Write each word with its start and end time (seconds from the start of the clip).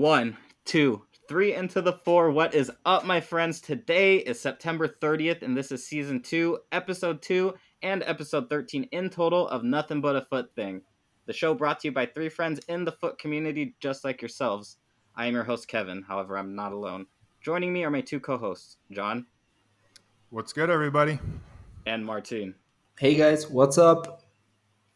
One, 0.00 0.38
two, 0.64 1.02
three 1.28 1.52
into 1.52 1.82
the 1.82 1.92
four. 1.92 2.30
What 2.30 2.54
is 2.54 2.72
up, 2.86 3.04
my 3.04 3.20
friends? 3.20 3.60
Today 3.60 4.16
is 4.16 4.40
September 4.40 4.88
30th, 4.88 5.42
and 5.42 5.54
this 5.54 5.70
is 5.70 5.86
season 5.86 6.22
two, 6.22 6.60
episode 6.72 7.20
two, 7.20 7.52
and 7.82 8.02
episode 8.06 8.48
13 8.48 8.84
in 8.92 9.10
total 9.10 9.46
of 9.48 9.62
Nothing 9.62 10.00
But 10.00 10.16
a 10.16 10.22
FUT 10.22 10.54
Thing. 10.56 10.80
The 11.26 11.34
show 11.34 11.52
brought 11.52 11.80
to 11.80 11.88
you 11.88 11.92
by 11.92 12.06
three 12.06 12.30
friends 12.30 12.60
in 12.66 12.86
the 12.86 12.92
FUT 12.92 13.18
community 13.18 13.74
just 13.78 14.02
like 14.02 14.22
yourselves. 14.22 14.78
I 15.16 15.26
am 15.26 15.34
your 15.34 15.44
host, 15.44 15.68
Kevin. 15.68 16.00
However, 16.00 16.38
I'm 16.38 16.54
not 16.54 16.72
alone. 16.72 17.04
Joining 17.42 17.70
me 17.70 17.84
are 17.84 17.90
my 17.90 18.00
two 18.00 18.20
co 18.20 18.38
hosts, 18.38 18.78
John 18.90 19.26
What's 20.30 20.54
good, 20.54 20.70
everybody? 20.70 21.18
and 21.84 22.06
Martine. 22.06 22.54
Hey 22.98 23.16
guys, 23.16 23.50
what's 23.50 23.76
up? 23.76 24.22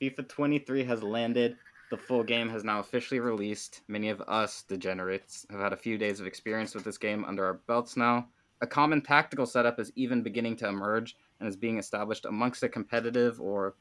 FIFA 0.00 0.26
23 0.30 0.84
has 0.84 1.02
landed. 1.02 1.58
The 1.90 1.96
full 1.98 2.24
game 2.24 2.48
has 2.48 2.64
now 2.64 2.80
officially 2.80 3.20
released. 3.20 3.82
Many 3.88 4.08
of 4.08 4.20
us, 4.22 4.62
degenerates, 4.62 5.46
have 5.50 5.60
had 5.60 5.72
a 5.72 5.76
few 5.76 5.98
days 5.98 6.18
of 6.18 6.26
experience 6.26 6.74
with 6.74 6.84
this 6.84 6.98
game 6.98 7.24
under 7.24 7.44
our 7.44 7.54
belts 7.66 7.96
now. 7.96 8.28
A 8.62 8.66
common 8.66 9.02
tactical 9.02 9.46
setup 9.46 9.78
is 9.78 9.92
even 9.94 10.22
beginning 10.22 10.56
to 10.56 10.68
emerge 10.68 11.16
and 11.38 11.48
is 11.48 11.56
being 11.56 11.78
established 11.78 12.24
amongst 12.24 12.62
a 12.62 12.68
competitive 12.68 13.40
or, 13.40 13.74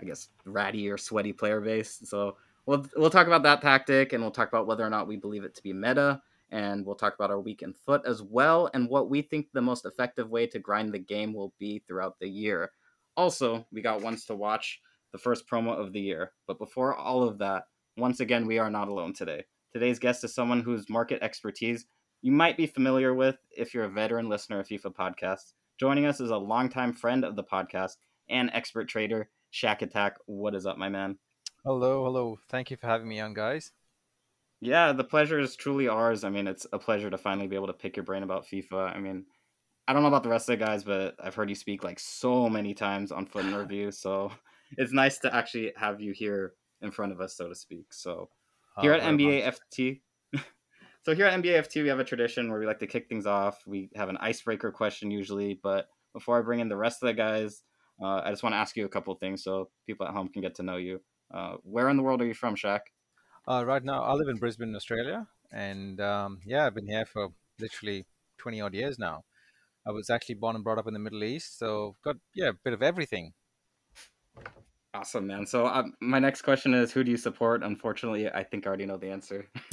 I 0.00 0.04
guess, 0.04 0.28
ratty 0.44 0.90
or 0.90 0.98
sweaty 0.98 1.32
player 1.32 1.60
base. 1.60 2.02
So 2.04 2.36
we'll, 2.66 2.86
we'll 2.96 3.10
talk 3.10 3.26
about 3.26 3.42
that 3.44 3.62
tactic 3.62 4.12
and 4.12 4.22
we'll 4.22 4.30
talk 4.30 4.48
about 4.48 4.66
whether 4.66 4.84
or 4.84 4.90
not 4.90 5.08
we 5.08 5.16
believe 5.16 5.44
it 5.44 5.54
to 5.54 5.62
be 5.62 5.72
meta. 5.72 6.20
And 6.50 6.84
we'll 6.84 6.94
talk 6.94 7.14
about 7.14 7.30
our 7.30 7.40
week 7.40 7.62
in 7.62 7.72
FUT 7.72 8.06
as 8.06 8.22
well 8.22 8.70
and 8.74 8.88
what 8.88 9.08
we 9.08 9.22
think 9.22 9.48
the 9.52 9.62
most 9.62 9.86
effective 9.86 10.30
way 10.30 10.46
to 10.48 10.58
grind 10.58 10.92
the 10.92 10.98
game 10.98 11.32
will 11.32 11.52
be 11.58 11.82
throughout 11.86 12.18
the 12.20 12.28
year. 12.28 12.70
Also, 13.16 13.66
we 13.72 13.80
got 13.80 14.02
ones 14.02 14.24
to 14.26 14.36
watch 14.36 14.80
the 15.14 15.18
first 15.18 15.48
promo 15.48 15.78
of 15.78 15.92
the 15.92 16.00
year. 16.00 16.32
But 16.48 16.58
before 16.58 16.92
all 16.92 17.22
of 17.22 17.38
that, 17.38 17.68
once 17.96 18.18
again, 18.18 18.48
we 18.48 18.58
are 18.58 18.68
not 18.68 18.88
alone 18.88 19.14
today. 19.14 19.44
Today's 19.72 20.00
guest 20.00 20.24
is 20.24 20.34
someone 20.34 20.60
whose 20.60 20.90
market 20.90 21.22
expertise 21.22 21.86
you 22.20 22.32
might 22.32 22.56
be 22.56 22.66
familiar 22.66 23.14
with 23.14 23.36
if 23.56 23.72
you're 23.72 23.84
a 23.84 23.88
veteran 23.88 24.28
listener 24.28 24.58
of 24.58 24.66
FIFA 24.66 24.92
podcasts. 24.92 25.52
Joining 25.78 26.04
us 26.04 26.20
is 26.20 26.30
a 26.30 26.36
longtime 26.36 26.94
friend 26.94 27.24
of 27.24 27.36
the 27.36 27.44
podcast 27.44 27.96
and 28.28 28.50
expert 28.52 28.88
trader, 28.88 29.28
Shaq 29.52 29.82
Attack. 29.82 30.16
What 30.26 30.56
is 30.56 30.66
up, 30.66 30.78
my 30.78 30.88
man? 30.88 31.18
Hello, 31.64 32.02
hello. 32.02 32.38
Thank 32.48 32.72
you 32.72 32.76
for 32.76 32.88
having 32.88 33.06
me 33.06 33.20
on, 33.20 33.34
guys. 33.34 33.70
Yeah, 34.60 34.92
the 34.92 35.04
pleasure 35.04 35.38
is 35.38 35.54
truly 35.54 35.86
ours. 35.86 36.24
I 36.24 36.30
mean, 36.30 36.48
it's 36.48 36.66
a 36.72 36.78
pleasure 36.78 37.10
to 37.10 37.18
finally 37.18 37.46
be 37.46 37.56
able 37.56 37.68
to 37.68 37.72
pick 37.72 37.96
your 37.96 38.04
brain 38.04 38.24
about 38.24 38.48
FIFA. 38.48 38.96
I 38.96 38.98
mean, 38.98 39.26
I 39.86 39.92
don't 39.92 40.02
know 40.02 40.08
about 40.08 40.24
the 40.24 40.30
rest 40.30 40.48
of 40.48 40.58
the 40.58 40.64
guys, 40.64 40.82
but 40.82 41.14
I've 41.22 41.36
heard 41.36 41.50
you 41.50 41.54
speak 41.54 41.84
like 41.84 42.00
so 42.00 42.48
many 42.48 42.74
times 42.74 43.12
on 43.12 43.26
Foot 43.26 43.44
and 43.44 43.56
Review, 43.58 43.92
so 43.92 44.32
it's 44.76 44.92
nice 44.92 45.18
to 45.20 45.34
actually 45.34 45.72
have 45.76 46.00
you 46.00 46.12
here 46.12 46.54
in 46.82 46.90
front 46.90 47.12
of 47.12 47.20
us, 47.20 47.36
so 47.36 47.48
to 47.48 47.54
speak. 47.54 47.92
So 47.92 48.30
here 48.80 48.92
Uh, 48.92 48.96
at 48.96 49.02
NBA 49.02 49.44
much. 49.44 49.54
FT, 49.56 50.00
so 51.02 51.14
here 51.14 51.26
at 51.26 51.34
NBA 51.34 51.58
FT, 51.60 51.82
we 51.82 51.88
have 51.88 52.00
a 52.00 52.04
tradition 52.04 52.50
where 52.50 52.58
we 52.60 52.66
like 52.66 52.80
to 52.80 52.86
kick 52.86 53.08
things 53.08 53.26
off. 53.26 53.62
We 53.66 53.90
have 53.94 54.08
an 54.08 54.16
icebreaker 54.18 54.70
question 54.72 55.10
usually, 55.10 55.54
but 55.54 55.88
before 56.12 56.38
I 56.38 56.42
bring 56.42 56.60
in 56.60 56.68
the 56.68 56.76
rest 56.76 57.02
of 57.02 57.06
the 57.08 57.14
guys, 57.14 57.62
uh, 58.02 58.22
I 58.24 58.30
just 58.30 58.42
want 58.42 58.54
to 58.54 58.58
ask 58.58 58.76
you 58.76 58.84
a 58.84 58.88
couple 58.88 59.14
things 59.14 59.42
so 59.44 59.70
people 59.86 60.06
at 60.06 60.12
home 60.14 60.28
can 60.28 60.42
get 60.42 60.54
to 60.56 60.62
know 60.62 60.76
you. 60.76 61.00
Uh, 61.32 61.56
where 61.62 61.88
in 61.88 61.96
the 61.96 62.02
world 62.02 62.20
are 62.22 62.26
you 62.26 62.34
from, 62.34 62.54
Shaq? 62.56 62.80
Uh, 63.48 63.64
right 63.66 63.82
now, 63.84 64.02
I 64.02 64.12
live 64.14 64.28
in 64.28 64.36
Brisbane, 64.38 64.74
Australia, 64.74 65.26
and 65.52 66.00
um, 66.00 66.40
yeah, 66.44 66.66
I've 66.66 66.74
been 66.74 66.86
here 66.88 67.04
for 67.06 67.28
literally 67.60 68.06
20 68.38 68.60
odd 68.60 68.74
years 68.74 68.98
now. 68.98 69.24
I 69.86 69.90
was 69.90 70.08
actually 70.10 70.36
born 70.36 70.54
and 70.56 70.64
brought 70.64 70.78
up 70.78 70.86
in 70.86 70.94
the 70.94 70.98
Middle 71.00 71.24
East, 71.24 71.58
so 71.58 71.96
got 72.04 72.16
yeah 72.34 72.48
a 72.50 72.52
bit 72.64 72.72
of 72.72 72.82
everything. 72.82 73.32
Awesome, 74.94 75.26
man. 75.26 75.44
So 75.44 75.66
uh, 75.66 75.82
my 76.00 76.20
next 76.20 76.42
question 76.42 76.72
is, 76.72 76.92
who 76.92 77.02
do 77.02 77.10
you 77.10 77.16
support? 77.16 77.64
Unfortunately, 77.64 78.28
I 78.28 78.44
think 78.44 78.64
I 78.64 78.68
already 78.68 78.86
know 78.86 78.96
the 78.96 79.10
answer. 79.10 79.48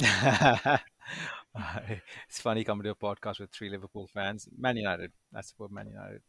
it's 2.28 2.40
funny 2.40 2.64
coming 2.64 2.82
to 2.82 2.90
a 2.90 2.94
podcast 2.96 3.38
with 3.38 3.52
three 3.52 3.70
Liverpool 3.70 4.08
fans. 4.12 4.48
Man 4.58 4.76
United. 4.76 5.12
I 5.34 5.42
support 5.42 5.70
Man 5.70 5.86
United. 5.86 6.22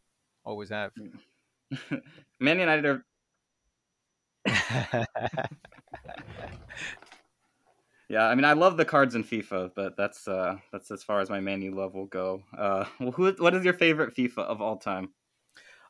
Always 0.44 0.70
have. 0.70 0.92
Man 2.40 2.60
United 2.60 2.84
are 2.86 3.04
Yeah, 8.08 8.26
I 8.26 8.34
mean, 8.34 8.44
I 8.44 8.52
love 8.52 8.76
the 8.76 8.84
cards 8.84 9.14
in 9.14 9.24
FIFA, 9.24 9.72
but 9.74 9.96
that's 9.96 10.28
uh, 10.28 10.58
that's 10.70 10.90
as 10.90 11.02
far 11.02 11.20
as 11.20 11.30
my 11.30 11.40
Manu 11.40 11.74
love 11.74 11.94
will 11.94 12.06
go. 12.06 12.42
Uh, 12.56 12.84
well, 13.00 13.12
who, 13.12 13.32
what 13.38 13.54
is 13.54 13.64
your 13.64 13.74
favorite 13.74 14.14
FIFA 14.14 14.38
of 14.38 14.60
all 14.60 14.76
time? 14.76 15.08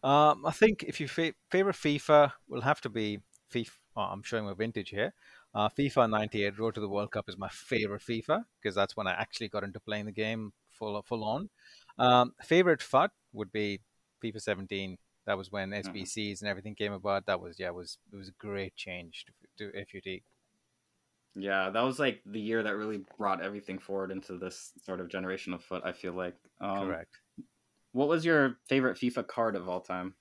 Um, 0.04 0.44
I 0.44 0.50
think 0.50 0.82
if 0.82 1.00
you 1.00 1.08
fa- 1.08 1.32
favorite 1.50 1.76
FIFA 1.76 2.32
will 2.46 2.60
have 2.60 2.80
to 2.82 2.90
be 2.90 3.20
FIFA. 3.52 3.70
Oh, 3.96 4.02
I'm 4.02 4.22
showing 4.22 4.44
my 4.44 4.52
vintage 4.52 4.90
here. 4.90 5.14
Uh, 5.54 5.68
FIFA 5.68 6.10
98 6.10 6.58
Road 6.58 6.74
to 6.74 6.80
the 6.80 6.88
World 6.88 7.10
Cup 7.12 7.28
is 7.28 7.38
my 7.38 7.48
favorite 7.48 8.02
FIFA 8.02 8.44
because 8.60 8.74
that's 8.74 8.96
when 8.96 9.06
I 9.06 9.12
actually 9.12 9.48
got 9.48 9.64
into 9.64 9.80
playing 9.80 10.06
the 10.06 10.12
game 10.12 10.52
full 10.68 11.00
full 11.02 11.24
on. 11.24 11.48
Um, 11.98 12.32
favorite 12.42 12.82
FUT 12.82 13.12
would 13.32 13.50
be 13.50 13.80
FIFA 14.22 14.42
17. 14.42 14.98
That 15.26 15.38
was 15.38 15.50
when 15.50 15.70
SBCs 15.70 16.40
and 16.42 16.50
everything 16.50 16.74
came 16.74 16.92
about. 16.92 17.24
That 17.26 17.40
was 17.40 17.58
yeah, 17.58 17.68
it 17.68 17.74
was 17.74 17.98
it 18.12 18.16
was 18.16 18.28
a 18.28 18.32
great 18.38 18.76
change 18.76 19.24
to, 19.56 19.72
to 19.72 19.84
FUT. 19.86 20.20
Yeah, 21.36 21.70
that 21.70 21.82
was 21.82 21.98
like 21.98 22.20
the 22.26 22.40
year 22.40 22.62
that 22.62 22.76
really 22.76 23.00
brought 23.16 23.40
everything 23.40 23.78
forward 23.78 24.10
into 24.10 24.36
this 24.36 24.72
sort 24.84 25.00
of 25.00 25.08
generation 25.08 25.54
of 25.54 25.62
FUT. 25.62 25.82
I 25.84 25.92
feel 25.92 26.12
like. 26.12 26.34
Um, 26.60 26.88
Correct. 26.88 27.20
What 27.94 28.08
was 28.08 28.26
your 28.26 28.58
favorite 28.68 28.98
FIFA 28.98 29.26
card 29.26 29.56
of 29.56 29.70
all 29.70 29.80
time? 29.80 30.16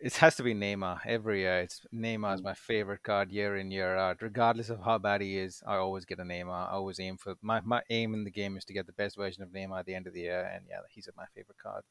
It 0.00 0.14
has 0.16 0.36
to 0.36 0.42
be 0.42 0.52
Neymar 0.52 1.00
every 1.06 1.40
year. 1.40 1.60
It's 1.60 1.86
Neymar 1.94 2.34
is 2.34 2.42
my 2.42 2.52
favorite 2.52 3.02
card 3.04 3.30
year 3.32 3.56
in 3.56 3.70
year 3.70 3.96
out. 3.96 4.20
Regardless 4.20 4.68
of 4.68 4.80
how 4.82 4.98
bad 4.98 5.22
he 5.22 5.38
is, 5.38 5.62
I 5.66 5.76
always 5.76 6.04
get 6.04 6.18
a 6.18 6.24
Neymar. 6.24 6.68
I 6.68 6.72
always 6.72 7.00
aim 7.00 7.16
for 7.16 7.36
my, 7.40 7.60
my 7.62 7.82
aim 7.88 8.12
in 8.12 8.24
the 8.24 8.30
game 8.30 8.56
is 8.58 8.64
to 8.66 8.74
get 8.74 8.86
the 8.86 8.92
best 8.92 9.16
version 9.16 9.42
of 9.42 9.50
Neymar 9.50 9.78
at 9.80 9.86
the 9.86 9.94
end 9.94 10.06
of 10.06 10.12
the 10.12 10.20
year, 10.22 10.44
and 10.44 10.66
yeah, 10.68 10.80
he's 10.90 11.08
my 11.16 11.26
favorite 11.26 11.58
card. 11.58 11.84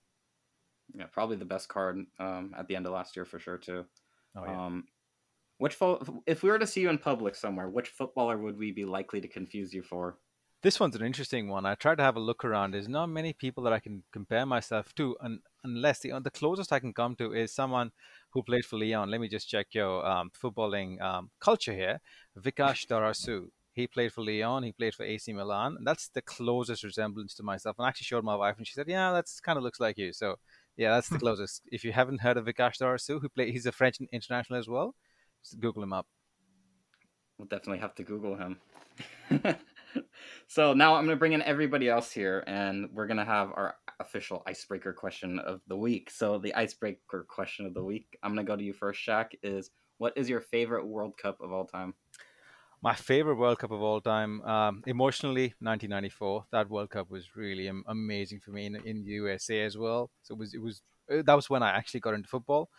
Yeah, 0.94 1.08
probably 1.08 1.38
the 1.38 1.46
best 1.46 1.69
card 1.69 2.06
um, 2.19 2.53
at 2.58 2.68
the 2.68 2.75
end 2.75 2.85
of 2.85 2.91
last 2.91 3.16
year 3.16 3.25
for 3.25 3.40
sure 3.40 3.58
too. 3.58 3.85
Oh 4.35 4.46
yeah. 4.46 4.58
Um, 4.58 4.88
which 5.58 5.75
fo- 5.75 6.23
if 6.28 6.44
we 6.44 6.50
were 6.50 6.59
to 6.59 6.68
see 6.68 6.81
you 6.81 6.90
in 6.90 6.97
public 7.00 7.35
somewhere, 7.35 7.69
which 7.69 7.90
footballer 7.90 8.38
would 8.38 8.58
we 8.58 8.72
be 8.72 8.85
likely 8.85 9.22
to 9.22 9.28
confuse 9.29 9.73
you 9.73 9.84
for? 9.84 10.19
This 10.63 10.79
one's 10.79 10.95
an 10.95 11.03
interesting 11.03 11.47
one. 11.47 11.66
I 11.66 11.73
tried 11.73 11.95
to 11.95 12.03
have 12.03 12.16
a 12.16 12.19
look 12.19 12.45
around. 12.45 12.72
There's 12.72 12.88
not 12.88 13.07
many 13.07 13.33
people 13.33 13.63
that 13.63 13.73
I 13.73 13.79
can 13.79 14.03
compare 14.11 14.45
myself 14.45 14.94
to, 14.95 15.17
un- 15.19 15.39
unless 15.63 15.99
the 15.99 16.19
the 16.23 16.29
closest 16.29 16.72
I 16.72 16.79
can 16.79 16.94
come 16.94 17.16
to 17.16 17.33
is 17.33 17.51
someone 17.51 17.91
who 18.29 18.44
played 18.44 18.66
for 18.66 18.77
Lyon. 18.77 19.09
Let 19.09 19.22
me 19.22 19.27
just 19.27 19.49
check 19.49 19.67
your 19.72 20.05
um, 20.05 20.29
footballing 20.39 21.01
um, 21.01 21.31
culture 21.39 21.73
here. 21.73 21.99
Vikash 22.39 22.85
Dhorasoo. 22.85 23.47
He 23.73 23.88
played 23.88 24.13
for 24.13 24.23
Lyon. 24.23 24.61
He 24.61 24.72
played 24.72 24.94
for 24.94 25.03
AC 25.03 25.33
Milan. 25.33 25.77
And 25.77 25.88
that's 25.88 26.09
the 26.09 26.22
closest 26.22 26.83
resemblance 26.83 27.33
to 27.35 27.43
myself. 27.43 27.78
And 27.79 27.85
I 27.88 27.89
actually 27.89 28.05
showed 28.05 28.23
my 28.23 28.35
wife, 28.35 28.57
and 28.59 28.67
she 28.67 28.73
said, 28.73 28.88
"Yeah, 28.88 29.11
that's 29.13 29.39
kind 29.39 29.57
of 29.57 29.63
looks 29.63 29.79
like 29.79 29.97
you." 29.97 30.13
So, 30.13 30.38
yeah, 30.78 30.91
that's 30.91 31.09
the 31.09 31.17
closest. 31.17 31.63
if 31.72 31.83
you 31.83 31.91
haven't 31.91 32.22
heard 32.22 32.38
of 32.38 32.45
Vikash 32.45 32.78
Dhorasoo, 32.78 33.19
who 33.19 33.29
played, 33.29 33.51
he's 33.51 33.66
a 33.66 33.72
French 33.72 33.97
international 34.11 34.59
as 34.59 34.67
well. 34.67 34.93
Just 35.43 35.59
Google 35.59 35.81
him 35.81 35.93
up. 35.93 36.05
We'll 37.39 37.47
definitely 37.47 37.79
have 37.79 37.95
to 37.95 38.03
Google 38.03 38.35
him. 38.35 38.59
so 40.47 40.74
now 40.74 40.96
I'm 40.96 41.06
going 41.06 41.16
to 41.16 41.19
bring 41.19 41.34
in 41.34 41.41
everybody 41.41 41.90
else 41.90 42.12
here, 42.12 42.44
and 42.47 42.90
we're 42.94 43.07
going 43.07 43.18
to 43.18 43.25
have 43.25 43.50
our 43.50 43.75
official 44.00 44.44
icebreaker 44.46 44.94
question 44.94 45.40
of 45.40 45.62
the 45.68 45.78
week. 45.78 46.09
So 46.09 46.38
the 46.38 46.53
icebreaker 46.56 47.25
question 47.29 47.66
of 47.66 47.74
the 47.74 47.84
week, 47.84 48.18
I'm 48.24 48.34
going 48.34 48.46
to 48.46 48.50
go 48.50 48.56
to 48.56 48.63
you 48.63 48.74
first, 48.74 49.00
Shaq, 49.06 49.28
is 49.44 49.69
what 49.97 50.13
is 50.16 50.29
your 50.29 50.41
favorite 50.41 50.85
World 50.85 51.18
Cup 51.18 51.40
of 51.41 51.52
all 51.52 51.66
time? 51.66 51.94
My 52.81 52.96
favorite 52.96 53.35
World 53.35 53.59
Cup 53.59 53.72
of 53.72 53.81
all 53.81 54.02
time, 54.02 54.41
um, 54.41 54.82
emotionally, 54.88 55.53
1994. 55.59 56.46
That 56.52 56.70
World 56.70 56.90
Cup 56.90 57.11
was 57.11 57.35
really 57.35 57.70
amazing 57.88 58.40
for 58.40 58.49
me 58.52 58.66
in, 58.66 58.76
in 58.78 59.05
USA 59.05 59.61
as 59.61 59.78
well. 59.78 60.09
So 60.23 60.34
it 60.34 60.40
was, 60.40 60.53
it 60.55 60.61
was 60.61 60.82
uh, 61.11 61.22
that 61.26 61.35
was 61.35 61.49
when 61.49 61.61
I 61.61 61.70
actually 61.70 61.99
got 61.99 62.16
into 62.16 62.28
football. 62.28 62.70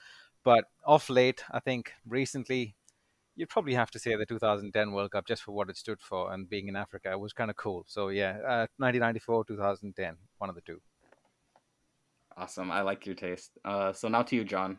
But 0.45 0.65
off 0.85 1.09
late, 1.09 1.45
I 1.53 1.61
think 1.61 1.93
recently, 2.05 2.75
you'd 3.37 3.49
probably 3.49 3.75
have 3.75 3.91
to 3.91 3.99
say 3.99 4.15
the 4.17 4.27
2010 4.27 4.93
World 4.93 5.11
Cup 5.11 5.27
just 5.27 5.43
for 5.43 5.53
what 5.53 5.71
it 5.71 5.77
stood 5.77 6.01
for 6.01 6.33
and 6.33 6.49
being 6.49 6.69
in 6.69 6.77
Africa 6.77 7.19
was 7.19 7.33
kind 7.33 7.51
of 7.51 7.57
cool. 7.57 7.85
So 7.89 8.09
yeah, 8.09 8.39
uh, 8.47 8.67
1994, 8.79 9.45
2010, 9.47 10.17
one 10.39 10.51
of 10.51 10.57
the 10.57 10.61
two. 10.63 10.81
Awesome. 12.37 12.71
I 12.71 12.83
like 12.83 13.07
your 13.07 13.15
taste. 13.15 13.53
Uh, 13.65 13.93
so 13.93 14.09
now 14.09 14.23
to 14.23 14.37
you, 14.37 14.45
John. 14.45 14.79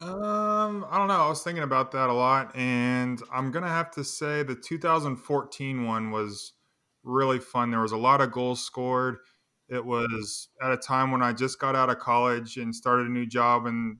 Um, 0.00 0.84
I 0.90 0.98
don't 0.98 1.06
know. 1.06 1.14
I 1.14 1.28
was 1.28 1.44
thinking 1.44 1.62
about 1.62 1.92
that 1.92 2.10
a 2.10 2.12
lot, 2.12 2.56
and 2.56 3.22
I'm 3.32 3.52
gonna 3.52 3.68
have 3.68 3.92
to 3.92 4.02
say 4.02 4.42
the 4.42 4.56
2014 4.56 5.84
one 5.84 6.10
was 6.10 6.54
really 7.04 7.38
fun. 7.38 7.70
There 7.70 7.80
was 7.80 7.92
a 7.92 7.96
lot 7.96 8.20
of 8.20 8.32
goals 8.32 8.64
scored. 8.64 9.18
It 9.68 9.84
was 9.84 10.48
at 10.60 10.72
a 10.72 10.76
time 10.76 11.12
when 11.12 11.22
I 11.22 11.32
just 11.32 11.60
got 11.60 11.76
out 11.76 11.88
of 11.88 12.00
college 12.00 12.56
and 12.56 12.74
started 12.74 13.06
a 13.06 13.12
new 13.12 13.26
job, 13.26 13.66
and 13.66 13.98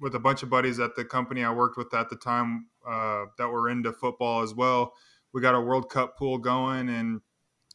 with 0.00 0.14
a 0.14 0.18
bunch 0.18 0.42
of 0.42 0.50
buddies 0.50 0.78
at 0.80 0.94
the 0.96 1.04
company 1.04 1.42
I 1.44 1.52
worked 1.52 1.76
with 1.76 1.92
at 1.94 2.08
the 2.10 2.16
time 2.16 2.66
uh, 2.88 3.24
that 3.36 3.48
were 3.48 3.68
into 3.68 3.92
football 3.92 4.42
as 4.42 4.54
well. 4.54 4.94
We 5.32 5.40
got 5.40 5.54
a 5.54 5.60
World 5.60 5.90
Cup 5.90 6.16
pool 6.16 6.38
going 6.38 6.88
and 6.88 7.20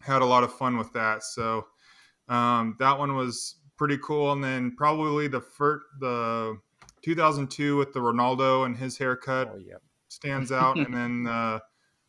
had 0.01 0.21
a 0.21 0.25
lot 0.25 0.43
of 0.43 0.53
fun 0.53 0.77
with 0.77 0.91
that. 0.93 1.23
So 1.23 1.65
um, 2.29 2.75
that 2.79 2.97
one 2.97 3.15
was 3.15 3.55
pretty 3.77 3.97
cool. 4.03 4.31
And 4.31 4.43
then 4.43 4.75
probably 4.75 5.27
the 5.27 5.41
first 5.41 5.85
the 5.99 6.57
2002 7.03 7.77
with 7.77 7.93
the 7.93 7.99
Ronaldo 7.99 8.65
and 8.65 8.75
his 8.77 8.97
haircut 8.97 9.51
Oh 9.53 9.57
yeah. 9.57 9.75
stands 10.07 10.51
out, 10.51 10.77
and 10.77 10.93
then 10.93 11.23
the 11.23 11.61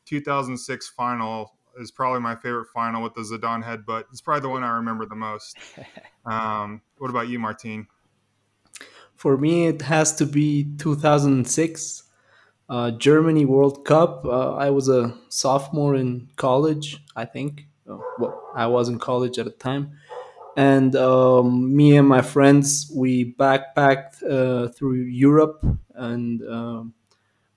2006 0.07 0.89
final 0.91 1.51
is 1.81 1.91
probably 1.91 2.21
my 2.21 2.37
favorite 2.37 2.69
final 2.73 3.03
with 3.03 3.15
the 3.15 3.23
Zidane 3.23 3.65
headbutt. 3.65 4.05
It's 4.13 4.21
probably 4.21 4.43
the 4.43 4.49
one 4.49 4.63
I 4.63 4.71
remember 4.77 5.07
the 5.07 5.17
most. 5.17 5.59
Um, 6.27 6.81
what 6.97 7.11
about 7.11 7.29
you, 7.29 7.39
Martine? 7.39 7.87
For 9.17 9.37
me, 9.37 9.67
it 9.67 9.83
has 9.83 10.15
to 10.17 10.27
be 10.27 10.75
2006 10.79 12.03
uh, 12.69 12.91
Germany 12.93 13.45
World 13.45 13.85
Cup. 13.85 14.25
Uh, 14.25 14.55
I 14.55 14.71
was 14.71 14.89
a 14.89 15.17
sophomore 15.29 15.95
in 15.95 16.29
college, 16.37 17.03
I 17.17 17.25
think. 17.25 17.67
Uh, 17.89 17.99
well, 18.19 18.51
I 18.55 18.67
was 18.67 18.89
in 18.89 18.99
college 18.99 19.39
at 19.39 19.45
the 19.45 19.51
time. 19.53 19.93
And 20.57 20.95
um, 20.97 21.75
me 21.75 21.97
and 21.97 22.09
my 22.09 22.23
friends, 22.23 22.91
we 22.95 23.35
backpacked 23.35 24.23
uh, 24.23 24.69
through 24.69 24.95
Europe 24.95 25.65
and 25.95 26.43
um, 26.49 26.95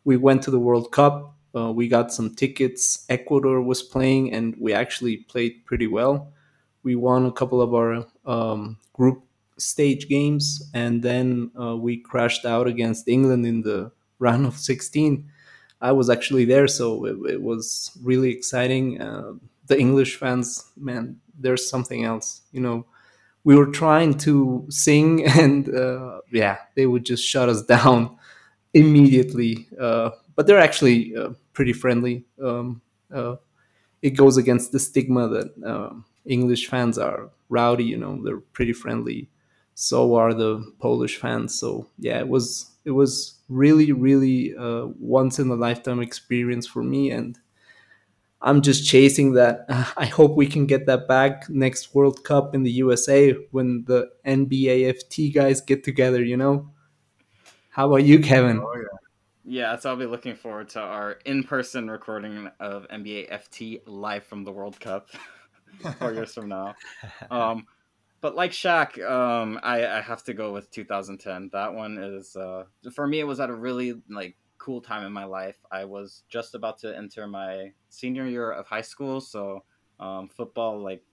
we 0.03 0.17
went 0.17 0.41
to 0.43 0.51
the 0.51 0.59
World 0.59 0.91
Cup. 0.91 1.35
Uh, 1.55 1.71
we 1.71 1.87
got 1.87 2.13
some 2.13 2.33
tickets. 2.33 3.05
Ecuador 3.09 3.61
was 3.61 3.81
playing, 3.81 4.33
and 4.33 4.55
we 4.59 4.73
actually 4.73 5.17
played 5.17 5.65
pretty 5.65 5.87
well. 5.87 6.31
We 6.83 6.95
won 6.95 7.25
a 7.25 7.31
couple 7.31 7.61
of 7.61 7.73
our 7.73 8.05
um, 8.25 8.77
group 8.93 9.26
stage 9.57 10.07
games, 10.07 10.69
and 10.73 11.01
then 11.03 11.51
uh, 11.59 11.75
we 11.75 11.97
crashed 11.97 12.45
out 12.45 12.67
against 12.67 13.07
England 13.07 13.45
in 13.45 13.61
the 13.61 13.91
round 14.19 14.45
of 14.45 14.57
16. 14.57 15.29
I 15.81 15.91
was 15.91 16.09
actually 16.09 16.45
there, 16.45 16.67
so 16.67 17.05
it, 17.05 17.17
it 17.33 17.41
was 17.41 17.91
really 18.01 18.31
exciting. 18.31 18.99
Uh, 19.01 19.33
the 19.67 19.79
English 19.79 20.15
fans, 20.17 20.71
man, 20.75 21.17
there's 21.37 21.69
something 21.69 22.03
else. 22.03 22.41
You 22.51 22.61
know, 22.61 22.85
we 23.43 23.55
were 23.55 23.67
trying 23.71 24.17
to 24.19 24.65
sing, 24.69 25.25
and 25.37 25.73
uh, 25.73 26.21
yeah, 26.31 26.57
they 26.75 26.85
would 26.85 27.05
just 27.05 27.23
shut 27.23 27.49
us 27.49 27.61
down 27.75 28.17
immediately. 28.73 29.67
Uh, 29.79 30.11
but 30.35 30.47
they're 30.47 30.59
actually 30.59 31.15
uh, 31.15 31.29
pretty 31.53 31.73
friendly. 31.73 32.25
Um, 32.43 32.81
uh, 33.13 33.37
it 34.01 34.11
goes 34.11 34.37
against 34.37 34.71
the 34.71 34.79
stigma 34.79 35.27
that 35.29 36.03
English 36.25 36.67
fans 36.67 36.97
are 36.97 37.29
rowdy. 37.49 37.85
You 37.85 37.97
know, 37.97 38.21
they're 38.23 38.39
pretty 38.39 38.73
friendly. 38.73 39.29
So 39.79 40.15
are 40.15 40.33
the 40.33 40.65
Polish 40.79 41.17
fans. 41.17 41.57
So 41.59 41.87
yeah, 41.99 42.17
it 42.17 42.27
was 42.27 42.71
it 42.83 42.91
was 42.91 43.37
really 43.49 43.91
really 43.91 44.55
uh, 44.55 44.87
once 44.99 45.39
in 45.39 45.49
a 45.49 45.55
lifetime 45.55 46.01
experience 46.01 46.65
for 46.65 46.83
me 46.83 47.11
and 47.11 47.39
i'm 48.41 48.61
just 48.61 48.85
chasing 48.85 49.33
that 49.33 49.65
i 49.97 50.05
hope 50.05 50.35
we 50.35 50.47
can 50.47 50.65
get 50.65 50.85
that 50.85 51.07
back 51.07 51.49
next 51.49 51.95
world 51.95 52.23
cup 52.23 52.53
in 52.53 52.63
the 52.63 52.71
usa 52.71 53.33
when 53.51 53.83
the 53.85 54.09
nbaft 54.25 55.33
guys 55.33 55.61
get 55.61 55.83
together 55.83 56.23
you 56.23 56.35
know 56.35 56.69
how 57.69 57.87
about 57.87 58.03
you 58.03 58.19
kevin 58.19 58.59
Oh 58.59 58.75
yeah. 58.75 58.83
Yeah, 59.49 59.77
so 59.77 59.91
I'll 59.91 59.95
be 59.95 60.05
looking 60.05 60.35
forward 60.35 60.67
to 60.71 60.81
our 60.81 61.11
in-person 61.23 61.89
recording 61.89 62.51
of 62.59 62.85
NBA 62.89 63.31
FT 63.31 63.79
live 63.85 64.25
from 64.25 64.43
the 64.43 64.51
World 64.51 64.77
Cup 64.77 65.07
four 65.99 66.11
years 66.11 66.33
from 66.33 66.49
now. 66.49 66.75
Um, 67.31 67.65
but 68.21 68.35
like 68.35 68.51
Shaq, 68.51 69.03
um, 69.09 69.59
I, 69.63 69.85
I 69.85 70.01
have 70.01 70.23
to 70.23 70.33
go 70.33 70.51
with 70.53 70.71
2010. 70.71 71.49
That 71.53 71.73
one 71.73 71.97
is 71.97 72.35
uh, 72.35 72.65
for 72.93 73.07
me. 73.07 73.19
It 73.19 73.27
was 73.27 73.39
at 73.39 73.49
a 73.49 73.55
really 73.55 74.01
like 74.09 74.35
cool 74.57 74.81
time 74.81 75.05
in 75.05 75.13
my 75.13 75.25
life. 75.25 75.57
I 75.71 75.85
was 75.85 76.23
just 76.29 76.55
about 76.55 76.79
to 76.79 76.95
enter 76.95 77.27
my 77.27 77.71
senior 77.89 78.25
year 78.25 78.51
of 78.51 78.67
high 78.67 78.81
school, 78.81 79.21
so 79.21 79.63
um, 79.99 80.29
football 80.29 80.81
like. 80.81 81.03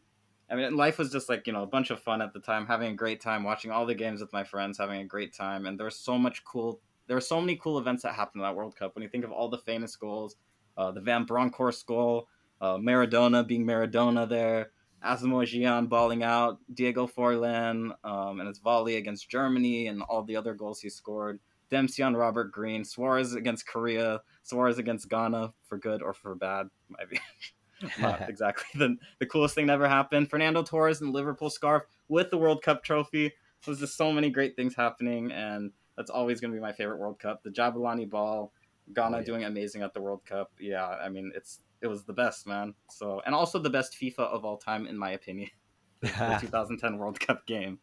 I 0.51 0.57
mean, 0.57 0.77
life 0.77 0.99
was 0.99 1.11
just 1.11 1.31
like 1.31 1.47
you 1.47 1.55
know 1.55 1.63
a 1.63 1.67
bunch 1.67 1.91
of 1.91 2.01
fun 2.01 2.21
at 2.21 2.35
the 2.35 2.41
time, 2.41 2.67
having 2.67 2.93
a 2.93 2.95
great 2.95 3.21
time, 3.21 3.45
watching 3.45 3.71
all 3.71 3.87
the 3.87 3.95
games 3.95 4.21
with 4.21 4.33
my 4.33 4.45
friends, 4.45 4.77
having 4.77 5.01
a 5.01 5.07
great 5.07 5.35
time, 5.35 5.67
and 5.67 5.79
there 5.79 5.87
was 5.87 5.97
so 5.97 6.19
much 6.19 6.45
cool 6.45 6.81
there 7.07 7.17
were 7.17 7.21
so 7.21 7.41
many 7.41 7.57
cool 7.57 7.79
events 7.79 8.03
that 8.03 8.15
happened 8.15 8.43
in 8.43 8.49
that 8.49 8.57
World 8.57 8.77
Cup. 8.77 8.95
When 8.95 9.03
you 9.03 9.09
think 9.09 9.25
of 9.25 9.33
all 9.33 9.49
the 9.49 9.59
famous 9.59 9.97
goals, 9.97 10.37
uh, 10.77 10.91
the 10.93 11.01
Van 11.01 11.25
Bronckhorst 11.25 11.87
goal, 11.87 12.29
uh, 12.61 12.77
Maradona 12.77 13.47
being 13.47 13.67
Maradona 13.67 14.29
there, 14.29 14.71
Asamoah 15.05 15.45
Gyan 15.45 15.89
balling 15.89 16.23
out, 16.23 16.59
Diego 16.73 17.07
Forlan 17.07 17.93
um, 18.05 18.41
and 18.41 18.49
his 18.49 18.59
volley 18.59 18.97
against 18.97 19.29
Germany, 19.29 19.89
and 19.89 20.03
all 20.03 20.23
the 20.23 20.37
other 20.37 20.55
goals 20.55 20.81
he 20.81 20.89
scored. 20.89 21.39
Dempsey 21.71 22.03
on 22.03 22.15
Robert 22.17 22.53
Green, 22.53 22.85
Suarez 22.85 23.35
against 23.35 23.67
Korea, 23.67 24.21
Suarez 24.43 24.79
against 24.79 25.09
Ghana 25.09 25.53
for 25.67 25.79
good 25.79 26.03
or 26.03 26.13
for 26.15 26.35
bad, 26.35 26.69
maybe. 26.89 27.21
Not 28.01 28.23
exactly 28.29 28.67
the, 28.79 28.97
the 29.19 29.27
coolest 29.27 29.55
thing 29.55 29.67
that 29.67 29.75
ever 29.75 29.89
happened. 29.89 30.31
Fernando 30.31 30.63
Torres 30.63 31.01
in 31.01 31.09
the 31.09 31.13
Liverpool 31.13 31.51
scarf 31.51 31.85
with 32.09 32.31
the 32.31 32.39
World 32.39 32.63
Cup 32.63 32.83
trophy. 32.85 33.33
Was 33.67 33.81
just 33.81 33.97
so 33.97 34.13
many 34.13 34.29
great 34.29 34.57
things 34.57 34.75
happening, 34.75 35.33
and 35.33 35.73
that's 35.97 36.11
always 36.11 36.39
going 36.39 36.51
to 36.51 36.55
be 36.55 36.61
my 36.61 36.73
favorite 36.73 36.99
World 36.99 37.19
Cup. 37.19 37.43
The 37.43 37.49
Jabulani 37.49 38.09
ball, 38.09 38.53
Ghana 38.93 39.17
Oh, 39.17 39.21
yeah. 39.21 39.25
doing 39.25 39.45
amazing 39.45 39.81
at 39.81 39.95
the 39.95 40.03
World 40.03 40.23
Cup. 40.27 40.51
Yeah, 40.61 40.87
I 40.87 41.09
mean 41.09 41.33
it's 41.35 41.61
it 41.85 41.89
was 41.89 42.05
the 42.05 42.15
best, 42.15 42.47
man. 42.47 42.75
So 42.91 43.21
and 43.27 43.35
also 43.35 43.59
the 43.59 43.71
best 43.71 43.93
FIFA 44.01 44.21
of 44.21 44.45
all 44.45 44.57
time, 44.57 44.87
in 44.87 44.97
my 44.97 45.11
opinion, 45.11 45.51
the 46.01 46.09
2010 46.41 46.97
World 46.97 47.21
Cup 47.21 47.47
game. 47.47 47.79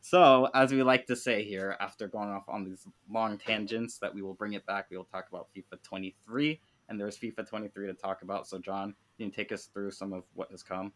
So 0.00 0.48
as 0.54 0.72
we 0.72 0.82
like 0.82 1.06
to 1.06 1.16
say 1.16 1.42
here, 1.44 1.76
after 1.80 2.08
going 2.08 2.30
off 2.30 2.48
on 2.48 2.64
these 2.64 2.86
long 3.10 3.36
tangents, 3.36 3.98
that 3.98 4.14
we 4.14 4.22
will 4.22 4.34
bring 4.34 4.54
it 4.54 4.64
back. 4.64 4.86
We 4.88 4.96
will 4.96 5.04
talk 5.04 5.26
about 5.28 5.48
FIFA 5.54 5.82
23, 5.82 6.60
and 6.88 6.98
there's 6.98 7.18
FIFA 7.18 7.46
23 7.46 7.88
to 7.88 7.92
talk 7.92 8.22
about. 8.22 8.46
So 8.46 8.58
John, 8.58 8.94
can 9.18 9.26
you 9.26 9.32
take 9.32 9.52
us 9.52 9.66
through 9.66 9.90
some 9.90 10.12
of 10.12 10.22
what 10.32 10.50
has 10.52 10.62
come? 10.62 10.92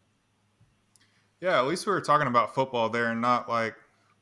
Yeah, 1.41 1.59
at 1.59 1.67
least 1.67 1.85
we 1.85 1.91
were 1.91 2.01
talking 2.01 2.27
about 2.27 2.55
football 2.55 2.89
there 2.89 3.11
and 3.11 3.21
not 3.21 3.49
like 3.49 3.75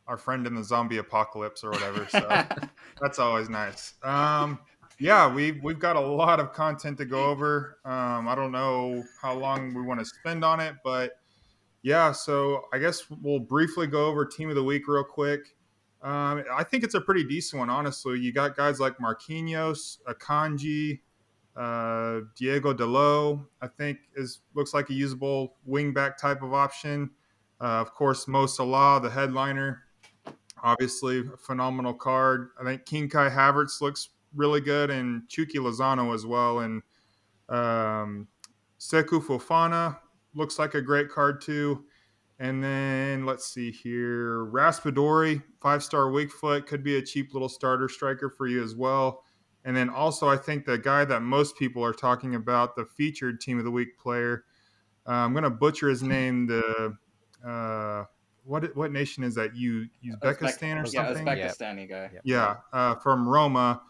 our 0.08 0.18
friend 0.18 0.46
in 0.48 0.56
the 0.56 0.64
zombie 0.64 0.98
apocalypse 0.98 1.64
or 1.64 1.70
whatever. 1.70 2.08
So 2.10 2.28
that's 3.02 3.20
always 3.20 3.48
nice. 3.48 3.94
Um, 4.04 4.60
yeah, 5.00 5.34
we've 5.34 5.62
we've 5.64 5.80
got 5.80 5.96
a 5.96 6.00
lot 6.00 6.40
of 6.40 6.54
content 6.54 6.98
to 7.00 7.06
go 7.06 7.26
over. 7.26 7.78
Um, 7.86 8.28
I 8.28 8.36
don't 8.36 8.52
know 8.52 9.04
how 9.22 9.34
long 9.34 9.74
we 9.74 9.82
want 9.82 10.00
to 10.00 10.06
spend 10.06 10.46
on 10.46 10.60
it, 10.60 10.76
but 10.84 11.20
yeah. 11.82 12.12
So 12.12 12.64
I 12.74 12.80
guess 12.80 13.04
we'll 13.22 13.40
briefly 13.40 13.88
go 13.88 14.06
over 14.06 14.26
team 14.26 14.50
of 14.50 14.56
the 14.56 14.64
week 14.64 14.88
real 14.88 15.04
quick. 15.04 15.56
Um, 16.02 16.44
I 16.54 16.64
think 16.64 16.84
it's 16.84 16.96
a 16.96 17.02
pretty 17.02 17.24
decent 17.24 17.60
one, 17.60 17.70
honestly. 17.70 18.20
You 18.20 18.34
got 18.34 18.58
guys 18.58 18.80
like 18.80 18.98
Marquinhos, 18.98 20.00
Akanji, 20.08 21.00
uh, 21.56 22.22
Diogo 22.38 22.74
Dalot. 22.74 23.46
I 23.62 23.68
think 23.68 24.00
is 24.16 24.42
looks 24.54 24.74
like 24.74 24.90
a 24.90 24.94
usable 24.94 25.56
wingback 25.68 26.18
type 26.18 26.44
of 26.44 26.54
option. 26.54 27.10
Uh, 27.62 27.80
of 27.82 27.94
course, 27.94 28.28
Mo 28.28 28.46
Salah, 28.46 29.00
the 29.02 29.10
headliner, 29.10 29.84
obviously 30.62 31.20
a 31.20 31.38
phenomenal 31.38 31.94
card. 31.94 32.50
I 32.60 32.66
think 32.66 32.86
King 32.86 33.10
Kai 33.10 33.30
Havertz 33.30 33.80
looks 33.82 34.10
really 34.36 34.62
good, 34.62 34.90
and 34.90 35.28
Chucky 35.30 35.58
Lozano 35.58 36.14
as 36.14 36.26
well. 36.26 36.60
And 36.60 36.82
um, 37.50 38.28
Seko 38.80 39.22
Fofana 39.24 39.98
looks 40.34 40.60
like 40.60 40.74
a 40.74 40.82
great 40.82 41.10
card 41.10 41.42
too. 41.42 41.86
And 42.40 42.64
then 42.64 43.26
let's 43.26 43.46
see 43.46 43.72
here, 43.72 44.46
Raspadori, 44.46 45.42
five 45.62 45.84
star 45.84 46.12
weak 46.12 46.32
foot, 46.32 46.66
could 46.66 46.84
be 46.84 46.98
a 46.98 47.02
cheap 47.02 47.34
little 47.34 47.48
starter 47.48 47.88
striker 47.88 48.30
for 48.30 48.48
you 48.48 48.62
as 48.64 48.76
well. 48.76 49.24
And 49.66 49.76
then 49.76 49.90
also, 49.90 50.28
I 50.28 50.36
think 50.36 50.66
the 50.66 50.78
guy 50.78 51.06
that 51.06 51.22
most 51.22 51.58
people 51.58 51.86
are 51.86 51.94
talking 51.94 52.36
about, 52.36 52.76
the 52.76 52.86
featured 52.86 53.40
team 53.40 53.60
of 53.60 53.64
the 53.64 53.72
week 53.72 53.98
player, 53.98 54.44
uh, 55.08 55.12
I'm 55.12 55.32
going 55.32 55.44
to 55.44 55.50
butcher 55.50 55.88
his 55.88 56.04
name. 56.04 56.48
The 56.48 56.98
uh, 57.48 58.04
what 58.44 58.76
what 58.76 58.92
nation 58.92 59.24
is 59.24 59.36
that? 59.36 59.56
You 59.56 59.88
Uzbekistan 60.04 60.82
or 60.82 60.86
something? 60.86 61.26
yeah, 61.28 61.50
something? 61.50 61.88
Uzbekistani 61.88 61.90
guy. 61.90 62.10
Yeah, 62.24 62.58
uh, 62.74 62.96
from 62.96 63.28
Roma, 63.28 63.82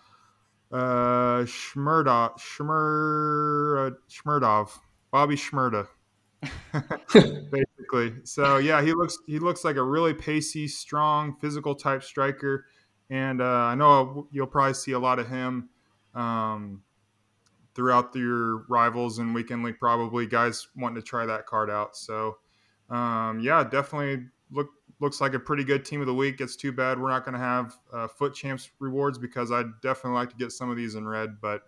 uh, 0.74 1.46
Shmurdov, 1.46 2.40
Shmur, 2.40 3.92
uh, 3.92 3.96
Shmurdov, 4.10 4.72
Bobby 5.12 5.36
Shmurda, 5.36 5.88
basically. 7.52 8.14
So 8.24 8.58
yeah, 8.58 8.82
he 8.82 8.94
looks 8.94 9.18
he 9.28 9.38
looks 9.38 9.64
like 9.64 9.76
a 9.76 9.84
really 9.84 10.16
pacey, 10.16 10.68
strong, 10.68 11.36
physical 11.40 11.76
type 11.76 12.04
striker, 12.04 12.66
and 13.12 13.40
uh, 13.40 13.46
I 13.46 13.76
know 13.76 14.28
you'll 14.32 14.48
probably 14.48 14.74
see 14.74 14.94
a 14.94 15.00
lot 15.00 15.20
of 15.20 15.30
him 15.30 15.70
um, 16.16 16.82
throughout 17.76 18.16
your 18.16 18.66
rivals 18.68 19.20
and 19.20 19.36
weekend 19.36 19.64
league. 19.64 19.78
Probably 19.80 20.26
guys 20.26 20.68
wanting 20.76 20.96
to 20.96 21.04
try 21.04 21.28
that 21.28 21.46
card 21.46 21.70
out. 21.70 21.96
So 21.96 22.38
um, 22.90 23.40
yeah, 23.40 23.64
definitely 23.64 24.26
look 24.52 24.70
looks 25.04 25.20
like 25.20 25.34
a 25.34 25.40
pretty 25.40 25.66
good 25.66 25.84
team 25.84 26.00
of 26.00 26.08
the 26.08 26.14
week. 26.14 26.40
It's 26.40 26.56
too 26.56 26.72
bad 26.72 27.00
we're 27.00 27.10
not 27.10 27.26
going 27.26 27.34
to 27.34 27.40
have 27.40 27.78
uh, 27.92 28.08
FUT 28.08 28.34
Champs 28.34 28.72
rewards 28.80 29.20
because 29.20 29.52
I'd 29.52 29.80
definitely 29.82 30.18
like 30.18 30.30
to 30.30 30.36
get 30.38 30.52
some 30.54 30.72
of 30.72 30.78
these 30.78 30.96
in 30.96 31.06
red. 31.06 31.42
But 31.42 31.64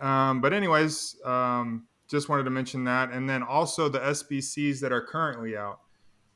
um, 0.00 0.40
but 0.40 0.52
anyways, 0.52 1.16
um, 1.24 1.88
just 2.08 2.28
wanted 2.28 2.44
to 2.44 2.50
mention 2.50 2.84
that, 2.84 3.10
and 3.10 3.28
then 3.28 3.42
also 3.42 3.88
the 3.88 3.98
SBCs 3.98 4.80
that 4.80 4.92
are 4.92 5.02
currently 5.02 5.56
out, 5.56 5.80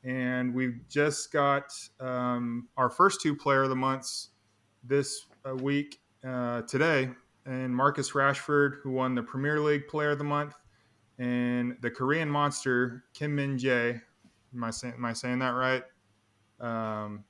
and 0.03 0.53
we've 0.53 0.81
just 0.89 1.31
got 1.31 1.73
um, 1.99 2.67
our 2.77 2.89
first 2.89 3.21
two 3.21 3.35
player 3.35 3.63
of 3.63 3.69
the 3.69 3.75
months 3.75 4.29
this 4.83 5.25
uh, 5.49 5.55
week 5.55 5.99
uh, 6.27 6.61
today, 6.63 7.09
and 7.45 7.73
Marcus 7.73 8.11
Rashford, 8.11 8.81
who 8.83 8.91
won 8.91 9.15
the 9.15 9.23
Premier 9.23 9.59
League 9.59 9.87
Player 9.87 10.11
of 10.11 10.17
the 10.17 10.23
Month, 10.25 10.53
and 11.17 11.77
the 11.81 11.89
Korean 11.89 12.29
monster 12.29 13.05
Kim 13.13 13.33
Min 13.33 13.57
Jae. 13.57 14.01
Am 14.55 14.63
I 14.63 14.69
saying, 14.71 14.93
am 14.95 15.05
I 15.05 15.13
saying 15.13 15.39
that 15.39 15.49
right? 15.49 15.83
Um, 16.59 17.25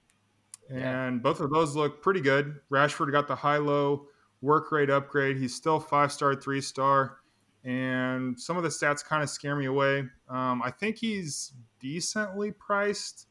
and 0.70 0.79
Yeah. 1.17 1.22
both 1.22 1.39
of 1.41 1.50
those 1.50 1.75
look 1.75 2.01
pretty 2.01 2.22
good. 2.22 2.60
Rashford 2.72 3.12
got 3.12 3.27
the 3.27 3.36
high 3.36 3.58
low 3.58 4.08
work 4.41 4.72
rate 4.72 4.89
upgrade. 4.89 5.38
He's 5.38 5.55
still 5.55 5.79
five 5.79 6.12
star, 6.12 6.36
three 6.36 6.62
star. 6.62 7.17
and 7.63 8.39
some 8.39 8.58
of 8.58 8.63
the 8.63 8.70
stats 8.70 9.03
kind 9.03 9.24
of 9.24 9.29
scare 9.32 9.55
me 9.55 9.65
away. 9.65 10.03
Um, 10.29 10.62
I 10.62 10.70
think 10.70 10.98
he's 10.98 11.53
decently 11.79 12.51
priced 12.51 13.25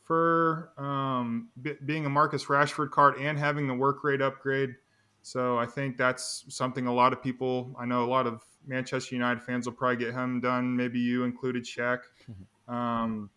for 0.00 0.70
um, 0.78 1.48
b- 1.60 1.74
being 1.84 2.06
a 2.06 2.08
Marcus 2.08 2.44
Rashford 2.44 2.92
card 2.92 3.16
and 3.18 3.36
having 3.36 3.66
the 3.66 3.74
work 3.74 4.04
rate 4.04 4.22
upgrade. 4.22 4.76
So 5.22 5.58
I 5.58 5.66
think 5.66 5.96
that's 5.96 6.44
something 6.50 6.86
a 6.86 6.94
lot 6.94 7.12
of 7.12 7.20
people, 7.20 7.74
I 7.76 7.84
know 7.84 8.04
a 8.04 8.06
lot 8.06 8.28
of 8.28 8.44
Manchester 8.64 9.16
United 9.16 9.42
fans 9.42 9.66
will 9.66 9.74
probably 9.74 9.96
get 9.96 10.14
him 10.14 10.40
done. 10.40 10.76
Maybe 10.76 11.00
you 11.00 11.24
included, 11.24 11.64
Shaq. 11.64 12.02
Um, 12.68 13.30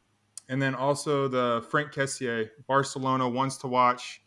and 0.49 0.61
then 0.61 0.75
also 0.75 1.27
the 1.27 1.65
Frank 1.69 1.91
Kessié, 1.91 2.49
Barcelona 2.67 3.27
ones 3.27 3.57
to 3.59 3.67
watch 3.67 4.21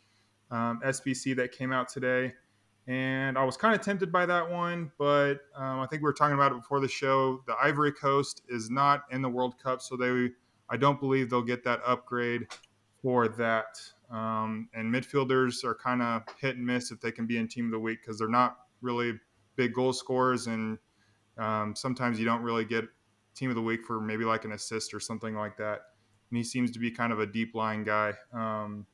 um, 0.51 0.79
SBC 0.85 1.35
that 1.37 1.51
came 1.51 1.71
out 1.71 1.89
today. 1.89 2.33
And 2.87 3.37
I 3.37 3.43
was 3.43 3.57
kind 3.57 3.75
of 3.75 3.81
tempted 3.81 4.11
by 4.11 4.25
that 4.25 4.49
one, 4.49 4.91
but 4.97 5.35
um, 5.55 5.79
I 5.79 5.87
think 5.87 6.01
we 6.01 6.05
were 6.05 6.13
talking 6.13 6.33
about 6.33 6.51
it 6.51 6.55
before 6.55 6.79
the 6.79 6.87
show. 6.87 7.41
The 7.47 7.55
Ivory 7.61 7.91
Coast 7.91 8.41
is 8.49 8.69
not 8.69 9.03
in 9.11 9.21
the 9.21 9.29
World 9.29 9.57
Cup, 9.61 9.81
so 9.81 9.95
they 9.95 10.29
I 10.69 10.77
don't 10.77 10.99
believe 10.99 11.29
they'll 11.29 11.41
get 11.41 11.63
that 11.65 11.81
upgrade 11.85 12.47
for 13.01 13.27
that. 13.27 13.79
Um, 14.09 14.69
and 14.73 14.93
midfielders 14.93 15.63
are 15.63 15.75
kind 15.75 16.01
of 16.01 16.23
hit 16.39 16.57
and 16.57 16.65
miss 16.65 16.91
if 16.91 16.99
they 16.99 17.11
can 17.11 17.27
be 17.27 17.37
in 17.37 17.47
Team 17.47 17.65
of 17.65 17.71
the 17.71 17.79
Week 17.79 17.99
because 18.01 18.17
they're 18.17 18.27
not 18.27 18.57
really 18.81 19.13
big 19.55 19.73
goal 19.73 19.93
scorers, 19.93 20.47
and 20.47 20.77
um, 21.37 21.75
sometimes 21.75 22.19
you 22.19 22.25
don't 22.25 22.41
really 22.41 22.65
get 22.65 22.85
Team 23.35 23.49
of 23.49 23.55
the 23.55 23.61
Week 23.61 23.85
for 23.85 23.99
maybe 23.99 24.25
like 24.25 24.45
an 24.45 24.51
assist 24.51 24.93
or 24.93 24.99
something 24.99 25.35
like 25.35 25.57
that. 25.57 25.79
And 26.29 26.37
he 26.37 26.43
seems 26.43 26.71
to 26.71 26.79
be 26.79 26.91
kind 26.91 27.11
of 27.11 27.19
a 27.19 27.25
deep 27.25 27.55
line 27.55 27.83
guy. 27.83 28.13
Um, 28.33 28.85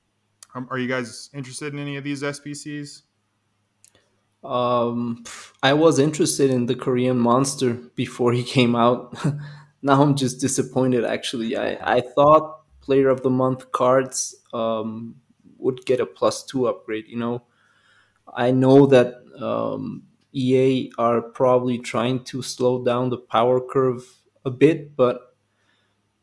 are 0.70 0.78
you 0.78 0.88
guys 0.88 1.30
interested 1.34 1.74
in 1.74 1.80
any 1.80 1.98
of 1.98 2.04
these 2.04 2.24
SBCs? 2.24 3.04
Um, 4.44 5.24
I 5.62 5.74
was 5.74 6.00
interested 6.00 6.50
in 6.50 6.66
the 6.66 6.76
Korean 6.76 7.18
Monster 7.18 7.74
before 7.74 8.34
he 8.34 8.44
came 8.44 8.76
out. 8.76 9.16
now 9.82 10.02
I'm 10.02 10.16
just 10.16 10.40
disappointed. 10.40 11.04
Actually, 11.06 11.58
I 11.58 11.98
I 11.98 12.02
thought 12.02 12.62
Player 12.82 13.10
of 13.10 13.22
the 13.22 13.30
Month 13.30 13.72
cards 13.72 14.36
um, 14.54 15.16
would 15.58 15.86
get 15.86 16.00
a 16.00 16.06
plus 16.06 16.44
two 16.44 16.68
upgrade. 16.68 17.08
You 17.08 17.18
know, 17.18 17.44
I 18.34 18.52
know 18.52 18.86
that 18.88 19.16
um, 19.42 20.04
EA 20.32 20.92
are 20.98 21.22
probably 21.22 21.80
trying 21.80 22.24
to 22.26 22.42
slow 22.42 22.84
down 22.84 23.10
the 23.10 23.18
power 23.18 23.60
curve 23.60 24.06
a 24.48 24.52
bit, 24.52 24.96
but 24.96 25.36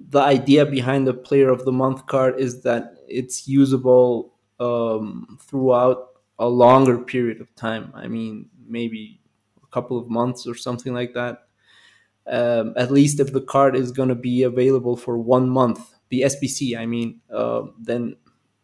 the 0.01 0.21
idea 0.21 0.67
behind 0.67 1.07
the 1.07 1.15
Player 1.15 1.51
of 1.51 1.65
the 1.65 1.73
Month 1.73 2.07
card 2.07 2.41
is 2.41 2.63
that 2.63 2.97
it's 3.07 3.47
usable 3.47 4.35
um, 4.59 5.39
throughout 5.41 6.09
a 6.39 6.49
longer 6.49 6.99
period 6.99 7.41
of 7.41 7.55
time. 7.55 7.93
I 7.95 8.09
mean, 8.09 8.49
maybe 8.67 9.21
a 9.63 9.67
couple 9.69 9.99
of 9.99 10.11
months 10.11 10.47
or 10.47 10.55
something 10.55 10.93
like 10.93 11.15
that. 11.15 11.47
Um, 12.27 12.73
at 12.77 12.91
least 12.91 13.21
if 13.21 13.33
the 13.33 13.43
card 13.43 13.77
is 13.77 13.93
going 13.93 14.09
to 14.09 14.15
be 14.15 14.43
available 14.45 14.97
for 14.97 15.19
one 15.19 15.49
month, 15.49 15.81
the 16.09 16.23
SBC, 16.23 16.77
I 16.77 16.87
mean, 16.87 17.21
uh, 17.33 17.63
then 17.79 18.17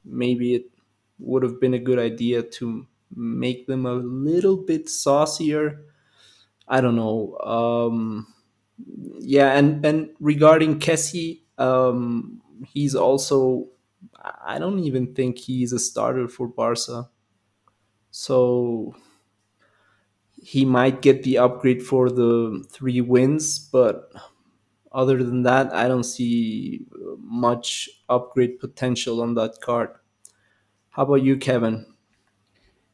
maybe 0.05 0.55
it 0.55 0.71
would 1.19 1.43
have 1.43 1.61
been 1.61 1.75
a 1.75 1.79
good 1.79 1.99
idea 1.99 2.43
to 2.43 2.87
make 3.15 3.67
them 3.67 3.87
a 3.87 3.93
little 3.93 4.57
bit 4.57 4.89
saucier. 4.89 5.85
I 6.69 6.81
don't 6.81 6.97
know. 6.97 7.37
Um, 7.39 8.33
yeah, 9.19 9.53
and 9.59 9.85
and 9.85 10.11
regarding 10.21 10.81
Kessie, 10.81 11.43
um, 11.59 12.41
he's 12.67 12.95
also. 12.95 13.69
I 14.45 14.59
don't 14.59 14.81
even 14.81 15.15
think 15.15 15.39
he's 15.39 15.73
a 15.73 15.79
starter 15.79 16.29
for 16.29 16.47
Barca. 16.49 17.09
So 18.11 18.95
he 20.43 20.65
might 20.65 21.03
get 21.03 21.23
the 21.23 21.39
upgrade 21.39 21.83
for 21.83 22.11
the 22.11 22.65
three 22.71 23.01
wins, 23.01 23.59
but 23.59 24.11
other 24.93 25.23
than 25.25 25.43
that, 25.45 25.75
I 25.75 25.89
don't 25.89 26.05
see 26.05 26.87
much 27.19 27.89
upgrade 28.09 28.61
potential 28.61 29.23
on 29.23 29.35
that 29.35 29.61
card. 29.63 29.91
How 30.91 31.05
about 31.05 31.23
you, 31.23 31.37
Kevin? 31.37 31.90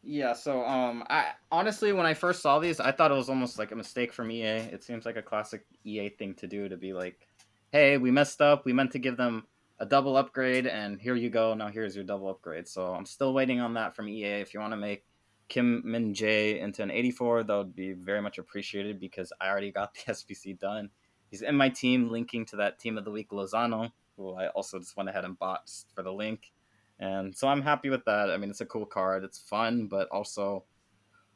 Yeah, 0.09 0.35
so 0.35 0.65
um 0.65 1.03
I 1.11 1.33
honestly 1.51 1.93
when 1.93 2.07
I 2.07 2.15
first 2.15 2.41
saw 2.41 2.61
these, 2.61 2.79
I 2.79 2.93
thought 2.93 3.11
it 3.11 3.15
was 3.15 3.29
almost 3.29 3.59
like 3.59 3.73
a 3.73 3.77
mistake 3.77 4.13
from 4.13 4.31
EA. 4.31 4.71
It 4.71 4.85
seems 4.85 5.05
like 5.05 5.17
a 5.17 5.23
classic 5.23 5.67
EA 5.83 6.11
thing 6.11 6.35
to 6.35 6.47
do 6.47 6.69
to 6.69 6.77
be 6.77 6.93
like, 6.93 7.27
"Hey, 7.73 7.99
we 7.99 8.13
messed 8.13 8.41
up. 8.41 8.65
We 8.65 8.73
meant 8.73 8.93
to 8.93 9.01
give 9.01 9.17
them 9.17 9.47
a 9.81 9.85
double 9.85 10.17
upgrade 10.17 10.69
and 10.69 11.01
here 11.01 11.17
you 11.17 11.29
go. 11.29 11.55
Now 11.55 11.69
here's 11.69 11.97
your 11.97 12.05
double 12.05 12.29
upgrade." 12.29 12.69
So 12.69 12.95
I'm 12.95 13.05
still 13.05 13.35
waiting 13.35 13.59
on 13.61 13.75
that 13.75 13.97
from 13.97 14.09
EA. 14.09 14.41
If 14.41 14.55
you 14.55 14.61
want 14.61 14.75
to 14.75 14.77
make 14.77 15.05
Kim 15.49 15.83
Min 15.85 16.15
Jae 16.15 16.61
into 16.61 16.85
an 16.85 16.93
84, 16.93 17.43
that 17.43 17.57
would 17.57 17.75
be 17.75 17.93
very 17.93 18.23
much 18.23 18.39
appreciated 18.39 19.01
because 19.01 19.33
I 19.41 19.49
already 19.49 19.73
got 19.73 19.93
the 20.07 20.13
SBC 20.13 20.61
done. 20.61 20.91
He's 21.33 21.43
in 21.43 21.57
my 21.57 21.69
team, 21.69 22.11
linking 22.11 22.47
to 22.47 22.57
that 22.59 22.79
team 22.79 22.97
of 22.97 23.05
the 23.05 23.11
week 23.11 23.31
Lozano, 23.31 23.91
who 24.17 24.35
I 24.35 24.51
also 24.51 24.79
just 24.79 24.97
went 24.97 25.09
ahead 25.09 25.25
and 25.25 25.37
bought 25.37 25.69
for 25.97 26.05
the 26.05 26.13
link. 26.13 26.53
And 26.99 27.37
so 27.37 27.49
I'm 27.49 27.63
happy 27.63 27.91
with 27.91 28.05
that. 28.07 28.31
I 28.31 28.37
mean, 28.37 28.51
it's 28.51 28.61
a 28.61 28.67
cool 28.67 28.87
card. 28.87 29.25
It's 29.25 29.39
fun, 29.39 29.87
but 29.87 30.09
also 30.09 30.65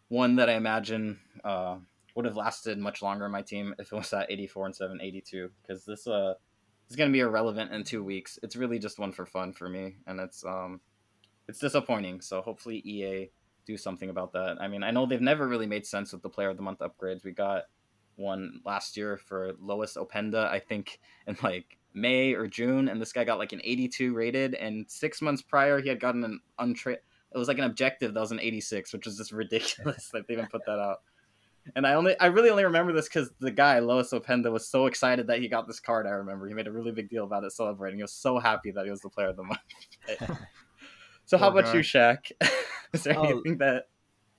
one 0.08 0.36
that 0.36 0.48
I 0.48 0.54
imagine 0.54 1.20
uh, 1.44 1.76
would 2.14 2.24
have 2.24 2.36
lasted 2.36 2.78
much 2.78 3.02
longer 3.02 3.26
in 3.26 3.32
my 3.32 3.42
team 3.42 3.74
if 3.78 3.92
it 3.92 3.96
was 3.96 4.12
at 4.12 4.30
84 4.30 4.66
and 4.66 4.76
782 4.76 5.50
because 5.62 5.84
this 5.84 6.06
uh 6.06 6.34
is 6.88 6.96
going 6.96 7.08
to 7.08 7.12
be 7.12 7.20
irrelevant 7.20 7.72
in 7.72 7.84
two 7.84 8.02
weeks. 8.02 8.38
It's 8.42 8.56
really 8.56 8.78
just 8.78 8.98
one 8.98 9.12
for 9.12 9.24
fun 9.24 9.52
for 9.52 9.68
me, 9.68 9.96
and 10.06 10.18
it's 10.18 10.44
um 10.44 10.80
it's 11.48 11.58
disappointing. 11.58 12.20
So 12.20 12.40
hopefully 12.42 12.82
EA 12.84 13.30
do 13.66 13.76
something 13.76 14.10
about 14.10 14.32
that. 14.32 14.56
I 14.60 14.68
mean, 14.68 14.82
I 14.82 14.90
know 14.90 15.06
they've 15.06 15.20
never 15.20 15.46
really 15.46 15.66
made 15.66 15.86
sense 15.86 16.12
with 16.12 16.22
the 16.22 16.28
Player 16.28 16.50
of 16.50 16.56
the 16.56 16.62
Month 16.62 16.80
upgrades. 16.80 17.24
We 17.24 17.32
got 17.32 17.64
one 18.16 18.60
last 18.64 18.96
year 18.96 19.16
for 19.16 19.52
Lois 19.60 19.96
Openda, 19.96 20.48
I 20.48 20.58
think, 20.58 21.00
in 21.26 21.36
like 21.42 21.78
May 21.94 22.34
or 22.34 22.46
June, 22.46 22.88
and 22.88 23.00
this 23.00 23.12
guy 23.12 23.24
got 23.24 23.38
like 23.38 23.52
an 23.52 23.60
82 23.64 24.14
rated, 24.14 24.54
and 24.54 24.88
six 24.88 25.20
months 25.20 25.42
prior 25.42 25.80
he 25.80 25.88
had 25.88 26.00
gotten 26.00 26.24
an 26.24 26.40
untra. 26.58 26.92
It 26.92 27.38
was 27.38 27.48
like 27.48 27.58
an 27.58 27.64
objective 27.64 28.14
that 28.14 28.20
was 28.20 28.32
an 28.32 28.40
86, 28.40 28.92
which 28.92 29.06
was 29.06 29.16
just 29.16 29.32
ridiculous 29.32 30.08
that 30.12 30.26
they 30.26 30.34
even 30.34 30.46
put 30.46 30.64
that 30.66 30.78
out. 30.78 30.98
And 31.76 31.86
I 31.86 31.94
only, 31.94 32.18
I 32.18 32.26
really 32.26 32.50
only 32.50 32.64
remember 32.64 32.92
this 32.92 33.06
because 33.06 33.30
the 33.38 33.50
guy 33.50 33.78
Lois 33.80 34.12
Openda 34.12 34.50
was 34.50 34.66
so 34.66 34.86
excited 34.86 35.26
that 35.26 35.40
he 35.40 35.48
got 35.48 35.66
this 35.66 35.78
card. 35.78 36.06
I 36.06 36.10
remember 36.10 36.48
he 36.48 36.54
made 36.54 36.66
a 36.66 36.72
really 36.72 36.90
big 36.90 37.08
deal 37.10 37.24
about 37.24 37.44
it, 37.44 37.52
celebrating. 37.52 37.98
He 37.98 38.02
was 38.02 38.12
so 38.12 38.38
happy 38.38 38.70
that 38.72 38.84
he 38.84 38.90
was 38.90 39.00
the 39.00 39.10
player 39.10 39.28
of 39.28 39.36
the 39.36 39.44
month. 39.44 39.60
so, 41.26 41.38
how 41.38 41.48
about 41.48 41.72
you, 41.74 41.80
Shaq? 41.80 42.32
Is 42.92 43.04
there 43.04 43.16
oh, 43.16 43.24
anything 43.24 43.58
that? 43.58 43.84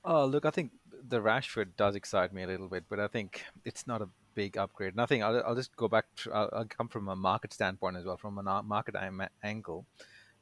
Oh, 0.03 0.25
look, 0.25 0.45
I 0.45 0.49
think 0.49 0.71
the 1.07 1.21
Rashford 1.21 1.77
does 1.77 1.95
excite 1.95 2.33
me 2.33 2.43
a 2.43 2.47
little 2.47 2.67
bit, 2.67 2.85
but 2.89 2.99
I 2.99 3.07
think 3.07 3.43
it's 3.63 3.85
not 3.87 4.01
a 4.01 4.09
big 4.35 4.57
upgrade. 4.57 4.95
Nothing. 4.95 5.23
I'll, 5.23 5.41
I'll 5.45 5.55
just 5.55 5.75
go 5.75 5.87
back. 5.87 6.05
To, 6.17 6.33
I'll, 6.33 6.49
I'll, 6.53 6.65
come 6.65 6.87
from 6.87 7.07
a 7.07 7.15
market 7.15 7.53
standpoint 7.53 7.97
as 7.97 8.05
well, 8.05 8.17
from 8.17 8.37
a 8.37 8.63
market 8.63 8.95
angle. 9.43 9.85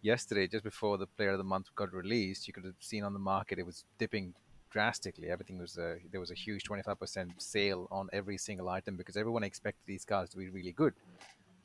Yesterday, 0.01 0.48
just 0.48 0.63
before 0.63 0.98
the 0.98 1.08
Player 1.08 1.31
of 1.31 1.38
the 1.38 1.43
Month 1.43 1.67
got 1.75 1.93
released, 1.93 2.48
you 2.48 2.53
could 2.53 2.63
have 2.63 2.75
seen 2.79 3.03
on 3.03 3.13
the 3.13 3.19
market 3.19 3.60
it 3.60 3.65
was 3.65 3.84
dipping 3.98 4.34
drastically. 4.69 5.29
Everything 5.29 5.58
was 5.58 5.77
a, 5.77 5.98
there 6.12 6.22
was 6.22 6.31
a 6.31 6.36
huge 6.36 6.63
25% 6.63 7.31
sale 7.38 7.88
on 7.91 8.08
every 8.13 8.38
single 8.38 8.69
item 8.69 8.96
because 8.96 9.17
everyone 9.17 9.43
expected 9.43 9.81
these 9.86 10.05
cars 10.05 10.29
to 10.29 10.38
be 10.38 10.50
really 10.50 10.72
good. 10.72 10.93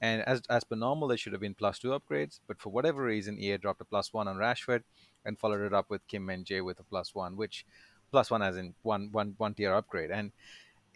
And 0.00 0.22
as 0.22 0.42
as 0.50 0.64
per 0.64 0.76
normal, 0.76 1.08
there 1.08 1.16
should 1.16 1.32
have 1.32 1.40
been 1.40 1.54
plus 1.54 1.78
two 1.78 1.88
upgrades, 1.88 2.40
but 2.46 2.60
for 2.60 2.70
whatever 2.70 3.02
reason, 3.02 3.38
EA 3.38 3.56
dropped 3.56 3.80
a 3.80 3.84
plus 3.84 4.12
one 4.12 4.28
on 4.28 4.36
Rashford 4.36 4.82
and 5.24 5.38
followed 5.38 5.64
it 5.64 5.72
up 5.72 5.88
with 5.88 6.06
Kim 6.08 6.26
Min 6.26 6.44
Jae 6.44 6.64
with 6.64 6.80
a 6.80 6.82
plus 6.82 7.14
one, 7.14 7.36
which 7.36 7.64
plus 8.10 8.30
one 8.30 8.42
as 8.42 8.56
in 8.56 8.74
one 8.82 9.08
one 9.12 9.34
one 9.38 9.54
tier 9.54 9.72
upgrade, 9.72 10.10
and 10.10 10.32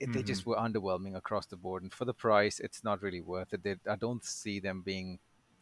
mm-hmm. 0.01 0.13
they 0.13 0.23
just 0.23 0.43
mm-hmm. 0.43 0.51
were 0.51 0.57
underwhelming 0.57 1.17
across 1.17 1.47
the 1.47 1.57
board. 1.57 1.83
And 1.83 1.93
for 1.93 2.05
the 2.05 2.15
price, 2.15 2.61
it's 2.61 2.85
not 2.85 3.03
really 3.03 3.21
worth 3.21 3.53
it. 3.53 3.63
They, 3.63 3.77
I 3.91 3.97
don't 3.97 4.25
see 4.25 4.61
them 4.61 4.83
being 4.83 5.19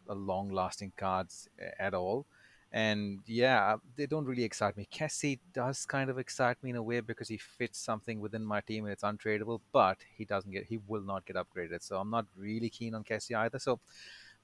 a 0.09 0.15
long 0.15 0.51
lasting 0.51 0.93
cards 0.97 1.49
at 1.79 1.95
all. 1.95 2.27
And 2.73 3.21
yeah, 3.27 3.77
they 3.97 4.07
don't 4.07 4.25
really 4.25 4.45
excite 4.45 4.77
me. 4.77 4.89
Kessie 4.93 5.39
does 5.55 5.87
kind 5.87 6.11
of 6.11 6.19
excite 6.19 6.63
me 6.63 6.71
in 6.71 6.77
a 6.77 6.83
way 6.83 7.01
because 7.01 7.29
he 7.29 7.39
fits 7.39 7.79
something 7.79 8.21
within 8.21 8.45
my 8.45 8.61
team 8.61 8.85
and 8.85 8.93
it's 8.93 9.05
untradeable, 9.05 9.61
but 9.73 9.99
he 10.17 10.25
doesn't 10.25 10.51
get, 10.51 10.67
he 10.67 10.79
will 10.87 11.01
not 11.01 11.25
get 11.25 11.37
upgraded. 11.37 11.83
So 11.83 11.99
I'm 11.99 12.11
not 12.11 12.27
really 12.37 12.69
keen 12.69 12.95
on 12.95 13.05
Kessie 13.05 13.37
either. 13.37 13.59
So 13.59 13.81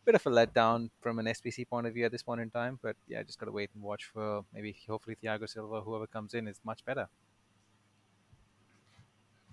bit 0.05 0.15
of 0.15 0.27
a 0.27 0.31
letdown 0.31 0.91
from 1.01 1.19
an 1.19 1.27
SBC 1.27 1.69
point 1.69 1.87
of 1.87 1.95
view 1.95 2.05
at 2.05 2.13
this 2.13 2.23
point 2.23 2.41
in 2.41 2.51
time. 2.51 2.79
But 2.83 2.97
yeah, 3.09 3.23
just 3.23 3.39
gotta 3.39 3.53
wait 3.53 3.71
and 3.75 3.83
watch 3.83 4.05
for 4.05 4.45
maybe 4.55 4.77
hopefully 4.89 5.17
Thiago 5.23 5.49
Silva, 5.49 5.81
whoever 5.81 6.07
comes 6.07 6.35
in, 6.35 6.49
is 6.49 6.61
much 6.65 6.85
better. 6.85 7.09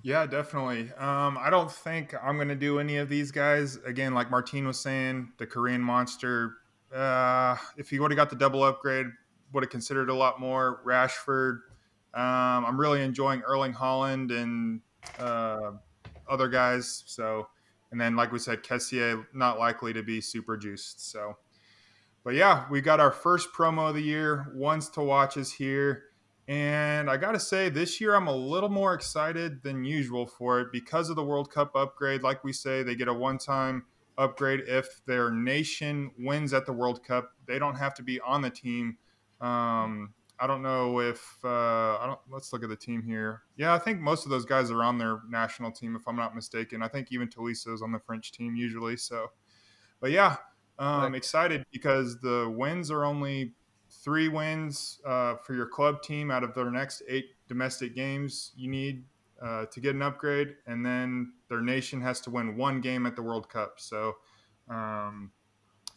Yeah, 0.02 0.26
definitely. 0.26 0.92
Um, 0.98 1.38
I 1.38 1.50
don't 1.50 1.72
think 1.72 2.14
I'm 2.24 2.36
going 2.38 2.48
to 2.48 2.56
do 2.56 2.80
any 2.80 2.98
of 2.98 3.10
these 3.10 3.32
guys. 3.32 3.76
Again, 3.86 4.14
like 4.14 4.32
Martine 4.32 4.66
was 4.66 4.80
saying, 4.80 5.34
the 5.38 5.46
Korean 5.46 5.82
monster. 5.82 6.54
Uh, 6.94 7.58
if 7.78 7.90
he 7.90 8.00
would 8.00 8.12
have 8.12 8.16
got 8.16 8.30
the 8.30 8.36
double 8.36 8.64
upgrade, 8.64 9.08
would 9.52 9.64
have 9.64 9.70
considered 9.70 10.10
a 10.10 10.14
lot 10.14 10.40
more. 10.40 10.82
Rashford. 10.86 11.60
Um, 12.14 12.66
I'm 12.66 12.80
really 12.80 13.04
enjoying 13.04 13.42
Erling 13.42 13.74
Haaland 13.74 14.32
and 14.32 14.82
uh, 15.20 15.72
other 16.30 16.48
guys. 16.48 17.04
So 17.06 17.48
and 17.92 18.00
then, 18.00 18.16
like 18.16 18.32
we 18.32 18.40
said, 18.40 18.64
Kessié 18.64 19.26
not 19.34 19.58
likely 19.58 19.94
to 19.94 20.04
be 20.04 20.22
super 20.22 20.58
juiced. 20.58 21.10
So, 21.12 21.38
but 22.24 22.36
yeah, 22.36 22.66
we 22.70 22.82
got 22.82 23.00
our 23.00 23.12
first 23.12 23.52
promo 23.52 23.90
of 23.90 23.96
the 23.96 24.02
year. 24.02 24.52
Ones 24.54 24.90
to 24.92 25.02
watch 25.02 25.38
is 25.38 25.52
here. 25.52 26.04
And 26.50 27.12
I 27.12 27.18
got 27.18 27.34
to 27.34 27.40
say, 27.40 27.70
this 27.70 28.02
year 28.02 28.16
I'm 28.16 28.26
a 28.26 28.36
little 28.36 28.70
more 28.70 28.96
excited 28.96 29.62
than 29.62 29.84
usual 29.84 30.26
for 30.26 30.60
it 30.60 30.72
because 30.72 31.12
of 31.12 31.16
the 31.16 31.24
World 31.24 31.52
Cup 31.52 31.76
upgrade. 31.76 32.24
Like 32.24 32.44
we 32.44 32.54
say, 32.54 32.82
they 32.82 32.96
get 32.96 33.08
a 33.08 33.14
one 33.14 33.38
time 33.38 33.86
upgrade 34.18 34.62
if 34.66 35.06
their 35.06 35.30
nation 35.30 36.10
wins 36.18 36.52
at 36.52 36.66
the 36.66 36.74
World 36.74 37.04
Cup. 37.04 37.34
They 37.46 37.60
don't 37.60 37.76
have 37.76 37.94
to 37.96 38.04
be 38.04 38.20
on 38.22 38.42
the 38.42 38.50
team. 38.50 38.98
Um, 39.40 40.16
I 40.40 40.48
don't 40.48 40.64
know 40.64 41.00
if 41.02 41.38
uh, 41.44 42.00
I 42.00 42.06
don't. 42.08 42.20
Let's 42.32 42.52
look 42.52 42.64
at 42.64 42.70
the 42.70 42.76
team 42.76 43.04
here. 43.04 43.44
Yeah, 43.56 43.76
I 43.76 43.78
think 43.78 44.00
most 44.00 44.26
of 44.26 44.32
those 44.32 44.46
guys 44.46 44.72
are 44.72 44.84
on 44.84 44.98
their 44.98 45.20
national 45.30 45.72
team, 45.72 45.96
if 45.96 46.08
I'm 46.08 46.16
not 46.16 46.34
mistaken. 46.34 46.82
I 46.82 46.88
think 46.88 47.10
even 47.12 47.28
Tolisso 47.28 47.76
is 47.76 47.84
on 47.84 47.92
the 47.92 48.00
French 48.00 48.32
team 48.32 48.56
usually. 48.56 48.98
So, 48.98 49.28
but 50.02 50.10
yeah, 50.10 50.38
um, 50.80 51.14
excited 51.14 51.64
because 51.72 52.20
the 52.22 52.52
wins 52.58 52.90
are 52.90 53.06
only 53.06 53.54
three 54.10 54.28
wins 54.28 55.00
uh, 55.06 55.36
for 55.36 55.54
your 55.54 55.68
club 55.68 56.02
team 56.02 56.32
out 56.32 56.44
of 56.44 56.56
their 56.56 56.72
next 56.72 57.04
eight 57.08 57.28
domestic 57.48 57.94
games 57.94 58.54
you 58.56 58.68
need 58.68 59.04
uh, 59.40 59.66
to 59.66 59.80
get 59.80 59.94
an 59.94 60.02
upgrade, 60.02 60.56
and 60.66 60.84
then 60.84 61.32
their 61.48 61.62
nation 61.62 62.02
has 62.02 62.20
to 62.20 62.32
win 62.32 62.58
one 62.58 62.82
game 62.82 63.06
at 63.06 63.16
the 63.16 63.22
World 63.22 63.48
Cup. 63.50 63.76
So, 63.78 64.16
um, 64.68 65.32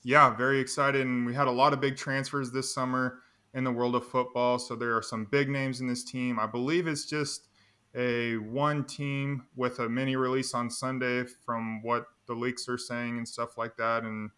yeah, 0.04 0.28
very 0.36 0.60
excited. 0.60 1.00
And 1.00 1.24
we 1.24 1.32
had 1.32 1.46
a 1.46 1.50
lot 1.50 1.72
of 1.72 1.80
big 1.80 1.96
transfers 1.96 2.52
this 2.52 2.72
summer 2.72 3.20
in 3.54 3.64
the 3.64 3.72
world 3.72 3.94
of 3.94 4.06
football. 4.06 4.58
So 4.58 4.76
there 4.76 4.94
are 4.94 5.02
some 5.02 5.26
big 5.30 5.48
names 5.48 5.80
in 5.80 5.86
this 5.86 6.04
team. 6.04 6.38
I 6.38 6.46
believe 6.46 6.86
it's 6.86 7.06
just 7.06 7.48
a 7.94 8.34
one 8.36 8.84
team 8.84 9.46
with 9.56 9.78
a 9.78 9.88
mini 9.88 10.16
release 10.16 10.52
on 10.52 10.68
Sunday 10.68 11.24
from 11.46 11.82
what 11.82 12.04
the 12.26 12.34
leaks 12.34 12.68
are 12.68 12.78
saying 12.78 13.16
and 13.16 13.26
stuff 13.26 13.56
like 13.56 13.78
that. 13.78 14.02
And 14.02 14.28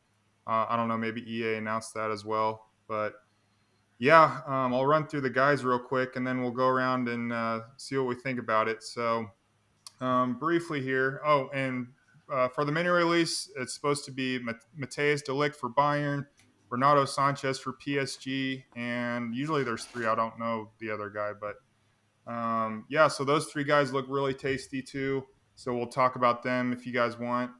uh, 0.47 0.67
I 0.69 0.77
don't 0.77 0.87
know, 0.87 0.97
maybe 0.97 1.29
EA 1.29 1.57
announced 1.57 1.93
that 1.95 2.13
as 2.13 2.25
well. 2.25 2.67
But 2.87 3.15
yeah, 4.05 4.43
um, 4.47 4.75
I'll 4.75 4.85
run 4.85 5.07
through 5.07 5.23
the 5.23 5.31
guys 5.31 5.65
real 5.65 5.79
quick 5.79 6.17
and 6.17 6.27
then 6.27 6.43
we'll 6.43 6.51
go 6.51 6.67
around 6.67 7.09
and 7.09 7.33
uh, 7.33 7.61
see 7.79 7.97
what 7.97 8.07
we 8.07 8.15
think 8.15 8.39
about 8.39 8.69
it. 8.69 8.83
So, 8.83 9.31
um, 10.03 10.39
briefly 10.39 10.83
here. 10.83 11.23
Oh, 11.25 11.49
and 11.55 11.87
uh, 12.31 12.49
for 12.49 12.67
the 12.67 12.73
mini 12.73 12.91
release, 12.91 13.51
it's 13.57 13.73
supposed 13.73 14.05
to 14.05 14.13
be 14.13 14.41
Matthijs 14.79 15.25
de 15.25 15.33
Ligt 15.33 15.57
for 15.57 15.71
Bayern, 15.71 16.27
Renato 16.69 17.05
Sanches 17.05 17.59
for 17.59 17.73
PSG, 17.73 18.65
and 18.77 19.35
usually 19.35 19.65
there's 19.65 19.87
three. 19.87 20.05
I 20.05 20.15
don't 20.15 20.39
know 20.39 20.69
the 20.81 20.91
other 20.91 21.09
guy, 21.09 21.33
but 21.41 22.31
um, 22.31 22.85
yeah, 22.91 23.09
so 23.09 23.25
those 23.25 23.47
three 23.47 23.65
guys 23.65 23.91
look 23.95 24.05
really 24.07 24.35
tasty 24.35 24.83
too. 24.83 25.25
So 25.55 25.75
we'll 25.75 25.87
talk 25.87 26.17
about 26.17 26.43
them 26.43 26.75
if 26.75 26.87
you 26.87 26.93
guys 26.93 27.19
want. 27.19 27.53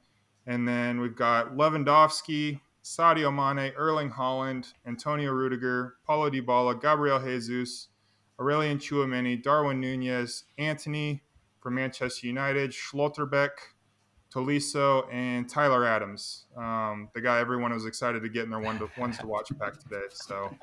And 0.47 0.69
then 0.69 1.01
we've 1.01 1.17
got 1.17 1.57
Lewandowski, 1.57 2.61
Sadio 2.85 3.33
Mane, 3.33 3.73
Erling 3.77 4.11
Haaland, 4.11 4.75
Antonio 4.87 5.33
Rudiger, 5.33 5.95
Paulo 6.07 6.29
Dybala, 6.29 6.79
Gabriel 6.79 7.19
Jesus, 7.19 7.89
Aurelien 8.39 8.77
Tchouameni, 8.77 9.43
Darwin 9.43 9.81
Nunez, 9.81 10.45
Antony 10.59 11.23
from 11.61 11.77
Manchester 11.77 12.27
United, 12.27 12.73
Schlotterbeck, 12.73 13.49
Tolisso, 14.31 15.11
and 15.11 15.49
Tyler 15.49 15.87
Adams, 15.87 16.45
um, 16.59 17.09
the 17.15 17.23
guy 17.23 17.39
everyone 17.39 17.73
was 17.73 17.87
excited 17.87 18.21
to 18.23 18.29
get 18.29 18.45
in 18.45 18.51
their 18.51 18.61
one 18.61 18.79
to, 18.79 18.91
ones 18.99 19.17
to 19.17 19.27
watch 19.27 19.57
back 19.59 19.79
today. 19.79 20.05
So 20.11 20.55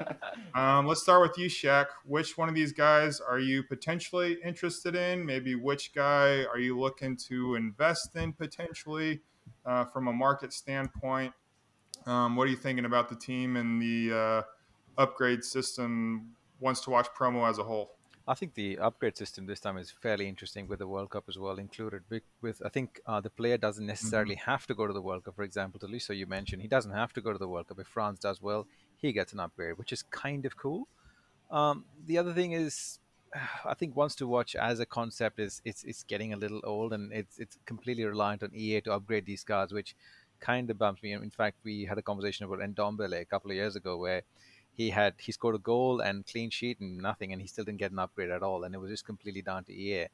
um, 0.53 0.85
let's 0.85 1.01
start 1.01 1.21
with 1.21 1.37
you, 1.39 1.47
Shaq. 1.47 1.87
Which 2.05 2.37
one 2.37 2.49
of 2.49 2.53
these 2.53 2.71
guys 2.71 3.19
are 3.19 3.39
you 3.39 3.63
potentially 3.63 4.37
interested 4.45 4.95
in? 4.95 5.25
Maybe 5.25 5.55
which 5.55 5.91
guy 5.95 6.43
are 6.43 6.59
you 6.59 6.77
looking 6.79 7.15
to 7.29 7.55
invest 7.55 8.15
in 8.15 8.33
potentially 8.33 9.21
uh, 9.65 9.85
from 9.85 10.07
a 10.07 10.13
market 10.13 10.53
standpoint? 10.53 11.33
Um, 12.05 12.35
what 12.35 12.47
are 12.47 12.51
you 12.51 12.57
thinking 12.57 12.85
about 12.85 13.09
the 13.09 13.15
team 13.15 13.55
and 13.55 13.81
the 13.81 14.17
uh, 14.17 15.01
upgrade 15.01 15.43
system 15.43 16.31
ones 16.59 16.81
to 16.81 16.89
watch 16.89 17.07
promo 17.17 17.49
as 17.49 17.57
a 17.57 17.63
whole? 17.63 17.91
I 18.27 18.35
think 18.35 18.53
the 18.53 18.77
upgrade 18.77 19.17
system 19.17 19.47
this 19.47 19.59
time 19.59 19.77
is 19.77 19.89
fairly 19.89 20.27
interesting 20.27 20.67
with 20.67 20.79
the 20.79 20.87
World 20.87 21.09
Cup 21.09 21.25
as 21.27 21.37
well 21.37 21.57
included. 21.57 22.03
With 22.41 22.61
I 22.63 22.69
think 22.69 23.01
uh, 23.05 23.19
the 23.19 23.29
player 23.29 23.57
doesn't 23.57 23.85
necessarily 23.85 24.35
mm-hmm. 24.35 24.51
have 24.51 24.67
to 24.67 24.75
go 24.75 24.87
to 24.87 24.93
the 24.93 25.01
World 25.01 25.25
Cup. 25.25 25.35
For 25.35 25.43
example, 25.43 25.79
Tolisso 25.79 26.15
you 26.15 26.27
mentioned 26.27 26.61
he 26.61 26.67
doesn't 26.67 26.91
have 26.91 27.13
to 27.13 27.21
go 27.21 27.33
to 27.33 27.39
the 27.39 27.47
World 27.47 27.67
Cup. 27.67 27.79
If 27.79 27.87
France 27.87 28.19
does 28.19 28.41
well, 28.41 28.67
he 28.97 29.11
gets 29.11 29.33
an 29.33 29.39
upgrade, 29.39 29.77
which 29.77 29.91
is 29.91 30.03
kind 30.03 30.45
of 30.45 30.55
cool. 30.55 30.87
Um, 31.49 31.85
the 32.05 32.17
other 32.17 32.33
thing 32.33 32.51
is, 32.51 32.99
I 33.65 33.73
think 33.73 33.95
ones 33.95 34.15
to 34.15 34.27
watch 34.27 34.55
as 34.55 34.79
a 34.79 34.85
concept 34.85 35.39
is 35.39 35.61
it's 35.65 35.83
it's 35.83 36.03
getting 36.03 36.31
a 36.33 36.37
little 36.37 36.61
old 36.63 36.93
and 36.93 37.11
it's 37.11 37.39
it's 37.39 37.57
completely 37.65 38.05
reliant 38.05 38.43
on 38.43 38.51
EA 38.53 38.81
to 38.81 38.93
upgrade 38.93 39.25
these 39.25 39.43
cards, 39.43 39.73
which 39.73 39.95
kind 40.41 40.69
of 40.69 40.77
bumps 40.77 41.01
me. 41.03 41.13
In 41.13 41.29
fact, 41.29 41.57
we 41.63 41.85
had 41.85 41.97
a 41.97 42.01
conversation 42.01 42.45
about 42.45 42.59
Ndombele 42.59 43.21
a 43.21 43.25
couple 43.25 43.51
of 43.51 43.55
years 43.55 43.75
ago 43.75 43.97
where 43.97 44.23
he 44.73 44.89
had 44.89 45.13
he 45.19 45.31
scored 45.31 45.55
a 45.55 45.59
goal 45.59 46.01
and 46.01 46.25
clean 46.25 46.49
sheet 46.49 46.79
and 46.79 46.97
nothing, 46.97 47.31
and 47.31 47.41
he 47.41 47.47
still 47.47 47.65
didn't 47.65 47.79
get 47.79 47.91
an 47.91 47.99
upgrade 47.99 48.31
at 48.31 48.43
all, 48.43 48.63
and 48.63 48.73
it 48.75 48.79
was 48.79 48.89
just 48.89 49.05
completely 49.05 49.41
down 49.41 49.63
to 49.65 49.73
EA. 49.73 50.07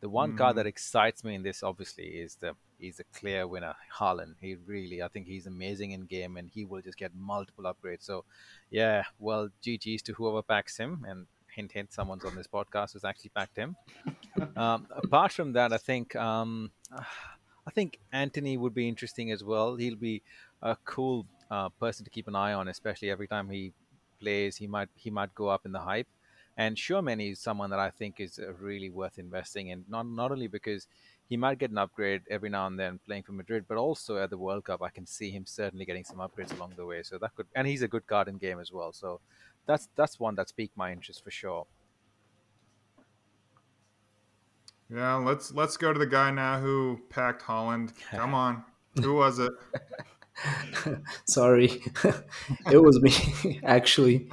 The 0.00 0.08
one 0.08 0.32
mm. 0.32 0.38
card 0.38 0.56
that 0.56 0.66
excites 0.66 1.24
me 1.24 1.34
in 1.34 1.42
this, 1.42 1.62
obviously, 1.62 2.04
is 2.04 2.36
the 2.36 2.54
he's 2.78 3.00
a 3.00 3.04
clear 3.18 3.46
winner, 3.46 3.74
Haaland. 3.98 4.34
He 4.40 4.54
really, 4.54 5.02
I 5.02 5.08
think 5.08 5.26
he's 5.26 5.46
amazing 5.46 5.90
in 5.90 6.02
game, 6.02 6.36
and 6.36 6.48
he 6.48 6.64
will 6.64 6.82
just 6.82 6.96
get 6.96 7.12
multiple 7.14 7.64
upgrades. 7.64 8.04
So, 8.04 8.24
yeah, 8.70 9.02
well, 9.18 9.48
GG's 9.62 10.02
to 10.02 10.12
whoever 10.12 10.42
backs 10.42 10.76
him, 10.76 11.04
and 11.08 11.26
hint, 11.52 11.72
hint, 11.72 11.92
someone's 11.92 12.24
on 12.24 12.36
this 12.36 12.46
podcast 12.46 12.92
has 12.92 13.04
actually 13.04 13.32
backed 13.34 13.56
him. 13.56 13.76
um, 14.56 14.86
apart 14.90 15.32
from 15.32 15.52
that, 15.54 15.72
I 15.72 15.78
think 15.78 16.14
um, 16.14 16.70
I 17.68 17.70
think 17.70 17.98
Antony 18.14 18.56
would 18.56 18.74
be 18.74 18.88
interesting 18.88 19.30
as 19.30 19.44
well. 19.44 19.76
He'll 19.76 19.94
be 19.94 20.22
a 20.62 20.74
cool 20.86 21.26
uh, 21.50 21.68
person 21.68 22.02
to 22.06 22.10
keep 22.10 22.26
an 22.26 22.34
eye 22.34 22.54
on, 22.54 22.66
especially 22.66 23.10
every 23.10 23.28
time 23.28 23.50
he 23.50 23.72
plays. 24.20 24.56
He 24.56 24.66
might 24.66 24.88
he 24.94 25.10
might 25.10 25.34
go 25.34 25.48
up 25.48 25.66
in 25.66 25.72
the 25.72 25.80
hype. 25.80 26.08
And 26.56 26.76
Tchouameni 26.76 27.32
is 27.32 27.40
someone 27.40 27.68
that 27.68 27.78
I 27.78 27.90
think 27.90 28.20
is 28.20 28.38
uh, 28.38 28.54
really 28.54 28.88
worth 28.88 29.18
investing 29.18 29.68
in. 29.68 29.84
Not 29.86 30.06
not 30.06 30.32
only 30.32 30.46
because 30.46 30.86
he 31.28 31.36
might 31.36 31.58
get 31.58 31.70
an 31.70 31.76
upgrade 31.76 32.22
every 32.30 32.48
now 32.48 32.66
and 32.66 32.78
then 32.80 33.00
playing 33.06 33.24
for 33.24 33.32
Madrid, 33.32 33.66
but 33.68 33.76
also 33.76 34.16
at 34.16 34.30
the 34.30 34.38
World 34.38 34.64
Cup, 34.64 34.80
I 34.82 34.88
can 34.88 35.06
see 35.06 35.30
him 35.30 35.44
certainly 35.44 35.84
getting 35.84 36.04
some 36.04 36.20
upgrades 36.20 36.56
along 36.56 36.72
the 36.74 36.86
way. 36.86 37.02
So 37.02 37.18
that 37.18 37.34
could, 37.34 37.48
and 37.54 37.66
he's 37.66 37.82
a 37.82 37.88
good 37.88 38.06
card 38.06 38.28
in 38.28 38.38
game 38.38 38.60
as 38.60 38.72
well. 38.72 38.94
So 38.94 39.20
that's 39.66 39.90
that's 39.94 40.18
one 40.18 40.34
that's 40.36 40.52
piqued 40.52 40.76
my 40.78 40.90
interest 40.90 41.22
for 41.22 41.30
sure. 41.30 41.66
Yeah, 44.90 45.16
let's 45.16 45.52
let's 45.52 45.76
go 45.76 45.92
to 45.92 45.98
the 45.98 46.06
guy 46.06 46.30
now 46.30 46.60
who 46.60 47.00
packed 47.10 47.42
Haaland. 47.42 47.92
Come 48.10 48.34
on, 48.34 48.64
who 49.02 49.14
was 49.14 49.38
it? 49.38 49.52
Sorry, 51.26 51.82
it 52.72 52.82
was 52.82 53.00
me 53.02 53.60
actually. 53.64 54.30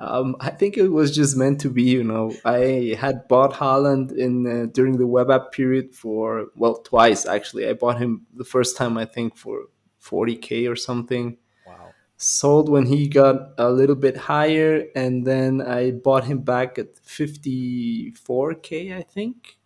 Um, 0.00 0.36
I 0.40 0.50
think 0.50 0.76
it 0.76 0.88
was 0.88 1.14
just 1.14 1.36
meant 1.36 1.60
to 1.60 1.70
be. 1.70 1.84
You 1.84 2.04
know, 2.04 2.34
I 2.44 2.96
had 3.00 3.26
bought 3.28 3.54
Haaland 3.54 4.12
in 4.12 4.46
uh, 4.46 4.66
during 4.66 4.98
the 4.98 5.06
web 5.06 5.30
app 5.30 5.52
period 5.52 5.94
for 5.94 6.48
well 6.54 6.82
twice 6.82 7.24
actually. 7.24 7.66
I 7.66 7.72
bought 7.72 7.98
him 7.98 8.26
the 8.34 8.44
first 8.44 8.76
time 8.76 8.98
I 8.98 9.06
think 9.06 9.38
for 9.38 9.68
40k 10.02 10.70
or 10.70 10.76
something. 10.76 11.38
Wow. 11.66 11.94
Sold 12.18 12.68
when 12.68 12.86
he 12.86 13.08
got 13.08 13.52
a 13.56 13.70
little 13.70 13.96
bit 13.96 14.18
higher, 14.18 14.84
and 14.94 15.26
then 15.26 15.62
I 15.62 15.92
bought 15.92 16.24
him 16.24 16.40
back 16.40 16.78
at 16.78 16.96
54k 16.96 18.98
I 18.98 19.02
think 19.02 19.56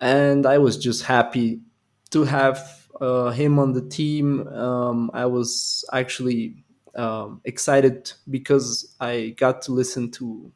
and 0.00 0.46
I 0.46 0.58
was 0.58 0.76
just 0.76 1.04
happy 1.04 1.60
to 2.10 2.24
have 2.24 2.88
uh, 3.00 3.30
him 3.30 3.58
on 3.58 3.72
the 3.72 3.82
team. 3.82 4.46
Um, 4.48 5.10
I 5.14 5.26
was 5.26 5.84
actually 5.92 6.64
um, 6.94 7.40
excited 7.44 8.12
because 8.30 8.94
I 9.00 9.34
got 9.36 9.62
to 9.62 9.72
listen 9.72 10.10
to 10.12 10.50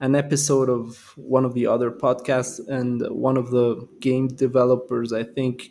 an 0.00 0.16
episode 0.16 0.68
of 0.68 1.12
one 1.16 1.44
of 1.44 1.54
the 1.54 1.66
other 1.66 1.90
podcasts, 1.90 2.60
and 2.68 3.02
one 3.10 3.36
of 3.36 3.50
the 3.50 3.88
game 4.00 4.26
developers, 4.28 5.12
I 5.12 5.22
think, 5.22 5.70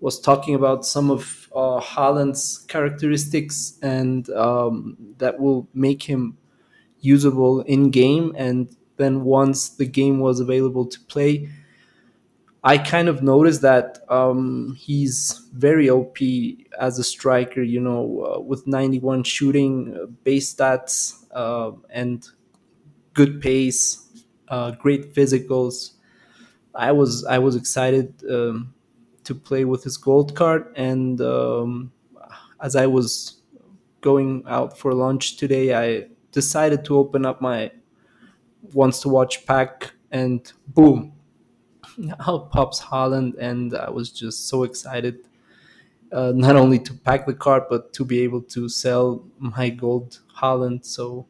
was 0.00 0.20
talking 0.20 0.54
about 0.54 0.84
some 0.86 1.10
of 1.10 1.48
uh, 1.54 1.80
Haaland's 1.80 2.58
characteristics, 2.68 3.78
and 3.82 4.28
um, 4.30 4.96
that 5.18 5.40
will 5.40 5.68
make 5.74 6.04
him 6.04 6.38
usable 7.00 7.62
in 7.62 7.90
game. 7.90 8.32
And 8.36 8.74
then 8.96 9.24
once 9.24 9.70
the 9.70 9.86
game 9.86 10.20
was 10.20 10.38
available 10.38 10.86
to 10.86 11.00
play, 11.00 11.48
I 12.64 12.78
kind 12.78 13.08
of 13.08 13.22
noticed 13.22 13.62
that 13.62 13.98
um, 14.08 14.76
he's 14.78 15.48
very 15.52 15.90
OP 15.90 16.18
as 16.78 16.98
a 16.98 17.04
striker, 17.04 17.60
you 17.62 17.80
know, 17.80 18.34
uh, 18.36 18.40
with 18.40 18.66
91 18.68 19.24
shooting, 19.24 19.96
uh, 20.00 20.06
base 20.22 20.54
stats, 20.54 21.24
uh, 21.34 21.72
and 21.90 22.24
good 23.14 23.40
pace, 23.40 24.08
uh, 24.48 24.72
great 24.72 25.14
physicals. 25.14 25.92
I 26.74 26.92
was 26.92 27.24
I 27.26 27.38
was 27.38 27.56
excited 27.56 28.14
um, 28.30 28.74
to 29.24 29.34
play 29.34 29.64
with 29.64 29.84
his 29.84 29.96
gold 29.98 30.34
card, 30.36 30.72
and 30.76 31.20
um, 31.20 31.92
as 32.60 32.76
I 32.76 32.86
was 32.86 33.42
going 34.00 34.44
out 34.48 34.78
for 34.78 34.94
lunch 34.94 35.36
today, 35.36 35.74
I 35.74 36.08
decided 36.32 36.84
to 36.86 36.98
open 36.98 37.26
up 37.26 37.40
my 37.42 37.72
ones 38.72 39.00
to 39.00 39.08
watch 39.08 39.46
pack, 39.46 39.92
and 40.10 40.50
boom, 40.68 41.12
out 42.28 42.50
pops 42.50 42.80
Haaland, 42.80 43.36
and 43.38 43.74
I 43.74 43.90
was 43.90 44.10
just 44.10 44.48
so 44.48 44.64
excited. 44.64 45.18
Uh, 46.12 46.32
not 46.34 46.56
only 46.56 46.78
to 46.78 46.94
pack 46.94 47.26
the 47.26 47.34
card, 47.34 47.64
but 47.70 47.92
to 47.94 48.04
be 48.04 48.20
able 48.20 48.42
to 48.42 48.68
sell 48.68 49.24
my 49.38 49.70
gold 49.70 50.20
Haaland. 50.38 50.84
So, 50.84 51.26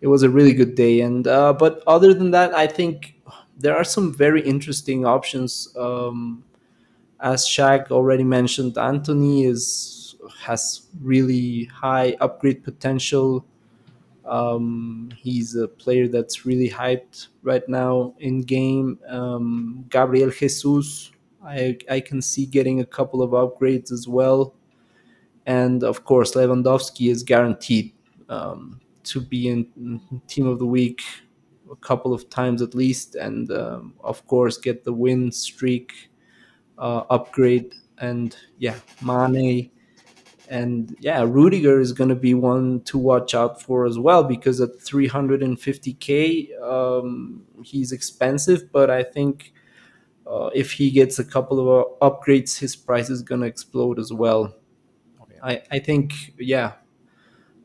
it 0.00 0.08
was 0.08 0.22
a 0.22 0.30
really 0.30 0.54
good 0.54 0.74
day. 0.74 1.00
And 1.00 1.26
uh, 1.26 1.52
but 1.54 1.82
other 1.86 2.14
than 2.14 2.30
that, 2.32 2.54
I 2.54 2.66
think 2.66 3.14
there 3.58 3.76
are 3.76 3.84
some 3.84 4.14
very 4.14 4.42
interesting 4.42 5.06
options. 5.06 5.68
Um, 5.78 6.44
as 7.20 7.46
Shaq 7.46 7.90
already 7.90 8.24
mentioned, 8.24 8.78
Antony 8.78 9.44
is 9.44 10.16
has 10.40 10.82
really 11.02 11.64
high 11.66 12.16
upgrade 12.20 12.64
potential. 12.64 13.46
Um, 14.24 15.10
he's 15.16 15.56
a 15.56 15.66
player 15.66 16.08
that's 16.08 16.46
really 16.46 16.68
hyped 16.68 17.28
right 17.42 17.68
now 17.68 18.14
in 18.18 18.42
game. 18.42 18.98
Um, 19.08 19.84
Gabriel 19.88 20.30
Jesus, 20.30 21.10
I, 21.44 21.78
I 21.90 22.00
can 22.00 22.22
see 22.22 22.46
getting 22.46 22.80
a 22.80 22.86
couple 22.86 23.22
of 23.22 23.30
upgrades 23.30 23.90
as 23.90 24.06
well. 24.06 24.54
And 25.46 25.82
of 25.82 26.04
course, 26.04 26.34
Lewandowski 26.34 27.10
is 27.10 27.22
guaranteed 27.22 27.92
um, 28.28 28.80
to 29.04 29.20
be 29.20 29.48
in 29.48 30.00
Team 30.28 30.46
of 30.46 30.58
the 30.58 30.66
Week 30.66 31.02
a 31.70 31.76
couple 31.76 32.14
of 32.14 32.30
times 32.30 32.62
at 32.62 32.74
least. 32.74 33.16
And 33.16 33.50
um, 33.50 33.94
of 34.04 34.24
course, 34.26 34.56
get 34.56 34.84
the 34.84 34.92
win 34.92 35.32
streak 35.32 36.10
uh, 36.78 37.02
upgrade. 37.10 37.74
And 37.98 38.36
yeah, 38.58 38.76
Mane 39.04 39.70
and 40.52 40.94
yeah, 41.00 41.24
Rudiger 41.26 41.80
is 41.80 41.94
going 41.94 42.10
to 42.10 42.14
be 42.14 42.34
one 42.34 42.82
to 42.82 42.98
watch 42.98 43.34
out 43.34 43.62
for 43.62 43.86
as 43.86 43.98
well 43.98 44.22
because 44.22 44.60
at 44.60 44.78
350k, 44.80 46.62
um, 46.62 47.42
he's 47.64 47.90
expensive, 47.90 48.70
but 48.70 48.90
I 48.90 49.02
think 49.02 49.54
uh, 50.26 50.50
if 50.54 50.72
he 50.72 50.90
gets 50.90 51.18
a 51.18 51.24
couple 51.24 51.58
of 51.58 51.68
uh, 52.02 52.10
upgrades, 52.10 52.58
his 52.58 52.76
price 52.76 53.08
is 53.08 53.22
going 53.22 53.40
to 53.40 53.46
explode 53.46 53.98
as 53.98 54.12
well. 54.12 54.54
Okay. 55.22 55.38
I, 55.42 55.62
I 55.70 55.78
think, 55.78 56.12
yeah, 56.38 56.72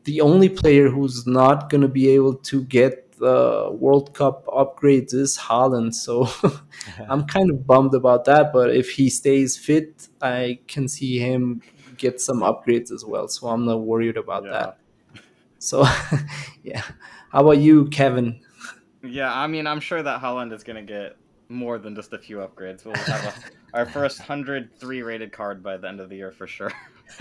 the 0.04 0.22
only 0.22 0.48
player 0.48 0.88
who's 0.88 1.26
not 1.26 1.68
going 1.68 1.82
to 1.82 1.88
be 1.88 2.08
able 2.08 2.36
to 2.36 2.64
get 2.64 3.12
the 3.18 3.68
World 3.70 4.14
Cup 4.14 4.46
upgrades 4.46 5.12
is 5.12 5.36
Haaland, 5.36 5.92
So 5.92 6.26
I'm 7.10 7.26
kind 7.26 7.50
of 7.50 7.66
bummed 7.66 7.94
about 7.94 8.24
that. 8.24 8.50
But 8.50 8.74
if 8.74 8.92
he 8.92 9.10
stays 9.10 9.58
fit, 9.58 10.08
I 10.22 10.60
can 10.66 10.88
see 10.88 11.18
him 11.18 11.60
get 11.98 12.20
some 12.20 12.40
upgrades 12.40 12.92
as 12.92 13.04
well. 13.04 13.28
So 13.28 13.48
I'm 13.48 13.64
not 13.64 13.80
worried 13.80 14.16
about 14.16 14.44
yeah. 14.44 14.50
that. 14.50 14.78
So, 15.58 15.84
yeah. 16.62 16.82
How 17.30 17.40
about 17.40 17.58
you, 17.58 17.86
Kevin? 17.86 18.40
Yeah, 19.02 19.32
I 19.32 19.46
mean, 19.46 19.66
I'm 19.66 19.80
sure 19.80 20.02
that 20.02 20.20
Haaland 20.20 20.52
is 20.52 20.64
going 20.64 20.84
to 20.84 20.92
get 20.92 21.16
more 21.48 21.78
than 21.78 21.94
just 21.94 22.12
a 22.12 22.18
few 22.18 22.38
upgrades. 22.38 22.84
We'll 22.84 22.94
have 22.94 23.24
a, 23.24 23.34
our 23.76 23.86
first 23.86 24.18
103 24.18 25.02
rated 25.02 25.32
card 25.32 25.62
by 25.62 25.76
the 25.76 25.88
end 25.88 26.00
of 26.00 26.08
the 26.08 26.16
year 26.16 26.32
for 26.32 26.46
sure. 26.46 26.72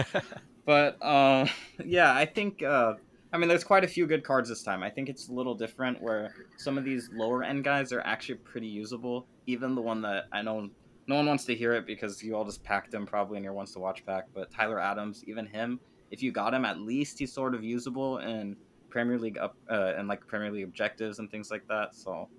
but 0.65 1.01
uh, 1.01 1.47
yeah, 1.83 2.13
I 2.13 2.25
think. 2.25 2.63
Uh, 2.63 2.95
I 3.33 3.37
mean, 3.37 3.49
there's 3.49 3.65
quite 3.65 3.83
a 3.83 3.87
few 3.87 4.07
good 4.07 4.23
cards 4.23 4.47
this 4.47 4.63
time. 4.63 4.83
I 4.83 4.89
think 4.89 5.09
it's 5.09 5.27
a 5.27 5.33
little 5.33 5.53
different 5.53 6.01
where 6.01 6.33
some 6.55 6.77
of 6.77 6.85
these 6.85 7.09
lower 7.13 7.43
end 7.43 7.65
guys 7.65 7.91
are 7.91 7.99
actually 8.01 8.35
pretty 8.35 8.67
usable. 8.67 9.27
Even 9.47 9.75
the 9.75 9.81
one 9.81 10.01
that 10.03 10.27
I 10.31 10.41
know 10.41 10.69
no 11.07 11.15
one 11.15 11.25
wants 11.25 11.45
to 11.45 11.55
hear 11.55 11.73
it 11.73 11.85
because 11.85 12.21
you 12.21 12.35
all 12.35 12.45
just 12.45 12.63
packed 12.63 12.93
him 12.93 13.05
probably 13.05 13.37
in 13.37 13.43
your 13.43 13.53
ones 13.53 13.71
to 13.73 13.79
watch 13.79 14.05
pack. 14.05 14.25
But 14.33 14.51
Tyler 14.51 14.79
Adams, 14.79 15.23
even 15.25 15.45
him, 15.45 15.79
if 16.11 16.21
you 16.21 16.31
got 16.31 16.53
him, 16.53 16.65
at 16.65 16.79
least 16.79 17.17
he's 17.19 17.31
sort 17.31 17.55
of 17.55 17.63
usable 17.63 18.19
in 18.19 18.55
Premier 18.89 19.17
League 19.17 19.37
up 19.37 19.55
uh, 19.69 19.93
and 19.97 20.07
like 20.07 20.25
Premier 20.27 20.51
League 20.51 20.65
objectives 20.65 21.19
and 21.19 21.31
things 21.31 21.49
like 21.49 21.67
that. 21.67 21.95
So 21.95 22.29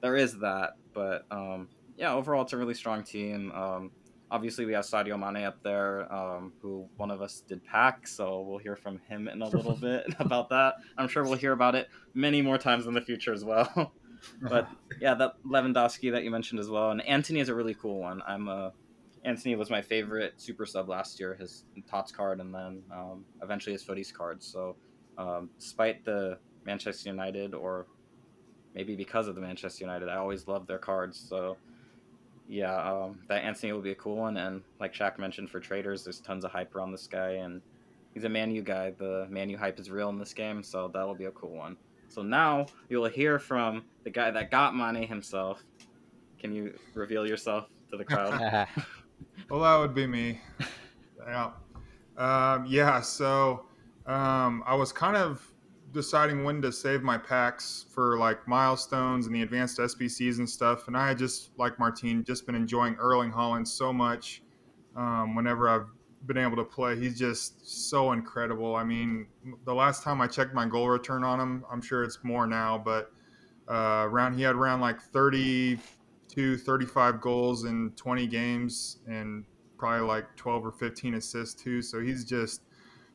there 0.00 0.16
is 0.16 0.38
that. 0.38 0.76
But 0.94 1.26
um, 1.30 1.68
yeah, 1.96 2.12
overall 2.14 2.42
it's 2.42 2.54
a 2.54 2.56
really 2.56 2.74
strong 2.74 3.04
team. 3.04 3.52
Um, 3.52 3.90
obviously 4.30 4.64
we 4.64 4.72
have 4.72 4.84
Sadio 4.84 5.18
Mane 5.18 5.44
up 5.44 5.62
there, 5.62 6.12
um, 6.12 6.52
who 6.62 6.88
one 6.96 7.10
of 7.10 7.20
us 7.20 7.42
did 7.46 7.64
pack, 7.64 8.06
so 8.06 8.40
we'll 8.40 8.58
hear 8.58 8.76
from 8.76 9.00
him 9.08 9.28
in 9.28 9.42
a 9.42 9.48
little 9.48 9.76
bit 9.80 10.06
about 10.18 10.48
that. 10.50 10.74
I'm 10.96 11.08
sure 11.08 11.24
we'll 11.24 11.34
hear 11.34 11.52
about 11.52 11.74
it 11.74 11.88
many 12.14 12.40
more 12.42 12.58
times 12.58 12.86
in 12.86 12.94
the 12.94 13.00
future 13.00 13.32
as 13.32 13.44
well. 13.44 13.92
but 14.42 14.68
yeah, 15.00 15.14
that 15.14 15.34
Lewandowski 15.46 16.12
that 16.12 16.24
you 16.24 16.30
mentioned 16.30 16.60
as 16.60 16.68
well, 16.68 16.90
and 16.90 17.00
Antony 17.02 17.40
is 17.40 17.48
a 17.48 17.54
really 17.54 17.74
cool 17.74 18.00
one. 18.00 18.22
I'm 18.26 18.48
a 18.48 18.72
Antony 19.24 19.54
was 19.54 19.70
my 19.70 19.82
favorite 19.82 20.34
super 20.40 20.64
sub 20.64 20.88
last 20.88 21.20
year, 21.20 21.34
his 21.34 21.64
Tots 21.88 22.10
card, 22.10 22.40
and 22.40 22.54
then 22.54 22.82
um, 22.90 23.24
eventually 23.42 23.72
his 23.72 23.82
FUTTIES 23.82 24.12
card. 24.12 24.42
So, 24.42 24.76
um, 25.18 25.50
despite 25.58 26.04
the 26.04 26.38
Manchester 26.64 27.10
United, 27.10 27.54
or 27.54 27.86
maybe 28.74 28.96
because 28.96 29.28
of 29.28 29.34
the 29.34 29.40
Manchester 29.40 29.84
United, 29.84 30.08
I 30.08 30.16
always 30.16 30.48
loved 30.48 30.68
their 30.68 30.78
cards. 30.78 31.18
So, 31.18 31.58
yeah, 32.48 32.76
um, 32.76 33.18
that 33.28 33.44
Antony 33.44 33.72
will 33.72 33.82
be 33.82 33.92
a 33.92 33.96
cool 33.96 34.16
one. 34.16 34.38
And 34.38 34.62
like 34.78 34.94
Shaq 34.94 35.18
mentioned, 35.18 35.50
for 35.50 35.60
traders, 35.60 36.02
there's 36.02 36.20
tons 36.20 36.44
of 36.44 36.50
hype 36.50 36.74
around 36.74 36.92
this 36.92 37.06
guy, 37.06 37.32
and 37.32 37.60
he's 38.14 38.24
a 38.24 38.28
Manu 38.28 38.62
guy. 38.62 38.92
The 38.92 39.26
Manu 39.30 39.58
hype 39.58 39.78
is 39.78 39.90
real 39.90 40.08
in 40.08 40.18
this 40.18 40.32
game, 40.32 40.62
so 40.62 40.90
that'll 40.92 41.14
be 41.14 41.26
a 41.26 41.30
cool 41.32 41.54
one. 41.54 41.76
So 42.10 42.22
now 42.22 42.66
you'll 42.88 43.08
hear 43.08 43.38
from 43.38 43.84
the 44.02 44.10
guy 44.10 44.32
that 44.32 44.50
got 44.50 44.74
Mane 44.74 45.06
himself. 45.06 45.62
Can 46.40 46.52
you 46.52 46.76
reveal 46.94 47.24
yourself 47.24 47.68
to 47.90 47.96
the 47.96 48.04
crowd? 48.04 48.32
well, 49.48 49.60
that 49.60 49.76
would 49.76 49.94
be 49.94 50.08
me. 50.08 50.40
Yeah. 51.24 51.52
Um, 52.16 52.66
yeah. 52.66 53.00
So 53.00 53.66
um, 54.06 54.64
I 54.66 54.74
was 54.74 54.92
kind 54.92 55.16
of 55.16 55.46
deciding 55.92 56.42
when 56.42 56.60
to 56.62 56.72
save 56.72 57.02
my 57.02 57.16
packs 57.16 57.86
for 57.88 58.18
like 58.18 58.46
milestones 58.48 59.26
and 59.26 59.34
the 59.34 59.42
advanced 59.42 59.78
SBCs 59.78 60.38
and 60.38 60.50
stuff. 60.50 60.88
And 60.88 60.96
I 60.96 61.06
had 61.06 61.16
just, 61.16 61.50
like 61.58 61.78
Martine, 61.78 62.24
just 62.24 62.44
been 62.44 62.56
enjoying 62.56 62.96
Erling 62.96 63.30
Haaland 63.30 63.68
so 63.68 63.92
much. 63.92 64.42
Um, 64.96 65.36
whenever 65.36 65.68
I've 65.68 65.86
been 66.26 66.38
able 66.38 66.56
to 66.56 66.64
play. 66.64 66.98
He's 66.98 67.18
just 67.18 67.88
so 67.88 68.12
incredible. 68.12 68.76
I 68.76 68.84
mean, 68.84 69.26
the 69.64 69.74
last 69.74 70.02
time 70.02 70.20
I 70.20 70.26
checked 70.26 70.54
my 70.54 70.66
goal 70.66 70.88
return 70.88 71.24
on 71.24 71.40
him, 71.40 71.64
I'm 71.70 71.80
sure 71.80 72.04
it's 72.04 72.18
more 72.22 72.46
now, 72.46 72.78
but 72.78 73.12
uh, 73.68 74.06
around 74.06 74.34
he 74.34 74.42
had 74.42 74.54
around 74.54 74.80
like 74.80 75.00
32, 75.00 76.56
35 76.58 77.20
goals 77.20 77.64
in 77.64 77.92
20 77.96 78.26
games 78.26 78.98
and 79.06 79.44
probably 79.78 80.06
like 80.06 80.24
12 80.36 80.66
or 80.66 80.72
15 80.72 81.14
assists 81.14 81.60
too. 81.60 81.80
So 81.80 82.00
he's 82.00 82.24
just 82.24 82.62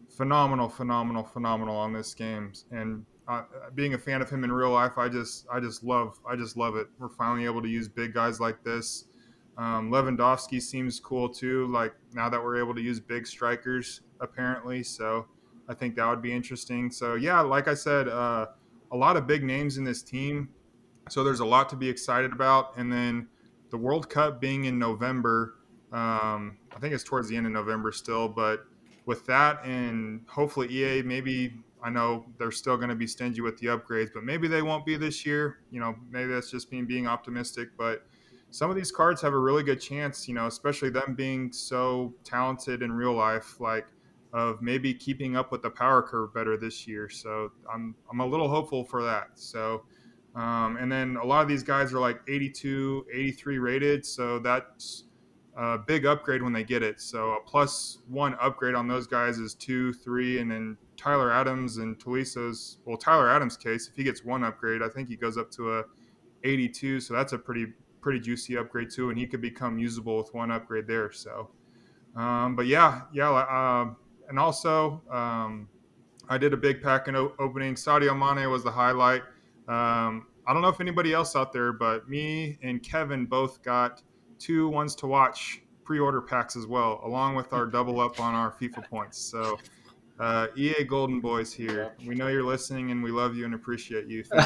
phenomenal, 0.09 0.69
phenomenal, 0.69 1.23
phenomenal 1.23 1.75
on 1.75 1.93
this 1.93 2.13
game. 2.13 2.53
And 2.71 3.05
uh, 3.27 3.43
being 3.75 3.93
a 3.93 3.97
fan 3.97 4.21
of 4.21 4.29
him 4.29 4.43
in 4.43 4.51
real 4.51 4.71
life, 4.71 4.97
I 4.97 5.09
just, 5.09 5.45
I 5.51 5.59
just 5.59 5.83
love, 5.83 6.19
I 6.27 6.35
just 6.35 6.57
love 6.57 6.75
it. 6.75 6.87
We're 6.97 7.09
finally 7.09 7.45
able 7.45 7.61
to 7.61 7.67
use 7.67 7.87
big 7.87 8.13
guys 8.13 8.39
like 8.39 8.63
this 8.63 9.05
um, 9.57 9.89
Lewandowski 9.89 10.61
seems 10.61 10.99
cool 10.99 11.29
too. 11.29 11.67
Like 11.67 11.93
now 12.13 12.29
that 12.29 12.43
we're 12.43 12.57
able 12.57 12.75
to 12.75 12.81
use 12.81 12.99
big 12.99 13.25
strikers, 13.25 14.01
apparently. 14.19 14.83
So 14.83 15.27
I 15.69 15.73
think 15.73 15.95
that 15.95 16.07
would 16.07 16.21
be 16.21 16.33
interesting. 16.33 16.91
So 16.91 17.15
yeah, 17.15 17.39
like 17.41 17.67
I 17.67 17.73
said, 17.73 18.07
uh, 18.07 18.47
a 18.91 18.97
lot 18.97 19.17
of 19.17 19.27
big 19.27 19.43
names 19.43 19.77
in 19.77 19.83
this 19.83 20.03
team. 20.03 20.49
So 21.09 21.23
there's 21.23 21.39
a 21.39 21.45
lot 21.45 21.69
to 21.69 21.75
be 21.75 21.87
excited 21.87 22.33
about. 22.33 22.77
And 22.77 22.91
then 22.91 23.27
the 23.69 23.77
World 23.77 24.09
Cup 24.09 24.41
being 24.41 24.65
in 24.65 24.77
November, 24.77 25.55
um, 25.91 26.57
I 26.75 26.79
think 26.79 26.93
it's 26.93 27.03
towards 27.03 27.29
the 27.29 27.37
end 27.37 27.45
of 27.45 27.51
November 27.51 27.91
still. 27.91 28.27
But 28.27 28.65
with 29.05 29.25
that, 29.27 29.63
and 29.63 30.21
hopefully 30.27 30.67
EA 30.69 31.01
maybe 31.01 31.53
I 31.81 31.91
know 31.91 32.25
they're 32.39 32.51
still 32.51 32.77
going 32.77 32.89
to 32.89 32.95
be 32.95 33.05
stingy 33.05 33.41
with 33.41 33.59
the 33.59 33.67
upgrades, 33.67 34.09
but 34.11 34.23
maybe 34.23 34.47
they 34.47 34.63
won't 34.63 34.85
be 34.85 34.97
this 34.97 35.23
year. 35.25 35.59
You 35.69 35.79
know, 35.79 35.95
maybe 36.09 36.33
that's 36.33 36.49
just 36.49 36.71
me 36.71 36.81
being 36.81 37.05
optimistic, 37.05 37.69
but 37.77 38.07
some 38.51 38.69
of 38.69 38.75
these 38.75 38.91
cards 38.91 39.21
have 39.21 39.33
a 39.33 39.39
really 39.39 39.63
good 39.63 39.81
chance, 39.81 40.27
you 40.27 40.33
know, 40.33 40.47
especially 40.47 40.89
them 40.89 41.13
being 41.15 41.51
so 41.51 42.13
talented 42.23 42.81
in 42.81 42.91
real 42.91 43.13
life, 43.13 43.59
like 43.59 43.85
of 44.33 44.61
maybe 44.61 44.93
keeping 44.93 45.35
up 45.35 45.51
with 45.51 45.61
the 45.61 45.69
power 45.69 46.01
curve 46.01 46.33
better 46.33 46.57
this 46.57 46.87
year. 46.87 47.09
So 47.09 47.51
I'm 47.73 47.95
I'm 48.11 48.19
a 48.19 48.25
little 48.25 48.49
hopeful 48.49 48.83
for 48.83 49.03
that. 49.03 49.29
So 49.35 49.83
um, 50.35 50.75
and 50.77 50.91
then 50.91 51.15
a 51.15 51.25
lot 51.25 51.41
of 51.41 51.47
these 51.47 51.63
guys 51.63 51.93
are 51.93 51.99
like 51.99 52.19
82, 52.27 53.05
83 53.11 53.57
rated, 53.57 54.05
so 54.05 54.37
that's 54.39 55.05
a 55.57 55.77
big 55.77 56.05
upgrade 56.05 56.43
when 56.43 56.51
they 56.51 56.63
get 56.65 56.83
it. 56.83 56.99
So 56.99 57.31
a 57.31 57.39
plus 57.39 57.99
one 58.09 58.35
upgrade 58.41 58.75
on 58.75 58.87
those 58.87 59.07
guys 59.07 59.37
is 59.37 59.53
two, 59.53 59.93
three, 59.93 60.39
and 60.39 60.51
then 60.51 60.77
Tyler 60.97 61.31
Adams 61.31 61.77
and 61.77 61.97
Tolisso's. 61.97 62.79
Well, 62.83 62.97
Tyler 62.97 63.29
Adams' 63.29 63.55
case, 63.55 63.87
if 63.87 63.95
he 63.95 64.03
gets 64.03 64.25
one 64.25 64.43
upgrade, 64.43 64.81
I 64.81 64.89
think 64.89 65.07
he 65.07 65.15
goes 65.15 65.37
up 65.37 65.49
to 65.51 65.79
a 65.79 65.83
82. 66.43 66.99
So 66.99 67.13
that's 67.13 67.31
a 67.31 67.37
pretty 67.37 67.67
pretty 68.05 68.19
juicy 68.19 68.55
upgrade 68.55 68.91
too, 68.91 69.09
and 69.09 69.17
he 69.17 69.25
could 69.25 69.41
become 69.41 69.79
usable 69.79 70.19
with 70.19 70.31
one 70.31 70.51
upgrade 70.51 70.85
there. 70.85 71.11
So, 71.11 71.49
um, 72.15 72.55
but 72.55 72.67
yeah, 72.67 73.01
yeah, 73.11 73.31
uh, 73.31 73.95
and 74.29 74.37
also 74.37 75.01
um, 75.09 75.67
I 76.29 76.37
did 76.37 76.53
a 76.53 76.57
big 76.57 76.83
pack 76.83 77.07
in 77.07 77.15
o- 77.15 77.33
opening. 77.39 77.73
Sadio 77.73 78.15
Mane 78.15 78.47
was 78.51 78.63
the 78.63 78.69
highlight. 78.69 79.23
Um, 79.67 80.27
I 80.45 80.53
don't 80.53 80.61
know 80.61 80.67
if 80.67 80.79
anybody 80.79 81.13
else 81.13 81.35
out 81.35 81.51
there, 81.51 81.73
but 81.73 82.07
me 82.07 82.59
and 82.61 82.83
Kevin 82.83 83.25
both 83.25 83.63
got 83.63 84.03
two 84.37 84.69
ones 84.69 84.93
to 84.97 85.07
watch 85.07 85.63
pre-order 85.83 86.21
packs 86.21 86.55
as 86.55 86.67
well, 86.67 87.01
along 87.03 87.33
with 87.33 87.53
our 87.53 87.65
double 87.65 87.99
up 87.99 88.19
on 88.19 88.35
our 88.35 88.51
FIFA 88.51 88.87
points. 88.87 89.17
So 89.17 89.57
uh, 90.19 90.47
EA 90.55 90.83
Golden 90.83 91.19
Boys 91.19 91.51
here. 91.51 91.93
We 92.05 92.15
know 92.15 92.27
you're 92.27 92.43
listening, 92.43 92.91
and 92.91 93.03
we 93.03 93.11
love 93.11 93.35
you 93.35 93.45
and 93.45 93.53
appreciate 93.53 94.07
you. 94.07 94.19
you. 94.33 94.39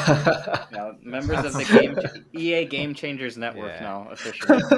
now, 0.71 0.95
members 1.01 1.45
of 1.45 1.53
the 1.53 1.65
game 1.65 2.25
EA 2.33 2.65
Game 2.65 2.93
Changers 2.93 3.37
Network 3.37 3.73
yeah. 3.73 3.81
now 3.81 4.07
officially. 4.11 4.61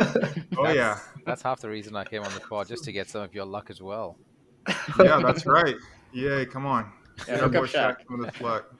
oh 0.57 0.63
that's, 0.63 0.75
yeah, 0.75 0.99
that's 1.25 1.41
half 1.41 1.61
the 1.61 1.69
reason 1.69 1.95
I 1.95 2.03
came 2.03 2.23
on 2.23 2.33
the 2.33 2.41
pod 2.41 2.67
just 2.67 2.83
to 2.85 2.91
get 2.91 3.09
some 3.09 3.21
of 3.21 3.33
your 3.33 3.45
luck 3.45 3.69
as 3.69 3.81
well. 3.81 4.17
yeah, 4.99 5.19
that's 5.23 5.45
right. 5.45 5.75
EA, 6.13 6.45
come 6.45 6.65
on. 6.65 6.91
Yeah, 7.27 7.37
hook 7.37 7.55
up 7.55 7.63
Shaq. 7.65 7.95
With 8.09 8.41
luck. 8.41 8.73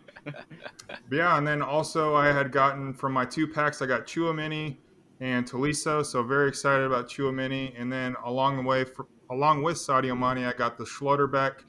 yeah, 1.12 1.38
and 1.38 1.48
then 1.48 1.62
also 1.62 2.14
I 2.16 2.28
had 2.28 2.52
gotten 2.52 2.94
from 2.94 3.14
my 3.14 3.26
two 3.26 3.48
packs, 3.48 3.82
I 3.82 3.86
got 3.86 4.06
Tchouameni 4.06 4.78
and 5.22 5.50
Tolisso, 5.50 6.06
so 6.06 6.24
very 6.24 6.50
excited 6.50 6.86
about 6.86 7.08
Tchouameni. 7.08 7.74
And 7.80 7.92
then 7.92 8.16
along 8.26 8.58
the 8.58 8.64
way, 8.64 8.84
for, 8.84 9.08
along 9.30 9.64
with 9.64 9.78
Sadio 9.78 10.18
Mane, 10.18 10.46
I 10.46 10.54
got 10.54 10.78
the 10.78 10.84
Schlotterbeck 10.84 11.64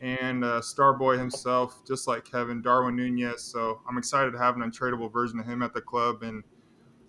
and 0.00 0.44
uh, 0.44 0.60
Starboy 0.60 1.18
himself, 1.18 1.84
just 1.86 2.06
like 2.06 2.24
Kevin 2.24 2.62
Darwin 2.62 2.96
Nunez. 2.96 3.42
So 3.42 3.80
I'm 3.88 3.98
excited 3.98 4.32
to 4.32 4.38
have 4.38 4.56
an 4.56 4.62
untradeable 4.62 5.12
version 5.12 5.40
of 5.40 5.46
him 5.46 5.62
at 5.62 5.74
the 5.74 5.80
club, 5.80 6.22
and 6.22 6.44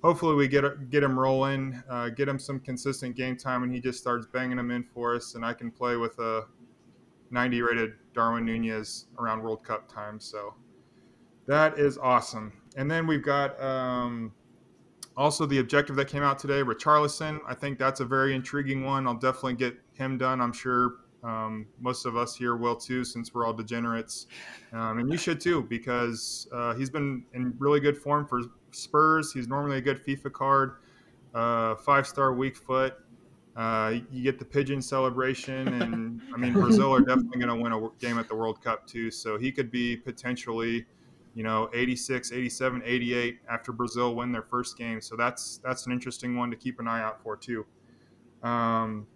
hopefully 0.01 0.35
we 0.35 0.47
get 0.47 0.89
get 0.89 1.03
him 1.03 1.17
rolling, 1.17 1.81
uh, 1.89 2.09
get 2.09 2.27
him 2.27 2.39
some 2.39 2.59
consistent 2.59 3.15
game 3.15 3.37
time, 3.37 3.63
and 3.63 3.73
he 3.73 3.79
just 3.79 3.99
starts 3.99 4.25
banging 4.25 4.57
them 4.57 4.71
in 4.71 4.83
for 4.83 5.15
us, 5.15 5.35
and 5.35 5.45
I 5.45 5.53
can 5.53 5.71
play 5.71 5.97
with 5.97 6.17
a 6.19 6.45
90 7.31 7.61
rated 7.61 7.93
Darwin 8.13 8.45
Nunez 8.45 9.05
around 9.19 9.41
World 9.41 9.63
Cup 9.63 9.91
time. 9.91 10.19
So 10.19 10.55
that 11.47 11.77
is 11.77 11.97
awesome. 11.97 12.53
And 12.75 12.89
then 12.89 13.07
we've 13.07 13.23
got 13.23 13.61
um, 13.61 14.31
also 15.17 15.45
the 15.45 15.59
objective 15.59 15.95
that 15.97 16.07
came 16.07 16.23
out 16.23 16.39
today, 16.39 16.61
Richarlison. 16.63 17.39
I 17.47 17.53
think 17.53 17.77
that's 17.77 17.99
a 17.99 18.05
very 18.05 18.33
intriguing 18.33 18.83
one. 18.83 19.07
I'll 19.07 19.15
definitely 19.15 19.55
get 19.55 19.75
him 19.93 20.17
done. 20.17 20.41
I'm 20.41 20.53
sure 20.53 20.95
um, 21.23 21.65
most 21.79 22.05
of 22.05 22.15
us 22.15 22.35
here 22.35 22.55
will 22.55 22.75
too, 22.75 23.03
since 23.03 23.33
we're 23.33 23.45
all 23.45 23.53
degenerates, 23.53 24.27
um, 24.71 24.99
and 24.99 25.11
you 25.11 25.17
should 25.17 25.41
too, 25.41 25.63
because 25.63 26.47
uh, 26.53 26.73
he's 26.75 26.89
been 26.89 27.25
in 27.33 27.53
really 27.57 27.79
good 27.79 27.97
form 27.97 28.25
for 28.25 28.41
Spurs. 28.71 29.33
He's 29.33 29.47
normally 29.47 29.77
a 29.77 29.81
good 29.81 30.03
FIFA 30.03 30.31
card, 30.31 30.73
uh, 31.33 31.75
five 31.75 32.07
star 32.07 32.33
weak 32.33 32.55
foot. 32.55 32.95
Uh, 33.55 33.95
you 34.11 34.23
get 34.23 34.39
the 34.39 34.45
pigeon 34.45 34.81
celebration, 34.81 35.67
and 35.81 36.21
I 36.33 36.37
mean 36.37 36.53
Brazil 36.53 36.93
are 36.93 37.01
definitely 37.01 37.41
going 37.41 37.49
to 37.49 37.61
win 37.61 37.73
a 37.73 37.89
game 37.99 38.17
at 38.17 38.29
the 38.29 38.35
World 38.35 38.61
Cup 38.63 38.87
too. 38.87 39.11
So 39.11 39.37
he 39.37 39.51
could 39.51 39.69
be 39.69 39.97
potentially, 39.97 40.85
you 41.35 41.43
know, 41.43 41.69
86, 41.73 42.31
87, 42.31 42.81
88 42.85 43.39
after 43.51 43.73
Brazil 43.73 44.15
win 44.15 44.31
their 44.31 44.43
first 44.43 44.77
game. 44.77 45.01
So 45.01 45.17
that's 45.17 45.59
that's 45.61 45.85
an 45.87 45.91
interesting 45.91 46.37
one 46.37 46.49
to 46.51 46.55
keep 46.55 46.79
an 46.79 46.87
eye 46.87 47.01
out 47.01 47.21
for 47.21 47.35
too. 47.35 47.65
Um, 48.43 49.07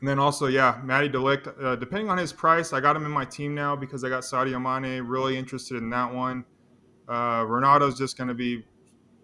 and 0.00 0.08
then 0.08 0.18
also, 0.18 0.46
yeah, 0.46 0.80
Matty 0.84 1.08
de 1.08 1.18
Ligt, 1.18 1.62
uh, 1.62 1.76
depending 1.76 2.10
on 2.10 2.18
his 2.18 2.32
price, 2.32 2.72
I 2.72 2.80
got 2.80 2.96
him 2.96 3.06
in 3.06 3.10
my 3.10 3.24
team 3.24 3.54
now 3.54 3.74
because 3.74 4.04
I 4.04 4.08
got 4.08 4.22
Sadio 4.22 4.60
Mane. 4.60 5.02
Really 5.02 5.36
interested 5.36 5.78
in 5.78 5.88
that 5.90 6.12
one. 6.12 6.44
Uh, 7.08 7.42
Ronaldo's 7.44 7.96
just 7.96 8.18
going 8.18 8.28
to 8.28 8.34
be 8.34 8.64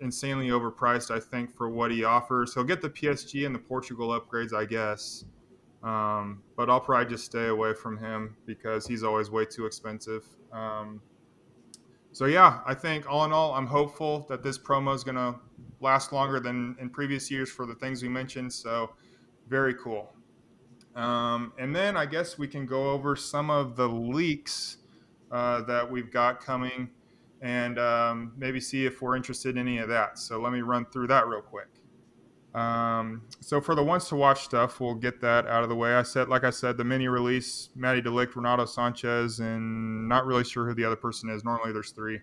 insanely 0.01 0.49
overpriced, 0.49 1.11
I 1.11 1.21
think, 1.21 1.55
for 1.55 1.69
what 1.69 1.91
he 1.91 2.05
offers. 2.05 2.55
He'll 2.55 2.65
get 2.65 2.81
the 2.81 2.91
PSG 2.91 3.45
and 3.47 3.55
the 3.55 3.59
Portugal 3.59 4.09
upgrades, 4.19 4.55
I 4.55 4.65
guess. 4.65 5.25
Um, 5.83 6.43
but 6.57 6.69
I'll 6.69 6.81
probably 6.81 7.11
just 7.11 7.25
stay 7.25 7.49
away 7.49 7.73
from 7.75 7.99
him 7.99 8.37
because 8.47 8.87
he's 8.87 9.03
always 9.03 9.31
way 9.31 9.47
too 9.47 9.67
expensive. 9.67 10.25
Um, 10.53 11.01
so 12.13 12.27
yeah, 12.27 12.61
I 12.67 12.75
think 12.75 13.09
all 13.09 13.25
in 13.25 13.33
all, 13.33 13.55
I'm 13.55 13.67
hopeful 13.67 14.27
that 14.29 14.43
this 14.43 14.59
promo 14.59 14.95
is 14.95 15.05
going 15.05 15.17
to 15.17 15.37
last 15.81 16.13
longer 16.13 16.41
than 16.41 16.77
in 16.81 16.91
previous 16.91 17.31
years 17.31 17.51
for 17.51 17.67
the 17.67 17.75
things 17.75 18.03
we 18.03 18.09
mentioned. 18.09 18.53
So 18.53 18.91
very 19.49 19.75
cool. 19.75 20.13
Um, 21.01 21.55
and 21.59 21.75
then 21.75 21.97
I 21.97 22.05
guess 22.05 22.37
we 22.37 22.47
can 22.47 22.67
go 22.67 22.91
over 22.91 23.17
some 23.17 23.49
of 23.49 23.75
the 23.75 23.89
leaks 23.89 24.77
uh, 25.33 25.63
that 25.63 25.91
we've 25.91 26.13
got 26.13 26.45
coming 26.45 26.91
and 27.41 27.79
um, 27.79 28.33
maybe 28.37 28.61
see 28.61 28.85
if 28.85 29.01
we're 29.01 29.17
interested 29.17 29.57
in 29.57 29.67
any 29.67 29.79
of 29.79 29.89
that. 29.89 30.19
So 30.19 30.39
let 30.39 30.53
me 30.53 30.61
run 30.61 30.85
through 30.93 31.07
that 31.07 31.27
real 31.27 31.41
quick. 31.41 31.69
Um, 32.55 33.23
so 33.41 33.63
for 33.63 33.75
the 33.75 33.83
ones 33.83 34.09
to 34.09 34.17
watch 34.17 34.43
stuff, 34.43 34.79
we'll 34.79 34.95
get 34.95 35.23
that 35.23 35.47
out 35.47 35.63
of 35.63 35.71
the 35.71 35.75
way. 35.75 35.95
I 35.95 36.03
said, 36.03 36.29
like 36.29 36.45
I 36.45 36.51
said, 36.51 36.77
the 36.77 36.85
mini 36.85 37.09
release, 37.09 37.71
Matty 37.75 38.03
de 38.03 38.11
Ligt, 38.11 38.37
Renato 38.37 38.65
Sanches, 38.65 39.41
and 39.41 40.07
not 40.07 40.27
really 40.27 40.45
sure 40.45 40.69
who 40.69 40.75
the 40.75 40.85
other 40.85 40.97
person 40.97 41.31
is. 41.31 41.45
Normally 41.45 41.73
there's 41.73 41.93
three. 41.93 42.21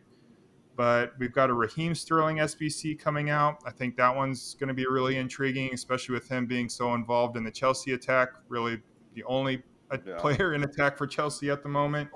But 0.78 1.14
we've 1.18 1.34
got 1.34 1.50
a 1.50 1.54
Raheem 1.54 1.96
Sterling 1.96 2.38
SBC 2.38 3.00
coming 3.00 3.32
out. 3.32 3.58
I 3.66 3.72
think 3.72 3.98
that 3.98 4.16
one's 4.16 4.54
going 4.54 4.68
to 4.68 4.76
be 4.76 4.86
really 4.86 5.18
intriguing, 5.18 5.74
especially 5.74 6.14
with 6.14 6.30
him 6.30 6.46
being 6.46 6.70
so 6.70 6.94
involved 6.94 7.36
in 7.36 7.44
the 7.44 7.52
Chelsea 7.52 7.94
attack. 7.94 8.30
Really, 8.48 8.80
the 9.16 9.24
only 9.24 9.64
yeah. 10.06 10.18
player 10.18 10.54
in 10.54 10.64
attack 10.64 10.96
for 10.96 11.08
Chelsea 11.08 11.50
at 11.50 11.64
the 11.64 11.70
moment. 11.70 12.10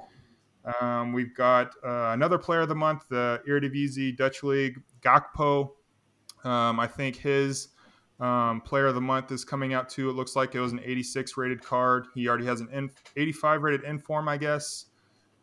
Um, 0.79 1.11
we've 1.11 1.35
got 1.35 1.73
uh, 1.83 2.11
another 2.13 2.37
player 2.37 2.61
of 2.61 2.69
the 2.69 2.75
month, 2.75 3.05
the 3.09 3.41
Eredivisie 3.49 4.15
Dutch 4.15 4.43
League, 4.43 4.79
Gakpo. 5.01 5.71
Um, 6.43 6.79
I 6.79 6.85
think 6.85 7.15
his 7.15 7.69
um, 8.19 8.61
player 8.61 8.85
of 8.85 8.93
the 8.93 9.01
month 9.01 9.31
is 9.31 9.43
coming 9.43 9.73
out 9.73 9.89
too. 9.89 10.09
It 10.09 10.13
looks 10.13 10.35
like 10.35 10.53
it 10.53 10.59
was 10.59 10.71
an 10.71 10.81
86 10.83 11.35
rated 11.35 11.63
card. 11.63 12.07
He 12.13 12.27
already 12.27 12.45
has 12.45 12.61
an 12.61 12.69
in, 12.71 12.91
85 13.17 13.63
rated 13.63 13.83
inform, 13.83 14.29
I 14.29 14.37
guess. 14.37 14.85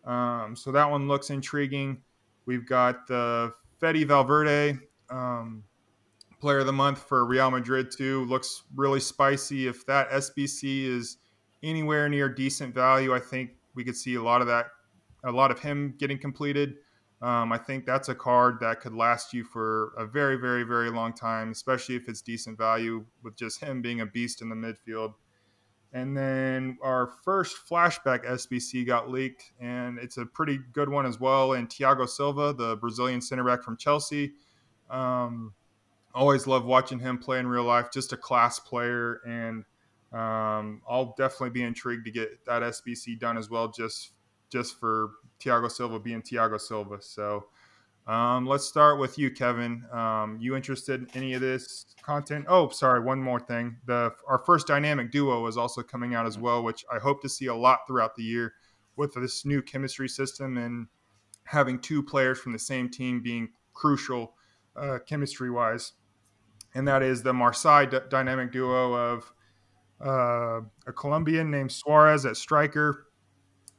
Um, 0.04 0.54
so 0.56 0.70
that 0.70 0.88
one 0.88 1.08
looks 1.08 1.30
intriguing. 1.30 2.00
We've 2.48 2.64
got 2.64 3.06
the 3.06 3.52
Fede 3.78 4.08
Valverde 4.08 4.78
um, 5.10 5.64
player 6.40 6.60
of 6.60 6.66
the 6.66 6.72
month 6.72 6.98
for 6.98 7.26
Real 7.26 7.50
Madrid 7.50 7.90
too. 7.90 8.24
Looks 8.24 8.62
really 8.74 9.00
spicy. 9.00 9.66
If 9.66 9.84
that 9.84 10.08
SBC 10.08 10.84
is 10.86 11.18
anywhere 11.62 12.08
near 12.08 12.26
decent 12.26 12.74
value, 12.74 13.14
I 13.14 13.18
think 13.18 13.50
we 13.74 13.84
could 13.84 13.98
see 13.98 14.14
a 14.14 14.22
lot 14.22 14.40
of 14.40 14.46
that, 14.46 14.68
a 15.24 15.30
lot 15.30 15.50
of 15.50 15.58
him 15.58 15.94
getting 15.98 16.18
completed. 16.18 16.76
Um, 17.20 17.52
I 17.52 17.58
think 17.58 17.84
that's 17.84 18.08
a 18.08 18.14
card 18.14 18.60
that 18.60 18.80
could 18.80 18.94
last 18.94 19.34
you 19.34 19.44
for 19.44 19.92
a 19.98 20.06
very, 20.06 20.36
very, 20.36 20.62
very 20.62 20.88
long 20.88 21.12
time, 21.12 21.50
especially 21.50 21.96
if 21.96 22.08
it's 22.08 22.22
decent 22.22 22.56
value 22.56 23.04
with 23.22 23.36
just 23.36 23.60
him 23.60 23.82
being 23.82 24.00
a 24.00 24.06
beast 24.06 24.40
in 24.40 24.48
the 24.48 24.56
midfield. 24.56 25.12
And 25.92 26.16
then 26.16 26.78
our 26.82 27.06
first 27.24 27.56
flashback 27.68 28.24
SBC 28.26 28.86
got 28.86 29.10
leaked, 29.10 29.52
and 29.58 29.98
it's 29.98 30.18
a 30.18 30.26
pretty 30.26 30.58
good 30.72 30.90
one 30.90 31.06
as 31.06 31.18
well. 31.18 31.54
And 31.54 31.68
Thiago 31.68 32.06
Silva, 32.06 32.52
the 32.52 32.76
Brazilian 32.76 33.22
center 33.22 33.44
back 33.44 33.62
from 33.62 33.76
Chelsea. 33.76 34.32
Um, 34.90 35.54
always 36.14 36.46
love 36.46 36.66
watching 36.66 36.98
him 36.98 37.18
play 37.18 37.38
in 37.38 37.46
real 37.46 37.64
life, 37.64 37.86
just 37.92 38.12
a 38.12 38.18
class 38.18 38.58
player. 38.58 39.20
And 39.26 39.64
um, 40.12 40.82
I'll 40.88 41.14
definitely 41.16 41.50
be 41.50 41.62
intrigued 41.62 42.04
to 42.04 42.10
get 42.10 42.44
that 42.44 42.62
SBC 42.62 43.18
done 43.18 43.38
as 43.38 43.48
well, 43.48 43.68
just 43.68 44.12
just 44.50 44.78
for 44.78 45.10
Thiago 45.40 45.70
Silva 45.70 45.98
being 45.98 46.22
Thiago 46.22 46.60
Silva. 46.60 46.98
So 47.00 47.46
um, 48.08 48.46
let's 48.46 48.64
start 48.64 48.98
with 48.98 49.18
you, 49.18 49.30
Kevin. 49.30 49.84
Um, 49.92 50.38
you 50.40 50.56
interested 50.56 51.02
in 51.02 51.08
any 51.14 51.34
of 51.34 51.42
this 51.42 51.94
content? 52.02 52.46
Oh, 52.48 52.70
sorry, 52.70 53.00
one 53.00 53.22
more 53.22 53.38
thing. 53.38 53.76
The 53.84 54.12
our 54.26 54.38
first 54.38 54.66
dynamic 54.66 55.10
duo 55.10 55.46
is 55.46 55.58
also 55.58 55.82
coming 55.82 56.14
out 56.14 56.24
as 56.26 56.38
well, 56.38 56.64
which 56.64 56.86
I 56.90 56.98
hope 56.98 57.20
to 57.22 57.28
see 57.28 57.46
a 57.46 57.54
lot 57.54 57.80
throughout 57.86 58.16
the 58.16 58.22
year 58.22 58.54
with 58.96 59.12
this 59.12 59.44
new 59.44 59.60
chemistry 59.60 60.08
system 60.08 60.56
and 60.56 60.86
having 61.44 61.78
two 61.78 62.02
players 62.02 62.38
from 62.38 62.52
the 62.52 62.58
same 62.58 62.88
team 62.88 63.22
being 63.22 63.50
crucial 63.74 64.34
uh, 64.74 64.98
chemistry 65.06 65.50
wise. 65.50 65.92
And 66.74 66.88
that 66.88 67.02
is 67.02 67.22
the 67.22 67.34
Marseille 67.34 67.86
d- 67.86 67.98
dynamic 68.08 68.52
duo 68.52 68.94
of 68.94 69.32
uh, 70.00 70.60
a 70.86 70.92
Colombian 70.96 71.50
named 71.50 71.72
Suarez 71.72 72.24
at 72.24 72.38
striker, 72.38 73.08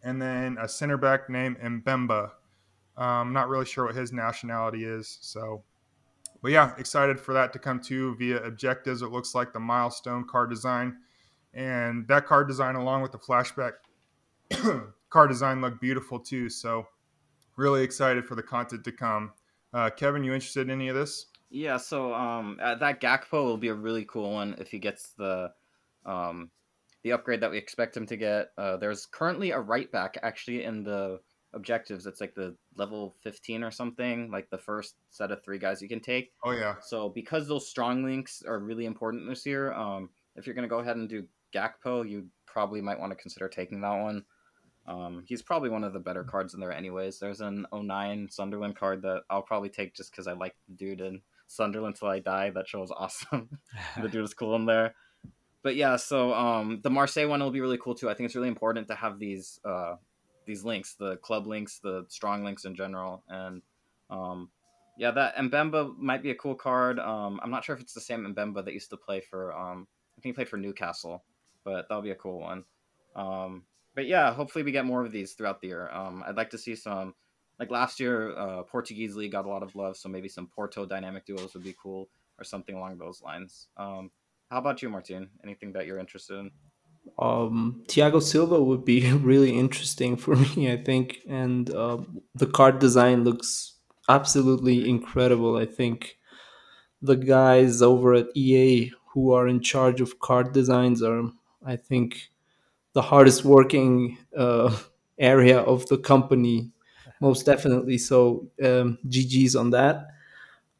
and 0.04 0.22
then 0.22 0.58
a 0.62 0.68
center 0.68 0.98
back 0.98 1.30
named 1.32 1.58
Mbemba 1.60 2.32
I'm 3.00 3.28
um, 3.28 3.34
not 3.34 3.48
really 3.48 3.66
sure 3.66 3.86
what 3.86 3.96
his 3.96 4.12
nationality 4.12 4.84
is. 4.84 5.20
So, 5.22 5.64
but 6.42 6.52
yeah, 6.52 6.74
excited 6.78 7.18
for 7.18 7.34
that 7.34 7.54
to 7.54 7.60
come 7.60 7.80
to 7.84 8.14
via 8.18 8.44
objectives. 8.44 9.02
It 9.02 9.08
looks 9.08 9.34
like 9.34 9.54
the 9.54 9.60
milestone 9.60 10.28
card 10.28 10.50
design, 10.50 10.98
and 11.54 12.06
that 12.10 12.26
card 12.26 12.50
design, 12.50 12.76
along 12.76 13.02
with 13.02 13.14
the 13.14 13.18
flashback 13.18 13.74
card 15.10 15.30
design, 15.30 15.62
look 15.62 15.80
beautiful 15.80 16.20
too. 16.20 16.50
So, 16.50 16.88
really 17.56 17.84
excited 17.84 18.26
for 18.26 18.36
the 18.36 18.44
content 18.44 18.84
to 18.84 18.92
come. 18.92 19.32
Uh, 19.74 19.90
Kevin, 19.90 20.26
you 20.26 20.34
interested 20.34 20.62
in 20.68 20.72
any 20.72 20.90
of 20.90 20.96
this? 20.96 21.28
Yeah. 21.50 21.78
So, 21.78 22.14
um, 22.14 22.60
uh, 22.62 22.76
that 22.76 23.00
Gakpo 23.00 23.46
will 23.46 23.58
be 23.58 23.70
a 23.70 23.74
really 23.74 24.04
cool 24.04 24.34
one 24.34 24.56
if 24.60 24.70
he 24.72 24.78
gets 24.78 25.12
the, 25.12 25.52
um, 26.06 26.50
the 27.04 27.14
upgrade 27.14 27.40
that 27.42 27.52
we 27.52 27.58
expect 27.58 27.96
him 27.96 28.06
to 28.08 28.18
get. 28.18 28.50
Uh, 28.58 28.76
there's 28.76 29.06
currently 29.06 29.52
a 29.52 29.60
right 29.60 29.90
back 29.90 30.18
actually 30.22 30.66
in 30.66 30.84
the 30.84 31.22
objectives. 31.54 32.06
It's 32.06 32.22
like 32.22 32.36
the 32.36 32.56
level 32.76 33.16
15 33.22 33.64
or 33.64 33.72
something, 33.72 34.30
like 34.32 34.50
the 34.50 34.58
first 34.58 34.96
set 35.10 35.32
of 35.32 35.44
three 35.44 35.60
guys 35.60 35.82
you 35.82 35.90
can 35.90 36.00
take. 36.00 36.32
Oh, 36.44 36.52
yeah. 36.52 36.76
So, 36.82 37.10
because 37.10 37.48
those 37.48 37.68
strong 37.68 38.04
links 38.04 38.44
are 38.48 38.60
really 38.60 38.86
important 38.86 39.28
this 39.28 39.46
year, 39.46 39.74
um, 39.74 40.10
if 40.36 40.46
you're 40.46 40.56
going 40.56 40.68
to 40.68 40.70
go 40.70 40.80
ahead 40.80 40.98
and 40.98 41.10
do 41.10 41.26
Gakpo, 41.54 42.08
you 42.08 42.28
probably 42.46 42.82
might 42.82 43.00
want 43.00 43.12
to 43.12 43.16
consider 43.16 43.48
taking 43.48 43.82
that 43.82 44.02
one. 44.02 44.24
Um, 44.88 45.24
he's 45.28 45.42
probably 45.42 45.70
one 45.70 45.84
of 45.84 45.94
the 45.94 46.00
better 46.00 46.24
cards 46.24 46.54
in 46.54 46.60
there, 46.60 46.72
anyways. 46.72 47.20
There's 47.20 47.42
an 47.42 47.68
09 47.72 48.30
Sunderland 48.32 48.76
card 48.76 49.04
that 49.04 49.22
I'll 49.30 49.44
probably 49.44 49.70
take 49.70 49.94
just 49.94 50.12
because 50.12 50.28
I 50.28 50.34
like 50.34 50.56
the 50.68 50.76
dude 50.76 51.02
in 51.02 51.22
Sunderland 51.48 51.96
till 51.96 52.08
I 52.08 52.20
die. 52.20 52.50
That 52.50 52.68
show 52.68 52.82
is 52.82 52.92
awesome. 52.92 53.50
the 54.02 54.10
dude 54.10 54.24
is 54.24 54.34
cool 54.34 54.56
in 54.56 54.66
there. 54.66 54.96
But 55.62 55.76
yeah, 55.76 55.98
so 55.98 56.34
um, 56.34 56.80
the 56.82 56.90
Marseille 56.90 57.28
one 57.28 57.42
will 57.42 57.52
be 57.52 57.62
really 57.62 57.78
cool 57.78 57.94
too. 57.94 58.10
I 58.10 58.14
think 58.14 58.26
it's 58.26 58.36
really 58.36 58.48
important 58.48 58.88
to 58.88 58.96
have 58.96 59.20
these 59.20 59.60
uh, 59.66 59.96
these 60.50 60.66
links, 60.66 60.96
the 60.96 61.18
club 61.18 61.46
links, 61.46 61.80
the 61.80 62.06
strong 62.10 62.44
links 62.44 62.66
in 62.66 62.76
general, 62.76 63.24
and 63.30 63.62
um, 64.10 64.50
yeah, 64.98 65.12
that 65.12 65.36
Mbemba 65.38 65.96
might 65.98 66.24
be 66.24 66.32
a 66.32 66.36
cool 66.36 66.56
card. 66.56 67.00
Um, 67.00 67.40
I'm 67.44 67.52
not 67.52 67.64
sure 67.64 67.76
if 67.76 67.82
it's 67.82 67.94
the 67.94 68.02
same 68.02 68.26
Mbemba 68.26 68.66
that 68.66 68.74
used 68.74 68.90
to 68.90 68.98
play 68.98 69.22
for. 69.22 69.54
Um, 69.54 69.88
I 70.18 70.22
think 70.22 70.34
he 70.34 70.38
played 70.38 70.50
for 70.50 70.58
Newcastle, 70.58 71.24
but 71.64 71.88
that'll 71.88 72.02
be 72.02 72.10
a 72.10 72.16
cool 72.16 72.40
one. 72.40 72.66
Um, 73.16 73.64
but 73.96 74.08
yeah, 74.08 74.34
hopefully 74.34 74.64
we 74.64 74.72
get 74.72 74.86
more 74.86 75.06
of 75.06 75.12
these 75.12 75.34
throughout 75.34 75.62
the 75.62 75.68
year. 75.68 75.90
Um, 75.92 76.24
I'd 76.28 76.36
like 76.36 76.50
to 76.50 76.58
see 76.58 76.76
some 76.76 77.14
like 77.60 77.70
last 77.70 78.00
year, 78.00 78.36
uh, 78.36 78.64
Portuguese 78.64 79.16
league 79.16 79.34
got 79.34 79.46
a 79.46 79.50
lot 79.50 79.64
of 79.64 79.76
love, 79.76 79.98
so 79.98 80.10
maybe 80.10 80.30
some 80.30 80.48
Porto 80.48 80.86
dynamic 80.86 81.26
duos 81.26 81.54
would 81.54 81.64
be 81.64 81.76
cool 81.82 82.10
or 82.40 82.44
something 82.44 82.76
along 82.76 82.98
those 82.98 83.22
lines. 83.22 83.68
Um, 83.78 84.10
how 84.50 84.58
about 84.58 84.82
you, 84.82 84.90
Martin? 84.90 85.30
Anything 85.44 85.74
that 85.74 85.86
you're 85.86 86.00
interested 86.00 86.40
in? 86.40 86.52
Um, 87.18 87.84
Thiago 87.88 88.22
Silva 88.22 88.64
would 88.64 88.86
be 88.86 89.12
really 89.14 89.58
interesting 89.58 90.16
for 90.16 90.36
me, 90.36 90.72
I 90.72 90.78
think, 90.78 91.20
and 91.28 91.70
uh, 91.74 91.98
the 92.36 92.48
card 92.48 92.80
design 92.80 93.24
looks 93.24 93.76
absolutely 94.08 94.90
incredible. 94.90 95.58
I 95.58 95.66
think 95.66 96.18
the 97.02 97.16
guys 97.16 97.82
over 97.82 98.14
at 98.14 98.28
EA 98.36 98.92
who 99.14 99.34
are 99.34 99.48
in 99.48 99.62
charge 99.62 100.02
of 100.02 100.20
card 100.20 100.54
designs 100.54 101.04
are, 101.04 101.24
I 101.66 101.76
think, 101.76 102.30
the 102.94 103.02
hardest 103.02 103.46
working 103.46 104.18
uh, 104.38 104.76
area 105.20 105.60
of 105.60 105.86
the 105.88 105.98
company, 105.98 106.72
most 107.20 107.46
definitely. 107.46 107.98
So, 107.98 108.48
um, 108.64 108.98
GG's 109.08 109.56
on 109.56 109.72
that. 109.72 110.08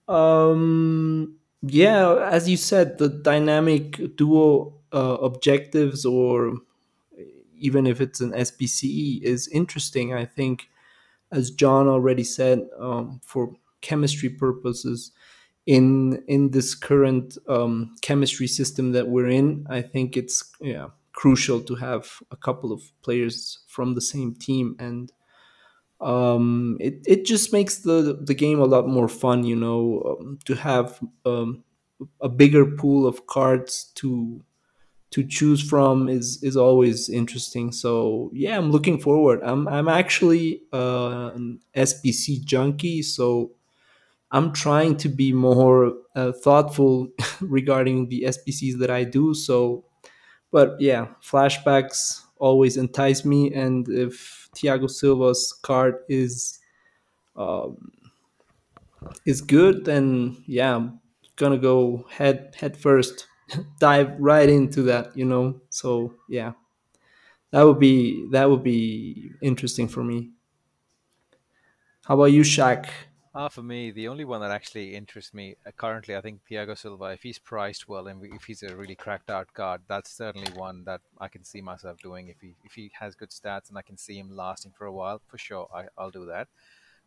Um, 0.08 1.36
yeah, 1.62 2.30
as 2.32 2.50
you 2.50 2.58
said, 2.58 2.98
the 2.98 3.10
dynamic 3.10 4.16
duo 4.16 4.79
uh, 4.94 5.18
objectives, 5.22 6.06
or 6.06 6.56
even 7.58 7.86
if 7.86 8.02
it's 8.02 8.22
an 8.22 8.32
SBCE, 8.32 9.22
is 9.22 9.48
interesting. 9.50 10.14
I 10.14 10.26
think, 10.26 10.70
as 11.32 11.52
John 11.52 11.88
already 11.88 12.24
said, 12.24 12.68
um, 12.80 13.22
for 13.24 13.54
chemistry 13.82 14.30
purposes, 14.30 15.12
in 15.66 16.24
in 16.28 16.52
this 16.52 16.76
current 16.76 17.38
um, 17.48 17.96
chemistry 18.02 18.48
system 18.48 18.92
that 18.94 19.08
we're 19.08 19.30
in, 19.30 19.68
I 19.70 19.82
think 19.82 20.18
it's 20.18 20.52
yeah 20.62 20.88
crucial 21.20 21.60
to 21.60 21.76
have 21.76 22.22
a 22.32 22.38
couple 22.38 22.72
of 22.72 22.82
players 23.02 23.60
from 23.68 23.94
the 23.94 24.02
same 24.02 24.34
team 24.36 24.76
and 24.80 25.12
um, 26.00 26.78
it, 26.80 27.02
it 27.06 27.26
just 27.26 27.52
makes 27.52 27.80
the 27.80 28.18
the 28.22 28.34
game 28.34 28.60
a 28.60 28.66
lot 28.66 28.88
more 28.88 29.10
fun 29.10 29.44
you 29.44 29.56
know 29.56 30.18
um, 30.18 30.40
to 30.46 30.56
have 30.56 30.98
um, 31.26 31.64
a 32.22 32.30
bigger 32.30 32.66
pool 32.66 33.06
of 33.06 33.28
cards 33.28 33.92
to 33.96 34.42
to 35.12 35.24
choose 35.24 35.62
from 35.68 36.08
is 36.10 36.42
is 36.44 36.56
always 36.58 37.10
interesting. 37.10 37.72
So 37.72 38.30
yeah 38.34 38.58
i'm 38.58 38.72
looking 38.72 39.00
forward. 39.00 39.42
I'm 39.44 39.68
i'm 39.68 39.88
actually 39.88 40.64
uh, 40.74 41.32
an 41.36 41.60
sbc 41.76 42.44
junkie 42.46 43.02
so 43.02 43.52
i'm 44.32 44.52
trying 44.54 44.96
to 44.98 45.10
be 45.10 45.34
more 45.34 45.94
uh, 46.16 46.32
thoughtful 46.32 47.10
regarding 47.42 48.10
the 48.10 48.24
sbcs 48.28 48.78
that 48.80 48.90
i 48.92 49.04
do. 49.04 49.34
So 49.34 49.86
but 50.52 50.80
yeah, 50.82 51.08
flashbacks 51.24 52.22
always 52.38 52.78
entice 52.78 53.26
me, 53.26 53.54
and 53.54 53.88
if 53.90 54.50
Thiago 54.56 54.90
Silva's 54.90 55.54
card 55.64 55.96
is 56.10 56.60
um, 57.36 57.92
is 59.26 59.42
good, 59.42 59.86
then 59.86 60.38
yeah, 60.46 60.76
I'm 60.76 61.00
gonna 61.36 61.58
go 61.58 62.06
head 62.10 62.56
head 62.60 62.78
first, 62.78 63.28
dive 63.80 64.16
right 64.20 64.50
into 64.50 64.84
that, 64.84 65.16
you 65.18 65.26
know. 65.26 65.62
So 65.70 66.14
yeah, 66.28 66.54
that 67.52 67.64
would 67.64 67.80
be 67.80 68.28
that 68.32 68.50
would 68.50 68.64
be 68.64 69.32
interesting 69.42 69.88
for 69.88 70.04
me. 70.04 70.32
How 72.06 72.16
about 72.16 72.32
you, 72.32 72.42
Shaq? 72.42 72.90
Uh, 73.36 73.48
for 73.48 73.62
me, 73.62 73.92
the 73.92 74.08
only 74.08 74.26
one 74.26 74.42
that 74.42 74.50
actually 74.50 74.96
interests 74.96 75.34
me 75.34 75.56
uh, 75.66 75.70
currently, 75.78 76.16
I 76.16 76.22
think 76.22 76.42
Thiago 76.50 76.76
Silva, 76.76 77.06
if 77.06 77.22
he's 77.22 77.38
priced 77.38 77.88
well 77.88 78.08
and 78.08 78.26
if 78.34 78.46
he's 78.46 78.64
a 78.64 78.76
really 78.76 78.96
cracked 78.96 79.30
out 79.30 79.54
card, 79.54 79.82
that's 79.88 80.12
certainly 80.12 80.52
one 80.54 80.84
that 80.86 81.02
I 81.20 81.28
can 81.28 81.44
see 81.44 81.62
myself 81.62 82.00
doing. 82.00 82.28
If 82.28 82.42
he 82.42 82.56
if 82.64 82.74
he 82.74 82.92
has 83.00 83.14
good 83.14 83.30
stats 83.30 83.70
and 83.70 83.78
I 83.78 83.84
can 83.84 83.98
see 83.98 84.18
him 84.18 84.36
lasting 84.36 84.74
for 84.76 84.86
a 84.86 84.92
while, 84.92 85.22
for 85.28 85.38
sure, 85.38 85.70
I, 85.74 85.86
I'll 85.98 86.10
do 86.10 86.26
that. 86.26 86.48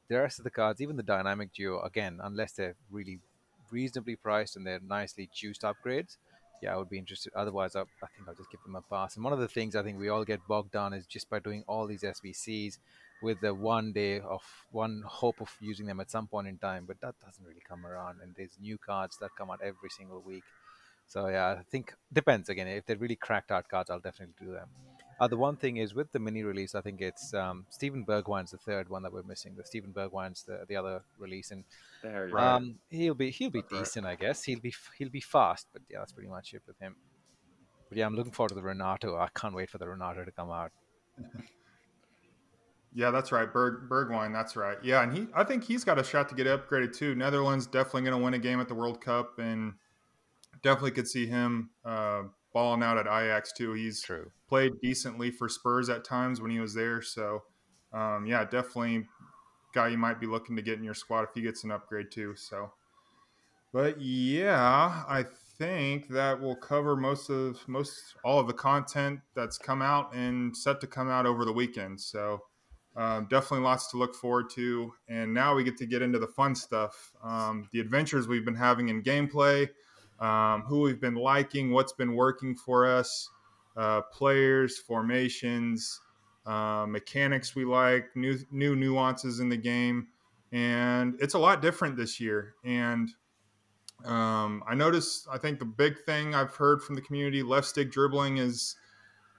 The 0.08 0.20
rest 0.20 0.38
of 0.38 0.44
the 0.44 0.50
cards, 0.50 0.80
even 0.80 0.96
the 0.96 1.02
dynamic 1.02 1.52
duo, 1.52 1.82
again, 1.82 2.20
unless 2.22 2.52
they're 2.52 2.76
really 2.90 3.18
reasonably 3.70 4.14
priced 4.14 4.56
and 4.56 4.66
they're 4.66 4.80
nicely 4.80 5.28
juiced 5.34 5.62
upgrades, 5.62 6.18
yeah, 6.62 6.72
I 6.72 6.76
would 6.76 6.88
be 6.88 6.98
interested. 6.98 7.32
Otherwise, 7.34 7.74
I, 7.74 7.80
I 7.80 8.06
think 8.14 8.28
I'll 8.28 8.34
just 8.34 8.50
give 8.50 8.62
them 8.62 8.76
a 8.76 8.82
pass. 8.82 9.16
And 9.16 9.24
one 9.24 9.32
of 9.32 9.40
the 9.40 9.48
things 9.48 9.74
I 9.74 9.82
think 9.82 9.98
we 9.98 10.08
all 10.08 10.24
get 10.24 10.46
bogged 10.46 10.70
down 10.70 10.92
is 10.92 11.06
just 11.06 11.28
by 11.28 11.40
doing 11.40 11.64
all 11.66 11.86
these 11.88 12.02
SBCs 12.02 12.78
with 13.20 13.40
the 13.40 13.52
one 13.52 13.92
day 13.92 14.20
of 14.20 14.42
one 14.70 15.02
hope 15.04 15.40
of 15.40 15.50
using 15.60 15.86
them 15.86 16.00
at 16.00 16.10
some 16.10 16.28
point 16.28 16.46
in 16.46 16.58
time, 16.58 16.84
but 16.86 17.00
that 17.00 17.14
doesn't 17.24 17.44
really 17.44 17.62
come 17.68 17.84
around. 17.84 18.18
And 18.22 18.34
there's 18.36 18.56
new 18.60 18.78
cards 18.78 19.18
that 19.20 19.30
come 19.36 19.50
out 19.50 19.60
every 19.62 19.90
single 19.90 20.20
week. 20.20 20.44
So 21.08 21.26
yeah, 21.28 21.56
I 21.58 21.62
think 21.70 21.94
depends 22.12 22.48
again. 22.48 22.68
If 22.68 22.86
they're 22.86 22.96
really 22.96 23.16
cracked 23.16 23.50
out 23.50 23.68
cards, 23.68 23.90
I'll 23.90 24.00
definitely 24.00 24.34
do 24.40 24.52
them. 24.52 24.68
Uh, 25.20 25.28
the 25.28 25.36
one 25.36 25.56
thing 25.56 25.76
is 25.76 25.94
with 25.94 26.10
the 26.12 26.18
mini 26.18 26.42
release, 26.42 26.74
I 26.74 26.80
think 26.80 27.00
it's 27.00 27.32
um, 27.34 27.66
Steven 27.70 28.04
Bergwijn's 28.04 28.50
the 28.50 28.58
third 28.58 28.88
one 28.88 29.02
that 29.02 29.12
we're 29.12 29.22
missing. 29.22 29.54
The 29.56 29.64
Steven 29.64 29.92
Bergwijn's 29.92 30.42
the 30.42 30.64
the 30.68 30.76
other 30.76 31.02
release, 31.18 31.50
and 31.50 31.64
um, 32.36 32.76
he'll 32.90 33.14
be 33.14 33.30
he'll 33.30 33.50
be 33.50 33.62
decent. 33.70 34.06
I 34.06 34.16
guess. 34.16 34.42
He'll 34.44 34.60
be 34.60 34.74
he'll 34.98 35.10
be 35.10 35.20
fast, 35.20 35.68
but 35.72 35.82
yeah, 35.88 35.98
that's 35.98 36.12
pretty 36.12 36.28
much 36.28 36.54
it 36.54 36.62
with 36.66 36.78
him. 36.78 36.96
But 37.88 37.98
yeah, 37.98 38.06
I'm 38.06 38.14
looking 38.14 38.32
forward 38.32 38.50
to 38.50 38.54
the 38.54 38.62
Renato. 38.62 39.16
I 39.16 39.28
can't 39.34 39.54
wait 39.54 39.70
for 39.70 39.78
the 39.78 39.88
Renato 39.88 40.24
to 40.24 40.32
come 40.32 40.50
out. 40.50 40.72
Yeah, 42.94 43.10
that's 43.10 43.32
right. 43.32 43.50
Berg 43.50 43.88
Bergwijn, 43.88 44.32
that's 44.32 44.54
right. 44.54 44.76
Yeah, 44.82 45.02
and 45.02 45.16
he 45.16 45.26
I 45.34 45.44
think 45.44 45.64
he's 45.64 45.82
got 45.82 45.98
a 45.98 46.04
shot 46.04 46.28
to 46.28 46.34
get 46.34 46.46
upgraded 46.46 46.94
too. 46.94 47.14
Netherlands 47.14 47.66
definitely 47.66 48.02
going 48.02 48.18
to 48.18 48.22
win 48.22 48.34
a 48.34 48.38
game 48.38 48.60
at 48.60 48.68
the 48.68 48.74
World 48.74 49.00
Cup 49.00 49.38
and 49.38 49.74
definitely 50.62 50.90
could 50.90 51.08
see 51.08 51.26
him 51.26 51.70
uh, 51.84 52.24
balling 52.52 52.82
out 52.82 52.98
at 52.98 53.06
Ajax 53.06 53.52
too. 53.52 53.72
He's 53.72 54.02
True. 54.02 54.30
played 54.48 54.72
decently 54.82 55.30
for 55.30 55.48
Spurs 55.48 55.88
at 55.88 56.04
times 56.04 56.40
when 56.40 56.50
he 56.50 56.60
was 56.60 56.74
there. 56.74 57.02
So 57.02 57.42
um, 57.92 58.26
yeah, 58.26 58.44
definitely 58.44 59.06
guy 59.74 59.88
you 59.88 59.98
might 59.98 60.20
be 60.20 60.26
looking 60.26 60.56
to 60.56 60.62
get 60.62 60.78
in 60.78 60.84
your 60.84 60.94
squad 60.94 61.22
if 61.22 61.30
he 61.34 61.42
gets 61.42 61.64
an 61.64 61.70
upgrade 61.70 62.10
too. 62.10 62.34
So 62.36 62.72
but 63.72 64.00
yeah, 64.00 65.02
I 65.08 65.24
think 65.58 66.08
that 66.08 66.38
will 66.38 66.56
cover 66.56 66.94
most 66.94 67.30
of 67.30 67.66
most 67.66 68.16
all 68.22 68.38
of 68.38 68.46
the 68.46 68.52
content 68.52 69.20
that's 69.34 69.56
come 69.56 69.80
out 69.80 70.14
and 70.14 70.54
set 70.54 70.80
to 70.82 70.86
come 70.86 71.08
out 71.08 71.24
over 71.24 71.44
the 71.46 71.52
weekend. 71.52 71.98
So 72.00 72.42
um, 72.96 73.26
definitely 73.30 73.64
lots 73.64 73.90
to 73.90 73.96
look 73.96 74.14
forward 74.14 74.50
to. 74.50 74.92
And 75.08 75.32
now 75.32 75.54
we 75.54 75.64
get 75.64 75.78
to 75.78 75.86
get 75.86 76.02
into 76.02 76.18
the 76.18 76.26
fun 76.26 76.54
stuff 76.54 77.12
um, 77.24 77.68
the 77.72 77.80
adventures 77.80 78.28
we've 78.28 78.44
been 78.44 78.54
having 78.54 78.90
in 78.90 79.02
gameplay, 79.02 79.68
um, 80.22 80.62
who 80.62 80.82
we've 80.82 81.00
been 81.00 81.16
liking, 81.16 81.72
what's 81.72 81.92
been 81.92 82.14
working 82.14 82.54
for 82.54 82.86
us, 82.86 83.28
uh, 83.76 84.02
players, 84.12 84.78
formations, 84.78 86.00
uh, 86.46 86.86
mechanics 86.88 87.56
we 87.56 87.64
like, 87.64 88.06
new, 88.14 88.38
new 88.52 88.76
nuances 88.76 89.40
in 89.40 89.48
the 89.48 89.56
game. 89.56 90.06
And 90.52 91.16
it's 91.20 91.34
a 91.34 91.38
lot 91.38 91.60
different 91.60 91.96
this 91.96 92.20
year. 92.20 92.54
And 92.64 93.10
um, 94.04 94.62
I 94.68 94.76
noticed, 94.76 95.26
I 95.30 95.38
think 95.38 95.58
the 95.58 95.64
big 95.64 95.98
thing 96.04 96.36
I've 96.36 96.54
heard 96.54 96.82
from 96.82 96.94
the 96.94 97.02
community 97.02 97.42
left 97.42 97.66
stick 97.66 97.90
dribbling 97.90 98.36
is 98.36 98.76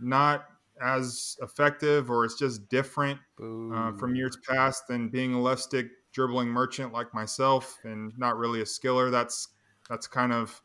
not 0.01 0.45
as 0.81 1.37
effective 1.41 2.09
or 2.09 2.25
it's 2.25 2.37
just 2.37 2.67
different 2.67 3.19
uh, 3.39 3.91
from 3.93 4.15
years 4.15 4.37
past 4.49 4.87
than 4.89 5.07
being 5.07 5.33
a 5.33 5.41
left 5.41 5.61
stick 5.61 5.87
dribbling 6.11 6.49
merchant 6.49 6.91
like 6.91 7.13
myself 7.13 7.79
and 7.83 8.11
not 8.17 8.37
really 8.37 8.59
a 8.59 8.65
skiller. 8.65 9.11
That's 9.11 9.47
that's 9.89 10.07
kind 10.07 10.33
of 10.33 10.62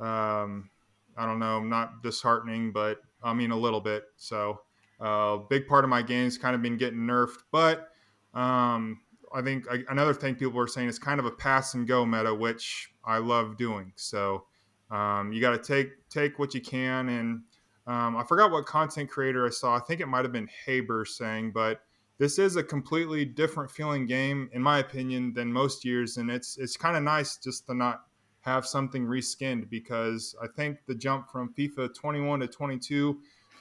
um, 0.00 0.70
I 1.16 1.26
don't 1.26 1.38
know, 1.38 1.60
not 1.60 2.02
disheartening, 2.02 2.72
but 2.72 3.00
I 3.22 3.34
mean 3.34 3.50
a 3.50 3.56
little 3.56 3.80
bit. 3.80 4.04
So 4.16 4.60
uh, 5.00 5.38
big 5.48 5.66
part 5.66 5.84
of 5.84 5.90
my 5.90 6.02
game's 6.02 6.38
kind 6.38 6.54
of 6.54 6.62
been 6.62 6.76
getting 6.76 7.00
nerfed, 7.00 7.42
but 7.52 7.88
um, 8.34 9.00
I 9.34 9.42
think 9.42 9.64
I, 9.70 9.84
another 9.88 10.14
thing 10.14 10.34
people 10.34 10.58
are 10.60 10.66
saying 10.66 10.88
is 10.88 10.98
kind 10.98 11.20
of 11.20 11.26
a 11.26 11.30
pass 11.30 11.74
and 11.74 11.86
go 11.86 12.04
meta, 12.04 12.34
which 12.34 12.92
I 13.04 13.18
love 13.18 13.56
doing. 13.56 13.92
So 13.96 14.44
um, 14.90 15.32
you 15.32 15.40
got 15.40 15.50
to 15.50 15.58
take 15.58 15.90
take 16.08 16.38
what 16.38 16.54
you 16.54 16.60
can 16.60 17.08
and 17.08 17.42
um, 17.86 18.16
I 18.16 18.24
forgot 18.24 18.50
what 18.50 18.66
content 18.66 19.10
creator 19.10 19.46
I 19.46 19.50
saw. 19.50 19.74
I 19.74 19.80
think 19.80 20.00
it 20.00 20.06
might 20.06 20.24
have 20.24 20.32
been 20.32 20.48
Haber 20.64 21.04
saying, 21.04 21.52
but 21.52 21.80
this 22.18 22.38
is 22.38 22.56
a 22.56 22.62
completely 22.62 23.24
different 23.24 23.70
feeling 23.70 24.06
game, 24.06 24.50
in 24.52 24.62
my 24.62 24.78
opinion, 24.78 25.32
than 25.32 25.52
most 25.52 25.84
years, 25.84 26.18
and 26.18 26.30
it's 26.30 26.58
it's 26.58 26.76
kind 26.76 26.96
of 26.96 27.02
nice 27.02 27.38
just 27.38 27.66
to 27.66 27.74
not 27.74 28.02
have 28.40 28.66
something 28.66 29.04
reskinned 29.04 29.68
because 29.68 30.34
I 30.42 30.46
think 30.46 30.78
the 30.86 30.94
jump 30.94 31.28
from 31.30 31.52
FIFA 31.52 31.94
21 31.94 32.40
to 32.40 32.46
22 32.46 33.18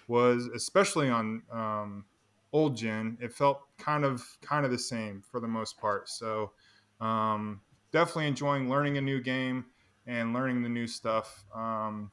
was 0.08 0.48
especially 0.48 1.10
on 1.10 1.44
um, 1.52 2.06
old 2.54 2.76
gen. 2.78 3.18
It 3.22 3.34
felt 3.34 3.62
kind 3.78 4.06
of 4.06 4.26
kind 4.42 4.66
of 4.66 4.72
the 4.72 4.80
same 4.80 5.22
for 5.30 5.40
the 5.40 5.48
most 5.48 5.78
part. 5.80 6.10
So 6.10 6.52
um, 7.02 7.62
definitely 7.92 8.28
enjoying 8.28 8.70
learning 8.70 8.98
a 8.98 9.02
new 9.02 9.22
game 9.22 9.66
and 10.08 10.34
learning 10.34 10.64
the 10.64 10.70
new 10.70 10.88
stuff. 10.88 11.46
Um, 11.54 12.12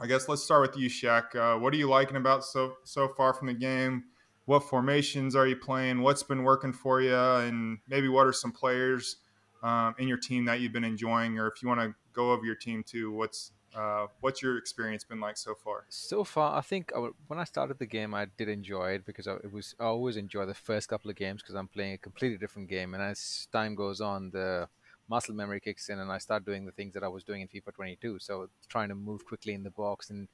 I 0.00 0.06
guess 0.06 0.28
let's 0.28 0.42
start 0.42 0.62
with 0.62 0.76
you, 0.80 0.88
Shaq. 0.88 1.34
Uh, 1.34 1.58
what 1.58 1.74
are 1.74 1.76
you 1.76 1.88
liking 1.88 2.16
about 2.16 2.44
so 2.44 2.74
so 2.84 3.08
far 3.08 3.34
from 3.34 3.48
the 3.48 3.54
game? 3.54 4.04
What 4.46 4.60
formations 4.60 5.36
are 5.36 5.46
you 5.46 5.56
playing? 5.56 6.00
What's 6.00 6.22
been 6.22 6.42
working 6.42 6.72
for 6.72 7.02
you? 7.02 7.14
And 7.14 7.78
maybe 7.86 8.08
what 8.08 8.26
are 8.26 8.32
some 8.32 8.52
players 8.52 9.16
um, 9.62 9.94
in 9.98 10.08
your 10.08 10.18
team 10.18 10.44
that 10.46 10.60
you've 10.60 10.72
been 10.72 10.84
enjoying? 10.84 11.38
Or 11.38 11.46
if 11.48 11.62
you 11.62 11.68
want 11.68 11.80
to 11.80 11.94
go 12.12 12.32
over 12.32 12.44
your 12.44 12.56
team 12.56 12.82
too, 12.82 13.12
what's 13.12 13.52
Uh, 13.74 14.06
what's 14.22 14.40
your 14.40 14.56
experience 14.56 15.04
been 15.04 15.20
like 15.20 15.36
so 15.36 15.54
far? 15.54 15.84
So 15.90 16.24
far, 16.24 16.56
I 16.56 16.62
think 16.62 16.90
I, 16.96 16.98
when 17.28 17.38
I 17.38 17.44
started 17.44 17.78
the 17.78 17.86
game, 17.86 18.14
I 18.14 18.24
did 18.38 18.48
enjoy 18.48 18.92
it 18.96 19.04
because 19.04 19.26
I, 19.28 19.34
it 19.44 19.52
was 19.52 19.74
I 19.78 19.84
always 19.84 20.16
enjoy 20.16 20.46
the 20.46 20.54
first 20.54 20.88
couple 20.88 21.10
of 21.10 21.16
games 21.16 21.42
because 21.42 21.54
I'm 21.54 21.68
playing 21.68 21.94
a 21.94 21.98
completely 21.98 22.38
different 22.38 22.68
game, 22.70 22.94
and 22.94 23.02
as 23.02 23.46
time 23.52 23.74
goes 23.74 24.00
on, 24.00 24.30
the 24.30 24.68
muscle 25.06 25.34
memory 25.34 25.60
kicks 25.60 25.90
in, 25.90 25.98
and 25.98 26.10
I 26.10 26.18
start 26.18 26.46
doing 26.46 26.64
the 26.64 26.72
things 26.72 26.94
that 26.94 27.04
I 27.04 27.08
was 27.08 27.24
doing 27.24 27.42
in 27.42 27.48
FIFA 27.48 27.74
22. 27.74 28.18
So 28.20 28.48
trying 28.68 28.88
to 28.88 28.94
move 28.94 29.24
quickly 29.26 29.52
in 29.52 29.62
the 29.62 29.70
box 29.70 30.10
and 30.10 30.28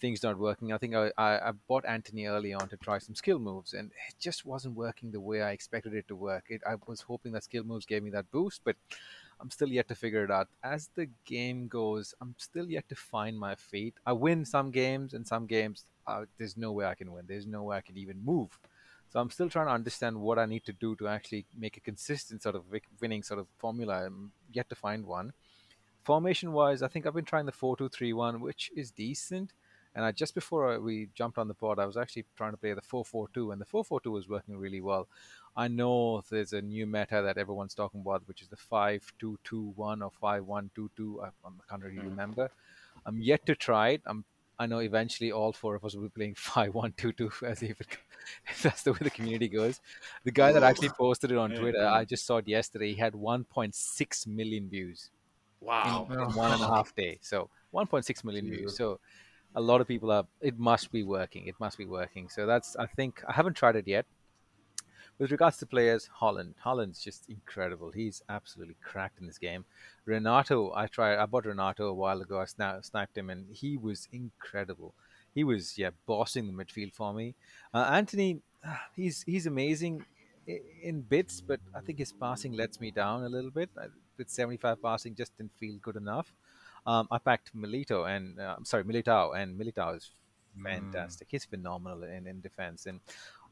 things 0.00 0.22
not 0.22 0.38
working. 0.38 0.72
I 0.72 0.78
think 0.78 0.94
I, 0.94 1.10
I, 1.16 1.48
I, 1.48 1.52
bought 1.68 1.84
Antony 1.86 2.26
early 2.26 2.52
on 2.52 2.68
to 2.68 2.76
try 2.76 2.98
some 2.98 3.14
skill 3.14 3.38
moves, 3.38 3.72
and 3.72 3.90
it 4.08 4.14
just 4.18 4.44
wasn't 4.44 4.74
working 4.74 5.12
the 5.12 5.20
way 5.20 5.42
I 5.42 5.52
expected 5.52 5.94
it 5.94 6.08
to 6.08 6.16
work. 6.16 6.44
It, 6.48 6.62
I 6.68 6.74
was 6.86 7.02
hoping 7.02 7.32
that 7.32 7.44
skill 7.44 7.64
moves 7.64 7.86
gave 7.86 8.02
me 8.02 8.10
that 8.10 8.30
boost, 8.30 8.62
but 8.64 8.76
I'm 9.40 9.50
still 9.50 9.68
yet 9.68 9.88
to 9.88 9.94
figure 9.94 10.24
it 10.24 10.30
out. 10.30 10.48
As 10.62 10.90
the 10.94 11.08
game 11.24 11.68
goes, 11.68 12.14
I'm 12.20 12.34
still 12.38 12.68
yet 12.68 12.88
to 12.88 12.96
find 12.96 13.38
my 13.38 13.54
feet. 13.54 13.94
I 14.04 14.12
win 14.12 14.44
some 14.44 14.70
games, 14.70 15.14
and 15.14 15.26
some 15.26 15.46
games 15.46 15.84
uh, 16.06 16.24
there's 16.38 16.56
no 16.56 16.72
way 16.72 16.86
I 16.86 16.94
can 16.94 17.12
win. 17.12 17.24
There's 17.26 17.46
no 17.46 17.62
way 17.64 17.76
I 17.76 17.80
can 17.80 17.96
even 17.96 18.24
move. 18.24 18.58
So 19.12 19.20
I'm 19.20 19.30
still 19.30 19.50
trying 19.50 19.66
to 19.66 19.72
understand 19.72 20.18
what 20.20 20.38
I 20.38 20.46
need 20.46 20.64
to 20.64 20.72
do 20.72 20.96
to 20.96 21.06
actually 21.06 21.44
make 21.56 21.76
a 21.76 21.80
consistent 21.80 22.42
sort 22.42 22.54
of 22.54 22.64
winning 23.00 23.22
sort 23.22 23.40
of 23.40 23.46
formula. 23.58 24.06
I'm 24.06 24.32
yet 24.50 24.70
to 24.70 24.74
find 24.74 25.04
one. 25.04 25.32
Formation 26.02 26.52
wise, 26.52 26.82
I 26.82 26.88
think 26.88 27.06
I've 27.06 27.14
been 27.14 27.24
trying 27.24 27.46
the 27.46 27.52
4 27.52 27.76
2 27.76 27.90
3 27.90 28.12
1, 28.12 28.40
which 28.40 28.70
is 28.74 28.90
decent. 28.90 29.52
And 29.94 30.04
I, 30.04 30.12
just 30.12 30.34
before 30.34 30.80
we 30.80 31.08
jumped 31.14 31.38
on 31.38 31.48
the 31.48 31.54
pod, 31.54 31.78
I 31.78 31.86
was 31.86 31.96
actually 31.96 32.24
trying 32.36 32.52
to 32.52 32.56
play 32.56 32.72
the 32.72 32.80
442, 32.80 33.52
and 33.52 33.60
the 33.60 33.66
442 33.66 34.10
was 34.10 34.28
working 34.28 34.56
really 34.56 34.80
well. 34.80 35.06
I 35.54 35.68
know 35.68 36.22
there's 36.30 36.54
a 36.54 36.62
new 36.62 36.86
meta 36.86 37.20
that 37.22 37.36
everyone's 37.36 37.74
talking 37.74 38.00
about, 38.00 38.22
which 38.26 38.40
is 38.40 38.48
the 38.48 38.56
5221 38.56 40.02
or 40.02 40.10
5122. 40.10 41.20
I, 41.22 41.26
I 41.26 41.50
can't 41.68 41.82
really 41.82 41.96
mm. 41.96 42.04
remember. 42.04 42.50
I'm 43.04 43.20
yet 43.20 43.44
to 43.46 43.54
try 43.54 43.90
it. 43.90 44.02
I'm 44.06 44.24
I 44.62 44.66
know 44.66 44.78
eventually 44.78 45.32
all 45.32 45.52
four 45.52 45.74
of 45.74 45.84
us 45.84 45.94
will 45.94 46.04
be 46.04 46.08
playing 46.08 46.34
5122 46.36 47.46
as 47.46 47.62
if, 47.62 47.80
it, 47.80 47.98
if 48.48 48.62
that's 48.62 48.84
the 48.84 48.92
way 48.92 48.98
the 49.00 49.10
community 49.10 49.48
goes. 49.48 49.80
The 50.24 50.30
guy 50.30 50.52
that 50.52 50.62
actually 50.62 50.90
posted 50.90 51.32
it 51.32 51.38
on 51.38 51.50
Twitter, 51.50 51.84
I 51.84 52.04
just 52.04 52.26
saw 52.26 52.36
it 52.36 52.46
yesterday. 52.46 52.92
He 52.92 53.00
had 53.00 53.12
1.6 53.12 54.26
million 54.26 54.68
views. 54.68 55.10
Wow. 55.60 56.06
In, 56.10 56.20
in 56.20 56.34
one 56.34 56.52
and 56.52 56.62
a 56.62 56.66
half 56.76 56.94
day. 56.94 57.18
So 57.22 57.50
1.6 57.74 58.24
million 58.24 58.50
views. 58.50 58.76
So 58.76 59.00
a 59.54 59.60
lot 59.60 59.80
of 59.80 59.88
people 59.88 60.10
are 60.10 60.24
it 60.40 60.58
must 60.58 60.90
be 60.90 61.02
working 61.02 61.46
it 61.46 61.54
must 61.60 61.78
be 61.78 61.86
working. 61.86 62.28
So 62.28 62.46
that's 62.46 62.76
i 62.76 62.86
think 62.86 63.22
i 63.28 63.32
haven't 63.32 63.54
tried 63.54 63.76
it 63.76 63.86
yet. 63.86 64.06
With 65.18 65.30
regards 65.30 65.58
to 65.58 65.66
players 65.66 66.08
Haaland. 66.20 66.54
Haaland's 66.64 67.00
just 67.02 67.28
incredible. 67.28 67.90
He's 67.90 68.22
absolutely 68.28 68.76
cracked 68.82 69.20
in 69.20 69.26
this 69.26 69.38
game. 69.38 69.64
Renato 70.04 70.72
i 70.74 70.86
tried 70.86 71.18
i 71.18 71.26
bought 71.26 71.46
renato 71.46 71.86
a 71.86 71.94
while 71.94 72.20
ago. 72.22 72.40
I 72.40 72.44
sna- 72.44 72.84
sniped 72.84 73.16
him 73.16 73.30
and 73.30 73.46
he 73.52 73.76
was 73.76 74.08
incredible. 74.12 74.94
He 75.34 75.44
was 75.44 75.78
yeah 75.78 75.90
bossing 76.06 76.46
the 76.46 76.52
midfield 76.52 76.92
for 76.94 77.12
me. 77.12 77.34
Uh, 77.74 77.88
antony 77.92 78.40
he's 78.94 79.22
he's 79.22 79.46
amazing 79.46 80.04
in 80.82 81.02
bits 81.02 81.40
but 81.40 81.60
i 81.74 81.80
think 81.80 81.98
his 81.98 82.12
passing 82.12 82.52
lets 82.52 82.80
me 82.80 82.90
down 82.90 83.22
a 83.24 83.28
little 83.28 83.50
bit. 83.50 83.70
With 84.18 84.28
75 84.28 84.82
passing 84.82 85.14
just 85.14 85.36
didn't 85.36 85.56
feel 85.58 85.78
good 85.82 85.96
enough 85.96 86.32
um, 86.86 87.08
I 87.10 87.18
packed 87.18 87.56
Milito 87.56 88.08
and 88.08 88.38
uh, 88.38 88.54
I'm 88.56 88.64
sorry 88.64 88.84
Militao, 88.84 89.36
and 89.36 89.58
Militao 89.58 89.96
is 89.96 90.10
hmm. 90.56 90.64
fantastic. 90.64 91.28
Mm. 91.28 91.30
He's 91.30 91.44
phenomenal 91.44 92.02
in, 92.04 92.26
in 92.26 92.40
defense, 92.40 92.86
and 92.86 93.00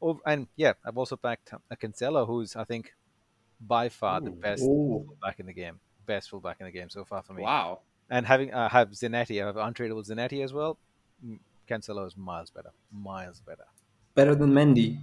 oh, 0.03 0.21
and 0.27 0.49
yeah, 0.57 0.73
I've 0.85 0.99
also 0.99 1.17
packed 1.17 1.53
a 1.71 1.77
Cancelo, 1.77 2.27
who's 2.27 2.57
I 2.57 2.65
think 2.65 2.95
by 3.61 3.89
far 3.89 4.21
Ooh. 4.21 4.25
the 4.25 4.31
best 4.31 4.63
Ooh. 4.63 5.07
fullback 5.07 5.41
in 5.41 5.47
the 5.47 5.53
game, 5.53 5.79
best 6.07 6.31
fullback 6.31 6.57
in 6.61 6.67
the 6.67 6.73
game 6.73 6.91
so 6.91 7.05
far 7.05 7.23
for 7.23 7.35
me. 7.35 7.43
Wow! 7.43 7.81
And 8.11 8.27
having 8.27 8.53
uh, 8.53 8.69
have 8.69 8.91
Zanetti, 8.91 9.43
I 9.43 9.47
have 9.47 9.57
untradeable 9.57 10.09
Zanetti 10.09 10.43
as 10.43 10.53
well. 10.53 10.79
Cancelo 11.69 12.07
is 12.07 12.17
miles 12.17 12.51
better, 12.51 12.73
miles 12.93 13.41
better. 13.41 13.67
Better 14.15 14.35
than 14.35 14.53
Mendy. 14.53 14.99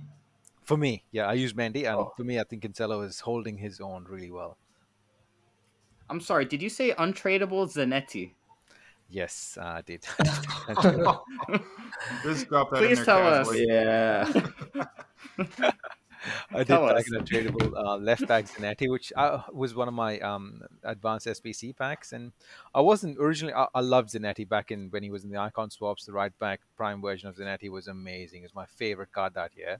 For 0.64 0.76
me, 0.76 1.06
yeah, 1.12 1.28
I 1.28 1.34
use 1.34 1.54
Mendy, 1.54 1.88
and 1.88 1.96
oh. 1.96 2.14
for 2.18 2.26
me, 2.26 2.42
I 2.42 2.44
think 2.44 2.64
Cancelo 2.64 3.06
is 3.06 3.22
holding 3.22 3.58
his 3.58 3.80
own 3.80 4.04
really 4.04 4.32
well. 4.32 4.58
I'm 6.10 6.22
sorry, 6.22 6.46
did 6.46 6.62
you 6.62 6.70
say 6.70 6.92
untradeable 6.92 7.68
Zanetti? 7.68 8.32
Yes, 9.10 9.58
I 9.60 9.82
did. 9.82 10.04
Just 12.24 12.48
drop 12.50 12.72
that 12.72 12.78
Please 12.78 13.04
tell 13.06 13.26
us. 13.26 13.50
Yeah. 13.54 14.32
I 16.52 16.64
did 16.64 16.68
pack 16.68 17.08
an 17.08 17.26
untradeable 17.26 17.74
uh, 17.76 17.98
left 17.98 18.28
back 18.28 18.46
Zanetti, 18.46 18.90
which 18.90 19.14
uh, 19.16 19.44
was 19.54 19.76
one 19.76 19.88
of 19.88 19.94
my 19.94 20.20
um, 20.20 20.62
advanced 20.84 21.28
SBC 21.28 21.78
packs. 21.78 22.12
And 22.12 22.34
I 22.74 22.82
wasn't 22.82 23.18
originally, 23.18 23.54
I, 23.54 23.68
I 23.74 23.80
loved 23.80 24.10
Zanetti 24.10 24.48
back 24.48 24.72
in 24.72 24.90
when 24.90 25.04
he 25.04 25.10
was 25.10 25.24
in 25.24 25.30
the 25.30 25.40
icon 25.40 25.70
swaps. 25.70 26.06
The 26.06 26.12
right 26.12 26.38
back 26.40 26.62
prime 26.76 27.02
version 27.02 27.30
of 27.30 27.38
Zanetti 27.38 27.70
was 27.70 27.88
amazing. 27.88 28.42
It 28.42 28.46
was 28.46 28.56
my 28.56 28.66
favorite 28.66 29.12
card 29.12 29.36
that 29.36 29.56
year. 29.56 29.78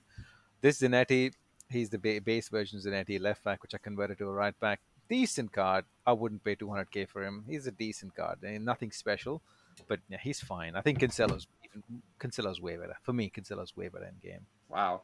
This 0.62 0.82
Zanetti, 0.82 1.34
he's 1.70 1.90
the 1.90 1.98
base 1.98 2.48
version 2.50 2.78
of 2.80 2.86
Zanetti 2.86 3.20
left 3.20 3.44
back, 3.44 3.62
which 3.62 3.76
I 3.76 3.78
converted 3.78 4.18
to 4.20 4.28
a 4.28 4.32
right 4.32 4.58
back 4.60 4.80
decent 5.10 5.52
card. 5.52 5.86
I 6.06 6.14
wouldn't 6.14 6.44
pay 6.44 6.56
200k 6.56 7.08
for 7.10 7.24
him. 7.24 7.44
He's 7.48 7.68
a 7.68 7.72
decent 7.72 8.16
card, 8.16 8.40
and 8.44 8.66
nothing 8.66 8.92
special, 8.92 9.42
but 9.88 10.00
yeah, 10.10 10.18
he's 10.22 10.40
fine. 10.40 10.76
I 10.76 10.82
think 10.82 11.00
Cancelo's 11.00 11.48
even 11.64 12.02
Cancelo's 12.20 12.62
way 12.62 12.78
better 12.78 12.96
for 13.04 13.14
me. 13.14 13.32
Cancelo's 13.36 13.76
way 13.76 13.90
better 13.90 14.06
in 14.06 14.30
game. 14.30 14.46
Wow. 14.70 15.02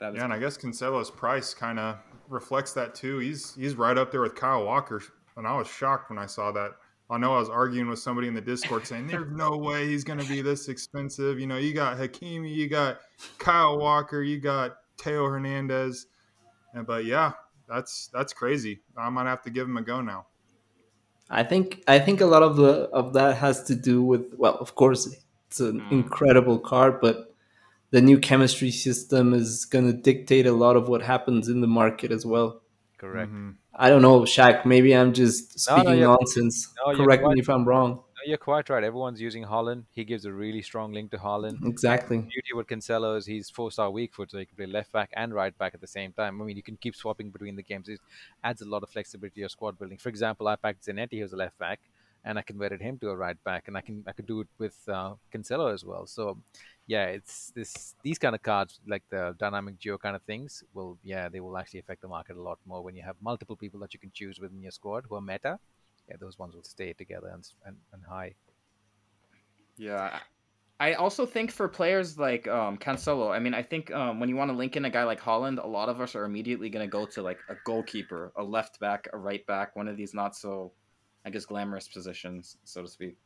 That 0.00 0.14
yeah, 0.14 0.24
and 0.24 0.32
I 0.32 0.38
guess 0.38 0.56
Cancelo's 0.56 1.10
price 1.10 1.54
kind 1.54 1.78
of 1.78 1.96
reflects 2.28 2.72
that 2.74 2.94
too. 2.94 3.18
He's 3.18 3.54
he's 3.54 3.74
right 3.74 3.98
up 3.98 4.12
there 4.12 4.20
with 4.20 4.34
Kyle 4.34 4.64
Walker, 4.64 5.02
and 5.36 5.46
I 5.46 5.56
was 5.56 5.66
shocked 5.66 6.10
when 6.10 6.18
I 6.18 6.26
saw 6.26 6.52
that. 6.52 6.72
I 7.10 7.16
know 7.16 7.34
I 7.34 7.38
was 7.38 7.48
arguing 7.48 7.88
with 7.88 7.98
somebody 7.98 8.28
in 8.28 8.34
the 8.34 8.40
Discord 8.40 8.86
saying 8.86 9.06
there's 9.08 9.30
no 9.32 9.56
way 9.56 9.86
he's 9.86 10.04
going 10.04 10.18
to 10.18 10.28
be 10.28 10.42
this 10.42 10.68
expensive. 10.68 11.40
You 11.40 11.46
know, 11.46 11.56
you 11.56 11.74
got 11.74 11.96
Hakimi, 11.96 12.54
you 12.54 12.68
got 12.68 13.00
Kyle 13.38 13.78
Walker, 13.78 14.22
you 14.22 14.38
got 14.38 14.76
Theo 14.98 15.26
Hernandez. 15.26 16.06
And, 16.74 16.86
but 16.86 17.04
yeah, 17.04 17.32
that's 17.68 18.08
that's 18.12 18.32
crazy. 18.32 18.80
I 18.96 19.08
might 19.10 19.26
have 19.26 19.42
to 19.42 19.50
give 19.50 19.68
him 19.68 19.76
a 19.76 19.82
go 19.82 20.00
now. 20.00 20.26
I 21.30 21.42
think 21.42 21.82
I 21.86 21.98
think 21.98 22.20
a 22.20 22.26
lot 22.26 22.42
of 22.42 22.56
the 22.56 22.88
of 22.90 23.12
that 23.14 23.36
has 23.36 23.64
to 23.64 23.74
do 23.74 24.02
with 24.02 24.34
well, 24.36 24.56
of 24.56 24.74
course, 24.74 25.14
it's 25.46 25.60
an 25.60 25.80
mm. 25.80 25.92
incredible 25.92 26.58
card, 26.58 27.00
but 27.00 27.34
the 27.90 28.00
new 28.00 28.18
chemistry 28.18 28.70
system 28.70 29.34
is 29.34 29.64
going 29.64 29.86
to 29.86 29.96
dictate 29.96 30.46
a 30.46 30.52
lot 30.52 30.76
of 30.76 30.88
what 30.88 31.02
happens 31.02 31.48
in 31.48 31.60
the 31.60 31.66
market 31.66 32.12
as 32.12 32.24
well. 32.24 32.62
Correct. 32.98 33.30
Mm-hmm. 33.30 33.50
I 33.74 33.90
don't 33.90 34.02
know, 34.02 34.22
Shaq. 34.22 34.66
Maybe 34.66 34.94
I'm 34.94 35.12
just 35.12 35.60
speaking 35.60 35.84
no, 35.84 35.94
no, 35.94 36.16
nonsense. 36.16 36.74
No, 36.84 36.96
Correct 36.96 37.22
me 37.22 37.34
if 37.36 37.48
I'm 37.48 37.66
wrong 37.66 38.02
you're 38.28 38.36
quite 38.36 38.68
right. 38.68 38.84
Everyone's 38.84 39.20
using 39.20 39.44
Haaland. 39.44 39.84
He 39.90 40.04
gives 40.04 40.24
a 40.26 40.32
really 40.32 40.62
strong 40.62 40.92
link 40.92 41.10
to 41.12 41.18
Haaland. 41.18 41.66
Exactly. 41.66 42.18
The 42.18 42.22
beauty 42.22 42.52
with 42.54 42.66
Cancelo 42.66 43.16
is 43.16 43.24
he's 43.26 43.48
four 43.48 43.70
star 43.70 43.90
weak 43.90 44.14
foot, 44.14 44.30
so 44.30 44.38
he 44.38 44.44
can 44.44 44.56
play 44.56 44.66
left 44.66 44.92
back 44.92 45.10
and 45.14 45.32
right 45.32 45.56
back 45.56 45.74
at 45.74 45.80
the 45.80 45.86
same 45.86 46.12
time. 46.12 46.40
I 46.40 46.44
mean, 46.44 46.56
you 46.56 46.62
can 46.62 46.76
keep 46.76 46.94
swapping 46.94 47.30
between 47.30 47.56
the 47.56 47.62
games. 47.62 47.88
It 47.88 48.00
adds 48.44 48.60
a 48.60 48.68
lot 48.68 48.82
of 48.82 48.90
flexibility 48.90 49.34
to 49.34 49.40
your 49.40 49.48
squad 49.48 49.78
building. 49.78 49.98
For 49.98 50.10
example, 50.10 50.46
I 50.46 50.56
packed 50.56 50.86
Zanetti, 50.86 51.20
who's 51.20 51.32
a 51.32 51.36
left 51.36 51.58
back, 51.58 51.80
and 52.24 52.38
I 52.38 52.42
converted 52.42 52.82
him 52.82 52.98
to 52.98 53.08
a 53.08 53.16
right 53.16 53.42
back, 53.44 53.68
and 53.68 53.76
I 53.76 53.80
can 53.80 54.04
I 54.06 54.12
could 54.12 54.26
do 54.26 54.40
it 54.40 54.48
with 54.58 54.76
uh, 54.88 55.14
Cancelo 55.32 55.72
as 55.72 55.84
well. 55.84 56.06
So, 56.06 56.36
yeah, 56.86 57.06
it's 57.06 57.50
this 57.54 57.94
these 58.02 58.18
kind 58.18 58.34
of 58.34 58.42
cards 58.42 58.78
like 58.86 59.04
the 59.08 59.34
dynamic 59.38 59.78
geo 59.78 59.96
kind 59.96 60.16
of 60.16 60.22
things 60.22 60.62
will 60.74 60.98
yeah 61.02 61.28
they 61.28 61.40
will 61.40 61.56
actually 61.56 61.80
affect 61.80 62.02
the 62.02 62.08
market 62.08 62.36
a 62.36 62.42
lot 62.42 62.58
more 62.66 62.82
when 62.82 62.94
you 62.94 63.02
have 63.02 63.16
multiple 63.22 63.56
people 63.56 63.80
that 63.80 63.94
you 63.94 64.00
can 64.00 64.10
choose 64.12 64.38
within 64.38 64.62
your 64.62 64.72
squad 64.72 65.04
who 65.08 65.14
are 65.14 65.20
meta. 65.22 65.58
Yeah, 66.08 66.16
those 66.20 66.38
ones 66.38 66.54
will 66.54 66.64
stay 66.64 66.92
together 66.92 67.28
and 67.28 67.46
and, 67.64 67.76
and 67.92 68.02
high. 68.04 68.34
Yeah. 69.76 70.18
I 70.80 70.94
also 70.94 71.26
think 71.26 71.50
for 71.50 71.66
players 71.66 72.18
like 72.18 72.46
um, 72.46 72.78
Cancelo, 72.78 73.34
I 73.34 73.40
mean, 73.40 73.52
I 73.52 73.62
think 73.62 73.92
um, 73.92 74.20
when 74.20 74.28
you 74.28 74.36
want 74.36 74.50
to 74.52 74.56
link 74.56 74.76
in 74.76 74.84
a 74.84 74.90
guy 74.90 75.02
like 75.02 75.20
Haaland, 75.20 75.62
a 75.62 75.66
lot 75.66 75.88
of 75.88 76.00
us 76.00 76.14
are 76.14 76.24
immediately 76.24 76.70
going 76.70 76.86
to 76.86 76.90
go 76.90 77.04
to 77.04 77.22
like 77.22 77.38
a 77.48 77.54
goalkeeper, 77.64 78.32
a 78.36 78.44
left 78.44 78.78
back, 78.78 79.08
a 79.12 79.18
right 79.18 79.44
back, 79.46 79.74
one 79.74 79.88
of 79.88 79.96
these 79.96 80.14
not 80.14 80.36
so, 80.36 80.72
I 81.24 81.30
guess, 81.30 81.46
glamorous 81.46 81.88
positions, 81.88 82.58
so 82.62 82.82
to 82.82 82.88
speak. 82.88 83.16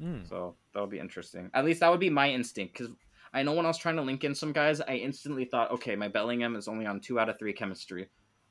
Mm. 0.00 0.28
So 0.28 0.56
that 0.74 0.80
would 0.80 0.90
be 0.90 0.98
interesting. 0.98 1.50
At 1.54 1.64
least 1.64 1.80
that 1.80 1.90
would 1.90 2.00
be 2.00 2.10
my 2.10 2.28
instinct 2.30 2.76
because 2.76 2.92
I 3.32 3.42
know 3.42 3.54
when 3.54 3.64
I 3.64 3.68
was 3.68 3.78
trying 3.78 3.96
to 3.96 4.02
link 4.02 4.24
in 4.24 4.34
some 4.34 4.52
guys, 4.52 4.82
I 4.82 4.96
instantly 4.96 5.46
thought, 5.46 5.70
okay, 5.70 5.96
my 5.96 6.08
Bellingham 6.08 6.54
is 6.54 6.68
only 6.68 6.84
on 6.84 7.00
two 7.00 7.18
out 7.18 7.30
of 7.30 7.38
three 7.38 7.54
chemistry. 7.54 8.08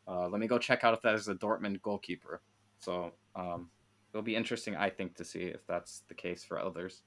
Uh, 0.07 0.27
let 0.27 0.39
me 0.39 0.47
go 0.47 0.57
check 0.57 0.83
out 0.83 0.95
if 0.95 1.01
that 1.03 1.13
is 1.13 1.27
a 1.27 1.35
Dortmund 1.35 1.81
goalkeeper. 1.83 2.41
So 2.79 3.11
um, 3.39 3.69
it'll 4.13 4.23
be 4.23 4.35
interesting, 4.35 4.75
I 4.75 4.89
think, 4.89 5.15
to 5.15 5.25
see 5.25 5.43
if 5.43 5.65
that's 5.67 6.03
the 6.07 6.13
case 6.13 6.43
for 6.43 6.59
others. 6.59 7.03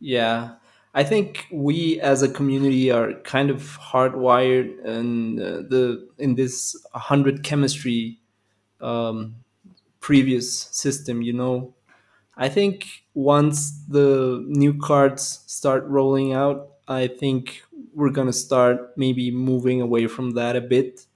Yeah. 0.00 0.54
I 0.94 1.04
think 1.04 1.46
we 1.52 2.00
as 2.00 2.22
a 2.22 2.28
community 2.28 2.90
are 2.90 3.12
kind 3.20 3.50
of 3.50 3.78
hardwired 3.78 4.84
in 4.84 5.40
uh, 5.40 5.62
the 5.68 6.08
in 6.18 6.34
this 6.34 6.74
100 6.92 7.44
chemistry 7.44 8.20
um, 8.80 9.36
previous 10.00 10.50
system, 10.52 11.20
you 11.22 11.34
know. 11.34 11.74
I 12.36 12.48
think 12.48 12.86
once 13.14 13.84
the 13.88 14.42
new 14.46 14.78
cards 14.78 15.44
start 15.46 15.84
rolling 15.86 16.32
out, 16.32 16.68
I 16.86 17.08
think 17.08 17.62
we're 17.94 18.10
to 18.28 18.32
start 18.32 18.96
maybe 18.96 19.30
moving 19.30 19.82
away 19.82 20.06
from 20.06 20.30
that 20.32 20.56
a 20.56 20.60
bit 20.60 21.06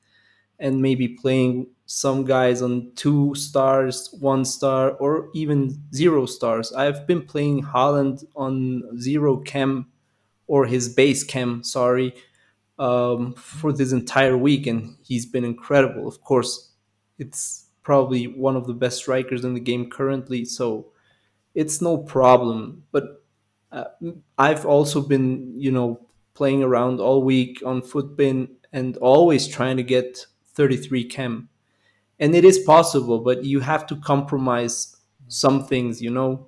and 0.59 0.83
maybe 0.83 1.09
playing 1.09 1.69
some 1.95 2.25
guys 2.25 2.63
on 2.63 2.91
two 2.95 3.35
stars, 3.35 4.09
one 4.19 4.47
star, 4.47 4.93
or 4.93 5.29
even 5.35 5.79
zero 5.95 6.25
stars. 6.25 6.73
I've 6.73 7.07
been 7.07 7.21
playing 7.21 7.65
Haaland 7.65 8.25
on 8.35 8.99
zero 8.99 9.37
chem 9.37 9.93
or 10.47 10.65
his 10.65 10.89
base 10.89 11.23
chem, 11.23 11.63
sorry, 11.63 12.15
um, 12.79 13.35
for 13.35 13.75
this 13.75 13.93
entire 13.93 14.39
week, 14.39 14.67
and 14.67 14.97
he's 15.03 15.27
been 15.27 15.45
incredible. 15.45 16.09
Of 16.09 16.23
course, 16.23 16.71
it's 17.19 17.67
probably 17.83 18.27
one 18.27 18.57
of 18.57 18.67
the 18.67 18.73
best 18.73 18.97
strikers 18.97 19.45
in 19.45 19.53
the 19.53 19.61
game 19.61 19.91
currently, 19.91 20.47
so 20.47 20.93
it's 21.55 21.83
no 21.83 21.99
problem. 21.99 22.85
But 22.91 23.23
uh, 23.71 23.85
I've 24.39 24.65
also 24.65 25.03
been, 25.03 25.53
you 25.59 25.71
know, 25.71 26.01
playing 26.33 26.63
around 26.63 27.01
all 27.01 27.23
week 27.23 27.63
on 27.67 27.83
FUTBIN 27.83 28.49
and 28.73 28.97
always 28.97 29.47
trying 29.47 29.77
to 29.77 29.83
get 29.83 30.25
33 30.55 31.05
chem. 31.05 31.51
And 32.23 32.37
it 32.37 32.45
is 32.45 32.61
possible, 32.61 33.19
but 33.19 33.45
you 33.45 33.59
have 33.59 33.85
to 33.89 33.97
compromise 33.97 34.97
some 35.27 35.67
things, 35.67 36.01
you 36.01 36.11
know. 36.11 36.47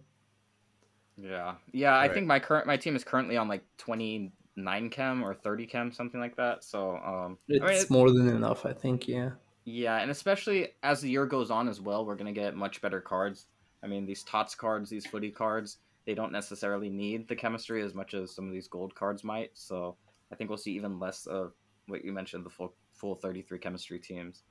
Yeah, 1.16 1.54
yeah. 1.72 1.98
I 1.98 2.08
think 2.08 2.28
my 2.28 2.38
current 2.38 2.64
my 2.66 2.76
team 2.76 2.94
is 2.94 3.02
currently 3.02 3.36
on 3.36 3.48
like 3.48 3.64
29 3.78 4.90
chem 4.90 5.24
or 5.24 5.34
30 5.34 5.66
chem, 5.66 5.90
something 5.90 6.20
like 6.20 6.36
that. 6.36 6.62
So 6.62 6.96
um, 6.98 7.38
it's 7.48 7.64
I 7.64 7.66
mean, 7.66 7.76
it, 7.76 7.90
more 7.90 8.12
than 8.12 8.28
enough, 8.28 8.64
I 8.64 8.72
think. 8.72 9.08
Yeah. 9.08 9.30
Yeah, 9.64 9.96
and 9.96 10.12
especially 10.12 10.68
as 10.84 11.00
the 11.00 11.10
year 11.10 11.26
goes 11.26 11.50
on 11.50 11.68
as 11.68 11.80
well, 11.80 12.06
we're 12.06 12.14
gonna 12.14 12.32
get 12.32 12.54
much 12.54 12.80
better 12.80 13.00
cards. 13.00 13.46
I 13.82 13.88
mean, 13.88 14.06
these 14.06 14.22
tots 14.22 14.54
cards, 14.54 14.88
these 14.88 15.06
FUTTIES 15.06 15.34
cards, 15.34 15.78
they 16.06 16.14
don't 16.14 16.32
necessarily 16.32 16.88
need 16.88 17.26
the 17.26 17.34
chemistry 17.34 17.82
as 17.82 17.94
much 17.94 18.14
as 18.14 18.32
some 18.32 18.46
of 18.46 18.52
these 18.52 18.68
gold 18.68 18.94
cards 18.94 19.24
might. 19.24 19.50
So 19.54 19.96
I 20.30 20.36
think 20.36 20.50
we'll 20.50 20.56
see 20.56 20.72
even 20.72 21.00
less 21.00 21.26
of 21.26 21.52
what 21.88 22.04
you 22.04 22.12
mentioned, 22.12 22.46
the 22.46 22.50
full 22.50 22.74
full 22.92 23.16
33 23.16 23.58
chemistry 23.58 23.98
teams. 23.98 24.44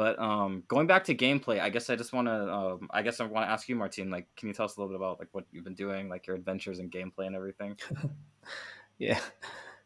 But 0.00 0.18
um, 0.18 0.62
going 0.66 0.86
back 0.86 1.04
to 1.04 1.14
gameplay, 1.14 1.60
I 1.60 1.68
guess 1.68 1.90
I 1.90 1.94
just 1.94 2.14
want 2.14 2.26
to, 2.26 2.50
um, 2.50 2.88
I 2.90 3.02
guess 3.02 3.20
I 3.20 3.26
want 3.26 3.46
to 3.46 3.50
ask 3.50 3.68
you, 3.68 3.76
Martin. 3.76 4.08
Like, 4.08 4.28
can 4.34 4.48
you 4.48 4.54
tell 4.54 4.64
us 4.64 4.78
a 4.78 4.80
little 4.80 4.88
bit 4.88 4.96
about 4.96 5.18
like 5.18 5.28
what 5.32 5.44
you've 5.52 5.64
been 5.64 5.74
doing, 5.74 6.08
like 6.08 6.26
your 6.26 6.36
adventures 6.36 6.78
and 6.78 6.90
gameplay 6.90 7.26
and 7.26 7.36
everything? 7.36 7.76
yeah, 8.98 9.20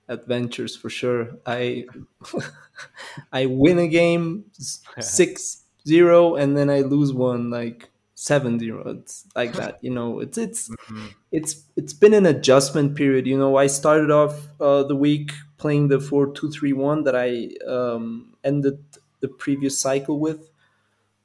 adventures 0.06 0.76
for 0.76 0.88
sure. 0.88 1.30
I 1.46 1.86
I 3.32 3.46
win 3.46 3.80
a 3.80 3.88
game 3.88 4.44
six 5.00 5.64
zero, 5.84 6.36
and 6.36 6.56
then 6.56 6.70
I 6.70 6.82
lose 6.82 7.12
one 7.12 7.50
like 7.50 7.90
seven 8.14 8.60
zero. 8.60 8.88
It's 8.90 9.26
like 9.34 9.54
that, 9.54 9.82
you 9.82 9.90
know. 9.90 10.20
It's 10.20 10.38
it's 10.38 10.68
mm-hmm. 10.68 11.06
it's 11.32 11.64
it's 11.74 11.92
been 11.92 12.14
an 12.14 12.26
adjustment 12.26 12.94
period. 12.94 13.26
You 13.26 13.36
know, 13.36 13.56
I 13.56 13.66
started 13.66 14.12
off 14.12 14.46
uh, 14.60 14.84
the 14.84 14.94
week 14.94 15.32
playing 15.56 15.88
the 15.88 15.98
four 15.98 16.32
two 16.32 16.52
three 16.52 16.72
one 16.72 17.02
that 17.02 17.16
I 17.16 17.48
um, 17.68 18.36
ended 18.44 18.78
the 19.24 19.28
previous 19.44 19.78
cycle 19.78 20.18
with. 20.26 20.50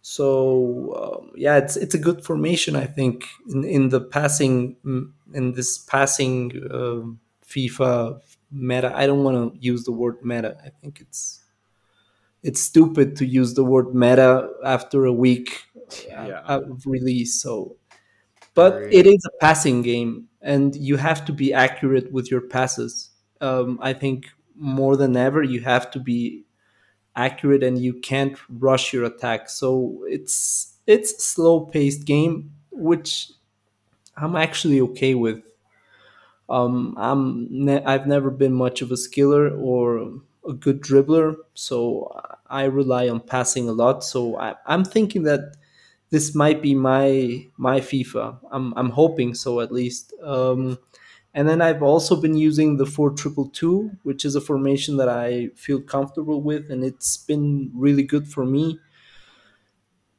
So 0.02 0.24
um, 1.02 1.32
yeah, 1.36 1.58
it's 1.58 1.76
it's 1.76 1.94
a 1.94 2.04
good 2.08 2.24
formation, 2.24 2.76
I 2.76 2.86
think, 2.86 3.26
in, 3.54 3.64
in 3.66 3.90
the 3.90 4.02
passing 4.02 4.78
mm, 4.86 5.12
in 5.34 5.52
this 5.52 5.78
passing 5.78 6.52
uh, 6.72 7.02
FIFA 7.46 8.22
meta. 8.50 8.90
I 8.96 9.06
don't 9.08 9.24
want 9.24 9.38
to 9.38 9.60
use 9.60 9.84
the 9.84 9.92
word 9.92 10.18
meta. 10.24 10.58
I 10.66 10.70
think 10.80 11.02
it's 11.02 11.44
it's 12.44 12.62
stupid 12.62 13.18
to 13.18 13.26
use 13.26 13.54
the 13.56 13.66
word 13.66 13.94
meta 13.94 14.50
after 14.64 15.06
a 15.06 15.14
week 15.14 15.50
yeah. 16.08 16.42
of 16.46 16.84
release. 16.86 17.42
So, 17.42 17.76
but 18.54 18.82
it 18.92 19.06
is 19.06 19.22
a 19.26 19.38
passing 19.42 19.82
game, 19.82 20.30
and 20.42 20.76
you 20.76 20.96
have 20.96 21.26
to 21.26 21.34
be 21.34 21.54
accurate 21.54 22.12
with 22.14 22.32
your 22.32 22.42
passes. 22.42 23.10
Um, 23.42 23.80
I 23.82 23.94
think 23.94 24.28
more 24.56 24.96
than 24.96 25.18
ever, 25.18 25.44
you 25.44 25.62
have 25.62 25.92
to 25.92 26.00
be 26.00 26.46
accurate, 27.26 27.64
and 27.64 27.78
you 27.80 27.94
can't 27.94 28.38
rush 28.68 28.94
your 28.94 29.06
attack. 29.06 29.50
So 29.50 30.04
it's 30.08 30.74
it's 30.88 31.24
slow 31.24 31.56
paced 31.62 32.06
game, 32.06 32.52
which 32.72 33.32
I'm 34.18 34.36
actually 34.36 34.82
okay 34.82 35.16
with. 35.16 35.42
Um, 36.50 36.96
I'm 36.98 37.48
ne- 37.50 37.84
I've 37.84 38.08
never 38.08 38.32
been 38.32 38.54
much 38.54 38.82
of 38.82 38.92
a 38.92 38.96
skiller 38.96 39.56
or 39.60 40.12
a 40.48 40.54
good 40.54 40.82
dribbler, 40.82 41.36
so 41.54 42.12
I 42.50 42.64
rely 42.64 43.08
on 43.08 43.20
passing 43.20 43.70
a 43.70 43.72
lot. 43.72 44.04
So 44.04 44.36
I, 44.38 44.56
am 44.68 44.84
thinking 44.84 45.24
that 45.24 45.56
this 46.10 46.34
might 46.34 46.62
be 46.62 46.74
my 46.74 47.46
my 47.58 47.80
FIFA. 47.82 48.40
I'm 48.52 48.74
I'm 48.76 48.90
hoping 48.90 49.36
so 49.36 49.60
at 49.60 49.72
least. 49.72 50.14
Um, 50.24 50.80
and 51.34 51.48
then 51.48 51.62
I've 51.62 51.84
also 51.84 52.16
been 52.20 52.36
using 52.36 52.78
the 52.78 52.86
four 52.86 53.12
triple 53.12 53.50
two, 53.50 53.92
which 54.04 54.26
is 54.26 54.36
a 54.36 54.42
formation 54.42 54.98
that 54.98 55.10
I 55.10 55.50
feel 55.56 55.82
comfortable 55.82 56.42
with, 56.42 56.72
and 56.72 56.84
it's 56.84 57.18
been 57.18 57.72
really 57.76 58.04
good 58.04 58.28
for 58.28 58.46
me. 58.46 58.80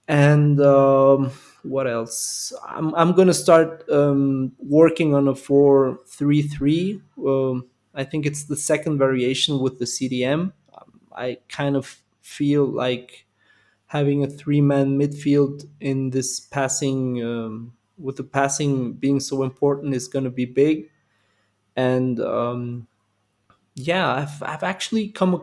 And 0.08 0.60
um, 0.60 1.30
what 1.62 1.86
else? 1.86 2.52
I'm 2.66 2.94
I'm 2.94 3.12
gonna 3.12 3.34
start 3.34 3.88
um, 3.90 4.52
working 4.58 5.14
on 5.14 5.28
a 5.28 5.34
four 5.34 6.00
three 6.08 6.42
three. 6.42 7.00
Um, 7.24 7.68
I 7.94 8.04
think 8.04 8.26
it's 8.26 8.44
the 8.44 8.56
second 8.56 8.98
variation 8.98 9.60
with 9.60 9.78
the 9.78 9.84
CDM. 9.86 10.52
I 11.14 11.38
kind 11.48 11.76
of 11.76 11.98
feel 12.22 12.64
like 12.66 13.26
having 13.86 14.24
a 14.24 14.28
three 14.28 14.60
man 14.60 14.98
midfield 14.98 15.66
in 15.80 16.10
this 16.10 16.40
passing 16.40 17.22
um, 17.24 17.74
with 17.98 18.16
the 18.16 18.24
passing 18.24 18.94
being 18.94 19.20
so 19.20 19.42
important 19.42 19.94
is 19.94 20.08
going 20.08 20.24
to 20.24 20.30
be 20.30 20.46
big 20.46 20.90
and 21.76 22.20
um, 22.20 22.86
yeah 23.74 24.12
I've, 24.12 24.42
I've 24.42 24.62
actually 24.62 25.08
come 25.08 25.42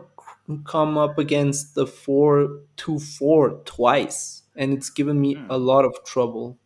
come 0.64 0.96
up 0.96 1.18
against 1.18 1.74
the 1.74 1.84
4-2-4 1.84 3.64
twice 3.66 4.42
and 4.56 4.72
it's 4.72 4.88
given 4.88 5.20
me 5.20 5.34
mm. 5.34 5.46
a 5.50 5.58
lot 5.58 5.84
of 5.84 6.02
trouble 6.04 6.56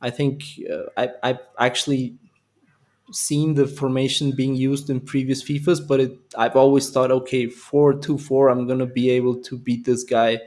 i 0.00 0.10
think 0.10 0.42
uh, 0.68 0.90
I, 0.96 1.10
i've 1.22 1.38
actually 1.56 2.16
seen 3.12 3.54
the 3.54 3.68
formation 3.68 4.32
being 4.32 4.56
used 4.56 4.90
in 4.90 4.98
previous 5.00 5.40
fifas 5.40 5.86
but 5.86 6.00
it, 6.00 6.18
i've 6.36 6.56
always 6.56 6.90
thought 6.90 7.12
okay 7.12 7.46
4-2-4 7.46 8.50
i'm 8.50 8.66
going 8.66 8.80
to 8.80 8.86
be 8.86 9.08
able 9.10 9.36
to 9.42 9.56
beat 9.56 9.84
this 9.84 10.02
guy 10.02 10.40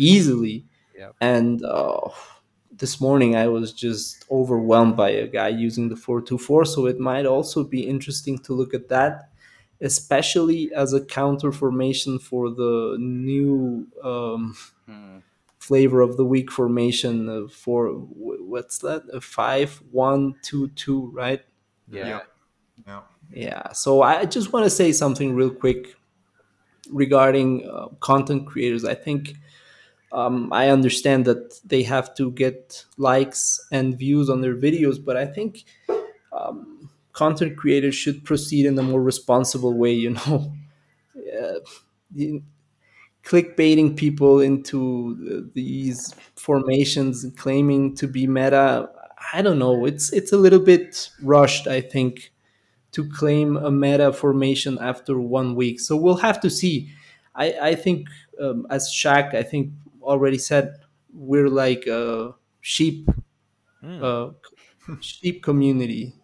easily. 0.00 0.64
Yep. 0.98 1.14
And 1.20 1.64
uh, 1.64 2.08
this 2.80 3.00
morning 3.00 3.36
I 3.36 3.46
was 3.46 3.72
just 3.72 4.24
overwhelmed 4.30 4.96
by 4.96 5.10
a 5.10 5.26
guy 5.26 5.48
using 5.48 5.90
the 5.90 5.96
424. 5.96 6.64
So 6.64 6.86
it 6.86 6.98
might 6.98 7.26
also 7.26 7.62
be 7.62 7.86
interesting 7.86 8.38
to 8.38 8.54
look 8.54 8.74
at 8.74 8.88
that, 8.88 9.30
especially 9.80 10.72
as 10.74 10.92
a 10.92 11.04
counter 11.04 11.52
formation 11.52 12.18
for 12.18 12.50
the 12.50 12.96
new 12.98 13.86
um, 14.02 14.56
hmm. 14.86 15.18
flavor 15.58 16.00
of 16.00 16.16
the 16.16 16.24
week 16.24 16.50
formation 16.50 17.48
for 17.48 17.88
what's 17.90 18.78
that? 18.78 19.02
A 19.12 19.20
5 19.20 19.82
1 19.92 20.34
2 20.42 20.68
2, 20.68 21.10
right? 21.14 21.42
Yeah. 21.88 22.20
Yeah. 22.86 23.00
Yeah. 23.30 23.72
So 23.72 24.02
I 24.02 24.24
just 24.24 24.54
want 24.54 24.64
to 24.64 24.70
say 24.70 24.92
something 24.92 25.34
real 25.34 25.50
quick 25.50 25.94
regarding 26.90 27.68
uh, 27.70 27.88
content 28.00 28.46
creators. 28.46 28.86
I 28.86 28.94
think 28.94 29.34
um, 30.12 30.52
I 30.52 30.68
understand 30.70 31.24
that 31.26 31.60
they 31.64 31.82
have 31.84 32.14
to 32.16 32.30
get 32.32 32.84
likes 32.96 33.60
and 33.70 33.96
views 33.98 34.28
on 34.28 34.40
their 34.40 34.56
videos, 34.56 35.02
but 35.04 35.16
I 35.16 35.26
think 35.26 35.64
um, 36.32 36.90
content 37.12 37.56
creators 37.56 37.94
should 37.94 38.24
proceed 38.24 38.66
in 38.66 38.78
a 38.78 38.82
more 38.82 39.02
responsible 39.02 39.74
way. 39.74 39.92
You 39.92 40.10
know, 40.10 40.52
uh, 41.42 41.60
clickbaiting 43.24 43.96
people 43.96 44.40
into 44.40 45.50
these 45.54 46.14
formations 46.36 47.26
claiming 47.36 47.94
to 47.96 48.06
be 48.06 48.26
meta. 48.26 48.88
I 49.32 49.42
don't 49.42 49.58
know. 49.58 49.84
It's 49.84 50.12
it's 50.12 50.32
a 50.32 50.36
little 50.36 50.58
bit 50.58 51.10
rushed. 51.22 51.66
I 51.66 51.80
think 51.80 52.32
to 52.92 53.08
claim 53.10 53.56
a 53.56 53.70
meta 53.70 54.12
formation 54.12 54.78
after 54.80 55.20
one 55.20 55.54
week. 55.56 55.80
So 55.80 55.96
we'll 55.96 56.16
have 56.16 56.40
to 56.42 56.50
see. 56.50 56.90
I, 57.34 57.54
I 57.62 57.74
think 57.74 58.08
um, 58.40 58.66
as 58.70 58.90
Shaq, 58.90 59.34
I 59.34 59.42
think 59.42 59.72
already 60.02 60.38
said, 60.38 60.74
we're 61.12 61.48
like 61.48 61.86
a 61.86 62.34
sheep, 62.60 63.08
mm. 63.82 64.02
uh, 64.02 64.32
sheep 65.00 65.42
community, 65.42 66.14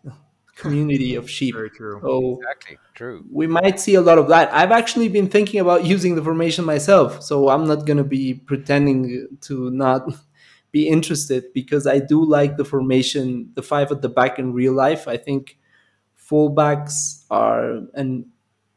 community 0.56 1.14
of 1.14 1.30
sheep. 1.30 1.54
Very 1.54 1.70
true. 1.70 2.00
So 2.02 2.38
exactly 2.40 2.78
true. 2.94 3.24
We 3.30 3.46
might 3.46 3.78
see 3.78 3.94
a 3.94 4.00
lot 4.00 4.18
of 4.18 4.28
that. 4.28 4.52
I've 4.52 4.72
actually 4.72 5.08
been 5.08 5.28
thinking 5.28 5.60
about 5.60 5.84
using 5.84 6.14
the 6.14 6.22
formation 6.22 6.64
myself, 6.64 7.22
so 7.22 7.48
I'm 7.48 7.66
not 7.66 7.86
gonna 7.86 8.04
be 8.04 8.34
pretending 8.34 9.28
to 9.42 9.70
not 9.70 10.08
be 10.72 10.88
interested 10.88 11.44
because 11.54 11.86
I 11.86 11.98
do 12.00 12.24
like 12.24 12.56
the 12.56 12.64
formation, 12.64 13.50
the 13.54 13.62
five 13.62 13.92
at 13.92 14.02
the 14.02 14.08
back 14.08 14.38
in 14.38 14.52
real 14.52 14.72
life. 14.72 15.08
I 15.08 15.16
think 15.16 15.58
fullbacks 16.18 17.24
are 17.30 17.82
an 17.94 18.26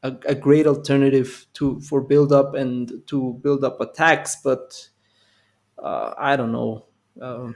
a, 0.03 0.15
a, 0.25 0.35
great 0.35 0.65
alternative 0.65 1.45
to 1.53 1.79
for 1.81 2.01
build 2.01 2.31
up 2.31 2.55
and 2.55 3.01
to 3.07 3.39
build 3.43 3.63
up 3.63 3.81
attacks, 3.81 4.37
but 4.43 4.89
uh, 5.77 6.13
I 6.17 6.35
don't 6.35 6.51
know. 6.51 6.85
Um, 7.21 7.55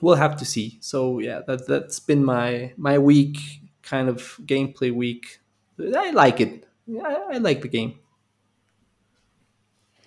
we'll 0.00 0.16
have 0.16 0.36
to 0.36 0.44
see. 0.44 0.78
So 0.80 1.18
yeah, 1.18 1.40
that 1.46 1.66
that's 1.66 2.00
been 2.00 2.24
my 2.24 2.72
my 2.76 2.98
week, 2.98 3.38
kind 3.82 4.08
of 4.08 4.38
gameplay 4.44 4.94
week. 4.94 5.40
I 5.78 6.10
like 6.10 6.40
it. 6.40 6.66
I, 6.88 7.34
I 7.34 7.38
like 7.38 7.62
the 7.62 7.68
game. 7.68 7.98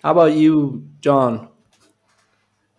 How 0.02 0.12
about 0.12 0.34
you, 0.34 0.88
John? 1.00 1.48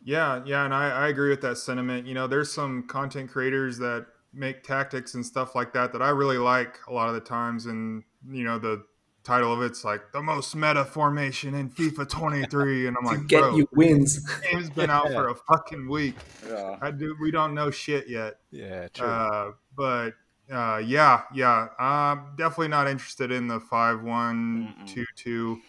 Yeah, 0.04 0.42
yeah, 0.46 0.64
and 0.64 0.74
I, 0.74 0.90
I 0.90 1.08
agree 1.10 1.30
with 1.30 1.42
that 1.42 1.58
sentiment. 1.58 2.08
You 2.08 2.14
know, 2.14 2.28
there's 2.28 2.50
some 2.50 2.84
content 2.84 3.30
creators 3.30 3.78
that 3.80 4.06
make 4.38 4.64
tactics 4.64 5.14
and 5.16 5.26
stuff 5.26 5.56
like 5.56 5.74
that 5.74 5.92
that 5.94 6.02
I 6.02 6.10
really 6.10 6.38
like 6.38 6.80
a 6.88 6.94
lot 6.94 7.10
of 7.10 7.16
the 7.16 7.22
times, 7.22 7.66
and 7.66 8.04
you 8.30 8.44
know 8.44 8.60
the 8.60 8.84
title 9.24 9.52
of 9.52 9.62
it's 9.62 9.84
like 9.84 10.14
the 10.14 10.22
most 10.22 10.56
meta 10.56 10.86
formation 10.86 11.54
in 11.54 11.70
FIFA 11.70 12.10
23, 12.10 12.88
and 12.88 12.98
I'm 12.98 13.06
like, 13.06 13.28
get 13.28 13.42
bro, 13.42 13.58
you 13.58 13.68
wins. 13.74 14.20
game's 14.44 14.70
been 14.70 14.90
out 14.90 15.08
for 15.08 15.30
a 15.30 15.36
fucking 15.36 15.90
week. 15.90 16.16
Yeah. 16.48 16.78
I 16.82 16.92
do. 16.92 17.16
We 17.20 17.32
don't 17.32 17.54
know 17.54 17.70
shit 17.70 18.08
yet. 18.08 18.36
Yeah, 18.52 18.88
true. 18.88 19.06
Uh, 19.06 19.52
but 19.76 20.12
uh, 20.52 20.82
yeah, 20.86 21.24
yeah, 21.34 21.68
I'm 21.78 22.36
definitely 22.38 22.70
not 22.70 22.88
interested 22.88 23.32
in 23.32 23.48
the 23.48 23.60
five 23.60 24.02
one 24.02 24.74
two 24.88 25.06
two. 25.16 25.60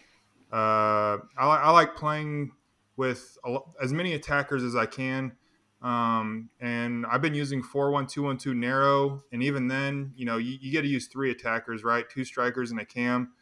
Uh, 0.52 1.18
I, 1.36 1.46
I 1.46 1.70
like 1.70 1.96
playing 1.96 2.52
with 2.96 3.38
a, 3.44 3.58
as 3.82 3.92
many 3.92 4.14
attackers 4.14 4.62
as 4.62 4.76
I 4.76 4.86
can. 4.86 5.32
Um, 5.80 6.50
and 6.60 7.06
I've 7.06 7.22
been 7.22 7.34
using 7.34 7.62
four 7.62 7.90
one 7.90 8.06
two 8.06 8.22
one 8.22 8.36
two 8.36 8.54
narrow, 8.54 9.22
and 9.32 9.42
even 9.42 9.68
then, 9.68 10.12
you 10.16 10.24
know, 10.24 10.36
you, 10.36 10.58
you 10.60 10.72
get 10.72 10.82
to 10.82 10.88
use 10.88 11.06
three 11.06 11.30
attackers, 11.30 11.84
right? 11.84 12.08
Two 12.08 12.24
strikers 12.24 12.70
and 12.70 12.80
a 12.80 12.84
cam. 12.84 13.32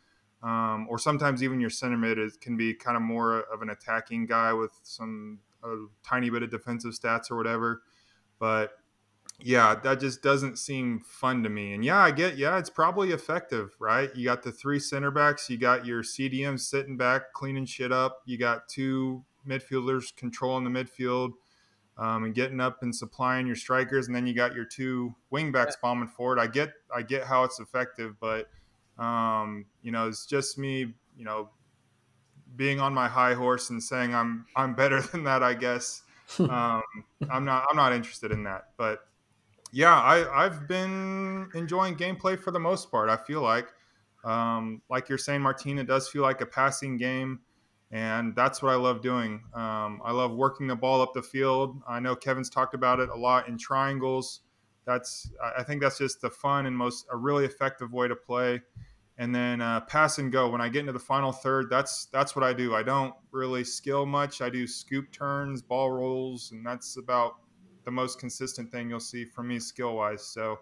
Um, 0.43 0.87
or 0.91 0.99
sometimes 0.99 1.43
even 1.43 1.61
your 1.61 1.71
center 1.71 1.97
mid 1.97 2.19
is, 2.19 2.37
can 2.37 2.57
be 2.57 2.75
kind 2.75 2.97
of 2.97 3.03
more 3.03 3.41
of 3.53 3.63
an 3.63 3.71
attacking 3.71 4.27
guy 4.27 4.53
with 4.53 4.71
some 4.83 5.41
a 5.65 5.87
tiny 6.05 6.31
bit 6.31 6.43
of 6.43 6.51
defensive 6.51 6.93
stats 6.93 7.31
or 7.31 7.37
whatever. 7.37 7.83
But 8.39 8.73
yeah, 9.41 9.75
that 9.83 10.01
just 10.01 10.23
doesn't 10.23 10.59
seem 10.59 11.01
fun 11.01 11.43
to 11.43 11.49
me. 11.49 11.75
And 11.75 11.85
yeah, 11.85 11.99
I 11.99 12.11
get, 12.11 12.37
yeah, 12.37 12.59
it's 12.59 12.71
probably 12.71 13.11
effective, 13.11 13.75
right? 13.81 14.15
You 14.15 14.25
got 14.25 14.43
the 14.43 14.53
three 14.53 14.79
center 14.79 15.11
backs, 15.11 15.51
you 15.51 15.59
got 15.59 15.85
your 15.85 16.03
CDM 16.03 16.59
sitting 16.59 16.97
back, 16.97 17.33
cleaning 17.33 17.67
shit 17.67 17.93
up, 17.93 18.23
you 18.25 18.39
got 18.39 18.69
two 18.69 19.25
midfielders 19.47 20.15
controlling 20.17 20.65
the 20.65 20.71
midfield 20.71 21.33
um, 21.99 22.25
and 22.25 22.35
getting 22.35 22.61
up 22.61 22.83
and 22.83 22.95
supplying 22.95 23.47
your 23.47 23.57
strikers, 23.57 24.07
and 24.07 24.15
then 24.15 24.27
you 24.27 24.35
got 24.35 24.55
your 24.55 24.65
two 24.65 25.15
wing 25.31 25.51
backs 25.51 25.77
bombing 25.81 26.09
forward. 26.09 26.39
I 26.39 26.47
get, 26.47 26.73
I 26.95 27.03
get 27.03 27.25
how 27.25 27.45
it's 27.45 27.59
effective, 27.61 28.15
but 28.21 28.49
um, 28.99 29.67
you 29.83 29.93
know, 29.93 30.09
it's 30.09 30.27
just 30.27 30.59
me, 30.59 30.95
you 31.17 31.25
know, 31.25 31.51
being 32.57 32.81
on 32.81 32.95
my 32.95 33.09
high 33.09 33.35
horse 33.35 33.71
and 33.71 33.83
saying 33.83 34.15
I'm, 34.15 34.47
I'm 34.57 34.75
better 34.75 35.01
than 35.13 35.25
that. 35.25 35.43
I 35.43 35.55
guess 35.55 36.03
um, 36.39 36.83
I'm 37.31 37.45
not, 37.45 37.67
I'm 37.71 37.77
not 37.77 37.93
interested 37.93 38.31
in 38.33 38.45
that, 38.45 38.71
but 38.77 39.01
yeah, 39.73 39.95
I, 39.95 40.45
I've 40.45 40.69
been 40.69 41.49
enjoying 41.55 41.97
gameplay 41.97 42.39
for 42.39 42.51
the 42.51 42.61
most 42.61 42.91
part. 42.91 43.11
I 43.11 43.17
feel 43.17 43.43
like, 43.43 43.69
um, 44.25 44.83
like 44.91 45.09
you're 45.09 45.19
saying, 45.19 45.41
Martina 45.41 45.85
does 45.85 46.09
feel 46.09 46.23
like 46.23 46.41
a 46.41 46.47
passing 46.47 46.97
game, 46.97 47.41
and 47.97 48.37
that's 48.37 48.63
what 48.63 48.73
I 48.73 48.75
love 48.75 49.01
doing. 49.01 49.43
Um, 49.55 50.03
I 50.05 50.13
love 50.13 50.35
working 50.35 50.67
the 50.67 50.77
ball 50.77 51.01
up 51.01 51.15
the 51.15 51.23
field. 51.23 51.81
I 51.89 51.99
know 51.99 52.15
Kevin's 52.15 52.51
talked 52.51 52.75
about 52.75 53.01
it 53.01 53.09
a 53.09 53.17
lot 53.17 53.49
in 53.49 53.57
triangles. 53.57 54.43
That's 54.85 55.33
I 55.57 55.63
think 55.63 55.81
that's 55.81 55.97
just 55.97 56.21
the 56.21 56.29
fun 56.29 56.67
and 56.67 56.77
most 56.77 57.07
a 57.11 57.17
really 57.17 57.47
effective 57.47 57.95
way 57.95 58.07
to 58.07 58.15
play. 58.15 58.61
And 59.17 59.35
then 59.35 59.63
uh, 59.63 59.81
pass 59.81 60.19
and 60.19 60.31
go. 60.31 60.51
When 60.51 60.61
I 60.61 60.69
get 60.69 60.81
into 60.81 60.93
the 60.93 60.99
final 60.99 61.33
third, 61.33 61.71
that's 61.71 62.05
that's 62.13 62.37
what 62.37 62.45
I 62.45 62.53
do. 62.53 62.75
I 62.75 62.83
don't 62.83 63.15
really 63.31 63.65
skill 63.65 64.05
much. 64.05 64.43
I 64.43 64.51
do 64.51 64.67
scoop 64.67 65.11
turns, 65.11 65.63
ball 65.63 65.91
rolls, 65.91 66.53
and 66.53 66.67
that's 66.67 66.99
about 66.99 67.37
the 67.87 67.91
most 67.91 68.21
consistent 68.21 68.71
thing 68.71 68.91
you'll 68.91 69.01
see 69.01 69.25
from 69.25 69.49
me 69.49 69.59
skill 69.59 69.97
wise. 69.97 70.23
So, 70.23 70.59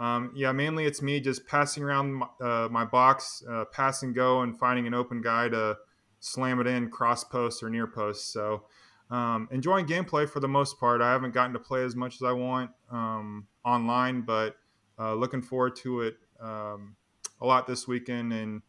um, 0.00 0.32
yeah, 0.34 0.50
mainly 0.50 0.86
it's 0.86 1.00
me 1.00 1.20
just 1.20 1.46
passing 1.46 1.84
around 1.84 2.12
my, 2.14 2.26
uh, 2.42 2.68
my 2.72 2.84
box, 2.84 3.44
uh, 3.48 3.66
pass 3.66 4.02
and 4.02 4.12
go, 4.12 4.40
and 4.40 4.58
finding 4.58 4.88
an 4.88 4.94
open 4.94 5.22
guy 5.22 5.48
to 5.48 5.76
slam 6.22 6.60
it 6.60 6.68
in 6.68 6.88
cross 6.88 7.24
post 7.24 7.62
or 7.62 7.68
near 7.68 7.86
post. 7.86 8.32
So, 8.32 8.62
um, 9.10 9.48
enjoying 9.50 9.86
gameplay 9.86 10.28
for 10.28 10.40
the 10.40 10.48
most 10.48 10.78
part. 10.78 11.02
I 11.02 11.10
haven't 11.10 11.34
gotten 11.34 11.52
to 11.52 11.58
play 11.58 11.82
as 11.82 11.94
much 11.94 12.14
as 12.14 12.22
I 12.22 12.32
want 12.32 12.70
um, 12.90 13.46
online, 13.64 14.22
but 14.22 14.56
uh, 14.98 15.14
looking 15.14 15.42
forward 15.42 15.76
to 15.76 16.02
it 16.02 16.16
um, 16.40 16.96
a 17.40 17.46
lot 17.46 17.66
this 17.66 17.86
weekend 17.86 18.32
and 18.32 18.62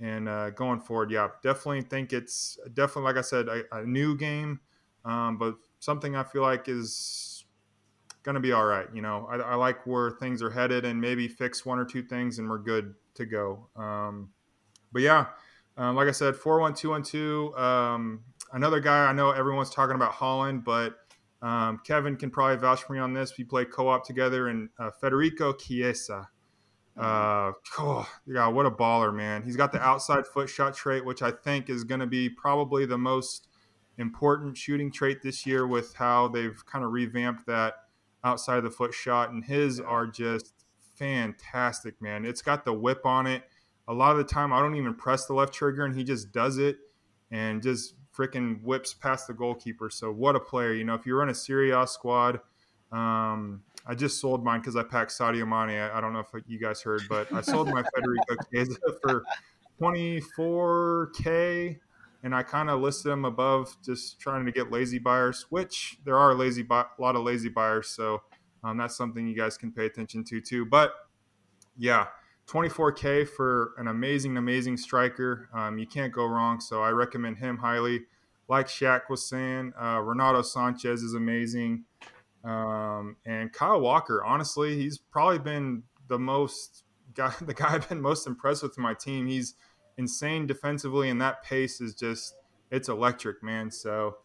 and 0.00 0.28
uh, 0.28 0.50
going 0.50 0.80
forward. 0.80 1.10
Yeah, 1.10 1.28
definitely 1.42 1.82
think 1.82 2.12
it's 2.12 2.58
definitely 2.72 3.04
like 3.04 3.16
I 3.18 3.20
said 3.20 3.48
a, 3.48 3.62
a 3.70 3.84
new 3.84 4.16
game, 4.16 4.60
um, 5.04 5.36
but 5.38 5.56
something 5.78 6.16
I 6.16 6.24
feel 6.24 6.42
like 6.42 6.68
is 6.68 7.44
going 8.22 8.34
to 8.34 8.40
be 8.40 8.52
all 8.52 8.64
right. 8.64 8.88
You 8.94 9.02
know, 9.02 9.28
I, 9.30 9.36
I, 9.36 9.54
like 9.54 9.86
where 9.86 10.10
things 10.10 10.42
are 10.42 10.50
headed 10.50 10.86
and 10.86 10.98
maybe 10.98 11.28
fix 11.28 11.66
one 11.66 11.78
or 11.78 11.84
two 11.84 12.02
things 12.02 12.38
and 12.38 12.48
we're 12.48 12.58
good 12.58 12.94
to 13.14 13.26
go. 13.26 13.68
Um, 13.76 14.30
but 14.92 15.02
yeah, 15.02 15.26
um, 15.76 15.96
like 15.96 16.08
I 16.08 16.12
said, 16.12 16.36
41212. 16.36 17.56
Um, 17.56 18.20
another 18.52 18.80
guy 18.80 19.06
I 19.06 19.12
know 19.12 19.30
everyone's 19.30 19.70
talking 19.70 19.96
about 19.96 20.12
Haaland, 20.12 20.64
but 20.64 20.96
um, 21.42 21.80
Kevin 21.84 22.16
can 22.16 22.30
probably 22.30 22.56
vouch 22.56 22.82
for 22.84 22.92
me 22.92 22.98
on 22.98 23.12
this. 23.12 23.36
We 23.36 23.44
play 23.44 23.64
co 23.64 23.88
op 23.88 24.04
together 24.04 24.48
and 24.48 24.68
uh, 24.78 24.90
Federico 24.90 25.52
Chiesa. 25.52 26.28
Uh, 26.96 27.52
oh, 27.78 28.08
yeah, 28.26 28.46
what 28.46 28.66
a 28.66 28.70
baller, 28.70 29.14
man. 29.14 29.42
He's 29.42 29.56
got 29.56 29.72
the 29.72 29.80
outside 29.80 30.26
foot 30.26 30.48
shot 30.48 30.74
trait, 30.74 31.04
which 31.04 31.22
I 31.22 31.32
think 31.32 31.68
is 31.68 31.84
going 31.84 32.00
to 32.00 32.06
be 32.06 32.28
probably 32.28 32.86
the 32.86 32.98
most 32.98 33.48
important 33.98 34.56
shooting 34.56 34.90
trait 34.90 35.22
this 35.22 35.44
year 35.44 35.66
with 35.66 35.94
how 35.94 36.28
they've 36.28 36.64
kind 36.66 36.84
of 36.84 36.92
revamped 36.92 37.46
that 37.46 37.74
outside 38.22 38.58
of 38.58 38.64
the 38.64 38.70
foot 38.70 38.94
shot, 38.94 39.30
and 39.30 39.44
his 39.44 39.80
are 39.80 40.06
just 40.06 40.54
fantastic, 40.96 42.00
man. 42.00 42.24
It's 42.24 42.42
got 42.42 42.64
the 42.64 42.72
whip 42.72 43.04
on 43.04 43.26
it. 43.26 43.42
A 43.86 43.92
lot 43.92 44.12
of 44.12 44.18
the 44.18 44.24
time, 44.24 44.52
I 44.52 44.60
don't 44.60 44.76
even 44.76 44.94
press 44.94 45.26
the 45.26 45.34
left 45.34 45.52
trigger, 45.52 45.84
and 45.84 45.94
he 45.94 46.04
just 46.04 46.32
does 46.32 46.58
it 46.58 46.78
and 47.30 47.62
just 47.62 47.94
freaking 48.16 48.62
whips 48.62 48.94
past 48.94 49.26
the 49.26 49.34
goalkeeper. 49.34 49.90
So 49.90 50.10
what 50.10 50.36
a 50.36 50.40
player! 50.40 50.72
You 50.72 50.84
know, 50.84 50.94
if 50.94 51.06
you 51.06 51.16
run 51.16 51.28
a 51.28 51.34
Serie 51.34 51.70
A 51.70 51.86
squad, 51.86 52.40
um, 52.92 53.62
I 53.86 53.94
just 53.94 54.20
sold 54.20 54.44
mine 54.44 54.60
because 54.60 54.76
I 54.76 54.82
packed 54.82 55.10
Sadio 55.10 55.46
Mane. 55.46 55.78
I, 55.78 55.98
I, 55.98 56.00
don't 56.00 56.12
know 56.12 56.20
if 56.20 56.28
you 56.46 56.58
guys 56.58 56.80
heard, 56.80 57.02
but 57.08 57.30
I 57.32 57.40
sold 57.42 57.68
my 57.68 57.82
Federico 57.94 58.36
Chiesa 58.52 58.76
for 59.02 59.24
24k 59.80 61.78
and 62.24 62.34
I 62.34 62.42
kind 62.42 62.70
of 62.70 62.80
listed 62.80 63.12
them 63.12 63.26
above, 63.26 63.76
just 63.84 64.18
trying 64.18 64.46
to 64.46 64.52
get 64.52 64.72
lazy 64.72 64.98
buyers. 64.98 65.46
Which 65.50 65.98
there 66.04 66.18
are 66.18 66.34
lazy, 66.34 66.62
bu- 66.62 66.74
a 66.74 66.88
lot 66.98 67.16
of 67.16 67.22
lazy 67.22 67.50
buyers, 67.50 67.88
so 67.88 68.22
um, 68.64 68.78
that's 68.78 68.96
something 68.96 69.28
you 69.28 69.36
guys 69.36 69.58
can 69.58 69.70
pay 69.70 69.84
attention 69.84 70.24
to 70.24 70.40
too. 70.40 70.64
But 70.64 70.92
yeah, 71.76 72.06
24k 72.46 73.28
for 73.28 73.72
an 73.78 73.88
amazing, 73.88 74.36
amazing 74.36 74.76
striker. 74.76 75.48
Um, 75.54 75.78
you 75.78 75.86
can't 75.86 76.12
go 76.12 76.26
wrong. 76.26 76.60
So 76.60 76.82
I 76.82 76.90
recommend 76.90 77.38
him 77.38 77.58
highly. 77.58 78.02
Like 78.48 78.68
Shaq 78.68 79.02
was 79.08 79.26
saying, 79.26 79.72
uh, 79.80 80.00
Renato 80.00 80.42
Sanches 80.42 81.02
is 81.02 81.14
amazing, 81.14 81.84
um, 82.44 83.16
and 83.24 83.50
Kyle 83.50 83.80
Walker. 83.80 84.22
Honestly, 84.22 84.76
he's 84.76 84.98
probably 84.98 85.38
been 85.38 85.82
the 86.08 86.18
most 86.18 86.84
guy, 87.14 87.32
the 87.40 87.54
guy 87.54 87.72
I've 87.74 87.88
been 87.88 88.02
most 88.02 88.26
impressed 88.26 88.62
with 88.62 88.76
in 88.76 88.82
my 88.82 88.92
team. 88.92 89.26
He's 89.26 89.54
insane 89.96 90.46
defensively, 90.46 91.08
and 91.08 91.20
that 91.22 91.42
pace 91.42 91.80
is 91.80 91.94
just 91.94 92.34
it's 92.70 92.88
electric, 92.88 93.42
man. 93.42 93.70
So, 93.70 94.16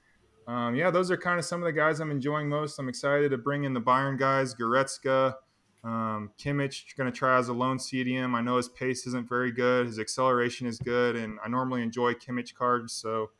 um, 0.47 0.75
yeah, 0.75 0.89
those 0.91 1.11
are 1.11 1.17
kind 1.17 1.39
of 1.39 1.45
some 1.45 1.61
of 1.61 1.65
the 1.65 1.71
guys 1.71 1.99
I'm 1.99 2.11
enjoying 2.11 2.49
most. 2.49 2.77
I'm 2.77 2.89
excited 2.89 3.31
to 3.31 3.37
bring 3.37 3.63
in 3.63 3.73
the 3.73 3.81
Bayern 3.81 4.17
guys, 4.17 4.53
Goretzka, 4.53 5.35
um, 5.83 6.31
Kimmich, 6.37 6.95
going 6.97 7.11
to 7.11 7.17
try 7.17 7.37
as 7.37 7.47
a 7.47 7.53
lone 7.53 7.77
CDM. 7.77 8.35
I 8.35 8.41
know 8.41 8.57
his 8.57 8.69
pace 8.69 9.07
isn't 9.07 9.27
very 9.29 9.51
good, 9.51 9.87
his 9.87 9.99
acceleration 9.99 10.67
is 10.67 10.79
good, 10.79 11.15
and 11.15 11.39
I 11.43 11.47
normally 11.47 11.81
enjoy 11.81 12.13
Kimmich 12.13 12.53
cards, 12.53 12.93
so 12.93 13.31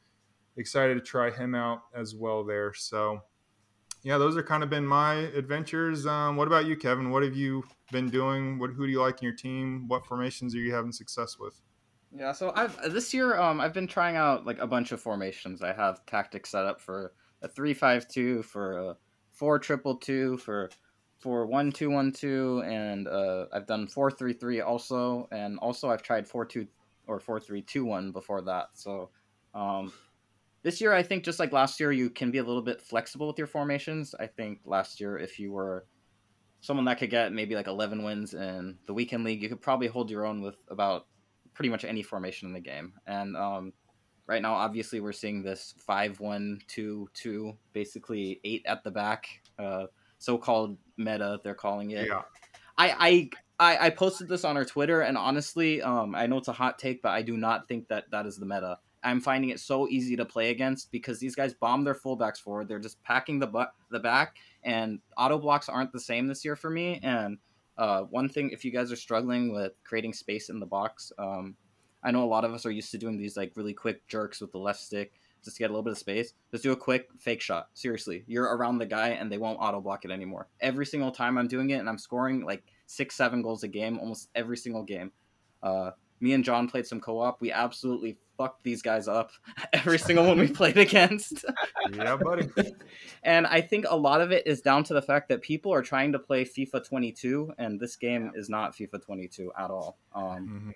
excited 0.58 0.96
to 0.96 1.02
try 1.02 1.32
him 1.32 1.56
out 1.56 1.82
as 1.94 2.16
well 2.16 2.44
there. 2.44 2.74
So. 2.74 3.22
Yeah, 4.02 4.18
those 4.18 4.38
are 4.38 4.44
kind 4.44 4.64
of 4.64 4.70
been 4.70 4.88
my 4.88 5.16
adventures. 5.16 6.08
Um, 6.08 6.38
what 6.38 6.48
about 6.48 6.66
you, 6.66 6.78
Kevin? 6.78 7.10
What 7.10 7.22
have 7.22 7.36
you 7.36 7.66
been 7.92 8.10
doing? 8.10 8.58
What 8.58 8.70
who 8.70 8.86
do 8.86 8.92
you 8.94 9.02
like 9.02 9.22
in 9.22 9.26
your 9.26 9.36
team? 9.36 9.90
What 9.90 10.06
formations 10.06 10.56
are 10.56 10.60
you 10.60 10.74
having 10.74 10.94
success 10.94 11.38
with? 11.38 11.60
Yeah, 12.16 12.32
so 12.32 12.52
I've 12.56 12.78
this 12.92 13.14
year 13.14 13.38
um 13.38 13.60
I've 13.60 13.74
been 13.74 13.88
trying 13.88 14.16
out 14.16 14.46
like 14.46 14.58
a 14.60 14.68
bunch 14.68 14.92
of 14.92 15.02
formations. 15.02 15.62
I 15.62 15.74
have 15.74 16.06
tactics 16.06 16.52
set 16.52 16.66
up 16.66 16.82
for 16.82 17.14
a 17.42 17.48
three 17.48 17.74
five 17.74 18.08
two, 18.08 18.42
for 18.44 18.78
a 18.78 18.98
four 19.32 19.60
triple 19.60 19.96
two, 19.96 20.38
for 20.38 20.70
for 21.20 21.46
one 21.46 21.72
two 21.72 21.90
one 21.90 22.12
two, 22.12 22.64
and 22.66 23.08
uh, 23.08 23.46
I've 23.54 23.68
done 23.68 23.88
four 23.88 24.10
three 24.10 24.34
three 24.34 24.62
also, 24.62 25.28
and 25.32 25.60
also 25.60 25.90
I've 25.90 26.02
tried 26.02 26.28
four 26.28 26.46
two 26.46 26.68
or 27.08 27.20
four 27.20 27.40
three 27.40 27.62
two 27.62 27.86
one 27.86 28.12
before 28.12 28.42
that. 28.44 28.70
So 28.74 29.10
um, 29.54 29.92
this 30.64 30.82
year 30.82 30.94
I 30.94 31.04
think 31.04 31.24
just 31.24 31.40
like 31.40 31.52
last 31.52 31.80
year 31.80 31.92
you 31.92 32.10
can 32.10 32.32
be 32.32 32.38
a 32.38 32.44
little 32.44 32.62
bit 32.62 32.82
flexible 32.82 33.28
with 33.28 33.38
your 33.38 33.48
formations. 33.48 34.16
I 34.20 34.28
think 34.28 34.60
last 34.66 35.00
year 35.00 35.18
if 35.18 35.40
you 35.40 35.52
were 35.52 35.86
someone 36.62 36.86
that 36.86 37.00
could 37.00 37.10
get 37.10 37.32
maybe 37.32 37.56
like 37.56 37.68
11 37.68 38.04
wins 38.04 38.34
in 38.34 38.78
the 38.86 38.94
weekend 38.94 39.24
league, 39.24 39.42
you 39.42 39.50
could 39.50 39.62
probably 39.62 39.88
hold 39.88 40.10
your 40.10 40.26
own 40.26 40.42
with 40.42 40.56
about 40.70 41.08
pretty 41.54 41.70
much 41.70 41.86
any 41.86 42.04
formation 42.04 42.48
in 42.48 42.54
the 42.54 42.60
game. 42.60 42.94
And 43.08 43.36
um, 43.36 43.74
right 44.28 44.42
now, 44.42 44.54
obviously, 44.54 45.00
we're 45.00 45.12
seeing 45.12 45.42
this 45.42 45.74
five-one-two-two, 45.78 47.54
basically 47.74 48.40
eight 48.44 48.64
at 48.66 48.84
the 48.84 48.92
back, 48.92 49.28
uh, 49.58 49.86
so-called 50.18 50.78
meta. 51.00 51.40
They're 51.44 51.56
calling 51.56 51.92
it. 51.92 52.08
Yeah. 52.08 52.22
I, 52.78 52.96
I 53.00 53.30
I 53.60 53.88
I 53.88 53.90
posted 53.90 54.28
this 54.28 54.46
on 54.46 54.58
our 54.58 54.66
Twitter, 54.66 55.02
and 55.02 55.18
honestly, 55.18 55.82
um, 55.82 56.16
I 56.16 56.28
know 56.28 56.38
it's 56.38 56.48
a 56.48 56.54
hot 56.54 56.80
take, 56.80 57.02
but 57.02 57.10
I 57.10 57.22
do 57.22 57.38
not 57.38 57.68
think 57.68 57.88
that 57.88 58.10
that 58.12 58.26
is 58.26 58.38
the 58.38 58.46
meta. 58.46 58.78
I'm 59.04 59.22
finding 59.22 59.50
it 59.50 59.60
so 59.60 59.88
easy 59.88 60.16
to 60.18 60.26
play 60.26 60.50
against 60.50 60.92
because 60.92 61.20
these 61.20 61.36
guys 61.36 61.54
bomb 61.54 61.84
their 61.84 61.96
fullbacks 61.96 62.38
forward. 62.38 62.68
They're 62.68 62.80
just 62.80 63.02
packing 63.04 63.40
the 63.40 63.48
bu- 63.48 63.72
the 63.92 64.00
back, 64.00 64.38
and 64.64 65.00
auto 65.18 65.38
blocks 65.38 65.70
aren't 65.70 65.92
the 65.92 66.00
same 66.00 66.28
this 66.28 66.44
year 66.44 66.56
for 66.56 66.70
me. 66.70 67.00
And 67.04 67.38
uh, 67.78 68.04
one 68.04 68.30
thing, 68.30 68.50
if 68.52 68.66
you 68.66 68.72
guys 68.72 68.92
are 68.92 68.98
struggling 68.98 69.54
with 69.54 69.74
creating 69.84 70.14
space 70.14 70.50
in 70.50 70.60
the 70.60 70.66
box, 70.66 71.12
um, 71.18 71.56
I 72.04 72.12
know 72.12 72.24
a 72.24 72.28
lot 72.28 72.46
of 72.46 72.54
us 72.54 72.66
are 72.66 72.72
used 72.72 72.92
to 72.92 72.98
doing 72.98 73.18
these 73.18 73.38
like 73.38 73.54
really 73.56 73.74
quick 73.74 74.08
jerks 74.08 74.42
with 74.42 74.52
the 74.52 74.58
left 74.58 74.80
stick 74.80 75.14
just 75.44 75.58
to 75.58 75.64
get 75.64 75.70
a 75.70 75.74
little 75.74 75.84
bit 75.84 75.92
of 75.92 75.98
space. 75.98 76.34
Just 76.52 76.64
do 76.64 76.72
a 76.72 76.78
quick 76.78 77.08
fake 77.18 77.42
shot. 77.42 77.70
Seriously, 77.74 78.24
you're 78.28 78.56
around 78.56 78.78
the 78.78 78.86
guy 78.86 79.10
and 79.10 79.32
they 79.32 79.38
won't 79.38 79.60
auto 79.60 79.82
block 79.82 80.06
it 80.06 80.12
anymore. 80.12 80.48
Every 80.62 80.86
single 80.86 81.12
time 81.12 81.38
I'm 81.38 81.48
doing 81.48 81.70
it, 81.72 81.76
and 81.76 81.90
I'm 81.90 81.98
scoring 81.98 82.46
like 82.46 82.64
six, 82.86 83.16
seven 83.16 83.42
goals 83.42 83.64
a 83.64 83.68
game 83.68 84.00
almost 84.00 84.30
every 84.36 84.58
single 84.58 84.84
game. 84.84 85.12
Uh, 85.62 85.92
me 86.22 86.34
and 86.34 86.44
John 86.44 86.68
played 86.68 86.86
some 86.86 87.00
co-op. 87.00 87.40
We 87.42 87.52
absolutely 87.52 88.18
fucked 88.38 88.64
these 88.64 88.82
guys 88.82 89.08
up 89.08 89.32
every 89.74 90.00
single 90.00 90.26
one 90.26 90.40
we 90.40 90.48
played 90.62 90.78
against. 90.78 91.46
yeah, 91.94 92.16
buddy. 92.16 92.50
and 93.24 93.48
I 93.48 93.62
think 93.62 93.86
a 93.88 93.96
lot 93.96 94.22
of 94.22 94.32
it 94.32 94.46
is 94.48 94.62
down 94.62 94.84
to 94.86 94.94
the 94.94 95.02
fact 95.02 95.30
that 95.30 95.42
people 95.42 95.74
are 95.74 95.82
trying 95.82 96.12
to 96.14 96.20
play 96.20 96.46
FIFA 96.46 96.88
22, 96.88 97.54
and 97.58 97.80
this 97.80 97.96
game 97.96 98.32
is 98.36 98.50
not 98.50 98.76
FIFA 98.76 99.04
22 99.04 99.52
at 99.58 99.70
all. 99.70 99.98
Um, 100.14 100.24
mm-hmm. 100.26 100.70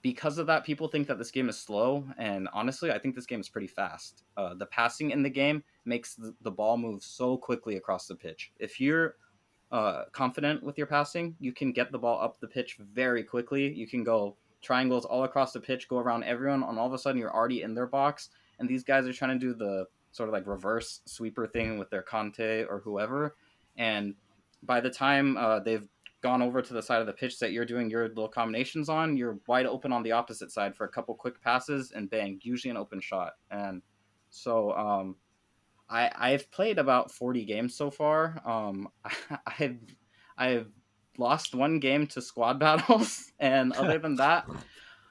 Because 0.00 0.38
of 0.38 0.46
that, 0.46 0.64
people 0.64 0.86
think 0.86 1.08
that 1.08 1.18
this 1.18 1.32
game 1.32 1.48
is 1.48 1.58
slow, 1.58 2.04
and 2.18 2.48
honestly, 2.52 2.92
I 2.92 2.98
think 2.98 3.16
this 3.16 3.26
game 3.26 3.40
is 3.40 3.48
pretty 3.48 3.66
fast. 3.66 4.22
Uh, 4.36 4.54
the 4.54 4.66
passing 4.66 5.10
in 5.10 5.22
the 5.22 5.30
game 5.30 5.64
makes 5.84 6.14
the, 6.14 6.34
the 6.42 6.50
ball 6.52 6.76
move 6.76 7.02
so 7.02 7.36
quickly 7.36 7.76
across 7.76 8.06
the 8.06 8.14
pitch. 8.14 8.52
If 8.60 8.80
you're 8.80 9.16
uh, 9.72 10.04
confident 10.12 10.62
with 10.62 10.78
your 10.78 10.86
passing, 10.86 11.34
you 11.40 11.52
can 11.52 11.72
get 11.72 11.90
the 11.90 11.98
ball 11.98 12.20
up 12.20 12.38
the 12.38 12.46
pitch 12.46 12.78
very 12.92 13.24
quickly. 13.24 13.72
You 13.72 13.88
can 13.88 14.04
go 14.04 14.36
triangles 14.62 15.04
all 15.04 15.24
across 15.24 15.52
the 15.52 15.60
pitch, 15.60 15.88
go 15.88 15.98
around 15.98 16.24
everyone, 16.24 16.62
and 16.62 16.78
all 16.78 16.86
of 16.86 16.92
a 16.92 16.98
sudden 16.98 17.20
you're 17.20 17.34
already 17.34 17.62
in 17.62 17.74
their 17.74 17.86
box. 17.86 18.30
And 18.58 18.68
these 18.68 18.84
guys 18.84 19.06
are 19.06 19.12
trying 19.12 19.38
to 19.38 19.46
do 19.46 19.54
the 19.54 19.86
sort 20.12 20.28
of 20.28 20.32
like 20.32 20.46
reverse 20.46 21.00
sweeper 21.04 21.46
thing 21.46 21.78
with 21.78 21.90
their 21.90 22.02
Conte 22.02 22.64
or 22.64 22.80
whoever. 22.80 23.36
And 23.76 24.14
by 24.62 24.80
the 24.80 24.90
time 24.90 25.36
uh, 25.36 25.60
they've 25.60 25.86
gone 26.20 26.42
over 26.42 26.60
to 26.60 26.74
the 26.74 26.82
side 26.82 27.00
of 27.00 27.06
the 27.06 27.12
pitch 27.12 27.38
that 27.38 27.52
you're 27.52 27.64
doing 27.64 27.90
your 27.90 28.08
little 28.08 28.28
combinations 28.28 28.88
on, 28.88 29.16
you're 29.16 29.38
wide 29.46 29.66
open 29.66 29.92
on 29.92 30.02
the 30.02 30.12
opposite 30.12 30.50
side 30.50 30.76
for 30.76 30.84
a 30.84 30.88
couple 30.88 31.14
quick 31.14 31.40
passes 31.40 31.92
and 31.92 32.10
bang, 32.10 32.38
usually 32.42 32.70
an 32.70 32.76
open 32.76 33.00
shot. 33.00 33.34
And 33.50 33.82
so 34.30 34.72
um, 34.72 35.16
I 35.88 36.10
I've 36.14 36.50
played 36.50 36.78
about 36.78 37.12
40 37.12 37.44
games 37.44 37.76
so 37.76 37.90
far. 37.90 38.40
Um, 38.44 38.88
I've 39.46 39.78
I've 40.36 40.68
lost 41.18 41.54
one 41.54 41.78
game 41.78 42.06
to 42.08 42.22
squad 42.22 42.58
battles, 42.58 43.32
and 43.38 43.72
other 43.74 43.98
than 43.98 44.16
that, 44.16 44.48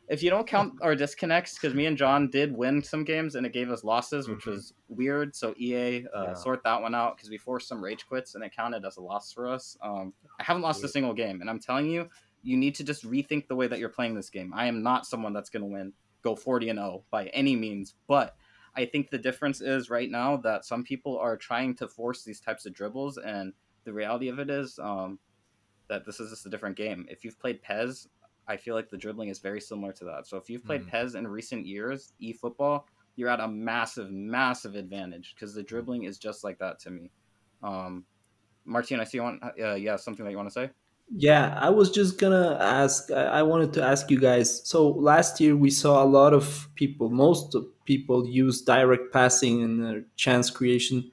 if 0.07 0.23
you 0.23 0.29
don't 0.29 0.47
count 0.47 0.73
our 0.81 0.95
disconnects, 0.95 1.55
because 1.55 1.73
me 1.73 1.85
and 1.85 1.97
John 1.97 2.29
did 2.29 2.55
win 2.55 2.81
some 2.81 3.03
games 3.03 3.35
and 3.35 3.45
it 3.45 3.51
gave 3.51 3.69
us 3.69 3.83
losses, 3.83 4.29
which 4.29 4.39
mm-hmm. 4.39 4.51
was 4.51 4.73
weird. 4.87 5.35
So 5.35 5.53
EA 5.57 6.05
uh, 6.15 6.23
yeah. 6.23 6.33
sort 6.33 6.63
that 6.63 6.81
one 6.81 6.95
out 6.95 7.17
because 7.17 7.29
we 7.29 7.37
forced 7.37 7.67
some 7.67 7.83
rage 7.83 8.07
quits 8.07 8.35
and 8.35 8.43
it 8.43 8.55
counted 8.55 8.85
as 8.85 8.97
a 8.97 9.01
loss 9.01 9.33
for 9.33 9.47
us. 9.47 9.77
Um, 9.81 10.13
I 10.39 10.43
haven't 10.43 10.61
lost 10.61 10.83
a 10.83 10.87
single 10.87 11.13
game, 11.13 11.41
and 11.41 11.49
I'm 11.49 11.59
telling 11.59 11.87
you, 11.87 12.09
you 12.41 12.55
need 12.55 12.75
to 12.75 12.83
just 12.83 13.03
rethink 13.03 13.47
the 13.47 13.55
way 13.55 13.67
that 13.67 13.79
you're 13.79 13.89
playing 13.89 14.15
this 14.15 14.29
game. 14.29 14.53
I 14.55 14.67
am 14.67 14.81
not 14.81 15.05
someone 15.05 15.33
that's 15.33 15.49
going 15.49 15.63
to 15.63 15.69
win, 15.69 15.91
go 16.21 16.35
40 16.35 16.69
and 16.69 16.79
0 16.79 17.03
by 17.11 17.25
any 17.27 17.55
means, 17.55 17.95
but 18.07 18.35
I 18.75 18.85
think 18.85 19.09
the 19.09 19.17
difference 19.17 19.59
is 19.59 19.89
right 19.89 20.09
now 20.09 20.37
that 20.37 20.63
some 20.63 20.83
people 20.83 21.17
are 21.17 21.35
trying 21.35 21.75
to 21.75 21.87
force 21.87 22.23
these 22.23 22.39
types 22.39 22.65
of 22.65 22.73
dribbles, 22.73 23.17
and 23.17 23.51
the 23.83 23.91
reality 23.91 24.29
of 24.29 24.39
it 24.39 24.49
is, 24.49 24.79
um, 24.79 25.19
that 25.89 26.05
this 26.05 26.19
is 26.19 26.29
just 26.29 26.45
a 26.45 26.49
different 26.49 26.75
game. 26.75 27.05
If 27.09 27.23
you've 27.23 27.39
played 27.39 27.61
PES, 27.61 28.07
I 28.47 28.57
feel 28.57 28.75
like 28.75 28.89
the 28.89 28.97
dribbling 28.97 29.29
is 29.29 29.39
very 29.39 29.59
similar 29.59 29.91
to 29.93 30.05
that. 30.05 30.27
So 30.27 30.37
if 30.37 30.49
you've 30.49 30.63
played 30.63 30.83
mm. 30.83 30.91
PES 30.91 31.15
in 31.15 31.27
recent 31.27 31.65
years, 31.65 32.13
eFootball, 32.21 32.83
you're 33.15 33.29
at 33.29 33.39
a 33.39 33.47
massive, 33.47 34.11
massive 34.11 34.75
advantage 34.75 35.35
because 35.35 35.53
the 35.53 35.63
dribbling 35.63 36.03
is 36.03 36.17
just 36.17 36.43
like 36.43 36.57
that 36.59 36.79
to 36.79 36.91
me. 36.91 37.11
Um, 37.63 38.05
Martin, 38.63 38.99
I 38.99 39.03
see 39.03 39.17
you 39.17 39.23
want, 39.23 39.43
uh, 39.43 39.73
yeah, 39.73 39.95
something 39.95 40.23
that 40.23 40.31
you 40.31 40.37
want 40.37 40.49
to 40.49 40.53
say? 40.53 40.69
Yeah, 41.15 41.57
I 41.59 41.69
was 41.69 41.89
just 41.89 42.19
gonna 42.19 42.57
ask. 42.59 43.11
I 43.11 43.41
wanted 43.41 43.71
to 43.73 43.83
ask 43.83 44.11
you 44.11 44.19
guys. 44.19 44.67
So 44.67 44.89
last 44.89 45.39
year 45.39 45.55
we 45.55 45.69
saw 45.69 46.03
a 46.03 46.05
lot 46.05 46.33
of 46.33 46.67
people, 46.75 47.09
most 47.09 47.55
of 47.55 47.65
people 47.85 48.27
use 48.27 48.61
direct 48.61 49.13
passing 49.13 49.63
and 49.63 49.81
their 49.81 50.03
chance 50.17 50.49
creation. 50.49 51.09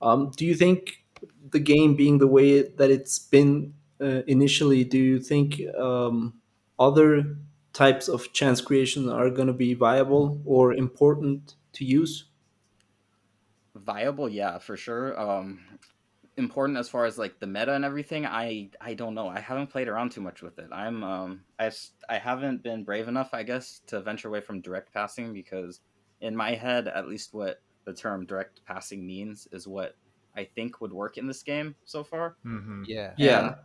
Um, 0.00 0.32
do 0.34 0.46
you 0.46 0.54
think 0.54 1.04
the 1.50 1.58
game 1.58 1.94
being 1.94 2.18
the 2.18 2.26
way 2.26 2.62
that 2.62 2.90
it's 2.90 3.18
been 3.18 3.74
uh, 4.00 4.22
initially, 4.26 4.82
do 4.82 4.98
you 4.98 5.20
think 5.20 5.60
um, 5.78 6.34
other 6.78 7.36
types 7.72 8.08
of 8.08 8.32
chance 8.32 8.60
creation 8.60 9.08
are 9.08 9.30
going 9.30 9.48
to 9.48 9.52
be 9.52 9.74
viable 9.74 10.40
or 10.44 10.72
important 10.72 11.54
to 11.74 11.84
use? 11.84 12.24
Viable, 13.74 14.28
yeah, 14.28 14.58
for 14.58 14.76
sure. 14.76 15.18
Um, 15.20 15.60
important 16.36 16.78
as 16.78 16.88
far 16.88 17.04
as 17.04 17.18
like 17.18 17.38
the 17.38 17.46
meta 17.46 17.74
and 17.74 17.84
everything. 17.84 18.26
I 18.26 18.70
I 18.80 18.94
don't 18.94 19.14
know. 19.14 19.28
I 19.28 19.40
haven't 19.40 19.68
played 19.68 19.88
around 19.88 20.10
too 20.10 20.20
much 20.20 20.42
with 20.42 20.58
it. 20.58 20.68
I'm 20.72 21.02
um 21.04 21.40
I 21.58 21.70
I 22.08 22.18
haven't 22.18 22.62
been 22.62 22.84
brave 22.84 23.08
enough, 23.08 23.30
I 23.32 23.42
guess, 23.42 23.80
to 23.86 24.00
venture 24.00 24.28
away 24.28 24.40
from 24.40 24.60
direct 24.60 24.92
passing 24.92 25.32
because 25.32 25.80
in 26.20 26.34
my 26.34 26.54
head, 26.54 26.88
at 26.88 27.08
least 27.08 27.34
what 27.34 27.60
the 27.84 27.92
term 27.92 28.26
direct 28.26 28.64
passing 28.64 29.06
means 29.06 29.46
is 29.52 29.68
what 29.68 29.96
I 30.36 30.44
think 30.44 30.80
would 30.80 30.92
work 30.92 31.18
in 31.18 31.26
this 31.26 31.42
game 31.42 31.74
so 31.84 32.02
far. 32.02 32.36
Mm-hmm. 32.44 32.84
Yeah. 32.86 33.12
Yeah. 33.16 33.46
And 33.46 33.56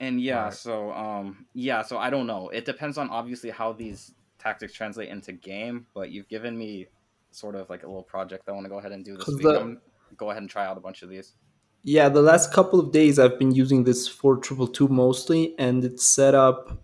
yeah, 0.00 0.44
right. 0.44 0.54
so 0.54 0.92
um 0.92 1.46
yeah, 1.54 1.82
so 1.82 1.98
I 1.98 2.10
don't 2.10 2.26
know. 2.26 2.48
It 2.48 2.64
depends 2.64 2.98
on 2.98 3.10
obviously 3.10 3.50
how 3.50 3.72
these 3.72 4.14
tactics 4.38 4.72
translate 4.72 5.08
into 5.08 5.32
game, 5.32 5.86
but 5.94 6.10
you've 6.10 6.28
given 6.28 6.56
me 6.56 6.86
sort 7.30 7.54
of 7.54 7.68
like 7.70 7.82
a 7.82 7.86
little 7.86 8.02
project 8.02 8.46
that 8.46 8.52
I 8.52 8.54
want 8.54 8.64
to 8.64 8.70
go 8.70 8.78
ahead 8.78 8.92
and 8.92 9.04
do 9.04 9.16
this 9.16 9.28
week. 9.28 9.42
The, 9.42 9.78
go 10.16 10.30
ahead 10.30 10.42
and 10.42 10.50
try 10.50 10.66
out 10.66 10.76
a 10.76 10.80
bunch 10.80 11.02
of 11.02 11.08
these. 11.08 11.34
Yeah, 11.82 12.08
the 12.08 12.22
last 12.22 12.52
couple 12.52 12.80
of 12.80 12.92
days 12.92 13.18
I've 13.18 13.38
been 13.38 13.52
using 13.52 13.84
this 13.84 14.06
for 14.08 14.36
triple 14.36 14.66
two 14.66 14.88
mostly, 14.88 15.54
and 15.58 15.84
it's 15.84 16.04
set 16.04 16.34
up 16.34 16.82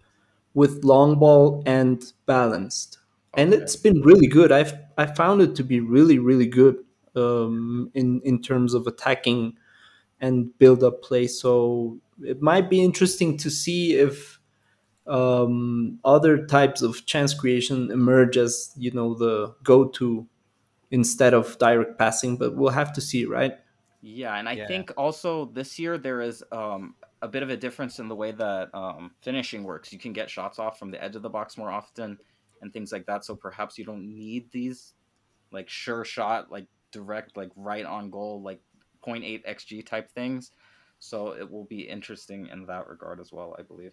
with 0.54 0.84
long 0.84 1.18
ball 1.18 1.62
and 1.66 2.02
balanced, 2.24 2.98
okay. 3.34 3.42
and 3.42 3.52
it's 3.52 3.76
been 3.76 4.00
really 4.00 4.26
good. 4.26 4.52
I've 4.52 4.74
I 4.96 5.06
found 5.06 5.42
it 5.42 5.54
to 5.56 5.64
be 5.64 5.80
really 5.80 6.18
really 6.18 6.46
good 6.46 6.76
um, 7.14 7.90
in 7.94 8.22
in 8.24 8.40
terms 8.40 8.72
of 8.72 8.86
attacking 8.86 9.56
and 10.20 10.56
build 10.58 10.82
up 10.82 11.02
play. 11.02 11.26
So 11.26 11.98
it 12.22 12.42
might 12.42 12.70
be 12.70 12.82
interesting 12.82 13.36
to 13.38 13.50
see 13.50 13.94
if 13.94 14.38
um, 15.06 15.98
other 16.04 16.46
types 16.46 16.82
of 16.82 17.06
chance 17.06 17.32
creation 17.34 17.90
emerge 17.90 18.36
as 18.36 18.72
you 18.76 18.90
know 18.90 19.14
the 19.14 19.54
go-to 19.62 20.26
instead 20.90 21.34
of 21.34 21.58
direct 21.58 21.98
passing. 21.98 22.36
But 22.36 22.56
we'll 22.56 22.70
have 22.70 22.92
to 22.94 23.00
see, 23.00 23.24
right? 23.24 23.54
Yeah, 24.02 24.36
and 24.36 24.48
I 24.48 24.52
yeah. 24.52 24.66
think 24.66 24.92
also 24.96 25.46
this 25.46 25.78
year 25.78 25.98
there 25.98 26.20
is 26.20 26.44
um, 26.52 26.94
a 27.22 27.28
bit 27.28 27.42
of 27.42 27.50
a 27.50 27.56
difference 27.56 27.98
in 27.98 28.08
the 28.08 28.14
way 28.14 28.32
that 28.32 28.74
um, 28.74 29.10
finishing 29.22 29.64
works. 29.64 29.92
You 29.92 29.98
can 29.98 30.12
get 30.12 30.30
shots 30.30 30.58
off 30.58 30.78
from 30.78 30.90
the 30.90 31.02
edge 31.02 31.16
of 31.16 31.22
the 31.22 31.30
box 31.30 31.58
more 31.58 31.70
often 31.70 32.18
and 32.62 32.72
things 32.72 32.92
like 32.92 33.06
that. 33.06 33.24
So 33.24 33.34
perhaps 33.34 33.78
you 33.78 33.84
don't 33.84 34.06
need 34.16 34.50
these 34.52 34.94
like 35.50 35.68
sure 35.68 36.04
shot, 36.04 36.50
like 36.50 36.66
direct, 36.92 37.36
like 37.36 37.50
right 37.56 37.84
on 37.84 38.10
goal, 38.10 38.42
like 38.42 38.60
0.8 39.06 39.46
xg 39.46 39.86
type 39.86 40.10
things. 40.12 40.52
So 41.06 41.36
it 41.38 41.48
will 41.48 41.64
be 41.64 41.82
interesting 41.82 42.48
in 42.52 42.66
that 42.66 42.88
regard 42.88 43.20
as 43.20 43.30
well, 43.32 43.54
I 43.58 43.62
believe. 43.62 43.92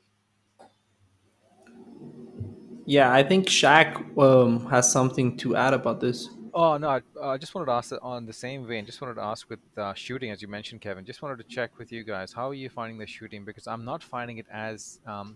Yeah, 2.85 3.13
I 3.13 3.21
think 3.23 3.47
Shaq 3.47 4.17
um, 4.17 4.65
has 4.71 4.91
something 4.91 5.37
to 5.37 5.55
add 5.55 5.73
about 5.73 6.01
this. 6.01 6.29
Oh 6.55 6.77
no, 6.77 6.89
I 6.89 7.01
uh, 7.21 7.37
just 7.37 7.53
wanted 7.53 7.67
to 7.67 7.71
ask 7.73 7.93
on 8.01 8.25
the 8.25 8.33
same 8.33 8.65
vein. 8.65 8.85
Just 8.85 8.99
wanted 8.99 9.15
to 9.15 9.21
ask 9.21 9.47
with 9.49 9.59
uh, 9.77 9.93
shooting, 9.93 10.31
as 10.31 10.41
you 10.41 10.47
mentioned, 10.47 10.81
Kevin. 10.81 11.05
Just 11.05 11.21
wanted 11.21 11.37
to 11.37 11.43
check 11.43 11.77
with 11.77 11.91
you 11.91 12.03
guys. 12.03 12.33
How 12.33 12.49
are 12.49 12.53
you 12.55 12.69
finding 12.69 12.97
the 12.97 13.07
shooting? 13.07 13.45
Because 13.45 13.67
I'm 13.67 13.85
not 13.85 14.03
finding 14.03 14.39
it 14.39 14.47
as 14.51 14.99
um, 15.07 15.35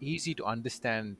easy 0.00 0.34
to 0.34 0.44
understand 0.44 1.16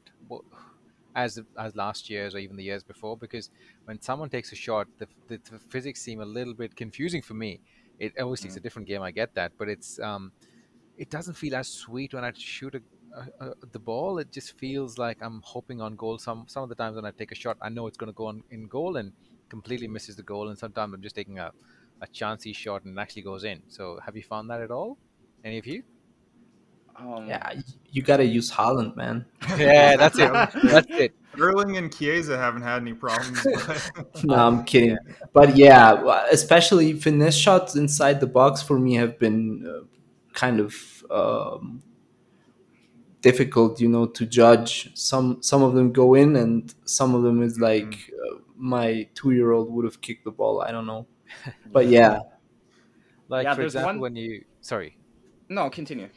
as 1.15 1.41
as 1.57 1.77
last 1.77 2.11
year's 2.11 2.35
or 2.35 2.39
even 2.39 2.57
the 2.57 2.65
years 2.65 2.83
before. 2.83 3.17
Because 3.17 3.51
when 3.85 4.01
someone 4.03 4.29
takes 4.29 4.53
a 4.53 4.57
shot, 4.57 4.87
the, 4.99 5.07
the, 5.29 5.41
the 5.51 5.59
physics 5.59 6.01
seem 6.01 6.21
a 6.21 6.27
little 6.27 6.55
bit 6.55 6.77
confusing 6.77 7.23
for 7.23 7.35
me. 7.35 7.61
It 8.05 8.13
obviously 8.21 8.49
mm. 8.49 8.51
it's 8.51 8.57
a 8.57 8.61
mm. 8.61 8.63
different 8.63 8.89
game. 8.89 9.03
I 9.03 9.11
get 9.11 9.35
that, 9.35 9.53
but 9.59 9.69
it's 9.69 9.99
um, 9.99 10.33
it 10.97 11.11
doesn't 11.11 11.35
feel 11.35 11.55
as 11.57 11.69
sweet 11.69 12.15
when 12.15 12.25
I 12.25 12.33
shoot 12.37 12.75
a, 12.75 12.83
a, 13.21 13.47
a, 13.47 13.55
the 13.73 13.79
ball. 13.79 14.19
It 14.19 14.31
just 14.33 14.57
feels 14.59 14.99
like 14.99 15.19
I'm 15.21 15.41
hoping 15.45 15.81
on 15.81 15.97
goal. 15.97 16.19
Some 16.19 16.45
some 16.49 16.63
of 16.63 16.69
the 16.69 16.75
times 16.75 16.97
when 16.97 17.05
I 17.05 17.11
take 17.11 17.33
a 17.33 17.35
shot, 17.35 17.57
I 17.61 17.69
know 17.69 17.87
it's 17.87 17.97
going 17.97 18.13
to 18.13 18.17
go 18.17 18.27
on 18.27 18.43
in 18.51 18.67
goal 18.67 18.97
and 18.97 19.13
completely 19.49 19.89
misses 19.89 20.17
the 20.17 20.23
goal. 20.23 20.49
And 20.49 20.59
sometimes 20.59 20.95
I'm 20.95 21.03
just 21.03 21.17
taking 21.17 21.39
a 21.39 21.53
a 22.01 22.07
chancy 22.09 22.53
shot 22.53 22.85
and 22.85 22.99
it 22.99 23.01
actually 23.01 23.23
goes 23.23 23.45
in. 23.45 23.63
So 23.69 23.99
have 24.05 24.17
you 24.17 24.23
found 24.23 24.51
that 24.51 24.61
at 24.61 24.71
all? 24.71 24.99
Any 25.45 25.59
of 25.59 25.67
you? 25.67 25.83
Um, 26.97 27.27
yeah, 27.29 27.53
you 27.91 28.03
got 28.03 28.19
to 28.19 28.25
use 28.25 28.51
Haaland, 28.51 28.97
man. 28.97 29.27
yeah, 29.59 29.97
that's 29.97 30.19
it. 30.19 30.33
That's 30.65 30.87
it. 30.91 31.15
Erling 31.39 31.77
and 31.77 31.93
Chiesa 31.93 32.39
haven't 32.39 32.63
had 32.63 32.81
any 32.83 32.95
problems. 32.95 33.45
no, 34.25 34.35
I'm 34.35 34.65
kidding. 34.71 34.97
But 35.33 35.57
yeah, 35.57 36.23
especially 36.31 36.93
finesse 36.93 37.37
shots 37.37 37.75
inside 37.75 38.21
the 38.21 38.29
box 38.29 38.63
for 38.63 38.79
me 38.79 38.95
have 38.95 39.19
been 39.19 39.67
uh, 39.67 39.85
kind 40.33 40.61
of 40.61 40.75
um, 41.11 41.83
difficult, 43.21 43.81
you 43.81 43.89
know, 43.89 44.07
to 44.07 44.27
judge. 44.27 44.97
Some 44.97 45.43
some 45.43 45.63
of 45.63 45.75
them 45.75 45.93
go 45.93 46.15
in, 46.15 46.37
and 46.37 46.73
some 46.85 47.15
of 47.17 47.23
them 47.23 47.43
is 47.43 47.59
like 47.59 48.13
uh, 48.13 48.39
my 48.57 49.09
two 49.15 49.33
year 49.33 49.51
old 49.53 49.73
would 49.73 49.85
have 49.85 50.01
kicked 50.01 50.25
the 50.25 50.31
ball. 50.31 50.63
I 50.63 50.71
don't 50.71 50.87
know, 50.87 51.07
but 51.67 51.87
yeah, 51.89 52.21
Like 53.29 53.45
Yeah, 53.45 53.55
for 53.55 53.63
example, 53.63 53.89
one- 53.95 54.01
when 54.01 54.17
you 54.17 54.45
sorry, 54.61 54.97
No, 55.49 55.69
continue. 55.71 56.09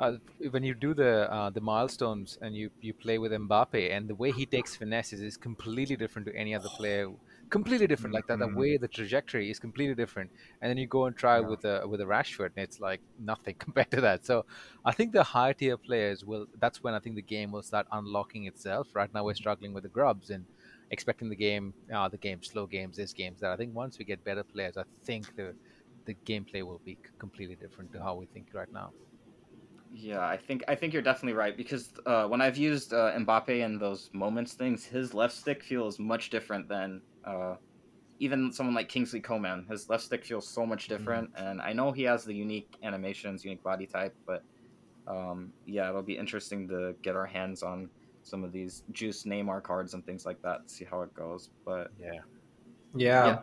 Uh, 0.00 0.12
when 0.50 0.62
you 0.64 0.74
do 0.74 0.94
the 0.94 1.30
uh, 1.32 1.50
the 1.50 1.60
milestones 1.60 2.36
and 2.40 2.54
you 2.54 2.70
you 2.80 2.92
play 2.94 3.18
with 3.18 3.32
Mbappe 3.32 3.90
and 3.90 4.08
the 4.08 4.14
way 4.14 4.30
he 4.32 4.46
takes 4.46 4.76
finesses 4.76 5.20
is 5.20 5.36
completely 5.36 5.96
different 5.96 6.26
to 6.28 6.36
any 6.36 6.54
other 6.54 6.68
player. 6.70 7.08
Completely 7.48 7.86
different, 7.86 8.12
like 8.12 8.26
that. 8.26 8.40
The 8.40 8.48
way 8.48 8.76
the 8.76 8.88
trajectory 8.88 9.50
is 9.50 9.60
completely 9.60 9.94
different, 9.94 10.32
and 10.60 10.68
then 10.68 10.78
you 10.78 10.88
go 10.88 11.06
and 11.06 11.16
try 11.16 11.38
Yeah. 11.38 11.46
with 11.48 11.64
a 11.64 11.86
with 11.86 12.00
a 12.00 12.04
Rashford, 12.04 12.50
and 12.56 12.64
it's 12.64 12.80
like 12.80 13.02
nothing 13.18 13.54
compared 13.64 13.90
to 13.92 14.00
that. 14.00 14.26
So, 14.26 14.44
I 14.84 14.92
think 14.92 15.12
the 15.12 15.22
higher 15.22 15.54
tier 15.54 15.76
players 15.76 16.24
will. 16.24 16.46
That's 16.60 16.82
when 16.82 16.94
I 16.94 16.98
think 16.98 17.14
the 17.14 17.22
game 17.22 17.52
will 17.52 17.62
start 17.62 17.86
unlocking 17.92 18.46
itself. 18.46 18.88
Right 18.96 19.12
now, 19.14 19.24
we're 19.24 19.34
struggling 19.34 19.72
with 19.72 19.84
the 19.84 19.88
grubs 19.90 20.28
and 20.30 20.46
expecting 20.90 21.28
the 21.28 21.36
game, 21.36 21.74
uh, 21.94 22.08
the 22.08 22.18
game, 22.18 22.42
slow 22.42 22.66
games, 22.66 22.96
this 22.96 23.12
games. 23.12 23.40
That 23.40 23.52
I 23.52 23.56
think 23.56 23.74
once 23.74 23.96
we 23.98 24.04
get 24.04 24.24
better 24.24 24.42
players, 24.44 24.76
I 24.76 24.84
think 25.04 25.34
the 25.36 25.54
the 26.04 26.16
gameplay 26.26 26.62
will 26.64 26.80
be 26.84 26.98
completely 27.18 27.56
different 27.56 27.92
to 27.92 28.02
how 28.02 28.16
we 28.16 28.26
think 28.26 28.48
right 28.54 28.72
now. 28.72 28.92
Yeah, 29.92 30.26
I 30.26 30.36
think 30.36 30.64
I 30.68 30.74
think 30.74 30.92
you're 30.92 31.02
definitely 31.02 31.36
right 31.36 31.56
because 31.56 31.90
uh, 32.06 32.26
when 32.26 32.40
I've 32.40 32.56
used 32.56 32.92
uh, 32.92 33.12
Mbappe 33.18 33.48
in 33.48 33.78
those 33.78 34.10
moments 34.12 34.54
things, 34.54 34.84
his 34.84 35.14
left 35.14 35.34
stick 35.34 35.62
feels 35.62 35.98
much 35.98 36.30
different 36.30 36.68
than 36.68 37.00
uh, 37.24 37.56
even 38.18 38.52
someone 38.52 38.74
like 38.74 38.88
Kingsley 38.88 39.20
Coman. 39.20 39.66
His 39.70 39.88
left 39.88 40.04
stick 40.04 40.24
feels 40.24 40.48
so 40.48 40.66
much 40.66 40.88
different, 40.88 41.30
and 41.36 41.60
I 41.60 41.72
know 41.72 41.92
he 41.92 42.02
has 42.04 42.24
the 42.24 42.34
unique 42.34 42.76
animations, 42.82 43.44
unique 43.44 43.62
body 43.62 43.86
type, 43.86 44.14
but 44.26 44.42
um, 45.06 45.52
yeah, 45.66 45.88
it'll 45.88 46.02
be 46.02 46.18
interesting 46.18 46.68
to 46.68 46.94
get 47.02 47.16
our 47.16 47.26
hands 47.26 47.62
on 47.62 47.88
some 48.22 48.42
of 48.42 48.52
these 48.52 48.82
juice 48.92 49.22
Neymar 49.22 49.62
cards 49.62 49.94
and 49.94 50.04
things 50.04 50.26
like 50.26 50.42
that, 50.42 50.68
see 50.68 50.84
how 50.84 51.02
it 51.02 51.14
goes. 51.14 51.50
But 51.64 51.90
Yeah. 52.00 52.20
yeah. 52.94 53.26
Yeah. 53.26 53.38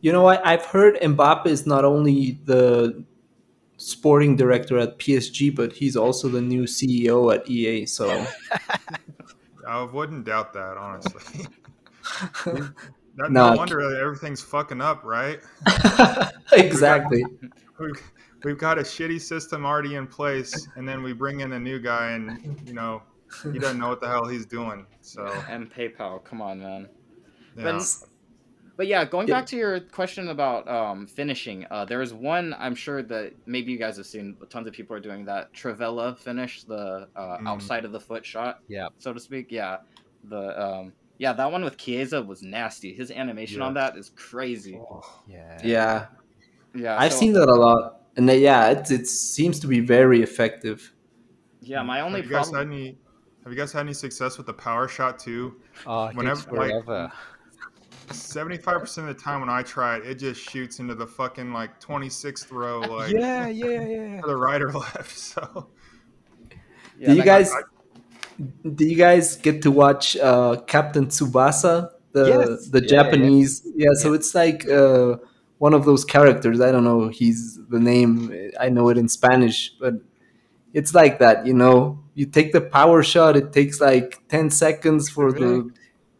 You 0.00 0.12
know, 0.12 0.26
I, 0.26 0.52
I've 0.52 0.66
heard 0.66 0.96
Mbappe 0.96 1.46
is 1.46 1.66
not 1.66 1.84
only 1.84 2.38
the 2.44 3.04
sporting 3.76 4.36
director 4.36 4.78
at 4.78 4.98
PSG, 4.98 5.54
but 5.54 5.72
he's 5.72 5.96
also 5.96 6.28
the 6.28 6.40
new 6.40 6.62
CEO 6.64 7.34
at 7.34 7.48
EA. 7.48 7.86
So 7.86 8.26
I 9.68 9.82
wouldn't 9.82 10.24
doubt 10.24 10.52
that, 10.54 10.76
honestly. 10.76 11.46
That, 12.44 12.72
No. 13.18 13.28
no 13.50 13.56
wonder 13.56 13.80
that 13.88 13.98
everything's 13.98 14.42
fucking 14.42 14.82
up, 14.82 15.02
right? 15.02 15.40
exactly. 16.52 17.24
We've, 17.80 18.02
we've 18.44 18.58
got 18.58 18.78
a 18.78 18.82
shitty 18.82 19.22
system 19.22 19.64
already 19.64 19.94
in 19.94 20.06
place, 20.06 20.68
and 20.76 20.86
then 20.86 21.02
we 21.02 21.14
bring 21.14 21.40
in 21.40 21.52
a 21.52 21.58
new 21.58 21.78
guy, 21.80 22.10
and 22.10 22.60
you 22.66 22.74
know 22.74 23.02
he 23.50 23.58
doesn't 23.58 23.78
know 23.78 23.88
what 23.88 24.02
the 24.02 24.06
hell 24.08 24.26
he's 24.26 24.44
doing. 24.44 24.84
So 25.00 25.24
and 25.48 25.72
PayPal, 25.72 26.22
come 26.24 26.42
on, 26.42 26.60
man. 26.60 26.88
yeah, 27.56 27.62
But, 27.62 27.86
but 28.76 28.86
yeah, 28.86 29.04
going 29.04 29.26
Yeah. 29.28 29.34
back 29.40 29.46
to 29.46 29.56
your 29.56 29.80
question 29.80 30.28
about 30.28 30.68
um, 30.68 31.06
finishing, 31.06 31.66
uh, 31.70 31.84
there 31.84 32.02
is 32.02 32.12
one 32.12 32.54
I'm 32.58 32.74
sure 32.74 33.02
that 33.02 33.32
maybe 33.46 33.72
you 33.72 33.78
guys 33.78 33.96
have 33.96 34.06
seen. 34.06 34.36
Tons 34.50 34.66
of 34.66 34.72
people 34.74 34.94
are 34.96 35.00
doing 35.00 35.24
that 35.26 35.52
trivela 35.54 36.16
finish, 36.18 36.64
the 36.64 37.08
uh, 37.16 37.38
Mm. 37.38 37.48
outside 37.48 37.84
of 37.84 37.92
the 37.92 38.00
foot 38.00 38.24
shot, 38.24 38.60
Yeah. 38.68 38.88
so 38.98 39.12
to 39.12 39.20
speak. 39.20 39.50
Yeah, 39.50 39.78
the 40.24 40.60
um, 40.62 40.92
yeah 41.18 41.32
that 41.32 41.50
one 41.50 41.64
with 41.64 41.76
Chiesa 41.78 42.20
was 42.22 42.42
nasty. 42.42 42.92
His 42.94 43.10
animation 43.10 43.62
on 43.62 43.74
that 43.74 43.96
is 43.96 44.10
crazy. 44.10 44.78
Yeah. 45.28 45.58
Yeah, 45.64 46.06
Yeah, 46.74 46.96
I've 46.98 47.12
so- 47.12 47.18
seen 47.20 47.32
that 47.34 47.48
a 47.48 47.54
lot, 47.54 48.02
and 48.16 48.28
uh, 48.28 48.32
yeah, 48.34 48.68
it 48.70 48.90
it 48.90 49.06
seems 49.06 49.58
to 49.60 49.66
be 49.66 49.80
very 49.80 50.22
effective. 50.22 50.92
Yeah, 51.60 51.82
my 51.82 52.00
only 52.02 52.20
have 52.20 52.30
you 52.30 52.36
guys 52.36 52.50
had 52.52 52.66
any? 52.66 52.98
Have 53.44 53.52
you 53.52 53.58
guys 53.58 53.72
had 53.72 53.80
any 53.80 53.92
success 53.94 54.36
with 54.38 54.46
the 54.46 54.52
power 54.52 54.88
shot 54.88 55.18
too? 55.20 55.60
Oh, 55.86 56.06
it 56.06 56.16
Whenever- 56.16 56.40
takes 56.40 56.52
like- 56.52 56.70
forever. 56.84 57.12
Seventy-five 58.12 58.80
percent 58.80 59.08
of 59.08 59.16
the 59.16 59.22
time 59.22 59.40
when 59.40 59.48
I 59.50 59.62
try 59.62 59.96
it, 59.96 60.06
it 60.06 60.14
just 60.16 60.40
shoots 60.40 60.78
into 60.78 60.94
the 60.94 61.06
fucking 61.06 61.52
like 61.52 61.80
twenty-sixth 61.80 62.50
row, 62.52 62.80
like 62.88 63.12
yeah, 63.12 63.46
yeah, 63.48 63.66
yeah. 63.82 64.20
to 64.22 64.26
the 64.26 64.36
right 64.36 64.60
or 64.62 64.72
left. 64.72 65.16
So 65.18 65.68
Yeah, 66.98 67.08
do 67.08 67.12
you 67.14 67.22
that- 67.22 67.26
guys 67.26 67.52
do 68.74 68.84
you 68.86 68.96
guys 68.96 69.36
get 69.36 69.62
to 69.62 69.70
watch 69.70 70.14
uh, 70.18 70.56
Captain 70.66 71.06
Tsubasa, 71.06 71.90
the 72.12 72.26
Yes. 72.28 72.68
the 72.68 72.80
Yeah, 72.80 72.84
yeah. 72.84 72.88
Japanese? 73.02 73.66
Yeah, 73.74 73.94
so 73.94 74.12
it's 74.12 74.34
like 74.34 74.68
uh, 74.68 75.16
one 75.58 75.72
of 75.74 75.84
those 75.86 76.04
characters. 76.04 76.60
I 76.60 76.70
don't 76.70 76.84
know. 76.84 77.08
He's 77.08 77.58
the 77.70 77.80
name. 77.80 78.50
I 78.60 78.68
know 78.68 78.88
it 78.90 78.98
in 78.98 79.08
Spanish, 79.08 79.72
but 79.80 79.94
it's 80.74 80.94
like 80.94 81.18
that. 81.20 81.46
You 81.46 81.54
know, 81.54 81.98
you 82.14 82.26
take 82.26 82.52
the 82.52 82.60
power 82.60 83.02
shot. 83.02 83.36
It 83.36 83.52
takes 83.54 83.80
like 83.80 84.20
ten 84.28 84.50
seconds 84.50 85.08
for 85.08 85.32
the 85.32 85.70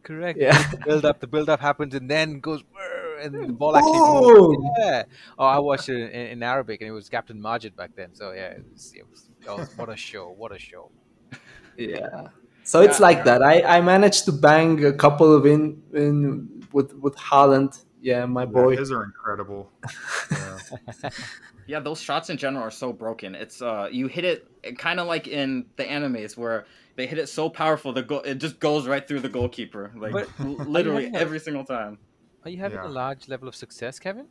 Correct. 0.07 0.39
yeah. 0.39 0.57
The 0.71 0.77
build 0.89 1.05
up, 1.05 1.17
the 1.25 1.27
build 1.35 1.49
up 1.55 1.61
happens, 1.61 1.93
and 1.99 2.07
then 2.15 2.39
goes, 2.49 2.63
"Brr," 2.63 3.19
and 3.23 3.31
the 3.35 3.53
ball 3.63 3.75
actually. 3.77 3.99
Boom! 3.99 4.63
moves. 4.63 4.71
Yeah. 4.79 5.03
Oh, 5.39 5.47
I 5.57 5.59
watched 5.59 5.89
it 5.89 5.99
in, 6.19 6.27
in 6.35 6.43
Arabic, 6.43 6.81
and 6.81 6.89
it 6.89 6.93
was 7.01 7.09
Captain 7.17 7.39
Majid 7.47 7.73
back 7.81 7.91
then. 7.97 8.11
So 8.15 8.25
yeah, 8.33 8.51
it 8.59 8.65
was, 8.73 8.93
it 9.01 9.07
was, 9.11 9.21
that 9.45 9.55
was 9.59 9.69
what 9.79 9.89
a 9.97 9.97
show! 9.97 10.27
What 10.43 10.53
a 10.53 10.59
show! 10.59 10.91
Yeah. 11.77 12.29
So 12.63 12.81
it's 12.87 12.99
Yeah. 13.01 13.07
like 13.09 13.25
that. 13.25 13.43
I, 13.43 13.55
I 13.77 13.81
managed 13.81 14.25
to 14.27 14.33
bang 14.33 14.85
a 14.85 14.93
couple 14.93 15.29
of 15.35 15.45
in 15.47 15.83
in 15.93 16.65
with 16.73 16.95
with 16.95 17.17
Haaland. 17.17 17.73
Yeah, 18.07 18.25
my 18.27 18.43
yeah, 18.43 18.47
boy. 18.47 18.77
his 18.77 18.93
are 18.93 19.03
incredible. 19.05 19.71
Yeah. 20.31 20.59
Yeah, 21.69 21.81
those 21.81 22.01
shots 22.01 22.31
in 22.31 22.37
general 22.37 22.63
are 22.63 22.71
so 22.71 22.93
broken. 22.93 23.35
It's 23.35 23.61
uh, 23.61 23.89
you 23.91 24.07
hit 24.07 24.25
it 24.25 24.79
kind 24.79 25.01
of 25.01 25.09
like 25.09 25.27
in 25.27 25.67
the 25.75 25.83
animes 25.83 26.37
where 26.37 26.65
they 26.95 27.09
hit 27.09 27.19
it 27.19 27.29
so 27.29 27.49
powerful, 27.51 27.93
the 27.93 28.05
goal 28.05 28.21
it 28.21 28.37
just 28.37 28.61
goes 28.61 28.87
right 28.87 29.05
through 29.07 29.19
the 29.27 29.29
goalkeeper, 29.29 29.91
like 29.97 30.13
But- 30.13 30.29
l- 30.39 30.53
literally 30.77 31.07
having 31.07 31.17
a- 31.17 31.21
every 31.21 31.41
single 31.41 31.65
time. 31.65 31.99
Are 32.45 32.51
you 32.51 32.59
having 32.59 32.79
Yeah. 32.79 32.87
a 32.87 33.03
large 33.03 33.27
level 33.29 33.49
of 33.49 33.57
success, 33.57 33.99
Kevin? 33.99 34.27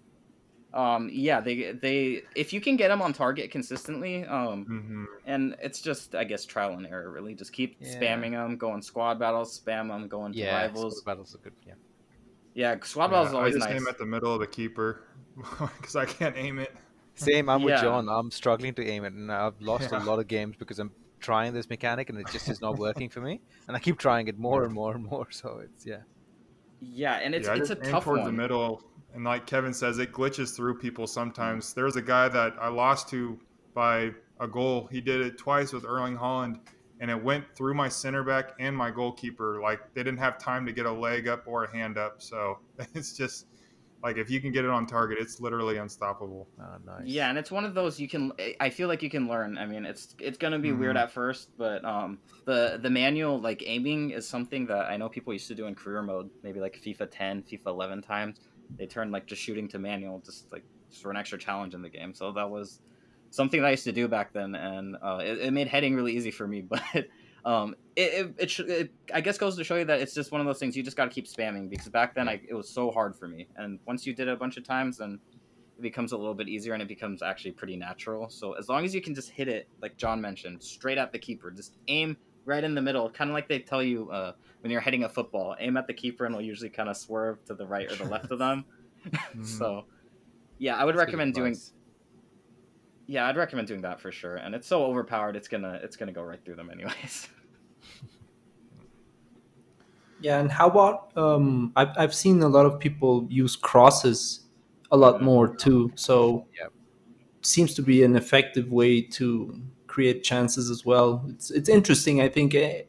Um, 0.73 1.09
yeah, 1.11 1.41
they 1.41 1.73
they 1.73 2.21
if 2.38 2.53
you 2.53 2.61
can 2.61 2.78
get 2.78 2.88
them 2.88 3.01
on 3.01 3.11
target 3.11 3.51
consistently, 3.51 4.23
um, 4.38 4.63
hmm 4.65 5.05
and 5.26 5.57
it's 5.61 5.82
just 5.82 6.15
I 6.15 6.23
guess 6.23 6.45
trial 6.45 6.71
and 6.80 6.88
error 6.88 7.11
really. 7.11 7.36
Just 7.36 7.51
keep 7.51 7.76
Yeah. 7.82 7.99
spamming 7.99 8.32
them, 8.32 8.55
going 8.55 8.82
squad 8.82 9.19
battles, 9.19 9.59
spam 9.59 9.89
them, 9.89 10.07
going 10.07 10.32
to 10.32 10.39
Yeah, 10.39 10.55
rivals. 10.61 10.99
squad 10.99 11.11
battles 11.11 11.36
are 11.36 11.39
good. 11.39 11.53
Yeah. 11.67 11.73
Yeah, 12.56 12.76
squad 12.84 13.10
battles 13.10 13.28
is 13.30 13.34
I 13.34 13.38
always 13.38 13.53
just 13.56 13.70
nice. 13.70 13.80
aim 13.82 13.88
at 13.88 13.97
the 13.99 14.06
middle 14.06 14.34
of 14.34 14.39
the 14.39 14.47
keeper 14.47 15.03
because 15.78 15.95
I 15.95 16.06
can't 16.06 16.36
aim 16.38 16.58
it. 16.60 16.74
Same. 17.16 17.49
I'm 17.49 17.62
with 17.62 17.80
John. 17.82 18.10
I'm 18.10 18.32
struggling 18.32 18.74
to 18.76 18.86
aim 18.86 19.03
it, 19.06 19.14
and 19.14 19.32
I've 19.32 19.60
lost 19.62 19.91
Yeah. 19.91 20.01
a 20.01 20.06
lot 20.06 20.20
of 20.20 20.28
games 20.28 20.56
because 20.58 20.80
I'm 20.80 20.91
trying 21.20 21.53
this 21.53 21.70
mechanic, 21.70 22.10
and 22.10 22.18
it 22.18 22.28
just 22.32 22.49
is 22.49 22.62
not 22.62 22.78
working 22.78 23.10
for 23.10 23.22
me. 23.22 23.41
And 23.68 23.76
I 23.78 23.80
keep 23.80 23.97
trying 23.99 24.28
it 24.28 24.38
more 24.39 24.64
and 24.64 24.74
more 24.74 24.95
and 24.95 25.03
more. 25.06 25.28
So 25.32 25.60
it's 25.64 25.86
yeah. 25.86 25.99
Yeah, 26.82 27.16
and 27.16 27.34
it's 27.36 27.47
yeah, 27.47 27.53
I 27.53 27.58
it's 27.58 27.70
a 27.70 27.76
just 27.76 27.88
aim 27.88 27.91
tough 27.93 28.03
towards 28.06 28.22
one. 28.24 28.36
the 28.36 28.41
middle, 28.41 28.84
and 29.14 29.24
like 29.24 29.45
Kevin 29.45 29.74
says, 29.74 29.97
it 29.99 30.12
glitches 30.12 30.56
through 30.56 30.78
people 30.80 31.08
sometimes. 31.08 31.74
There's 31.74 31.95
a 31.95 32.01
guy 32.01 32.28
that 32.30 32.53
I 32.60 32.68
lost 32.70 33.10
to 33.10 33.39
by 33.74 34.12
a 34.39 34.47
goal. 34.47 34.88
He 34.91 35.01
did 35.01 35.22
it 35.22 35.38
twice 35.38 35.72
with 35.74 35.86
Erling 35.86 36.18
Haaland, 36.18 36.60
and 37.00 37.12
it 37.12 37.22
went 37.24 37.43
through 37.56 37.74
my 37.74 37.89
center 37.89 38.24
back 38.24 38.54
and 38.60 38.76
my 38.76 38.89
goalkeeper. 38.91 39.60
Like 39.62 39.93
they 39.93 40.04
didn't 40.04 40.20
have 40.20 40.38
time 40.38 40.66
to 40.66 40.72
get 40.72 40.86
a 40.86 40.91
leg 40.91 41.28
up 41.28 41.43
or 41.48 41.66
a 41.66 41.72
hand 41.72 41.98
up. 41.98 42.22
So 42.22 42.60
it's 42.93 43.16
just 43.18 43.48
like 44.04 44.18
if 44.18 44.30
you 44.30 44.39
can 44.39 44.52
get 44.52 44.66
it 44.66 44.70
on 44.72 44.86
target, 44.86 45.18
it's 45.20 45.39
literally 45.41 45.78
unstoppable. 45.78 46.48
Oh, 46.62 46.76
nice. 46.86 47.06
Yeah, 47.06 47.30
and 47.30 47.38
it's 47.38 47.52
one 47.52 47.66
of 47.66 47.74
those 47.74 48.00
you 48.00 48.08
can. 48.08 48.32
I 48.60 48.70
feel 48.70 48.88
like 48.88 49.02
you 49.02 49.10
can 49.10 49.28
learn. 49.28 49.58
I 49.58 49.66
mean, 49.66 49.86
it's 49.86 50.16
it's 50.20 50.38
gonna 50.38 50.60
be 50.60 50.72
weird 50.72 50.96
Mhm. 50.96 51.02
at 51.02 51.12
first, 51.12 51.50
but 51.58 51.84
um, 51.84 52.20
the 52.46 52.80
the 52.82 52.89
manual 52.89 53.39
like 53.41 53.64
aiming 53.66 54.12
is 54.12 54.28
something 54.28 54.68
that 54.68 54.86
I 54.91 54.98
know 54.98 55.10
people 55.10 55.34
used 55.34 55.48
to 55.48 55.56
do 55.56 55.66
in 55.66 55.76
career 55.76 56.02
mode, 56.04 56.30
maybe 56.43 56.60
like 56.60 56.80
FIFA 56.82 57.08
10, 57.10 57.43
FIFA 57.43 57.68
11 57.68 58.02
times. 58.04 58.39
They 58.78 58.86
turned 58.86 59.12
like 59.12 59.26
just 59.26 59.41
shooting 59.41 59.68
to 59.70 59.80
manual, 59.80 60.22
just 60.26 60.52
like 60.52 60.64
just 60.89 61.02
for 61.02 61.10
an 61.10 61.18
extra 61.18 61.38
challenge 61.39 61.74
in 61.74 61.82
the 61.82 61.89
game. 61.89 62.14
So 62.14 62.32
that 62.34 62.50
was 62.50 62.82
something 63.32 63.61
that 63.61 63.67
I 63.67 63.71
used 63.71 63.84
to 63.86 63.91
do 63.91 64.07
back 64.07 64.34
then, 64.34 64.55
and 64.55 64.95
uh, 65.01 65.19
it, 65.21 65.39
it 65.39 65.53
made 65.53 65.67
heading 65.67 65.95
really 65.95 66.15
easy 66.15 66.32
for 66.32 66.47
me. 66.47 66.63
But 66.69 67.51
um, 67.51 67.76
it 67.95 68.01
it, 68.01 68.36
it, 68.39 68.49
sh- 68.49 68.59
it 68.61 68.91
I 69.13 69.21
guess 69.21 69.38
goes 69.38 69.55
to 69.57 69.63
show 69.63 69.76
you 69.76 69.86
that 69.86 70.01
it's 70.01 70.15
just 70.15 70.32
one 70.32 70.41
of 70.41 70.47
those 70.47 70.57
things 70.57 70.76
you 70.76 70.82
just 70.82 70.97
got 70.97 71.05
to 71.05 71.11
keep 71.11 71.28
spamming 71.28 71.69
because 71.69 71.89
back 71.89 72.15
then 72.15 72.28
I, 72.28 72.41
it 72.47 72.55
was 72.55 72.67
so 72.67 72.89
hard 72.89 73.15
for 73.15 73.28
me, 73.28 73.47
and 73.57 73.80
once 73.86 74.05
you 74.07 74.15
did 74.15 74.28
it 74.28 74.32
a 74.32 74.36
bunch 74.36 74.57
of 74.57 74.63
times, 74.63 74.97
then 74.97 75.19
it 75.78 75.82
becomes 75.82 76.11
a 76.11 76.17
little 76.17 76.34
bit 76.34 76.47
easier 76.47 76.73
and 76.73 76.82
it 76.82 76.88
becomes 76.88 77.21
actually 77.21 77.51
pretty 77.51 77.76
natural. 77.76 78.30
So 78.30 78.53
as 78.53 78.69
long 78.69 78.86
as 78.86 78.95
you 78.95 79.01
can 79.01 79.13
just 79.13 79.30
hit 79.30 79.47
it, 79.47 79.67
like 79.82 79.97
John 79.97 80.21
mentioned, 80.21 80.63
straight 80.63 80.97
at 80.97 81.11
the 81.11 81.19
keeper, 81.19 81.51
just 81.51 81.76
aim 81.88 82.17
right 82.45 82.63
in 82.63 82.76
the 82.76 82.82
middle, 82.82 83.09
kind 83.09 83.30
of 83.30 83.34
like 83.34 83.49
they 83.49 83.59
tell 83.59 83.84
you 83.84 84.09
uh, 84.09 84.32
when 84.61 84.71
you're 84.71 84.82
heading 84.82 85.03
a 85.03 85.09
football, 85.09 85.55
aim 85.59 85.76
at 85.78 85.86
the 85.86 85.93
keeper 85.93 86.26
and 86.26 86.34
it'll 86.34 86.45
usually 86.45 86.69
kind 86.69 86.88
of 86.89 86.95
swerve 86.95 87.43
to 87.45 87.53
the 87.55 87.67
right 87.67 87.91
or 87.91 87.95
the 87.95 88.05
left 88.05 88.32
of 88.32 88.39
them. 88.39 88.65
Mhm. 89.36 89.45
So 89.45 89.86
yeah, 90.57 90.78
I 90.78 90.84
would 90.84 90.95
That's 90.95 91.05
recommend 91.05 91.36
doing. 91.36 91.55
Advice. 93.06 93.14
Yeah, 93.14 93.28
I'd 93.28 93.38
recommend 93.38 93.68
doing 93.68 93.82
that 93.82 93.99
for 93.99 94.12
sure. 94.12 94.38
And 94.38 94.56
it's 94.56 94.68
so 94.68 94.86
overpowered, 94.86 95.36
it's 95.36 95.47
gonna 95.47 95.80
it's 95.84 95.95
gonna 95.95 96.12
go 96.14 96.24
right 96.24 96.43
through 96.43 96.56
them 96.56 96.70
anyways. 96.70 97.28
Yeah, 100.20 100.39
and 100.39 100.49
how 100.49 100.70
about 100.70 101.12
um, 101.18 101.74
I've 101.76 101.89
I've 101.97 102.16
seen 102.16 102.41
a 102.41 102.47
lot 102.47 102.66
of 102.66 102.80
people 102.80 103.28
use 103.30 103.56
crosses 103.56 104.45
a 104.91 104.97
lot 104.97 105.22
Mhm. 105.22 105.22
more 105.22 105.56
too. 105.56 105.91
So 105.95 106.45
Yep. 106.60 106.74
seems 107.41 107.74
to 107.76 107.82
be 107.82 108.03
an 108.03 108.16
effective 108.16 108.72
way 108.72 109.01
to 109.01 109.62
create 109.88 110.24
chances 110.24 110.70
as 110.70 110.86
well. 110.86 111.26
It's 111.30 111.51
it's 111.51 111.70
interesting. 111.70 112.22
I 112.22 112.30
think 112.30 112.56
eh, 112.56 112.84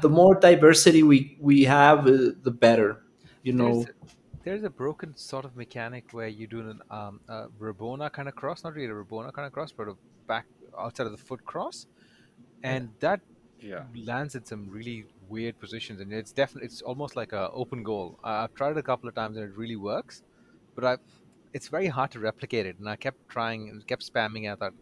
the 0.00 0.08
more 0.10 0.34
diversity 0.34 1.02
we 1.02 1.36
we 1.40 1.64
have, 1.64 2.06
uh, 2.06 2.32
the 2.42 2.50
better. 2.52 3.02
You 3.42 3.52
know. 3.54 3.84
There's, 3.84 3.86
there's 4.42 4.62
a 4.64 4.70
broken 4.70 5.16
sort 5.16 5.44
of 5.44 5.56
mechanic 5.56 6.12
where 6.12 6.28
you 6.28 6.46
do 6.46 6.60
an 6.70 6.80
um, 6.90 7.20
a 7.28 7.48
Rabona 7.48 8.10
kind 8.12 8.28
of 8.28 8.34
cross, 8.34 8.64
not 8.64 8.74
really 8.74 8.88
a 8.90 8.94
Rabona 8.94 9.32
kind 9.32 9.46
of 9.46 9.52
cross, 9.52 9.72
but 9.72 9.88
a 9.88 9.94
back 10.26 10.46
outside 10.78 11.06
of 11.06 11.12
the 11.12 11.18
foot 11.18 11.44
cross, 11.44 11.86
and 12.62 12.94
that 13.00 13.22
Yeah. 13.60 13.86
lands 13.94 14.34
in 14.34 14.44
some 14.44 14.68
really 14.68 15.06
weird 15.28 15.58
positions, 15.58 16.00
and 16.00 16.12
it's 16.12 16.32
definitely 16.32 16.66
it's 16.66 16.82
almost 16.82 17.16
like 17.16 17.32
a 17.32 17.50
open 17.52 17.82
goal. 17.82 18.18
Uh, 18.24 18.44
I've 18.46 18.54
tried 18.54 18.72
it 18.72 18.78
a 18.78 18.82
couple 18.82 19.08
of 19.08 19.14
times 19.14 19.36
and 19.36 19.46
it 19.46 19.56
really 19.56 19.76
works, 19.76 20.22
but 20.74 20.84
I 20.84 20.98
it's 21.52 21.68
very 21.68 21.88
hard 21.88 22.10
to 22.12 22.20
replicate 22.20 22.66
it, 22.66 22.78
and 22.78 22.88
I 22.88 22.96
kept 22.96 23.28
trying 23.28 23.68
and 23.68 23.86
kept 23.86 24.10
spamming. 24.10 24.50
I 24.52 24.56
thought, 24.56 24.74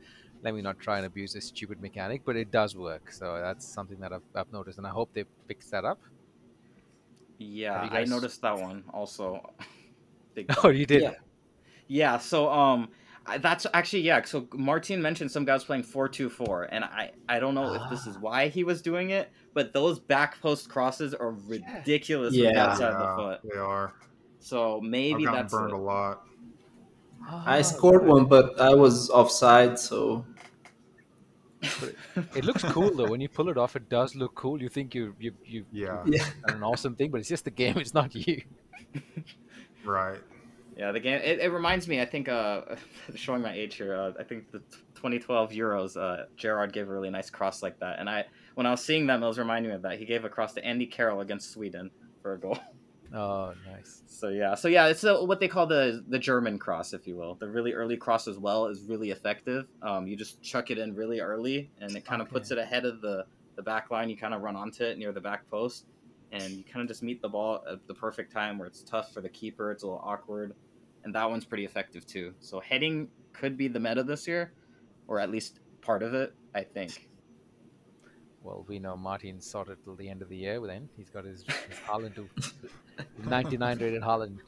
let 0.42 0.54
me 0.54 0.62
not 0.62 0.78
try 0.78 0.98
and 0.98 1.06
abuse 1.06 1.32
this 1.32 1.46
stupid 1.46 1.80
mechanic, 1.80 2.22
but 2.24 2.36
it 2.36 2.50
does 2.50 2.76
work. 2.76 3.12
So 3.12 3.38
that's 3.40 3.66
something 3.66 4.00
that 4.00 4.12
I've, 4.12 4.24
I've 4.34 4.52
noticed, 4.52 4.78
and 4.78 4.86
I 4.86 4.90
hope 4.90 5.12
they 5.14 5.24
fix 5.46 5.70
that 5.70 5.84
up. 5.84 6.00
Yeah, 7.38 7.84
you 7.84 7.90
I 7.90 8.04
noticed 8.04 8.42
that 8.42 8.58
one 8.58 8.84
also. 8.92 9.40
Big 10.34 10.46
Oh, 10.62 10.68
you 10.68 10.86
did. 10.86 11.02
Yeah. 11.02 11.12
Yeah, 11.86 12.18
so 12.18 12.50
um 12.50 12.88
I- 13.26 13.38
that's 13.38 13.66
actually 13.74 14.02
yeah, 14.02 14.22
so 14.24 14.46
Martin 14.54 15.00
mentioned 15.02 15.30
some 15.30 15.44
guys 15.44 15.62
playing 15.64 15.82
4-2-4 15.84 16.68
and 16.70 16.84
I 16.84 17.12
I 17.28 17.38
don't 17.38 17.54
know 17.54 17.74
if 17.74 17.82
this 17.90 18.06
is 18.06 18.16
Ah. 18.16 18.20
why 18.20 18.48
he 18.48 18.64
was 18.64 18.82
doing 18.82 19.10
it, 19.10 19.30
but 19.54 19.72
those 19.72 19.98
back 19.98 20.40
post 20.40 20.68
crosses 20.68 21.14
are 21.14 21.30
ridiculous 21.46 22.32
with 22.32 22.40
the 22.44 22.52
Yeah. 22.52 22.66
outside 22.66 22.92
of 22.92 23.00
the 23.00 23.22
foot. 23.22 23.40
they 23.52 23.58
are. 23.58 23.94
So 24.40 24.80
maybe 24.80 25.26
I've 25.26 25.34
that's 25.34 25.52
burned 25.52 25.70
it. 25.72 25.76
a 25.76 25.78
lot. 25.78 26.22
I 27.28 27.58
Ah, 27.58 27.62
scored 27.62 28.06
one, 28.06 28.24
but 28.26 28.58
I 28.60 28.74
was 28.74 29.10
offside, 29.10 29.78
so 29.78 30.24
It 31.62 32.44
looks 32.44 32.62
cool 32.64 32.94
though. 32.94 33.08
When 33.08 33.20
you 33.20 33.28
pull 33.28 33.48
it 33.48 33.58
off, 33.58 33.76
it 33.76 33.88
does 33.88 34.14
look 34.14 34.34
cool. 34.34 34.60
You 34.62 34.68
think 34.68 34.94
you 34.94 35.14
you 35.18 35.32
you 35.44 35.64
Yeah, 35.72 36.02
yeah. 36.06 36.24
done 36.46 36.56
an 36.58 36.62
awesome 36.62 36.94
thing, 36.94 37.10
but 37.10 37.18
it's 37.20 37.28
just 37.28 37.44
the 37.44 37.50
game. 37.50 37.78
It's 37.78 37.94
not 37.94 38.14
you. 38.14 38.42
right. 39.84 40.20
Yeah, 40.76 40.92
the 40.92 41.00
game 41.00 41.20
it, 41.22 41.40
it 41.40 41.52
reminds 41.52 41.88
me 41.88 42.00
I 42.00 42.04
think 42.04 42.28
uh 42.28 42.62
showing 43.14 43.42
my 43.42 43.52
age 43.52 43.74
here, 43.74 43.94
uh, 43.94 44.12
I 44.18 44.22
think 44.22 44.50
the 44.52 44.60
2012 44.94 45.50
Euros 45.50 45.96
uh 45.96 46.26
Gerrard 46.36 46.72
gave 46.72 46.88
a 46.88 46.92
really 46.92 47.10
nice 47.10 47.30
cross 47.30 47.62
like 47.62 47.78
that 47.80 47.98
and 47.98 48.08
I 48.08 48.26
when 48.54 48.66
I 48.66 48.70
was 48.70 48.84
seeing 48.84 49.06
them 49.06 49.22
it 49.22 49.26
was 49.26 49.38
reminding 49.38 49.70
me 49.70 49.76
of 49.76 49.82
that. 49.82 49.98
He 49.98 50.04
gave 50.04 50.24
a 50.24 50.28
cross 50.28 50.54
to 50.54 50.64
Andy 50.64 50.86
Carroll 50.86 51.20
against 51.20 51.50
Sweden 51.50 51.90
for 52.22 52.34
a 52.34 52.38
goal. 52.38 52.58
Oh, 53.14 53.54
nice. 53.66 54.02
So 54.06 54.28
yeah, 54.28 54.54
so 54.54 54.68
yeah, 54.68 54.88
it's 54.88 55.04
uh 55.04 55.18
what 55.20 55.40
they 55.40 55.48
call 55.48 55.66
the 55.66 56.04
the 56.08 56.18
German 56.18 56.58
cross, 56.58 56.92
if 56.92 57.06
you 57.06 57.16
will. 57.16 57.36
The 57.36 57.48
really 57.48 57.72
early 57.72 57.96
cross 57.96 58.28
as 58.28 58.38
well 58.38 58.66
is 58.66 58.82
really 58.82 59.10
effective. 59.10 59.66
Um, 59.82 60.06
you 60.06 60.16
just 60.16 60.42
chuck 60.42 60.70
it 60.70 60.78
in 60.78 60.94
really 60.94 61.20
early, 61.20 61.70
and 61.80 61.96
it 61.96 62.04
kind 62.04 62.20
of 62.20 62.28
puts 62.28 62.50
it 62.50 62.58
ahead 62.58 62.84
of 62.84 63.00
the 63.00 63.24
the 63.56 63.62
back 63.62 63.90
line. 63.90 64.10
You 64.10 64.16
kind 64.16 64.34
of 64.34 64.42
run 64.42 64.56
onto 64.56 64.84
it 64.84 64.98
near 64.98 65.12
the 65.12 65.20
back 65.20 65.48
post, 65.50 65.86
and 66.32 66.52
you 66.52 66.64
kind 66.64 66.82
of 66.82 66.88
just 66.88 67.02
meet 67.02 67.22
the 67.22 67.28
ball 67.28 67.64
at 67.70 67.86
the 67.86 67.94
perfect 67.94 68.32
time 68.32 68.58
where 68.58 68.66
it's 68.66 68.82
tough 68.82 69.12
for 69.14 69.20
the 69.20 69.28
keeper. 69.28 69.70
It's 69.70 69.84
a 69.84 69.86
little 69.86 70.02
awkward, 70.04 70.54
and 71.04 71.14
that 71.14 71.30
one's 71.30 71.46
pretty 71.46 71.64
effective 71.64 72.06
too. 72.06 72.34
So 72.40 72.60
heading 72.60 73.08
could 73.32 73.56
be 73.56 73.68
the 73.68 73.80
meta 73.80 74.02
this 74.02 74.26
year, 74.28 74.52
or 75.06 75.18
at 75.18 75.30
least 75.30 75.60
part 75.80 76.02
of 76.02 76.12
it. 76.12 76.34
I 76.54 76.64
think. 76.64 77.08
Well, 78.42 78.64
we 78.68 78.78
know 78.78 78.96
Martin's 78.96 79.44
sorted 79.48 79.78
till 79.84 79.96
the 79.96 80.08
end 80.08 80.22
of 80.22 80.28
the 80.28 80.36
year. 80.36 80.60
Then 80.66 80.88
he's 80.96 81.10
got 81.10 81.24
his, 81.24 81.42
his 81.42 81.78
Haaland 81.86 82.14
to 82.14 82.28
99 83.28 83.78
rated 83.78 84.02
Haaland. 84.02 84.38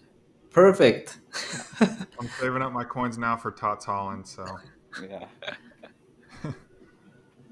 Perfect. 0.51 1.19
I'm 1.81 2.29
saving 2.41 2.63
up 2.63 2.73
my 2.73 2.85
coins 2.85 3.19
now 3.19 3.37
for 3.37 3.51
Tots 3.51 3.87
Haaland. 3.87 4.27
So 4.27 4.45
Yeah. 5.09 5.25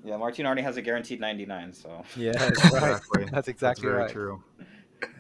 yeah, 0.05 0.17
Martin 0.17 0.47
already 0.47 0.63
has 0.63 0.77
a 0.77 0.83
guaranteed 0.83 1.21
99, 1.21 1.73
so. 1.73 2.05
Yeah, 2.17 2.33
that's 2.33 2.65
exactly. 2.65 3.23
That's 3.25 3.31
That's 3.33 3.49
exactly 3.49 3.89
very 3.89 3.99
right. 4.03 4.11
true. 4.11 4.43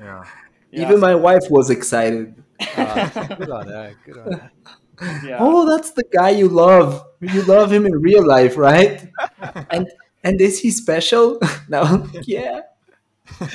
Yeah. 0.01 0.25
Yeah, 0.71 0.83
Even 0.87 1.01
my 1.01 1.15
wife 1.15 1.45
was 1.51 1.71
excited. 1.71 2.35
Ah, 2.77 3.27
good 3.39 3.51
on 3.51 3.69
her. 3.69 3.95
Good 4.05 4.19
on 4.19 4.33
her. 4.33 4.51
yeah. 5.25 5.37
Oh, 5.41 5.67
that's 5.69 5.93
the 5.93 6.05
guy 6.13 6.31
you 6.31 6.49
love. 6.49 7.05
You 7.21 7.43
love 7.43 7.73
him 7.73 7.87
in 7.87 7.93
real 8.03 8.27
life, 8.27 8.57
right? 8.59 9.09
And 9.71 9.89
and 10.25 10.41
is 10.41 10.61
he 10.61 10.71
special? 10.71 11.39
no. 11.69 12.07
Yeah. 12.23 12.63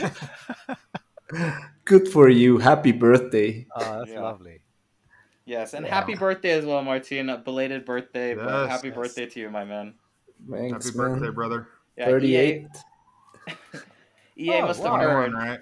Good 1.86 2.08
for 2.08 2.30
you. 2.30 2.58
Happy 2.60 2.92
birthday. 2.92 3.66
Oh, 3.76 4.00
that's 4.00 4.12
Yeah. 4.12 4.22
lovely. 4.22 4.62
Yes, 5.46 5.74
and 5.74 5.86
Yeah. 5.86 5.94
happy 5.94 6.16
birthday 6.16 6.52
as 6.52 6.66
well, 6.66 6.82
Martin. 6.84 7.30
A 7.30 7.38
belated 7.38 7.84
birthday, 7.86 8.34
but 8.34 8.70
happy 8.70 8.88
yes. 8.88 8.96
birthday 8.96 9.26
to 9.26 9.40
you, 9.42 9.50
my 9.50 9.66
man. 9.66 9.96
Thanks, 10.50 10.86
Happy 10.86 10.98
man. 10.98 11.20
birthday, 11.20 11.32
brother. 11.32 11.68
Yeah, 11.98 12.06
38. 12.06 12.68
EA, 13.48 13.58
EA 14.38 14.62
Oh, 14.62 14.68
must 14.68 14.82
wow. 14.82 14.96
have 14.96 15.10
heard. 15.10 15.32
Going, 15.32 15.48
right? 15.50 15.60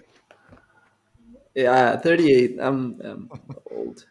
Yeah, 1.56 1.97
38. 1.97 2.58
I'm, 2.60 2.99
I'm 3.04 3.30
old. 3.72 4.06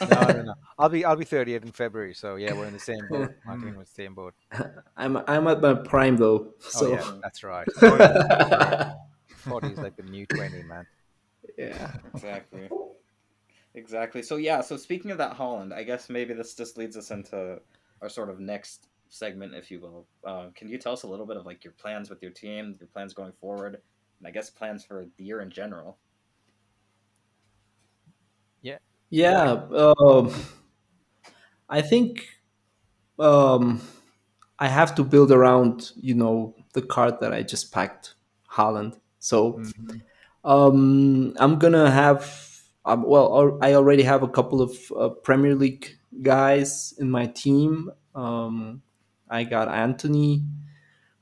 No, 0.00 0.06
no, 0.32 0.42
no. 0.42 0.54
I'll 0.78 0.88
be 0.88 1.04
I'll 1.04 1.16
be 1.16 1.24
38 1.24 1.62
in 1.62 1.72
February. 1.72 2.14
So 2.14 2.36
yeah, 2.36 2.52
we're 2.52 2.66
in 2.66 2.72
the 2.72 2.78
same 2.78 3.06
boat. 3.08 3.32
Martin 3.46 3.76
was 3.76 3.88
the 3.88 3.94
same 4.02 4.14
boat. 4.14 4.34
I'm 4.96 5.16
I'm 5.26 5.46
at 5.48 5.60
my 5.60 5.74
prime 5.74 6.16
though. 6.16 6.48
Oh 6.48 6.52
So 6.60 6.92
yeah, 6.92 7.12
that's 7.22 7.42
right. 7.44 7.66
Oh, 7.82 8.94
40 9.28 9.66
is 9.68 9.78
like 9.78 9.96
the 9.96 10.02
new 10.04 10.26
20, 10.26 10.62
man. 10.64 10.86
yeah. 11.58 11.92
Exactly. 12.14 12.68
Exactly. 13.74 14.22
So 14.22 14.36
yeah. 14.36 14.60
So 14.60 14.76
speaking 14.76 15.10
of 15.10 15.18
that 15.18 15.36
Haaland, 15.36 15.72
I 15.72 15.82
guess 15.82 16.08
maybe 16.08 16.34
this 16.34 16.54
just 16.54 16.78
leads 16.78 16.96
us 16.96 17.10
into 17.10 17.60
our 18.02 18.08
sort 18.08 18.30
of 18.30 18.40
next 18.40 18.88
segment, 19.08 19.54
if 19.54 19.70
you 19.70 19.80
will. 19.80 20.06
Uh, 20.24 20.46
can 20.54 20.68
you 20.68 20.78
tell 20.78 20.92
us 20.92 21.02
a 21.02 21.06
little 21.08 21.26
bit 21.26 21.36
of 21.36 21.46
like 21.46 21.64
your 21.64 21.72
plans 21.74 22.10
with 22.10 22.22
your 22.22 22.30
team, 22.32 22.76
your 22.80 22.88
plans 22.88 23.14
going 23.14 23.32
forward, 23.40 23.78
and 24.18 24.26
I 24.26 24.30
guess 24.30 24.50
plans 24.50 24.84
for 24.84 25.06
the 25.16 25.24
year 25.24 25.40
in 25.40 25.50
general? 25.50 25.98
Yeah, 29.14 29.68
um, 29.70 30.34
I 31.68 31.82
think 31.82 32.26
um, 33.18 33.80
I 34.58 34.68
have 34.68 34.94
to 34.96 35.04
build 35.04 35.32
around 35.32 35.92
you 35.96 36.14
know 36.14 36.54
the 36.74 36.82
card 36.82 37.20
that 37.20 37.32
I 37.32 37.42
just 37.42 37.72
packed, 37.72 38.14
Haaland. 38.50 38.98
So 39.18 39.60
Mhm. 39.60 40.02
um, 40.44 41.34
I'm 41.38 41.58
gonna 41.58 41.90
have 41.90 42.24
um, 42.84 43.04
well, 43.04 43.58
I 43.62 43.74
already 43.74 44.02
have 44.02 44.22
a 44.22 44.28
couple 44.28 44.62
of 44.62 44.72
uh, 44.96 45.10
Premier 45.10 45.54
League 45.54 45.98
guys 46.22 46.94
in 46.98 47.10
my 47.10 47.26
team. 47.26 47.90
Um, 48.14 48.82
I 49.30 49.44
got 49.44 49.68
Antony, 49.68 50.44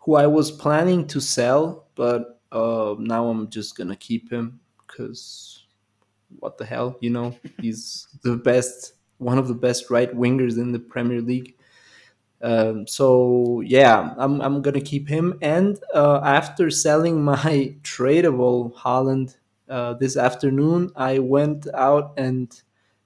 who 0.01 0.17
I 0.17 0.27
was 0.27 0.51
planning 0.51 1.07
to 1.09 1.21
sell, 1.21 1.89
but 1.95 2.41
uh, 2.53 2.97
now 2.99 3.29
I'm 3.29 3.51
just 3.51 3.77
gonna 3.77 3.97
keep 3.97 4.31
him 4.33 4.61
because 4.87 5.62
what 6.41 6.59
the 6.59 6.65
hell, 6.65 6.97
you 7.01 7.11
know, 7.11 7.37
he's 7.61 8.09
the 8.23 8.37
best, 8.37 8.95
one 9.19 9.39
of 9.39 9.49
the 9.49 9.55
best 9.55 9.91
right 9.91 10.13
wingers 10.15 10.59
in 10.59 10.73
the 10.73 10.79
Premier 10.79 11.21
League. 11.21 11.55
Um, 12.43 12.89
so 12.89 13.61
yeah, 13.65 14.15
I'm 14.19 14.41
I'm 14.41 14.63
gonna 14.63 14.81
keep 14.81 15.09
him. 15.09 15.39
And 15.43 15.79
uh, 15.95 16.21
after 16.25 16.71
selling 16.71 17.23
my 17.35 17.77
tradable 17.83 18.75
Haaland 18.75 19.37
uh, 19.69 19.95
this 19.95 20.17
afternoon, 20.17 20.91
I 20.97 21.21
went 21.21 21.69
out 21.73 22.15
and 22.17 22.53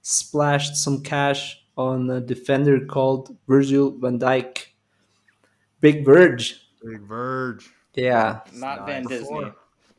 splashed 0.01 0.75
some 0.75 1.03
cash 1.03 1.61
on 1.77 2.09
a 2.09 2.19
defender 2.19 2.83
called 2.87 3.37
Virgil 3.47 3.91
van 3.99 4.17
Dijk. 4.17 4.65
Big 5.81 6.03
Verge, 6.03 6.59
Big 6.83 7.01
Verge. 7.01 7.69
yeah, 7.93 8.39
Not 8.53 8.87
Van 8.87 9.03
nice. 9.03 9.19
Disney. 9.19 9.51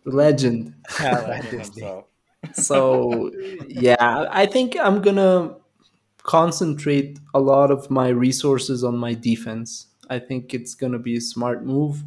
legend. 0.04 0.74
Legend 0.98 1.44
himself. 1.44 2.06
So 2.52 3.30
yeah 3.68 4.26
i 4.30 4.46
think 4.46 4.76
i'm 4.80 5.02
gonna 5.02 5.54
concentrate 6.28 7.18
a 7.32 7.40
lot 7.40 7.70
of 7.70 7.90
my 7.90 8.08
resources 8.08 8.84
on 8.84 8.94
my 8.98 9.14
defense. 9.14 9.86
I 10.10 10.18
think 10.18 10.52
it's 10.52 10.74
gonna 10.74 10.98
be 10.98 11.16
a 11.16 11.22
smart 11.22 11.64
move. 11.64 12.04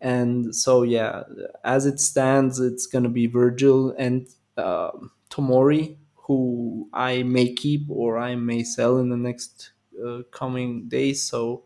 And 0.00 0.54
so 0.54 0.82
yeah 0.84 1.24
as 1.64 1.84
it 1.84 1.98
stands 1.98 2.60
it's 2.60 2.86
gonna 2.86 3.08
be 3.08 3.26
virgil 3.26 3.92
and 3.98 4.28
um 4.56 5.10
tomori 5.30 5.96
who 6.14 6.88
i 6.92 7.22
may 7.22 7.52
keep 7.52 7.82
or 7.90 8.18
i 8.18 8.34
may 8.34 8.62
sell 8.62 8.98
in 8.98 9.08
the 9.10 9.16
next 9.16 9.72
uh, 10.06 10.22
coming 10.30 10.88
days. 10.88 11.22
So 11.24 11.64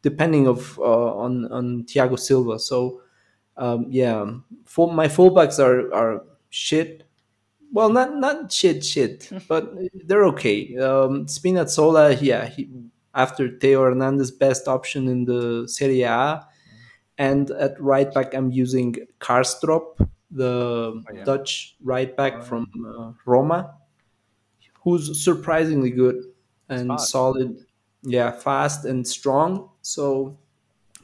depending 0.00 0.48
of 0.48 0.78
uh, 0.78 1.12
on 1.24 1.44
on 1.52 1.84
Thiago 1.84 2.18
Silva. 2.18 2.58
So 2.58 3.02
um, 3.58 3.86
yeah 3.90 4.24
for 4.64 4.90
my 4.92 5.08
fullbacks 5.08 5.58
are 5.58 5.92
are 5.92 6.24
shit 6.48 7.07
well, 7.72 7.90
not 7.90 8.16
not 8.16 8.52
shit, 8.52 8.84
shit, 8.84 9.28
but 9.48 9.72
they're 10.06 10.24
okay. 10.26 10.76
Um, 10.76 11.26
Spinazzola, 11.26 12.18
yeah, 12.20 12.46
he, 12.46 12.68
after 13.14 13.58
Theo 13.58 13.82
Hernandez, 13.82 14.30
best 14.30 14.68
option 14.68 15.08
in 15.08 15.24
the 15.24 15.66
Serie 15.68 16.02
A, 16.02 16.46
and 17.18 17.50
at 17.52 17.80
right 17.80 18.12
back, 18.12 18.34
I'm 18.34 18.50
using 18.50 18.94
Karsdorp, 19.20 20.08
the 20.30 21.02
yeah. 21.12 21.24
Dutch 21.24 21.76
right 21.82 22.16
back 22.16 22.34
Oh, 22.34 22.36
yeah. 22.38 22.42
from 22.44 22.66
uh, 22.86 23.12
Roma, 23.26 23.74
who's 24.82 25.22
surprisingly 25.22 25.90
good 25.90 26.16
and 26.68 26.88
fast. 26.88 27.10
solid. 27.10 27.64
Yeah, 28.02 28.30
fast 28.30 28.84
and 28.84 29.06
strong. 29.06 29.70
So 29.82 30.38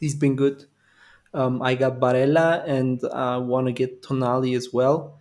he's 0.01 0.15
been 0.15 0.37
good. 0.37 0.67
Um, 1.35 1.61
I 1.63 1.75
got 1.75 1.99
Barella 1.99 2.63
and 2.69 3.03
I 3.13 3.37
want 3.39 3.67
to 3.67 3.73
get 3.73 4.03
Tonali 4.03 4.57
as 4.57 4.73
well. 4.73 5.14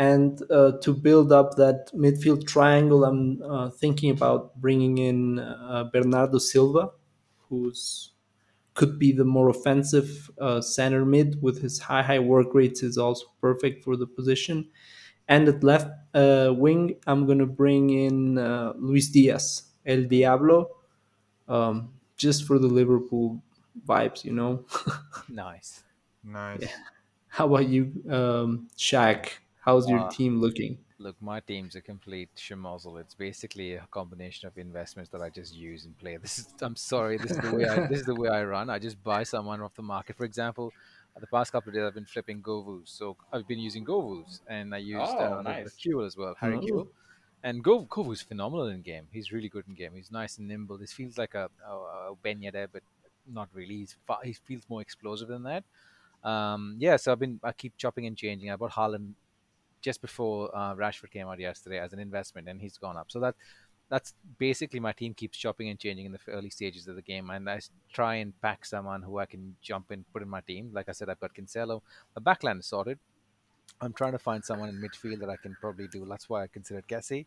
And 0.00 0.42
uh, 0.50 0.72
to 0.82 0.94
build 0.94 1.32
up 1.32 1.56
that 1.58 1.92
midfield 1.94 2.48
triangle, 2.48 3.04
I'm 3.04 3.42
uh, 3.42 3.70
thinking 3.70 4.10
about 4.10 4.60
bringing 4.60 4.98
in 4.98 5.40
uh, 5.40 5.90
Bernardo 5.92 6.38
Silva, 6.38 6.92
who's 7.50 8.12
could 8.74 8.98
be 8.98 9.12
the 9.12 9.24
more 9.24 9.48
offensive 9.50 10.30
uh, 10.40 10.60
center 10.60 11.04
mid 11.04 11.42
with 11.42 11.62
his 11.62 11.80
high 11.80 12.02
high 12.02 12.20
work 12.20 12.54
rates 12.54 12.82
is 12.82 12.98
also 12.98 13.26
perfect 13.40 13.84
for 13.84 13.96
the 13.96 14.06
position. 14.06 14.68
And 15.28 15.48
at 15.48 15.64
left 15.64 15.90
uh, 16.14 16.52
wing, 16.56 16.96
I'm 17.06 17.26
gonna 17.26 17.46
bring 17.46 17.90
in 17.90 18.38
uh, 18.38 18.74
Luis 18.76 19.08
Diaz, 19.10 19.64
El 19.86 20.04
Diablo, 20.04 20.70
um, 21.48 21.92
just 22.16 22.44
for 22.44 22.58
the 22.58 22.68
Liverpool 22.68 23.42
vibes, 23.86 24.24
you 24.24 24.32
know. 24.32 24.66
nice. 25.28 25.82
Nice. 26.24 26.62
Yeah. 26.62 26.68
How 27.28 27.46
about 27.46 27.68
you, 27.68 27.92
um, 28.10 28.68
Shaq? 28.78 29.30
How's 29.60 29.88
your 29.88 30.00
uh, 30.00 30.10
team 30.10 30.40
looking? 30.40 30.78
Look, 30.98 31.16
my 31.20 31.40
team's 31.40 31.76
a 31.76 31.80
complete 31.80 32.30
schmozzle. 32.36 32.98
It's 33.00 33.14
basically 33.14 33.74
a 33.74 33.86
combination 33.90 34.48
of 34.48 34.56
investments 34.56 35.10
that 35.10 35.20
I 35.20 35.28
just 35.28 35.54
use 35.54 35.84
and 35.84 35.96
play. 35.98 36.16
This 36.22 36.38
is, 36.38 36.54
I'm 36.62 36.76
sorry, 36.76 37.18
this 37.18 37.32
is 37.32 37.38
the 37.38 37.54
way 37.54 37.66
I, 37.66 37.86
this 37.86 38.00
is 38.00 38.06
the 38.06 38.14
way 38.14 38.28
I 38.28 38.42
run. 38.44 38.70
I 38.70 38.78
just 38.78 39.02
buy 39.02 39.22
someone 39.22 39.60
off 39.60 39.74
the 39.74 39.82
market. 39.82 40.16
For 40.16 40.24
example, 40.24 40.72
the 41.18 41.26
past 41.26 41.52
couple 41.52 41.70
of 41.70 41.74
days 41.74 41.84
I've 41.84 41.94
been 41.94 42.06
flipping 42.06 42.42
Govus, 42.42 42.88
so 42.88 43.16
I've 43.32 43.46
been 43.46 43.58
using 43.58 43.84
Govus, 43.84 44.40
and 44.48 44.74
I 44.74 44.78
used 44.78 45.12
oh, 45.14 45.38
uh, 45.38 45.42
nice. 45.42 45.76
Kewell 45.76 46.06
as 46.06 46.16
well, 46.16 46.34
Harry 46.40 46.56
mm-hmm. 46.56 46.66
Kewell. 46.66 46.88
And 47.42 47.64
Go 47.64 47.84
Kovu 47.84 48.12
is 48.12 48.20
phenomenal 48.20 48.68
in 48.68 48.82
game. 48.82 49.06
He's 49.10 49.32
really 49.32 49.48
good 49.48 49.64
in 49.66 49.74
game. 49.74 49.92
He's 49.94 50.10
nice 50.10 50.36
and 50.36 50.46
nimble. 50.46 50.76
This 50.76 50.92
feels 50.92 51.16
like 51.16 51.34
a, 51.34 51.48
a, 51.66 51.72
a 51.72 52.14
Ben 52.22 52.40
Yedder, 52.40 52.68
but 52.70 52.82
not 53.26 53.48
really. 53.54 53.76
He's 53.76 53.96
far, 54.06 54.18
he 54.22 54.34
feels 54.34 54.62
more 54.68 54.82
explosive 54.82 55.28
than 55.28 55.42
that. 55.44 55.64
Um, 56.22 56.76
yeah, 56.78 56.96
so 56.96 57.12
I've 57.12 57.18
been 57.18 57.40
I 57.42 57.52
keep 57.52 57.76
chopping 57.76 58.06
and 58.06 58.16
changing. 58.16 58.50
I 58.50 58.56
bought 58.56 58.72
Haaland 58.72 59.12
just 59.80 60.00
before 60.00 60.54
uh, 60.54 60.74
Rashford 60.74 61.10
came 61.10 61.28
out 61.28 61.38
yesterday 61.38 61.78
as 61.78 61.92
an 61.92 61.98
investment, 61.98 62.48
and 62.48 62.60
he's 62.60 62.78
gone 62.78 62.96
up. 62.96 63.10
So 63.10 63.20
that 63.20 63.34
that's 63.88 64.14
basically 64.38 64.78
my 64.78 64.92
team 64.92 65.14
keeps 65.14 65.36
chopping 65.36 65.68
and 65.68 65.78
changing 65.78 66.06
in 66.06 66.12
the 66.12 66.20
early 66.28 66.50
stages 66.50 66.86
of 66.86 66.96
the 66.96 67.02
game, 67.02 67.30
and 67.30 67.48
I 67.50 67.60
try 67.92 68.16
and 68.16 68.40
pack 68.40 68.64
someone 68.64 69.02
who 69.02 69.18
I 69.18 69.26
can 69.26 69.56
jump 69.60 69.90
in, 69.90 70.04
put 70.12 70.22
in 70.22 70.28
my 70.28 70.40
team. 70.42 70.70
Like 70.72 70.88
I 70.88 70.92
said, 70.92 71.08
I've 71.08 71.20
got 71.20 71.34
Cancelo. 71.34 71.82
The 72.14 72.20
backline 72.20 72.60
is 72.60 72.66
sorted. 72.66 72.98
I'm 73.80 73.92
trying 73.92 74.12
to 74.12 74.18
find 74.18 74.44
someone 74.44 74.68
in 74.68 74.76
midfield 74.76 75.20
that 75.20 75.30
I 75.30 75.36
can 75.36 75.56
probably 75.60 75.88
do. 75.88 76.04
That's 76.08 76.28
why 76.28 76.42
I 76.42 76.46
considered 76.46 76.86
Kessie. 76.86 77.26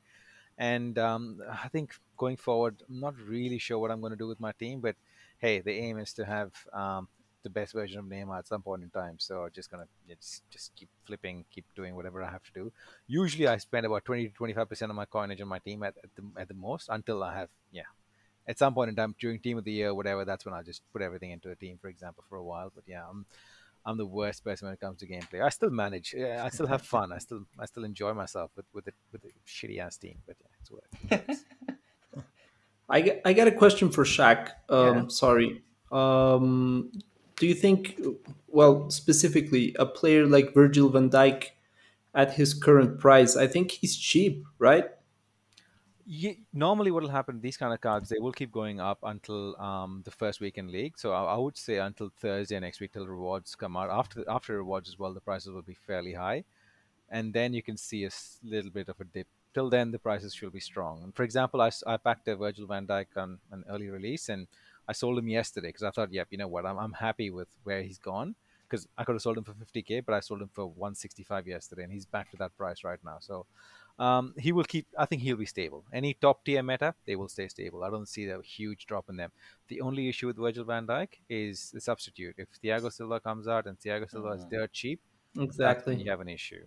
And 0.58 0.99
um, 0.99 1.41
I 1.49 1.68
think 1.68 1.95
going 2.18 2.38
forward, 2.38 2.84
I'm 2.88 2.99
not 2.99 3.16
really 3.28 3.58
sure 3.58 3.80
what 3.80 3.91
I'm 3.91 4.01
going 4.01 4.12
to 4.12 4.18
do 4.18 4.28
with 4.28 4.39
my 4.39 4.51
team, 4.54 4.80
but 4.80 4.95
hey, 5.39 5.62
the 5.62 5.72
aim 5.72 5.97
is 5.97 6.14
to 6.14 6.26
have 6.26 6.51
um, 6.72 7.08
the 7.43 7.49
best 7.49 7.73
version 7.73 7.99
of 7.99 8.05
Neymar 8.05 8.39
at 8.39 8.47
some 8.47 8.61
point 8.61 8.83
in 8.83 8.89
time. 8.89 9.15
So 9.19 9.43
I'm 9.43 9.51
just 9.51 9.69
gonna 9.69 9.87
just 10.07 10.43
just 10.49 10.75
keep 10.75 10.89
flipping, 11.05 11.45
keep 11.51 11.65
doing 11.75 11.95
whatever 11.95 12.23
I 12.23 12.31
have 12.31 12.43
to 12.43 12.51
do. 12.53 12.71
Usually, 13.07 13.47
I 13.47 13.57
spend 13.57 13.85
about 13.85 14.05
twenty 14.05 14.27
to 14.27 14.33
twenty 14.33 14.53
five 14.53 14.69
percent 14.69 14.89
of 14.89 14.95
my 14.95 15.05
coinage 15.05 15.41
on 15.41 15.47
my 15.47 15.59
team 15.59 15.83
at, 15.83 15.95
at 16.03 16.09
the 16.15 16.41
at 16.41 16.47
the 16.47 16.53
most 16.53 16.89
until 16.89 17.23
I 17.23 17.35
have 17.35 17.49
yeah. 17.71 17.83
At 18.45 18.59
some 18.59 18.73
point 18.73 18.89
in 18.89 18.95
time 18.97 19.15
during 19.19 19.39
team 19.39 19.57
of 19.57 19.63
the 19.63 19.71
year, 19.71 19.93
whatever, 19.93 20.25
that's 20.25 20.43
when 20.43 20.53
I 20.53 20.63
just 20.63 20.81
put 20.91 21.01
everything 21.01 21.31
into 21.31 21.49
a 21.49 21.55
team, 21.55 21.77
for 21.81 21.87
example, 21.87 22.25
for 22.27 22.37
a 22.37 22.43
while. 22.43 22.73
But 22.75 22.83
yeah, 22.85 23.03
I'm 23.09 23.25
I'm 23.85 23.97
the 23.97 24.05
worst 24.05 24.43
person 24.43 24.65
when 24.65 24.73
it 24.73 24.79
comes 24.79 24.99
to 24.99 25.07
gameplay. 25.07 25.41
I 25.41 25.49
still 25.49 25.69
manage. 25.69 26.13
I 26.15 26.49
still 26.49 26.67
have 26.67 26.81
fun. 26.81 27.11
I 27.11 27.19
still 27.19 27.45
I 27.59 27.65
still 27.65 27.83
enjoy 27.83 28.13
myself 28.13 28.51
with 28.55 28.65
with 28.73 28.87
it 28.87 28.95
with 29.11 29.23
a 29.23 29.29
shitty 29.47 29.79
ass 29.79 29.97
team. 29.97 30.17
But 30.25 30.35
yeah, 30.41 30.47
it's 30.59 30.71
what. 30.71 31.37
I, 32.89 33.21
I 33.25 33.33
got 33.33 33.47
a 33.47 33.51
question 33.51 33.89
for 33.89 34.03
Shaq. 34.03 34.51
Um, 34.69 34.95
yeah. 34.95 35.07
Sorry. 35.07 35.63
Um, 35.91 36.91
do 37.43 37.49
you 37.49 37.55
think, 37.55 37.99
well, 38.47 38.89
specifically 38.89 39.75
a 39.77 39.85
player 39.85 40.25
like 40.25 40.53
Virgil 40.53 40.87
van 40.87 41.09
Dijk 41.09 41.47
at 42.15 42.35
his 42.35 42.53
current 42.53 43.01
price, 43.01 43.35
I 43.35 43.47
think 43.47 43.71
he's 43.71 43.97
cheap, 43.97 44.45
right? 44.59 44.85
Yeah, 46.05 46.35
normally 46.53 46.91
what 46.91 47.03
will 47.03 47.09
happen 47.09 47.41
these 47.41 47.57
kind 47.57 47.73
of 47.73 47.81
cards 47.81 48.07
they 48.07 48.19
will 48.19 48.31
keep 48.31 48.51
going 48.53 48.79
up 48.79 48.99
until 49.03 49.59
um, 49.59 50.03
the 50.05 50.11
first 50.11 50.39
week 50.39 50.57
in 50.57 50.71
league. 50.71 50.97
So 50.97 51.11
I, 51.11 51.35
I, 51.35 51.37
would 51.37 51.57
say 51.57 51.79
until 51.79 52.09
thursday 52.17 52.57
next 52.61 52.79
week 52.79 52.93
till 52.93 53.07
rewards 53.07 53.55
come 53.55 53.75
out. 53.75 53.89
After 53.89 54.23
after 54.29 54.55
rewards 54.55 54.87
as 54.87 54.97
well 54.97 55.13
the 55.13 55.21
prices 55.29 55.51
will 55.51 55.67
be 55.73 55.77
fairly 55.87 56.13
high. 56.13 56.45
And 57.09 57.33
then 57.33 57.53
you 57.53 57.61
can 57.61 57.75
see 57.75 58.05
a 58.05 58.11
little 58.43 58.71
bit 58.71 58.87
of 58.87 58.99
a 59.01 59.05
dip. 59.05 59.27
Till 59.53 59.69
then 59.69 59.91
the 59.91 59.99
prices 59.99 60.33
should 60.33 60.53
be 60.53 60.61
strong. 60.61 61.03
And 61.03 61.13
for 61.13 61.23
example 61.23 61.61
i, 61.61 61.71
I 61.87 61.97
packed 61.97 62.27
a 62.29 62.37
virgil 62.37 62.67
van 62.67 62.87
dijk 62.87 63.17
on 63.17 63.39
an 63.51 63.65
early 63.69 63.89
release 63.89 64.29
and 64.29 64.47
I 64.88 64.93
sold 64.93 65.17
him 65.17 65.27
yesterday 65.27 65.69
because 65.69 65.84
I 65.84 65.91
thought, 65.91 66.11
yep, 66.11 66.27
you 66.31 66.38
know 66.38 66.47
what, 66.47 66.65
I'm, 66.65 66.77
I'm 66.77 66.93
happy 66.93 67.29
with 67.29 67.47
where 67.63 67.81
he's 67.81 67.97
gone 67.97 68.36
because 68.69 68.88
I 68.97 69.03
could 69.03 69.13
have 69.13 69.21
sold 69.21 69.38
him 69.38 69.43
for 69.43 69.53
50k, 69.53 70.03
but 70.05 70.15
I 70.15 70.19
sold 70.19 70.41
him 70.41 70.49
for 70.51 70.65
165 70.65 71.47
yesterday, 71.47 71.84
and 71.84 71.91
he's 71.91 72.05
back 72.05 72.31
to 72.31 72.38
that 72.38 72.57
price 72.57 72.84
right 72.84 72.99
now. 73.05 73.17
So 73.19 73.45
um, 73.99 74.34
he 74.38 74.51
will 74.51 74.63
keep. 74.63 74.88
I 74.97 75.05
think 75.05 75.21
he'll 75.21 75.38
be 75.38 75.45
stable. 75.45 75.84
Any 75.93 76.15
top 76.15 76.43
tier 76.43 76.63
meta, 76.63 76.95
they 77.05 77.15
will 77.15 77.29
stay 77.29 77.47
stable. 77.47 77.84
I 77.84 77.89
don't 77.91 78.07
see 78.07 78.27
a 78.29 78.41
huge 78.41 78.88
drop 78.88 79.09
in 79.09 79.17
them. 79.17 79.31
The 79.67 79.81
only 79.81 80.09
issue 80.09 80.27
with 80.27 80.38
Virgil 80.38 80.63
Van 80.63 80.88
Dijk 80.88 81.09
is 81.29 81.69
the 81.71 81.81
substitute. 81.81 82.36
If 82.38 82.47
Thiago 82.63 82.91
Silva 82.91 83.19
comes 83.19 83.47
out 83.47 83.67
and 83.67 83.79
Thiago 83.79 84.09
Silva 84.09 84.29
mm-hmm. 84.29 84.39
is 84.39 84.45
dirt 84.45 84.73
cheap, 84.73 84.99
exactly, 85.39 85.95
you 85.95 86.09
have 86.09 86.21
an 86.21 86.29
issue. 86.29 86.65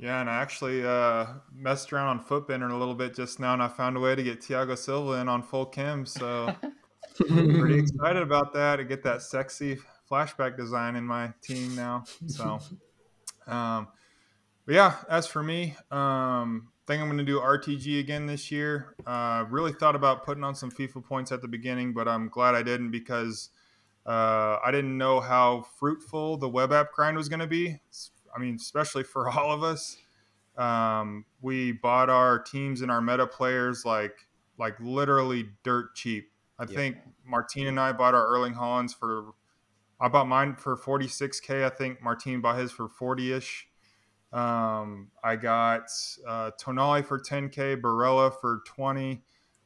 Yeah, 0.00 0.22
and 0.22 0.30
I 0.30 0.40
actually 0.40 0.82
uh, 0.82 1.26
messed 1.54 1.92
around 1.92 2.08
on 2.08 2.24
Footbinner 2.24 2.70
a 2.70 2.76
little 2.76 2.94
bit 2.94 3.14
just 3.14 3.38
now, 3.38 3.52
and 3.52 3.62
I 3.62 3.68
found 3.68 3.98
a 3.98 4.00
way 4.00 4.14
to 4.14 4.22
get 4.22 4.40
Thiago 4.40 4.76
Silva 4.76 5.20
in 5.20 5.28
on 5.28 5.42
full 5.42 5.66
chem. 5.66 6.06
So 6.06 6.56
pretty 7.16 7.78
excited 7.78 8.22
about 8.22 8.54
that 8.54 8.76
to 8.76 8.84
get 8.84 9.02
that 9.02 9.20
sexy 9.20 9.76
flashback 10.10 10.56
design 10.56 10.96
in 10.96 11.04
my 11.04 11.34
team 11.42 11.76
now. 11.76 12.04
So, 12.26 12.60
um, 13.46 13.88
but 14.64 14.74
yeah, 14.74 14.96
as 15.10 15.26
for 15.26 15.42
me, 15.42 15.76
um, 15.90 16.68
think 16.90 17.02
I'm 17.02 17.08
going 17.08 17.18
to 17.18 17.24
do 17.24 17.38
RTG 17.38 18.00
again 18.00 18.24
this 18.24 18.50
year. 18.50 18.96
Uh, 19.06 19.44
really 19.48 19.72
thought 19.72 19.94
about 19.94 20.24
putting 20.24 20.42
on 20.42 20.54
some 20.54 20.70
FIFA 20.70 21.04
points 21.04 21.30
at 21.30 21.40
the 21.40 21.46
beginning, 21.46 21.92
but 21.92 22.08
I'm 22.08 22.28
glad 22.28 22.54
I 22.54 22.62
didn't 22.62 22.90
because 22.90 23.50
uh, 24.06 24.56
I 24.64 24.70
didn't 24.72 24.98
know 24.98 25.20
how 25.20 25.66
fruitful 25.78 26.38
the 26.38 26.48
web 26.48 26.72
app 26.72 26.92
grind 26.92 27.16
was 27.16 27.28
going 27.28 27.40
to 27.40 27.46
be. 27.46 27.78
It's 27.88 28.10
I 28.34 28.38
mean, 28.38 28.56
especially 28.56 29.02
for 29.02 29.28
all 29.38 29.52
of 29.52 29.62
us. 29.62 29.96
Um, 30.56 31.24
we 31.40 31.72
bought 31.72 32.10
our 32.10 32.38
teams 32.38 32.82
and 32.82 32.90
our 32.90 33.00
meta 33.00 33.26
players 33.26 33.84
like 33.84 34.26
like 34.58 34.74
literally 34.80 35.48
dirt 35.62 35.94
cheap. 35.94 36.30
I 36.58 36.66
think 36.66 36.98
Martine 37.24 37.66
and 37.66 37.80
I 37.80 37.92
bought 37.92 38.14
our 38.14 38.26
Erling 38.26 38.54
Haalands 38.54 38.94
for 38.94 39.32
I 39.98 40.08
bought 40.08 40.28
mine 40.28 40.56
for 40.56 40.76
46k. 40.76 41.64
I 41.64 41.70
think 41.70 42.02
Martine 42.02 42.40
bought 42.40 42.58
his 42.58 42.70
for 42.70 42.88
40ish. 42.88 43.64
Um, 44.32 45.10
I 45.24 45.36
got 45.36 45.90
uh, 46.26 46.52
Tonali 46.60 47.04
for 47.04 47.18
10k, 47.18 47.80
Barella 47.80 48.32
for 48.40 48.62
20. 48.66 49.22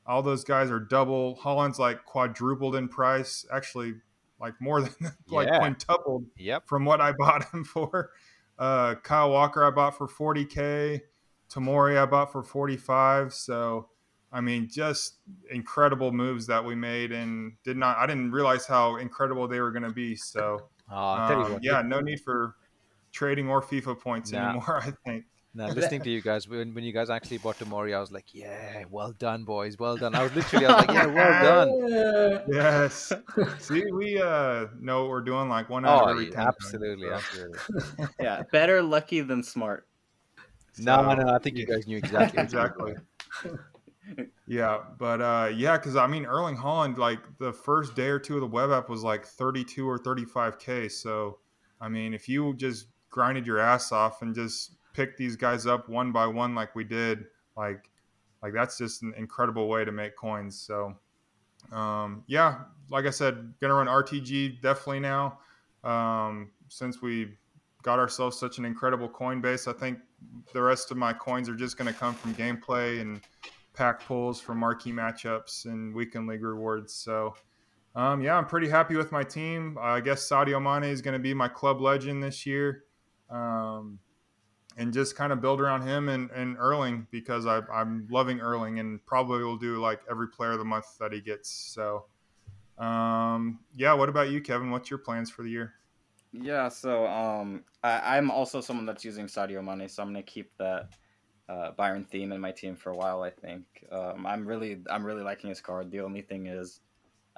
All 0.07 0.23
those 0.23 0.45
guys 0.45 0.70
are 0.70 0.81
double. 0.81 1.36
Haaland's 1.36 1.78
like 1.78 2.05
quadrupled 2.05 2.77
in 2.77 2.89
price, 2.89 3.47
actually 3.53 3.95
like 4.41 4.55
more 4.61 4.82
than 4.82 4.95
like 5.28 5.49
yeah. 5.49 5.59
quintupled 5.59 6.27
yep. 6.36 6.66
from 6.66 6.85
what 6.85 7.01
I 7.01 7.12
bought 7.19 7.45
him 7.53 7.65
for. 7.65 8.11
Uh, 8.59 8.95
Kyle 8.97 9.31
Walker 9.31 9.65
I 9.65 9.71
bought 9.71 9.97
for 9.97 10.07
40k. 10.07 11.01
Tomori 11.51 11.99
I 12.01 12.07
bought 12.07 12.33
for 12.33 12.43
45. 12.43 13.33
So 13.33 13.89
I 14.35 14.41
mean, 14.41 14.69
just 14.69 15.19
incredible 15.53 16.11
moves 16.11 16.49
that 16.49 16.65
we 16.65 16.75
made, 16.75 17.13
and 17.13 17.53
did 17.63 17.77
not. 17.77 17.99
I 17.99 18.07
didn't 18.07 18.33
realize 18.33 18.67
how 18.67 18.97
incredible 18.97 19.47
they 19.47 19.61
were 19.61 19.71
going 19.71 19.85
to 19.85 19.93
be. 19.93 20.17
So, 20.17 20.71
um, 20.91 21.61
yeah, 21.63 21.83
no 21.83 22.01
need 22.01 22.21
for 22.21 22.57
trading 23.13 23.49
or 23.49 23.63
FIFA 23.63 24.01
points 24.01 24.33
nah. 24.33 24.49
anymore. 24.51 24.83
I 24.85 24.93
think. 25.09 25.27
Now, 25.57 25.69
listening 25.69 26.01
to 26.03 26.11
you 26.11 26.21
guys, 26.21 26.49
when, 26.49 26.75
when 26.75 26.83
you 26.83 26.93
guys 26.93 27.11
actually 27.11 27.39
bought 27.39 27.59
Tomori, 27.61 27.95
I 27.95 28.01
was 28.01 28.11
like, 28.11 28.35
yeah, 28.35 28.85
well 28.91 29.13
done, 29.13 29.45
boys, 29.45 29.79
well 29.79 29.97
done. 29.97 30.13
I 30.17 30.25
was 30.25 30.35
literally, 30.35 30.67
I 30.67 30.77
was 30.77 30.87
like, 30.87 30.97
yeah, 30.97 31.07
well 31.07 31.81
done. 32.37 32.43
yes. 32.49 33.13
See, 33.61 33.85
we 33.93 34.21
uh, 34.21 34.67
know 34.81 35.03
what 35.03 35.11
we're 35.11 35.21
doing 35.21 35.49
like 35.49 35.71
one 35.71 35.85
out 35.85 36.03
oh, 36.03 36.05
of 36.07 36.11
every 36.11 36.31
ten. 36.31 36.49
Absolutely, 36.49 37.09
times, 37.09 37.23
absolutely. 37.25 38.07
yeah, 38.21 38.43
better 38.51 38.83
lucky 38.83 39.21
than 39.21 39.45
smart. 39.45 39.87
So, 40.73 40.83
no, 40.83 41.15
no, 41.15 41.33
I 41.33 41.39
think 41.39 41.57
you 41.57 41.67
guys 41.67 41.87
knew 41.87 41.99
exactly. 41.99 42.43
exactly. 42.43 42.95
yeah, 44.49 44.79
but 44.99 45.21
uh, 45.21 45.51
yeah, 45.55 45.77
because 45.77 45.95
I 45.95 46.09
mean, 46.09 46.27
Erling 46.27 46.57
Haaland, 46.57 46.99
like 46.99 47.21
the 47.39 47.53
first 47.53 47.95
day 47.95 48.09
or 48.09 48.19
two 48.19 48.35
of 48.35 48.41
the 48.41 48.49
web 48.49 48.73
app 48.73 48.89
was 48.89 49.05
like 49.05 49.25
32 49.25 49.89
or 49.89 50.01
35K. 50.01 50.91
So, 50.91 51.39
I 51.81 51.89
mean, 51.89 52.13
if 52.13 52.29
you 52.29 52.55
just 52.55 52.89
grinded 53.11 53.47
your 53.47 53.61
ass 53.61 53.93
off 53.93 54.23
and 54.23 54.35
just 54.35 54.74
pick 54.95 55.19
these 55.19 55.37
guys 55.37 55.66
up 55.66 55.89
one 55.91 56.11
by 56.11 56.27
one 56.27 56.55
like 56.55 56.75
we 56.75 56.85
did, 56.85 57.27
like 57.57 57.91
like 58.43 58.55
that's 58.55 58.79
just 58.79 59.03
an 59.03 59.12
incredible 59.19 59.69
way 59.69 59.85
to 59.85 59.93
make 59.93 60.16
coins. 60.16 60.59
So 60.59 60.97
um, 61.71 62.25
yeah, 62.27 62.61
like 62.91 63.05
I 63.05 63.11
said, 63.11 63.53
gonna 63.61 63.75
run 63.75 63.87
RTG 63.87 64.62
definitely 64.62 65.01
now. 65.01 65.39
Um, 65.85 66.51
since 66.69 67.03
we 67.03 67.37
got 67.83 67.99
ourselves 67.99 68.39
such 68.39 68.57
an 68.57 68.65
incredible 68.65 69.09
coin 69.09 69.43
base, 69.43 69.69
I 69.69 69.75
think 69.75 69.99
the 70.55 70.62
rest 70.62 70.91
of 70.91 70.97
my 70.97 71.12
coins 71.12 71.49
are 71.51 71.55
just 71.55 71.77
gonna 71.77 71.93
come 71.93 72.15
from 72.15 72.35
gameplay 72.35 73.03
and 73.03 73.21
pack 73.75 74.05
pulls 74.07 74.41
from 74.41 74.59
marquee 74.59 74.93
matchups 74.93 75.66
and 75.66 75.95
weekend 75.95 76.27
league 76.27 76.43
rewards. 76.43 76.95
So 76.95 77.35
Um, 77.97 78.21
yeah, 78.23 78.37
I'm 78.37 78.47
pretty 78.47 78.69
happy 78.69 78.97
with 78.97 79.12
my 79.12 79.23
team. 79.23 79.79
I 79.81 80.01
guess 80.01 80.29
Sadio 80.29 80.61
Mane 80.61 80.91
is 80.91 81.01
going 81.01 81.12
to 81.12 81.21
be 81.21 81.33
my 81.33 81.47
club 81.47 81.81
legend 81.81 82.23
this 82.25 82.45
year. 82.45 82.85
Um, 83.31 84.01
and 84.77 84.93
just 84.93 85.17
kind 85.17 85.33
of 85.33 85.41
build 85.41 85.61
around 85.61 85.83
him 85.83 86.09
and, 86.09 86.31
and 86.31 86.57
Erling 86.59 87.07
because 87.11 87.47
I, 87.47 87.61
I'm 87.73 88.09
loving 88.11 88.41
Erling 88.41 88.81
and 88.81 89.05
probably 89.07 89.43
will 89.45 89.57
do 89.57 89.81
like 89.81 90.01
every 90.11 90.29
player 90.29 90.53
of 90.53 90.59
the 90.59 90.65
month 90.65 90.99
that 90.99 91.13
he 91.13 91.21
gets. 91.21 91.49
So, 91.51 92.07
um, 92.79 93.61
yeah, 93.75 93.93
what 93.93 94.09
about 94.09 94.31
you, 94.31 94.41
Kevin? 94.41 94.71
What's 94.71 94.91
your 94.91 94.99
plans 94.99 95.31
for 95.31 95.43
the 95.43 95.51
year? 95.51 95.75
Yeah, 96.33 96.69
so 96.69 97.07
um, 97.07 97.63
I, 97.85 98.17
I'm 98.17 98.31
also 98.31 98.61
someone 98.61 98.87
that's 98.87 99.05
using 99.05 99.27
Sadio 99.27 99.63
Mane, 99.65 99.89
so 99.89 100.03
I'm 100.03 100.09
gonna 100.09 100.23
keep 100.23 100.51
that 100.59 100.89
uh, 101.49 101.71
Bayern 101.79 102.07
theme 102.09 102.33
in 102.33 102.41
my 102.41 102.51
team 102.51 102.75
for 102.75 102.91
a 102.91 102.97
while. 102.97 103.23
I 103.23 103.31
think 103.31 103.65
um, 103.93 104.27
I'm 104.27 104.45
really 104.45 104.79
I'm 104.91 105.05
really 105.05 105.23
liking 105.23 105.51
his 105.51 105.61
card. 105.61 105.93
The 105.93 106.01
only 106.01 106.23
thing 106.23 106.47
is, 106.47 106.81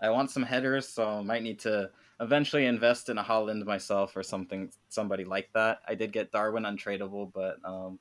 I 0.00 0.10
want 0.10 0.30
some 0.30 0.44
headers, 0.44 0.88
so 0.88 1.08
I 1.08 1.22
might 1.22 1.42
need 1.42 1.58
to 1.60 1.90
eventually 2.20 2.66
invest 2.66 3.08
in 3.08 3.18
a 3.18 3.24
Haaland 3.24 3.64
myself 3.64 4.16
or 4.16 4.22
something 4.22 4.70
somebody 4.88 5.24
like 5.24 5.50
that. 5.54 5.78
I 5.86 5.94
did 5.94 6.12
get 6.12 6.32
Darwin 6.32 6.64
untradeable, 6.64 7.32
but 7.32 7.56
um, 7.64 7.98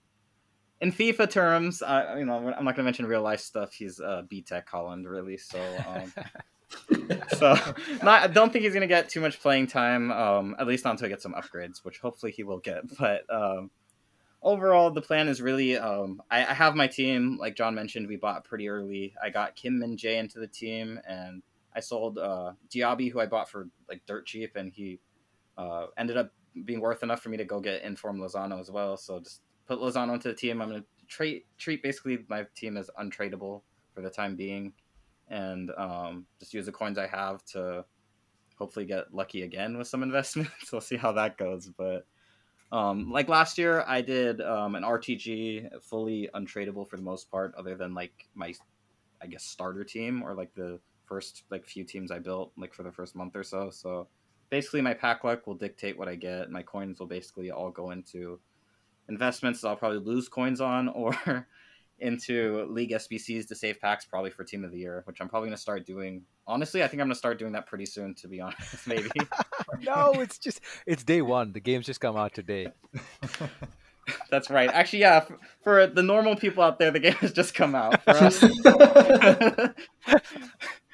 in 0.82 0.92
FIFA 0.92 1.30
terms, 1.30 1.82
I 1.82 2.20
you 2.20 2.26
know 2.26 2.36
I'm 2.36 2.66
not 2.66 2.76
gonna 2.76 2.84
mention 2.86 3.06
real 3.06 3.22
life 3.22 3.40
stuff. 3.40 3.74
He's 3.74 4.00
uh, 4.00 4.24
B 4.28 4.42
Tech 4.42 4.70
Haaland, 4.70 5.06
really, 5.10 5.38
so. 5.38 5.60
Um, 5.88 6.14
so 7.38 7.56
not, 8.04 8.24
I 8.24 8.28
don't 8.28 8.52
think 8.52 8.66
he's 8.66 8.74
gonna 8.74 8.88
get 8.88 9.10
too 9.10 9.22
much 9.22 9.40
playing 9.40 9.68
time. 9.68 10.12
Um, 10.12 10.56
at 10.60 10.68
least 10.68 10.84
not 10.84 10.92
until 10.92 11.08
he 11.08 11.10
gets 11.10 11.24
some 11.24 11.34
upgrades, 11.34 11.84
which 11.84 12.00
hopefully 12.00 12.32
he 12.32 12.44
will 12.44 12.60
get. 12.60 12.84
But 13.00 13.22
um, 13.30 13.72
overall, 14.42 14.92
the 14.92 15.02
plan 15.02 15.28
is 15.28 15.42
really 15.42 15.78
um, 15.78 16.22
I, 16.30 16.46
I, 16.46 16.54
have 16.54 16.76
my 16.76 16.88
team. 16.88 17.38
Like 17.40 17.56
John 17.56 17.76
mentioned, 17.76 18.08
we 18.08 18.16
bought 18.16 18.44
pretty 18.44 18.68
early. 18.68 19.14
I 19.22 19.30
got 19.30 19.56
Kim 19.56 19.80
Min-jae 19.80 20.18
into 20.18 20.40
the 20.40 20.48
team, 20.48 21.00
and 21.08 21.42
I 21.76 21.80
sold 21.80 22.18
uh, 22.18 22.54
Diaby, 22.74 23.12
who 23.12 23.20
I 23.20 23.26
bought 23.26 23.50
for 23.50 23.68
like 23.90 24.02
dirt 24.06 24.26
cheap, 24.26 24.56
and 24.56 24.72
he 24.72 25.00
uh, 25.58 25.88
ended 25.98 26.18
up 26.18 26.32
being 26.64 26.80
worth 26.80 27.04
enough 27.04 27.22
for 27.22 27.30
me 27.30 27.38
to 27.38 27.46
go 27.46 27.60
get 27.60 27.84
inform 27.84 28.20
Lozano 28.20 28.60
as 28.60 28.72
well. 28.72 28.96
So 28.98 29.20
just 29.20 29.42
put 29.68 29.80
Lozano 29.80 30.14
into 30.14 30.30
the 30.30 30.34
team. 30.34 30.62
I'm 30.62 30.70
gonna 30.70 30.84
treat 31.08 31.46
treat 31.58 31.84
basically 31.84 32.20
my 32.30 32.46
team 32.56 32.78
as 32.78 32.90
untradeable 33.00 33.62
for 33.94 34.02
the 34.02 34.10
time 34.10 34.36
being 34.36 34.74
and 35.30 35.72
um, 35.78 36.26
just 36.40 36.54
use 36.54 36.66
the 36.66 36.72
coins 36.72 36.98
I 36.98 37.08
have 37.08 37.44
to 37.46 37.86
hopefully 38.58 38.86
get 38.86 39.14
lucky 39.14 39.44
again 39.44 39.78
with 39.78 39.88
some 39.88 40.04
investments. 40.04 40.72
we'll 40.72 40.82
see 40.82 40.98
how 40.98 41.12
that 41.14 41.38
goes. 41.38 41.68
But 41.68 42.06
um, 42.72 43.12
like 43.12 43.30
last 43.30 43.58
year, 43.58 43.84
I 43.88 44.02
did 44.02 44.42
um, 44.42 44.76
an 44.76 44.84
RTG 44.84 45.82
fully 45.82 46.30
untradeable 46.34 46.88
for 46.88 46.98
the 46.98 47.04
most 47.04 47.30
part, 47.30 47.54
other 47.56 47.76
than 47.76 47.94
like 47.94 48.28
my, 48.36 48.54
I 49.22 49.28
guess 49.28 49.44
starter 49.44 49.84
team 49.84 50.24
or 50.24 50.34
like 50.34 50.54
the 50.56 50.80
first 51.06 51.44
like 51.50 51.66
few 51.66 51.84
teams 51.84 52.12
I 52.12 52.20
built 52.20 52.52
like 52.58 52.74
for 52.74 52.84
the 52.84 52.92
first 52.92 53.16
month 53.16 53.36
or 53.36 53.44
so. 53.44 53.70
So 53.70 54.08
basically, 54.50 54.82
my 54.82 54.94
pack 54.94 55.24
luck 55.24 55.48
will 55.48 55.56
dictate 55.56 55.98
what 55.98 56.08
I 56.08 56.16
get. 56.16 56.52
My 56.52 56.64
coins 56.64 57.00
will 57.00 57.08
basically 57.08 57.52
all 57.52 57.72
go 57.72 57.92
into 57.92 58.40
investments 59.10 59.62
that 59.62 59.70
I'll 59.70 59.76
probably 59.76 60.00
lose 60.00 60.28
coins 60.28 60.62
on 60.62 60.90
or 60.90 61.16
into 62.00 62.66
league 62.70 62.92
SBCs 62.92 63.48
to 63.48 63.56
save 63.56 63.80
packs 63.80 64.06
probably 64.06 64.30
for 64.30 64.44
team 64.44 64.64
of 64.64 64.72
the 64.72 64.80
year, 64.80 65.04
which 65.06 65.18
I'm 65.22 65.30
probably 65.30 65.48
going 65.48 65.58
to 65.58 65.62
start 65.62 65.86
doing. 65.86 66.24
Honestly, 66.48 66.84
I 66.84 66.88
think 66.88 67.02
I'm 67.02 67.08
going 67.08 67.14
to 67.14 67.18
start 67.20 67.40
doing 67.40 67.54
that 67.54 67.68
pretty 67.68 67.86
soon, 67.86 68.14
to 68.16 68.28
be 68.28 68.42
honest, 68.42 68.88
maybe. 68.88 69.10
no, 69.82 70.14
it's 70.14 70.38
just, 70.38 70.60
it's 70.86 71.04
day 71.04 71.22
one. 71.22 71.54
The 71.54 71.60
game's 71.60 71.86
just 71.86 72.02
come 72.02 72.18
out 72.18 72.34
today. 72.34 72.68
That's 74.30 74.52
right. 74.52 74.70
Actually, 74.70 75.00
yeah, 75.00 75.22
for, 75.22 75.40
for, 75.64 75.88
the 75.88 76.04
normal 76.04 76.36
people 76.36 76.62
out 76.62 76.78
there, 76.78 76.92
the 76.92 77.00
game 77.00 77.14
has 77.14 77.32
just 77.32 77.56
come 77.56 77.74
out. 77.74 78.04
For 78.04 78.12
us, 78.12 78.44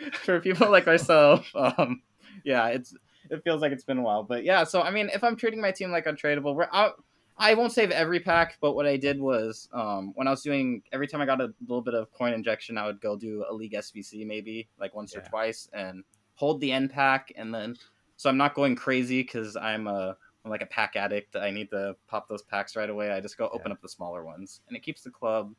for 0.13 0.39
people 0.39 0.69
like 0.69 0.85
myself, 0.85 1.49
um, 1.55 2.01
yeah, 2.43 2.67
it's 2.67 2.93
it 3.29 3.43
feels 3.43 3.61
like 3.61 3.71
it's 3.71 3.83
been 3.83 3.97
a 3.97 4.01
while. 4.01 4.23
But 4.23 4.43
yeah, 4.43 4.63
so 4.63 4.81
I 4.81 4.91
mean, 4.91 5.09
if 5.13 5.23
I'm 5.23 5.35
treating 5.35 5.61
my 5.61 5.71
team 5.71 5.91
like 5.91 6.05
untradeable, 6.05 6.55
we're 6.55 6.69
out 6.71 7.03
I 7.41 7.55
won't 7.55 7.71
save 7.71 7.89
every 7.89 8.19
pack, 8.19 8.57
but 8.61 8.73
what 8.73 8.85
I 8.85 8.97
did 8.97 9.19
was 9.19 9.67
um, 9.73 10.11
when 10.13 10.27
I 10.27 10.29
was 10.29 10.43
doing 10.43 10.83
every 10.91 11.07
time 11.07 11.21
I 11.21 11.25
got 11.25 11.41
a 11.41 11.51
little 11.61 11.81
bit 11.81 11.95
of 11.95 12.11
coin 12.11 12.33
injection, 12.33 12.77
I 12.77 12.85
would 12.85 13.01
go 13.01 13.17
do 13.17 13.43
a 13.49 13.53
league 13.53 13.73
SBC 13.73 14.27
maybe 14.27 14.69
like 14.79 14.93
once 14.93 15.13
yeah. 15.13 15.21
or 15.21 15.23
twice 15.23 15.67
and 15.73 16.03
hold 16.35 16.61
the 16.61 16.71
end 16.71 16.91
pack, 16.91 17.33
and 17.35 17.51
then 17.51 17.77
so 18.15 18.29
I'm 18.29 18.37
not 18.37 18.53
going 18.53 18.75
crazy 18.75 19.23
because 19.23 19.55
I'm 19.55 19.87
a 19.87 20.15
I'm 20.45 20.51
like 20.51 20.61
a 20.61 20.67
pack 20.67 20.95
addict. 20.95 21.35
I 21.35 21.49
need 21.49 21.71
to 21.71 21.95
pop 22.07 22.27
those 22.29 22.43
packs 22.43 22.75
right 22.75 22.89
away. 22.89 23.11
I 23.11 23.19
just 23.19 23.39
go 23.39 23.47
open 23.47 23.69
yeah. 23.69 23.73
up 23.73 23.81
the 23.81 23.89
smaller 23.89 24.23
ones, 24.23 24.61
and 24.67 24.77
it 24.77 24.83
keeps 24.83 25.01
the 25.01 25.09
club 25.09 25.51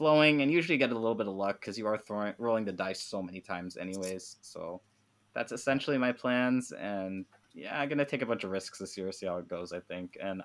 flowing. 0.00 0.40
And 0.40 0.50
usually 0.50 0.78
get 0.78 0.92
a 0.92 0.94
little 0.94 1.14
bit 1.14 1.28
of 1.28 1.34
luck 1.34 1.60
because 1.60 1.76
you 1.76 1.86
are 1.86 1.98
throwing 1.98 2.32
rolling 2.38 2.64
the 2.64 2.72
dice 2.72 3.02
so 3.02 3.22
many 3.22 3.40
times, 3.40 3.76
anyways. 3.76 4.38
So 4.40 4.80
that's 5.34 5.52
essentially 5.52 5.98
my 5.98 6.12
plans, 6.12 6.72
and 6.72 7.26
yeah, 7.52 7.78
I'm 7.78 7.88
gonna 7.90 8.06
take 8.06 8.22
a 8.22 8.26
bunch 8.26 8.44
of 8.44 8.50
risks 8.50 8.78
this 8.78 8.96
year, 8.96 9.12
see 9.12 9.26
how 9.26 9.36
it 9.36 9.48
goes. 9.48 9.72
I 9.72 9.80
think, 9.80 10.16
and 10.20 10.42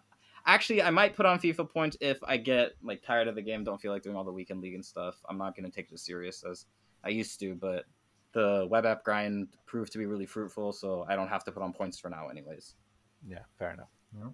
Actually, 0.47 0.83
I 0.83 0.91
might 0.91 1.15
put 1.15 1.25
on 1.25 1.39
FIFA 1.39 1.71
points 1.71 1.97
if 2.01 2.19
I 2.23 2.37
get 2.37 2.73
like 2.83 3.01
tired 3.01 3.27
of 3.27 3.33
the 3.33 3.41
game, 3.41 3.63
don't 3.63 3.81
feel 3.81 3.91
like 3.91 4.03
doing 4.03 4.15
all 4.15 4.23
the 4.23 4.31
weekend 4.31 4.61
league 4.61 4.75
and 4.75 4.85
stuff. 4.85 5.15
I'm 5.27 5.39
not 5.39 5.55
going 5.55 5.69
to 5.69 5.75
take 5.75 5.87
it 5.89 5.93
as 5.95 6.03
serious 6.03 6.43
as 6.43 6.67
I 7.03 7.09
used 7.09 7.39
to, 7.39 7.55
but 7.55 7.85
the 8.33 8.67
web 8.69 8.85
app 8.85 9.03
grind 9.03 9.47
proved 9.65 9.91
to 9.93 9.97
be 9.97 10.05
really 10.05 10.27
fruitful, 10.27 10.71
so 10.71 11.03
I 11.09 11.15
don't 11.15 11.29
have 11.29 11.43
to 11.45 11.51
put 11.51 11.63
on 11.63 11.73
points 11.73 11.97
for 11.97 12.09
now, 12.09 12.27
anyways. 12.27 12.75
Yeah, 13.27 13.39
fair 13.57 13.71
enough. 13.71 13.89
Yeah. 14.15 14.29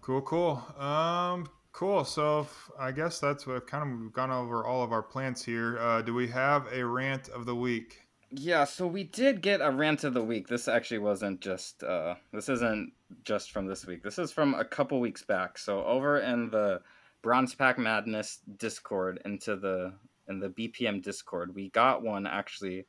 Cool, 0.00 0.22
cool. 0.22 0.64
Um, 0.76 1.48
cool. 1.72 2.04
So 2.04 2.46
I 2.78 2.92
guess 2.92 3.18
that's 3.20 3.46
what 3.46 3.66
kind 3.66 4.06
of 4.06 4.12
gone 4.12 4.30
over 4.30 4.64
all 4.64 4.82
of 4.82 4.92
our 4.92 5.02
plans 5.02 5.44
here. 5.44 5.78
Uh, 5.78 6.02
do 6.02 6.14
we 6.14 6.28
have 6.28 6.66
a 6.72 6.84
rant 6.84 7.28
of 7.28 7.46
the 7.46 7.54
week? 7.54 8.02
Yeah, 8.32 8.64
so 8.64 8.86
we 8.86 9.04
did 9.04 9.42
get 9.42 9.60
a 9.60 9.70
rant 9.72 10.04
of 10.04 10.14
the 10.14 10.22
week. 10.22 10.46
This 10.46 10.68
actually 10.68 10.98
wasn't 10.98 11.40
just 11.40 11.82
uh 11.82 12.14
this 12.32 12.48
isn't 12.48 12.92
just 13.24 13.50
from 13.50 13.66
this 13.66 13.86
week. 13.86 14.04
This 14.04 14.18
is 14.18 14.30
from 14.30 14.54
a 14.54 14.64
couple 14.64 15.00
weeks 15.00 15.24
back. 15.24 15.58
So 15.58 15.84
over 15.84 16.20
in 16.20 16.48
the 16.50 16.80
Bronze 17.22 17.54
Pack 17.54 17.76
Madness 17.76 18.38
Discord 18.56 19.20
into 19.24 19.56
the 19.56 19.94
in 20.28 20.38
the 20.38 20.48
BPM 20.48 21.02
Discord, 21.02 21.54
we 21.54 21.70
got 21.70 22.02
one 22.02 22.26
actually. 22.26 22.86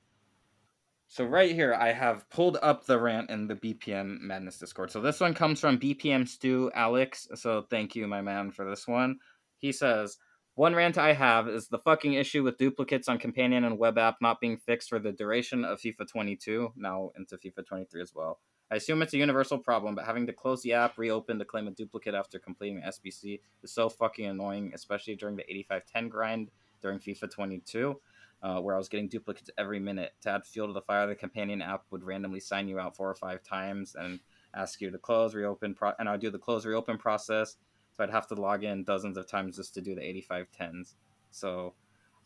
So 1.12 1.26
right 1.26 1.54
here 1.54 1.74
I 1.74 1.92
have 1.92 2.30
pulled 2.30 2.58
up 2.62 2.86
the 2.86 2.98
rant 2.98 3.30
in 3.32 3.46
the 3.46 3.56
BPM 3.56 4.22
Madness 4.22 4.58
Discord. 4.60 4.92
So 4.92 5.02
this 5.02 5.20
one 5.20 5.34
comes 5.34 5.60
from 5.60 5.78
BPM 5.78 6.26
Stu 6.26 6.72
Alex. 6.74 7.28
So 7.36 7.66
thank 7.70 7.98
you 7.98 8.08
my 8.08 8.22
man 8.22 8.50
for 8.50 8.64
this 8.64 8.88
one. 8.88 9.20
He 9.58 9.74
says 9.74 10.20
one 10.56 10.74
rant 10.74 10.98
I 10.98 11.12
have 11.12 11.50
is 11.50 11.68
the 11.68 11.80
fucking 11.80 12.14
issue 12.14 12.44
with 12.44 12.58
duplicates 12.58 13.10
on 13.10 13.18
companion 13.18 13.66
and 13.66 13.78
web 13.78 13.98
app 13.98 14.22
not 14.22 14.40
being 14.40 14.56
fixed 14.56 14.88
for 14.88 15.00
the 15.00 15.12
duration 15.12 15.66
of 15.66 15.82
FIFA 15.82 16.08
22, 16.08 16.72
now 16.78 17.12
into 17.18 17.36
FIFA 17.36 17.66
23 17.68 18.02
as 18.02 18.14
well. 18.16 18.40
I 18.72 18.76
assume 18.76 19.02
it's 19.02 19.14
a 19.14 19.18
universal 19.18 19.58
problem, 19.58 19.96
but 19.96 20.06
having 20.06 20.26
to 20.28 20.34
close 20.34 20.62
the 20.62 20.72
app, 20.72 20.98
reopen 20.98 21.40
to 21.40 21.44
claim 21.44 21.68
a 21.68 21.72
duplicate 21.72 22.16
after 22.16 22.40
completing 22.40 22.84
SBC 22.84 23.42
is 23.64 23.74
so 23.74 23.90
fucking 23.90 24.28
annoying, 24.28 24.72
especially 24.74 25.18
during 25.18 25.36
the 25.36 25.44
8510 25.44 26.08
grind 26.08 26.52
during 26.82 27.00
FIFA 27.00 27.30
22, 27.30 28.00
uh, 28.44 28.60
where 28.60 28.76
I 28.76 28.78
was 28.78 28.90
getting 28.90 29.08
duplicates 29.08 29.50
every 29.58 29.80
minute. 29.80 30.14
To 30.22 30.32
add 30.32 30.46
fuel 30.46 30.68
to 30.68 30.74
the 30.74 30.82
fire, 30.82 31.08
the 31.08 31.16
companion 31.16 31.62
app 31.62 31.84
would 31.92 32.04
randomly 32.04 32.40
sign 32.40 32.68
you 32.68 32.80
out 32.80 32.96
four 32.96 33.10
or 33.10 33.16
five 33.16 33.44
times 33.44 33.96
and 33.96 34.20
ask 34.56 34.82
you 34.82 34.92
to 34.92 34.98
close, 34.98 35.34
reopen, 35.36 35.74
pro- 35.74 35.94
and 36.00 36.10
I 36.10 36.14
would 36.14 36.22
do 36.22 36.32
the 36.32 36.40
close, 36.40 36.66
reopen 36.66 36.98
process 36.98 37.58
so 37.96 38.04
I'd 38.04 38.10
have 38.10 38.28
to 38.28 38.36
log 38.36 38.64
in 38.64 38.84
dozens 38.84 39.18
of 39.18 39.28
times 39.28 39.58
just 39.58 39.74
to 39.76 39.82
do 39.82 39.96
the 39.96 40.02
8510s. 40.02 40.94
So 41.32 41.74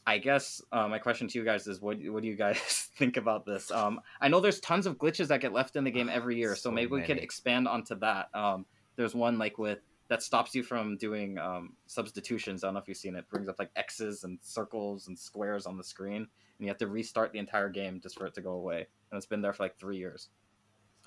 I 0.06 0.20
guess 0.20 0.62
uh, 0.72 0.88
my 0.88 1.00
question 1.00 1.28
to 1.28 1.40
you 1.40 1.46
guys 1.46 1.68
is 1.68 1.82
what 1.82 1.98
what 2.06 2.22
do 2.22 2.28
you 2.28 2.36
guys 2.36 2.58
think 2.98 3.18
about 3.18 3.46
this? 3.46 3.72
Um, 3.72 4.00
I 4.22 4.28
know 4.28 4.40
there's 4.40 4.60
tons 4.60 4.86
of 4.86 4.98
glitches 4.98 5.28
that 5.28 5.42
get 5.42 5.54
left 5.54 5.76
in 5.76 5.84
the 5.84 5.92
game 5.92 6.10
every 6.10 6.38
year, 6.38 6.56
so, 6.56 6.70
so 6.70 6.72
maybe 6.72 6.92
many. 6.92 7.02
we 7.02 7.08
could 7.08 7.18
expand 7.18 7.68
onto 7.68 7.96
that. 8.00 8.30
Um, 8.34 8.66
there's 8.96 9.16
one 9.16 9.38
like 9.38 9.58
with 9.58 9.80
that 10.08 10.22
stops 10.22 10.54
you 10.54 10.64
from 10.64 10.98
doing 10.98 11.38
um, 11.38 11.74
substitutions. 11.88 12.64
I 12.64 12.68
don't 12.68 12.76
know 12.76 12.80
if 12.80 12.88
you've 12.88 12.98
seen 12.98 13.16
it. 13.16 13.20
it. 13.20 13.30
Brings 13.30 13.48
up 13.48 13.60
like 13.60 13.72
X's 13.76 14.24
and 14.24 14.38
circles 14.42 15.08
and 15.08 15.18
squares 15.18 15.66
on 15.66 15.78
the 15.78 15.84
screen, 15.84 16.18
and 16.18 16.28
you 16.60 16.68
have 16.68 16.78
to 16.78 16.88
restart 16.88 17.32
the 17.32 17.40
entire 17.40 17.70
game 17.70 18.00
just 18.02 18.18
for 18.18 18.26
it 18.26 18.34
to 18.36 18.42
go 18.42 18.52
away. 18.52 18.88
And 19.12 19.18
it's 19.18 19.26
been 19.26 19.42
there 19.42 19.54
for 19.54 19.64
like 19.64 19.78
three 19.78 19.98
years. 19.98 20.30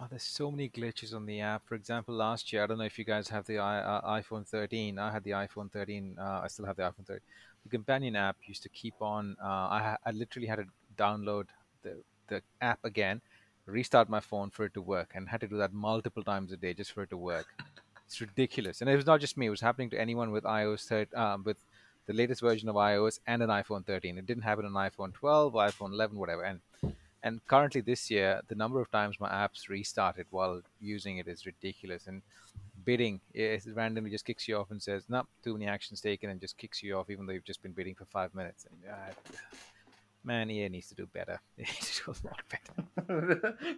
Oh, 0.01 0.07
there's 0.09 0.23
so 0.23 0.51
many 0.51 0.69
glitches 0.69 1.13
on 1.13 1.27
the 1.27 1.41
app. 1.41 1.67
For 1.67 1.75
example, 1.75 2.15
last 2.15 2.53
year, 2.53 2.63
I 2.63 2.67
don't 2.67 2.79
know 2.79 2.85
if 2.85 2.99
you 2.99 3.05
guys 3.05 3.29
have 3.29 3.47
the 3.47 3.59
uh, 3.59 4.01
iPhone 4.09 4.47
13. 4.47 4.97
I 4.97 5.11
had 5.11 5.25
the 5.25 5.33
iPhone 5.33 5.73
13. 5.73 6.17
Uh, 6.21 6.41
I 6.45 6.47
still 6.47 6.67
have 6.67 6.77
the 6.77 6.85
iPhone 6.85 7.07
13. 7.07 7.21
The 7.65 7.69
companion 7.69 8.15
app 8.15 8.37
used 8.47 8.63
to 8.63 8.69
keep 8.69 8.95
on. 9.01 9.37
Uh, 9.43 9.47
I, 9.47 9.81
ha- 9.83 9.97
I 10.07 10.13
literally 10.13 10.47
had 10.47 10.57
to 10.57 10.67
download 10.97 11.47
the 11.83 12.03
the 12.29 12.43
app 12.61 12.79
again, 12.85 13.21
restart 13.67 14.09
my 14.09 14.21
phone 14.21 14.51
for 14.51 14.65
it 14.67 14.75
to 14.75 14.83
work, 14.83 15.13
and 15.15 15.29
had 15.29 15.41
to 15.41 15.49
do 15.49 15.57
that 15.59 15.73
multiple 15.73 16.23
times 16.23 16.53
a 16.53 16.57
day 16.57 16.75
just 16.75 16.93
for 16.93 17.03
it 17.03 17.11
to 17.11 17.17
work. 17.17 17.47
It's 18.09 18.21
ridiculous, 18.21 18.81
and 18.81 18.89
it 18.89 18.97
was 18.97 19.07
not 19.07 19.21
just 19.21 19.37
me. 19.37 19.47
It 19.47 19.51
was 19.51 19.61
happening 19.61 19.91
to 19.91 20.01
anyone 20.01 20.31
with 20.33 20.45
iOS 20.45 20.87
13, 20.87 21.19
um, 21.19 21.45
with 21.45 21.59
the 22.07 22.15
latest 22.15 22.41
version 22.41 22.69
of 22.71 22.75
iOS 22.75 23.21
and 23.27 23.43
an 23.43 23.51
iPhone 23.51 23.85
13. 23.85 24.17
It 24.17 24.27
didn't 24.27 24.45
happen 24.45 24.65
on 24.65 24.73
iPhone 24.73 25.13
12, 25.13 25.53
iPhone 25.53 25.93
11, 25.93 26.17
whatever, 26.17 26.43
and 26.43 26.61
and 27.23 27.45
currently 27.49 27.81
this 27.81 28.11
year 28.11 28.41
the 28.49 28.55
number 28.55 28.81
of 28.81 28.91
times 28.93 29.19
my 29.19 29.29
apps 29.29 29.69
restarted 29.69 30.25
while 30.31 30.63
using 30.81 31.19
it 31.19 31.27
is 31.27 31.47
ridiculous 31.47 32.07
and 32.07 32.23
bidding 32.85 33.21
it 33.35 33.65
randomly 33.75 34.09
just 34.09 34.25
kicks 34.25 34.47
you 34.47 34.57
off 34.57 34.71
and 34.71 34.81
says 34.81 35.03
no 35.09 35.19
nope, 35.19 35.27
too 35.43 35.53
many 35.53 35.67
actions 35.67 36.01
taken 36.01 36.31
and 36.31 36.41
just 36.41 36.57
kicks 36.57 36.81
you 36.81 36.97
off 36.97 37.11
even 37.11 37.27
though 37.27 37.33
you've 37.33 37.45
just 37.45 37.61
been 37.61 37.73
bidding 37.73 37.97
for 37.97 38.05
five 38.05 38.33
minutes 38.37 38.67
and 38.71 38.93
uh, 38.93 39.13
man, 40.25 40.51
EA 40.51 40.69
needs 40.69 40.89
to 40.89 40.95
do 40.95 41.07
better. 41.07 41.41
They 41.57 41.65
need 41.65 41.81
to 41.81 42.03
do 42.05 42.13
a 42.13 42.27
lot 42.29 42.43
better. 42.53 43.59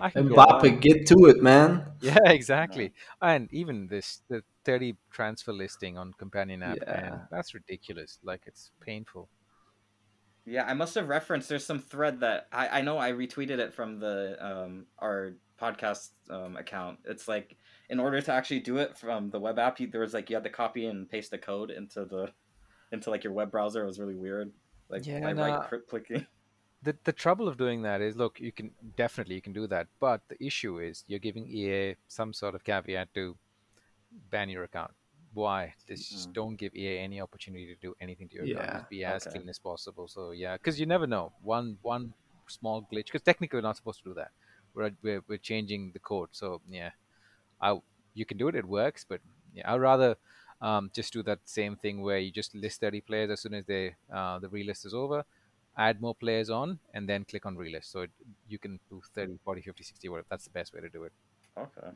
I 0.00 0.10
can 0.10 0.26
And 0.26 0.28
go. 0.28 0.36
Mbappe, 0.36 0.80
get 0.80 1.06
to 1.08 1.26
it, 1.26 1.42
man. 1.42 1.84
Yeah, 2.00 2.18
exactly. 2.26 2.92
And 3.20 3.52
even 3.52 3.86
this 3.88 4.22
the 4.28 4.42
30 4.64 4.96
transfer 5.10 5.52
listing 5.52 5.98
on 5.98 6.12
companion 6.14 6.62
app, 6.62 6.78
Yeah. 6.82 6.92
man, 6.92 7.20
that's 7.30 7.54
ridiculous. 7.54 8.18
Like 8.22 8.42
it's 8.46 8.70
painful. 8.80 9.28
Yeah, 10.44 10.64
I 10.64 10.74
must 10.74 10.94
have 10.96 11.08
referenced. 11.08 11.48
There's 11.48 11.64
some 11.64 11.78
thread 11.78 12.20
that 12.20 12.48
I, 12.52 12.80
I 12.80 12.82
know 12.82 12.98
I 12.98 13.12
retweeted 13.12 13.58
it 13.58 13.72
from 13.72 14.00
the 14.00 14.36
um 14.44 14.86
our 14.98 15.34
podcast 15.60 16.10
um 16.30 16.56
account. 16.56 16.98
It's 17.04 17.28
like 17.28 17.56
in 17.88 18.00
order 18.00 18.20
to 18.20 18.32
actually 18.32 18.60
do 18.60 18.78
it 18.78 18.96
from 18.98 19.30
the 19.30 19.38
web 19.38 19.58
app, 19.58 19.78
you, 19.78 19.86
there 19.86 20.00
was 20.00 20.14
like 20.14 20.30
you 20.30 20.36
had 20.36 20.44
to 20.44 20.50
copy 20.50 20.86
and 20.86 21.08
paste 21.08 21.30
the 21.30 21.38
code 21.38 21.70
into 21.70 22.04
the 22.04 22.32
into 22.90 23.10
like 23.10 23.22
your 23.24 23.32
web 23.32 23.50
browser. 23.52 23.84
It 23.84 23.86
was 23.86 24.00
really 24.00 24.16
weird. 24.16 24.52
Like 24.88 25.06
Yeah, 25.06 25.20
by 25.20 25.32
no, 25.32 25.42
right 25.42 25.62
clicking. 25.88 26.26
The 26.82 26.96
the 27.04 27.12
trouble 27.12 27.48
of 27.48 27.56
doing 27.56 27.82
that 27.82 28.00
is 28.00 28.16
look, 28.16 28.40
you 28.40 28.52
can 28.52 28.72
definitely 28.96 29.36
you 29.36 29.42
can 29.42 29.52
do 29.52 29.66
that, 29.68 29.86
but 30.00 30.20
the 30.28 30.42
issue 30.44 30.78
is 30.80 31.04
you're 31.06 31.20
giving 31.20 31.46
EA 31.46 31.94
some 32.08 32.32
sort 32.32 32.54
of 32.54 32.64
caveat 32.64 33.14
to 33.14 33.36
ban 34.30 34.48
your 34.48 34.64
account. 34.64 34.92
Why? 35.34 35.74
Just 35.88 36.28
Mm. 36.28 36.32
don't 36.34 36.56
give 36.56 36.74
EA 36.74 36.98
any 36.98 37.20
opportunity 37.20 37.66
to 37.74 37.76
do 37.80 37.94
anything 38.00 38.28
to 38.30 38.34
your 38.36 38.44
account. 38.44 38.66
Yeah, 38.68 38.78
Just 38.78 38.90
be 38.90 39.04
as 39.04 39.26
okay. 39.26 39.36
clean 39.38 39.48
as 39.48 39.58
possible. 39.58 40.08
So 40.08 40.32
yeah, 40.32 40.56
because 40.56 40.78
you 40.80 40.86
never 40.86 41.06
know. 41.06 41.32
One 41.42 41.78
one 41.82 42.12
small 42.48 42.82
glitch. 42.82 43.06
Because 43.06 43.22
technically 43.22 43.56
we're 43.58 43.62
not 43.70 43.76
supposed 43.76 44.02
to 44.02 44.10
do 44.10 44.14
that. 44.14 44.30
We're, 44.74 44.90
we're 45.02 45.22
we're 45.28 45.38
changing 45.38 45.92
the 45.92 46.00
code. 46.00 46.30
So 46.32 46.60
yeah, 46.68 46.90
I 47.60 47.78
you 48.14 48.24
can 48.26 48.36
do 48.38 48.48
it. 48.48 48.54
It 48.56 48.66
works. 48.66 49.04
But 49.08 49.20
yeah, 49.54 49.72
I'd 49.72 49.80
rather 49.80 50.16
um, 50.60 50.90
just 50.92 51.12
do 51.12 51.22
that 51.22 51.38
same 51.44 51.76
thing 51.76 52.02
where 52.02 52.18
you 52.18 52.30
just 52.30 52.54
list 52.54 52.80
30 52.80 53.00
players 53.02 53.30
as 53.30 53.40
soon 53.40 53.54
as 53.54 53.64
they 53.66 53.94
uh, 54.12 54.38
the 54.38 54.48
relist 54.48 54.84
is 54.86 54.94
over, 54.94 55.24
add 55.76 56.00
more 56.00 56.14
players 56.14 56.50
on, 56.50 56.78
and 56.94 57.08
then 57.08 57.24
click 57.24 57.46
on 57.46 57.56
relist. 57.56 57.86
So 57.86 58.02
it, 58.02 58.10
you 58.48 58.58
can 58.58 58.78
do 58.90 59.02
30, 59.14 59.38
40, 59.44 59.62
50, 59.62 59.84
60, 59.84 60.08
whatever. 60.08 60.26
That's 60.30 60.44
the 60.44 60.50
best 60.50 60.74
way 60.74 60.80
to 60.80 60.88
do 60.88 61.04
it. 61.04 61.12
Okay. 61.56 61.88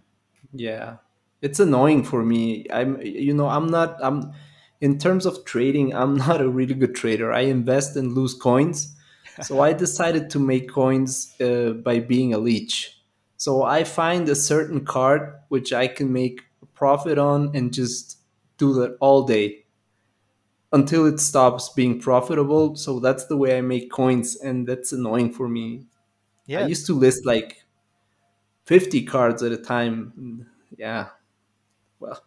Yeah. 0.53 0.97
It's 1.43 1.61
annoying 1.61 2.05
for 2.05 2.24
me. 2.24 2.66
I'm 2.73 3.01
you 3.03 3.35
know, 3.35 3.48
I'm 3.48 3.66
not 3.66 3.98
I'm 4.03 4.32
in 4.81 4.98
terms 4.98 5.27
of 5.27 5.44
trading, 5.44 5.94
I'm 5.94 6.16
not 6.27 6.40
a 6.40 6.48
really 6.48 6.74
good 6.74 6.94
trader. 6.94 7.32
I 7.32 7.43
invest 7.43 7.97
and 7.97 8.15
lose 8.15 8.35
coins. 8.35 8.97
So 9.43 9.61
I 9.61 9.73
decided 9.85 10.31
to 10.31 10.39
make 10.39 10.70
coins 10.70 11.35
uh, 11.40 11.73
by 11.73 12.01
being 12.01 12.32
a 12.32 12.39
leech. 12.39 12.93
So 13.36 13.65
I 13.65 13.85
find 13.85 14.28
a 14.28 14.35
certain 14.35 14.85
card 14.85 15.35
which 15.48 15.73
I 15.73 15.89
can 15.89 16.12
make 16.12 16.40
a 16.62 16.66
profit 16.66 17.19
on 17.19 17.55
and 17.55 17.73
just 17.73 18.19
do 18.57 18.73
that 18.74 18.97
all 19.01 19.24
day 19.24 19.65
until 20.72 21.06
it 21.06 21.20
stops 21.20 21.70
being 21.70 22.01
profitable. 22.01 22.76
So 22.76 23.01
that's 23.01 23.26
the 23.26 23.36
way 23.36 23.56
I 23.59 23.60
make 23.60 23.90
coins 23.90 24.36
and 24.36 24.66
that's 24.66 24.93
annoying 24.93 25.32
for 25.32 25.48
me. 25.48 25.86
Yeah, 26.47 26.60
I 26.60 26.66
used 26.66 26.86
to 26.86 26.94
list 26.94 27.26
like 27.26 27.64
50 28.64 29.05
cards 29.05 29.43
at 29.43 29.52
a 29.52 29.56
time. 29.56 30.47
Yeah. 30.76 31.09
Well, 32.01 32.22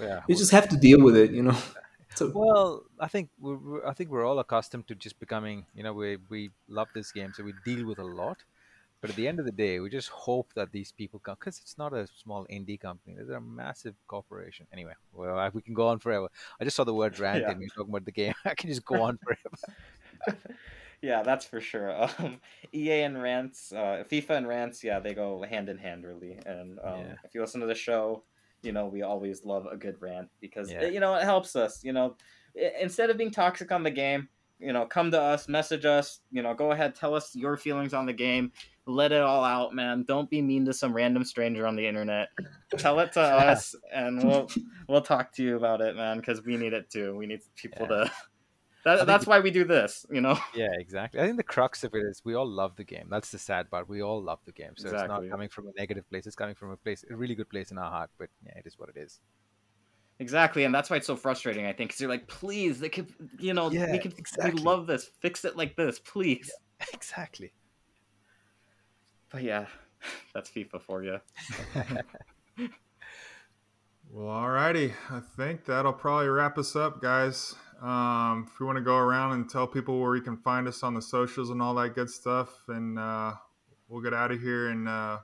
yeah. 0.00 0.22
you 0.28 0.34
just 0.36 0.50
have 0.52 0.68
to 0.70 0.76
deal 0.76 1.02
with 1.02 1.16
it, 1.16 1.30
you 1.32 1.42
know. 1.42 1.56
So 2.16 2.30
Well, 2.32 2.84
I 3.00 3.08
think 3.08 3.30
we're, 3.40 3.56
we're- 3.56 3.82
I 3.84 3.92
think 3.92 4.10
we're 4.10 4.24
all 4.24 4.38
accustomed 4.38 4.86
to 4.86 4.94
just 4.94 5.18
becoming, 5.18 5.66
you 5.74 5.82
know, 5.82 5.92
we 5.92 6.18
we 6.28 6.52
love 6.68 6.86
this 6.94 7.10
game, 7.10 7.32
so 7.34 7.42
we 7.42 7.54
deal 7.64 7.84
with 7.86 7.98
a 7.98 8.04
lot. 8.04 8.44
But 9.04 9.10
at 9.10 9.16
the 9.16 9.28
end 9.28 9.38
of 9.38 9.44
the 9.44 9.52
day, 9.52 9.80
we 9.80 9.90
just 9.90 10.08
hope 10.08 10.54
that 10.54 10.72
these 10.72 10.90
people 10.90 11.20
come 11.20 11.36
because 11.38 11.60
it's 11.60 11.76
not 11.76 11.92
a 11.92 12.06
small 12.06 12.46
indie 12.50 12.80
company; 12.80 13.14
they're 13.18 13.36
a 13.36 13.38
massive 13.38 13.94
corporation. 14.06 14.66
Anyway, 14.72 14.94
well, 15.12 15.50
we 15.52 15.60
can 15.60 15.74
go 15.74 15.88
on 15.88 15.98
forever. 15.98 16.28
I 16.58 16.64
just 16.64 16.74
saw 16.74 16.84
the 16.84 16.94
word 16.94 17.18
rant 17.18 17.42
Yeah. 17.42 17.50
and 17.50 17.58
we 17.58 17.68
talking 17.68 17.90
about 17.90 18.06
the 18.06 18.12
game. 18.12 18.32
I 18.46 18.54
can 18.54 18.70
just 18.70 18.82
go 18.86 19.02
on 19.02 19.18
forever. 19.22 20.38
yeah, 21.02 21.22
that's 21.22 21.44
for 21.44 21.60
sure. 21.60 21.92
Um, 22.18 22.40
EA 22.72 23.02
and 23.02 23.22
rants, 23.22 23.72
uh, 23.72 24.04
FIFA 24.10 24.30
and 24.38 24.48
rants, 24.48 24.82
yeah, 24.82 25.00
they 25.00 25.12
go 25.12 25.42
hand 25.42 25.68
in 25.68 25.76
hand, 25.76 26.04
really. 26.06 26.38
And 26.46 26.78
um, 26.78 27.00
Yeah. 27.00 27.14
if 27.24 27.34
you 27.34 27.42
listen 27.42 27.60
to 27.60 27.66
the 27.66 27.74
show, 27.74 28.24
you 28.62 28.72
know 28.72 28.86
we 28.86 29.02
always 29.02 29.44
love 29.44 29.66
a 29.70 29.76
good 29.76 30.00
rant 30.00 30.30
because 30.40 30.70
Yeah. 30.70 30.84
it, 30.84 30.94
you 30.94 31.00
know 31.00 31.14
it 31.14 31.24
helps 31.24 31.56
us. 31.56 31.84
You 31.84 31.92
know, 31.92 32.16
instead 32.80 33.10
of 33.10 33.18
being 33.18 33.30
toxic 33.30 33.70
on 33.70 33.82
the 33.82 33.90
game, 33.90 34.30
you 34.58 34.72
know, 34.72 34.86
come 34.86 35.10
to 35.10 35.20
us, 35.20 35.48
message 35.48 35.84
us. 35.84 36.20
You 36.30 36.42
know, 36.42 36.54
go 36.54 36.72
ahead, 36.72 36.94
tell 36.94 37.14
us 37.14 37.34
your 37.34 37.56
feelings 37.56 37.94
on 37.94 38.06
the 38.06 38.12
game. 38.12 38.52
Let 38.86 39.12
it 39.12 39.22
all 39.22 39.44
out, 39.44 39.74
man. 39.74 40.04
Don't 40.06 40.28
be 40.28 40.42
mean 40.42 40.66
to 40.66 40.72
some 40.74 40.92
random 40.92 41.24
stranger 41.24 41.66
on 41.66 41.74
the 41.76 41.86
internet. 41.86 42.28
Tell 42.76 43.00
it 43.00 43.12
to 43.12 43.20
us, 43.22 43.74
and 43.92 44.22
we'll 44.22 44.50
we'll 44.88 45.00
talk 45.02 45.32
to 45.34 45.42
you 45.42 45.56
about 45.56 45.80
it, 45.80 45.96
man. 45.96 46.18
Because 46.18 46.42
we 46.44 46.56
need 46.56 46.72
it 46.74 46.90
too. 46.90 47.16
We 47.16 47.26
need 47.26 47.40
people 47.56 47.86
Yeah. 47.90 48.04
to. 48.04 48.12
That, 48.84 49.06
that's 49.06 49.26
why 49.26 49.40
we 49.40 49.50
do 49.50 49.64
this, 49.64 50.04
you 50.10 50.20
know. 50.20 50.38
Yeah, 50.54 50.68
exactly. 50.78 51.18
I 51.18 51.24
think 51.24 51.38
the 51.38 51.42
crux 51.42 51.84
of 51.84 51.94
it 51.94 52.02
is 52.04 52.20
we 52.22 52.34
all 52.34 52.46
love 52.46 52.76
the 52.76 52.84
game. 52.84 53.06
That's 53.10 53.30
the 53.30 53.38
sad 53.38 53.70
part. 53.70 53.88
We 53.88 54.02
all 54.02 54.22
love 54.22 54.40
the 54.44 54.52
game, 54.52 54.72
so 54.76 54.88
it's 54.90 55.08
not 55.08 55.22
coming 55.30 55.48
from 55.48 55.68
a 55.68 55.70
negative 55.78 56.06
place. 56.10 56.26
It's 56.26 56.36
coming 56.36 56.54
from 56.54 56.70
a 56.70 56.76
place, 56.76 57.02
a 57.10 57.16
really 57.16 57.34
good 57.34 57.48
place 57.48 57.70
in 57.70 57.78
our 57.78 57.90
heart. 57.90 58.10
But 58.18 58.28
yeah, 58.44 58.58
it 58.58 58.66
is 58.66 58.78
what 58.78 58.90
it 58.90 58.98
is. 58.98 59.20
Exactly, 60.20 60.64
and 60.64 60.74
that's 60.74 60.90
why 60.90 60.96
it's 60.96 61.06
so 61.06 61.16
frustrating. 61.16 61.66
I 61.66 61.72
think 61.72 61.90
because 61.90 62.00
you're 62.00 62.10
like, 62.10 62.28
please, 62.28 62.78
they 62.78 62.88
could, 62.88 63.12
you 63.38 63.52
know, 63.52 63.70
Yeah, 63.70 63.90
we 63.90 63.98
could, 63.98 64.16
exactly. 64.18 64.52
we 64.54 64.60
love 64.62 64.86
this. 64.86 65.10
Fix 65.20 65.44
it 65.44 65.56
like 65.56 65.76
this, 65.76 65.98
please. 65.98 66.52
exactly. 66.92 67.52
But 69.30 69.42
yeah, 69.42 69.66
that's 70.34 70.50
FIFA 70.50 70.80
for 70.82 71.02
you. 71.02 71.18
Well, 74.10 74.28
alrighty. 74.28 74.92
I 75.10 75.18
think 75.36 75.64
that'll 75.64 75.92
probably 75.92 76.28
wrap 76.28 76.56
us 76.56 76.76
up, 76.76 77.02
guys. 77.02 77.56
Um, 77.82 78.46
if 78.48 78.60
we 78.60 78.66
want 78.66 78.76
to 78.76 78.84
go 78.84 78.96
around 78.96 79.32
and 79.32 79.50
tell 79.50 79.66
people 79.66 80.00
where 80.00 80.14
you 80.14 80.22
can 80.22 80.36
find 80.36 80.68
us 80.68 80.84
on 80.84 80.94
the 80.94 81.02
socials 81.02 81.50
and 81.50 81.60
all 81.60 81.74
that 81.74 81.96
good 81.96 82.08
stuff, 82.08 82.62
and 82.68 82.96
uh, 82.96 83.32
we'll 83.88 84.02
get 84.02 84.14
out 84.14 84.30
of 84.30 84.40
here 84.40 84.68
and 84.68 84.88
uh, 84.88 85.18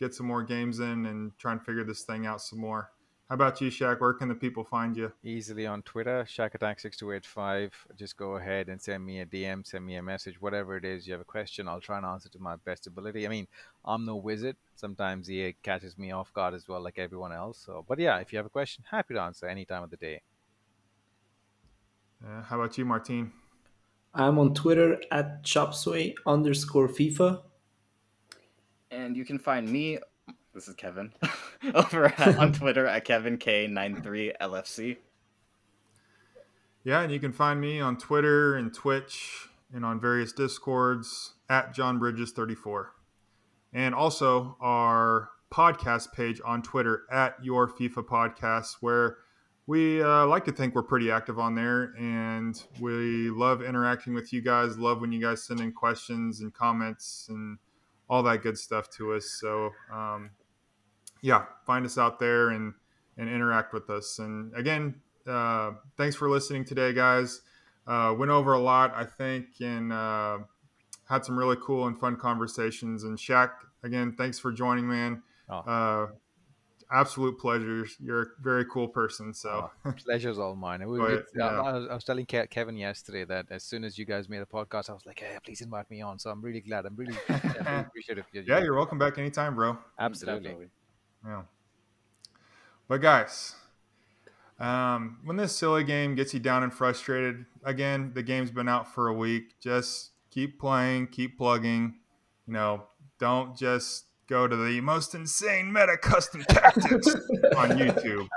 get 0.00 0.14
some 0.14 0.24
more 0.24 0.42
games 0.42 0.80
in 0.80 1.04
and 1.04 1.36
try 1.38 1.52
and 1.52 1.62
figure 1.62 1.84
this 1.84 2.04
thing 2.04 2.24
out 2.24 2.40
some 2.40 2.58
more. 2.58 2.90
How 3.32 3.36
about 3.36 3.62
you, 3.62 3.70
Shaq? 3.70 3.98
Where 3.98 4.12
can 4.12 4.28
the 4.28 4.34
people 4.34 4.62
find 4.62 4.94
you? 4.94 5.10
easily 5.24 5.66
on 5.66 5.80
Twitter, 5.80 6.22
ShaqAttack6285. 6.28 7.70
Just 7.96 8.18
go 8.18 8.36
ahead 8.36 8.68
and 8.68 8.78
send 8.78 9.06
me 9.06 9.20
a 9.20 9.24
DM, 9.24 9.66
send 9.66 9.86
me 9.86 9.94
a 9.94 10.02
message, 10.02 10.38
whatever 10.38 10.76
it 10.76 10.84
is. 10.84 11.06
You 11.06 11.14
have 11.14 11.22
a 11.22 11.24
question, 11.24 11.66
I'll 11.66 11.80
try 11.80 11.96
and 11.96 12.04
answer 12.04 12.28
to 12.28 12.38
my 12.38 12.56
best 12.56 12.86
ability. 12.86 13.24
I 13.24 13.30
mean, 13.30 13.46
I'm 13.86 14.04
no 14.04 14.16
wizard. 14.16 14.56
Sometimes 14.76 15.30
EA 15.30 15.54
catches 15.62 15.96
me 15.96 16.10
off 16.10 16.30
guard 16.34 16.52
as 16.52 16.68
well, 16.68 16.82
like 16.82 16.98
everyone 16.98 17.32
else. 17.32 17.56
So, 17.64 17.86
but 17.88 17.98
yeah, 17.98 18.18
if 18.18 18.34
you 18.34 18.36
have 18.36 18.44
a 18.44 18.50
question, 18.50 18.84
happy 18.90 19.14
to 19.14 19.22
answer 19.22 19.46
any 19.46 19.64
time 19.64 19.82
of 19.82 19.88
the 19.88 19.96
day. 19.96 20.20
Uh, 22.22 22.42
how 22.42 22.60
about 22.60 22.76
you, 22.76 22.84
Martine? 22.84 23.32
I'm 24.12 24.38
on 24.38 24.52
Twitter 24.52 25.00
at 25.10 25.42
chopsway 25.42 26.12
underscore 26.26 26.86
FIFA. 26.86 27.40
And 28.90 29.16
you 29.16 29.24
can 29.24 29.38
find 29.38 29.66
me. 29.72 30.00
This 30.54 30.68
is 30.68 30.74
Kevin 30.74 31.12
over 31.74 32.06
at, 32.06 32.36
on 32.36 32.52
Twitter 32.52 32.86
at 32.86 33.04
Kevin 33.06 33.38
K 33.38 33.66
93 33.66 34.34
LFC. 34.40 34.98
Yeah, 36.84 37.00
and 37.00 37.12
you 37.12 37.20
can 37.20 37.32
find 37.32 37.60
me 37.60 37.80
on 37.80 37.96
Twitter 37.96 38.56
and 38.56 38.74
Twitch 38.74 39.48
and 39.72 39.84
on 39.84 39.98
various 39.98 40.32
Discords 40.32 41.34
at 41.48 41.72
John 41.72 41.98
Bridges 41.98 42.32
34. 42.32 42.92
And 43.72 43.94
also 43.94 44.56
our 44.60 45.30
podcast 45.50 46.12
page 46.12 46.40
on 46.44 46.60
Twitter 46.62 47.04
at 47.10 47.42
Your 47.42 47.68
FIFA 47.68 48.04
Podcast, 48.04 48.76
where 48.80 49.18
we 49.66 50.02
uh, 50.02 50.26
like 50.26 50.44
to 50.44 50.52
think 50.52 50.74
we're 50.74 50.82
pretty 50.82 51.10
active 51.10 51.38
on 51.38 51.54
there. 51.54 51.94
And 51.98 52.62
we 52.78 53.30
love 53.30 53.62
interacting 53.62 54.12
with 54.12 54.32
you 54.34 54.42
guys, 54.42 54.76
love 54.76 55.00
when 55.00 55.12
you 55.12 55.20
guys 55.20 55.44
send 55.44 55.60
in 55.60 55.72
questions 55.72 56.40
and 56.40 56.52
comments 56.52 57.28
and 57.30 57.58
all 58.10 58.22
that 58.24 58.42
good 58.42 58.58
stuff 58.58 58.90
to 58.90 59.14
us. 59.14 59.24
So, 59.40 59.70
um, 59.90 60.30
yeah, 61.22 61.44
find 61.66 61.86
us 61.86 61.96
out 61.96 62.18
there 62.18 62.50
and, 62.50 62.74
and 63.16 63.28
interact 63.28 63.72
with 63.72 63.88
us. 63.88 64.18
And 64.18 64.54
again, 64.54 64.96
uh, 65.26 65.72
thanks 65.96 66.16
for 66.16 66.28
listening 66.28 66.64
today, 66.64 66.92
guys. 66.92 67.40
Uh, 67.86 68.14
went 68.18 68.30
over 68.30 68.52
a 68.52 68.58
lot, 68.60 68.92
I 68.94 69.04
think, 69.04 69.46
and 69.60 69.92
uh, 69.92 70.38
had 71.08 71.24
some 71.24 71.38
really 71.38 71.56
cool 71.64 71.86
and 71.86 71.98
fun 71.98 72.16
conversations. 72.16 73.04
And 73.04 73.18
Shaq, 73.18 73.50
again, 73.82 74.14
thanks 74.18 74.38
for 74.38 74.52
joining, 74.52 74.86
man. 74.88 75.22
Oh. 75.48 75.56
Uh, 75.58 76.06
absolute 76.92 77.38
pleasure. 77.38 77.86
You're 78.00 78.22
a 78.22 78.26
very 78.40 78.64
cool 78.66 78.86
person. 78.88 79.32
So, 79.34 79.70
Oh, 79.84 79.92
pleasure's 80.04 80.38
all 80.38 80.54
mine. 80.54 80.86
We, 80.88 80.98
Go 80.98 81.06
we- 81.06 81.14
I- 81.14 81.20
yeah. 81.34 81.60
I, 81.60 81.72
was, 81.72 81.88
I 81.90 81.94
was 81.94 82.04
telling 82.04 82.26
Kevin 82.26 82.76
yesterday 82.76 83.24
that 83.24 83.46
as 83.50 83.64
soon 83.64 83.82
as 83.84 83.98
you 83.98 84.04
guys 84.04 84.28
made 84.28 84.42
a 84.42 84.46
podcast, 84.46 84.90
I 84.90 84.92
was 84.92 85.06
like, 85.06 85.18
"Hey, 85.18 85.36
please 85.44 85.60
invite 85.60 85.90
me 85.90 86.02
on." 86.02 86.18
So 86.18 86.30
I'm 86.30 86.40
really 86.42 86.60
glad. 86.60 86.84
I'm 86.86 86.94
really, 86.96 87.14
really 87.28 87.40
appreciative. 87.66 88.26
of 88.36 88.46
yeah, 88.46 88.58
you're 88.60 88.74
welcome 88.76 88.98
back 88.98 89.18
anytime, 89.18 89.54
bro. 89.54 89.78
absolutely. 89.98 90.42
Definitely. 90.42 90.70
Yeah. 91.26 91.42
But 92.88 93.00
guys, 93.00 93.54
um, 94.58 95.18
when 95.24 95.36
this 95.36 95.56
silly 95.56 95.84
game 95.84 96.14
gets 96.14 96.34
you 96.34 96.40
down 96.40 96.62
and 96.62 96.72
frustrated, 96.72 97.46
again, 97.64 98.12
the 98.14 98.22
game's 98.22 98.50
been 98.50 98.68
out 98.68 98.92
for 98.92 99.08
a 99.08 99.14
week. 99.14 99.58
Just 99.60 100.10
keep 100.30 100.60
playing, 100.60 101.08
keep 101.08 101.38
plugging. 101.38 101.96
You 102.46 102.54
know, 102.54 102.84
don't 103.18 103.56
just 103.56 104.06
go 104.28 104.46
to 104.48 104.56
the 104.56 104.80
most 104.80 105.14
insane 105.14 105.72
meta 105.72 105.96
custom 105.96 106.42
tactics 106.48 107.06
on 107.56 107.70
YouTube. 107.70 108.28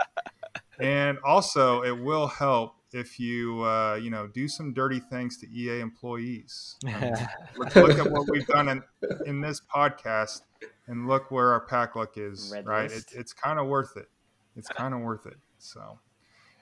And 0.79 1.17
also, 1.23 1.83
it 1.83 1.97
will 1.97 2.27
help 2.27 2.75
if 2.95 3.19
you 3.19 3.61
uh, 3.61 3.95
you 3.95 4.09
know 4.09 4.25
do 4.27 4.47
some 4.47 4.73
dirty 4.73 4.99
things 4.99 5.37
to 5.37 5.47
EA 5.51 5.81
employees. 5.81 6.77
I 6.85 6.99
mean, 7.01 7.15
look, 7.57 7.75
look 7.75 7.99
at 7.99 8.09
what 8.09 8.29
we've 8.29 8.47
done 8.47 8.69
in, 8.69 8.83
in 9.25 9.41
this 9.41 9.61
podcast, 9.61 10.41
and 10.87 11.07
look 11.07 11.29
where 11.29 11.51
our 11.51 11.59
pack 11.59 11.95
luck 11.95 12.17
is. 12.17 12.51
Red 12.53 12.65
right, 12.65 12.91
it, 12.91 13.05
it's 13.11 13.33
kind 13.33 13.59
of 13.59 13.67
worth 13.67 13.97
it. 13.97 14.07
It's 14.55 14.67
kind 14.79 14.93
of 14.93 15.01
worth 15.01 15.25
it. 15.25 15.37
So, 15.59 15.99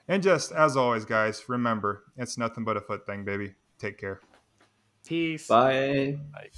and 0.08 0.22
just 0.22 0.50
as 0.50 0.76
always, 0.76 1.04
guys, 1.04 1.44
remember 1.48 2.02
it's 2.16 2.36
nothing 2.36 2.64
but 2.64 2.76
a 2.76 2.80
foot 2.80 3.06
thing, 3.06 3.24
baby. 3.24 3.54
Take 3.78 3.98
care. 3.98 4.20
Peace. 5.06 5.46
Bye. 5.46 6.18
Like, 6.32 6.52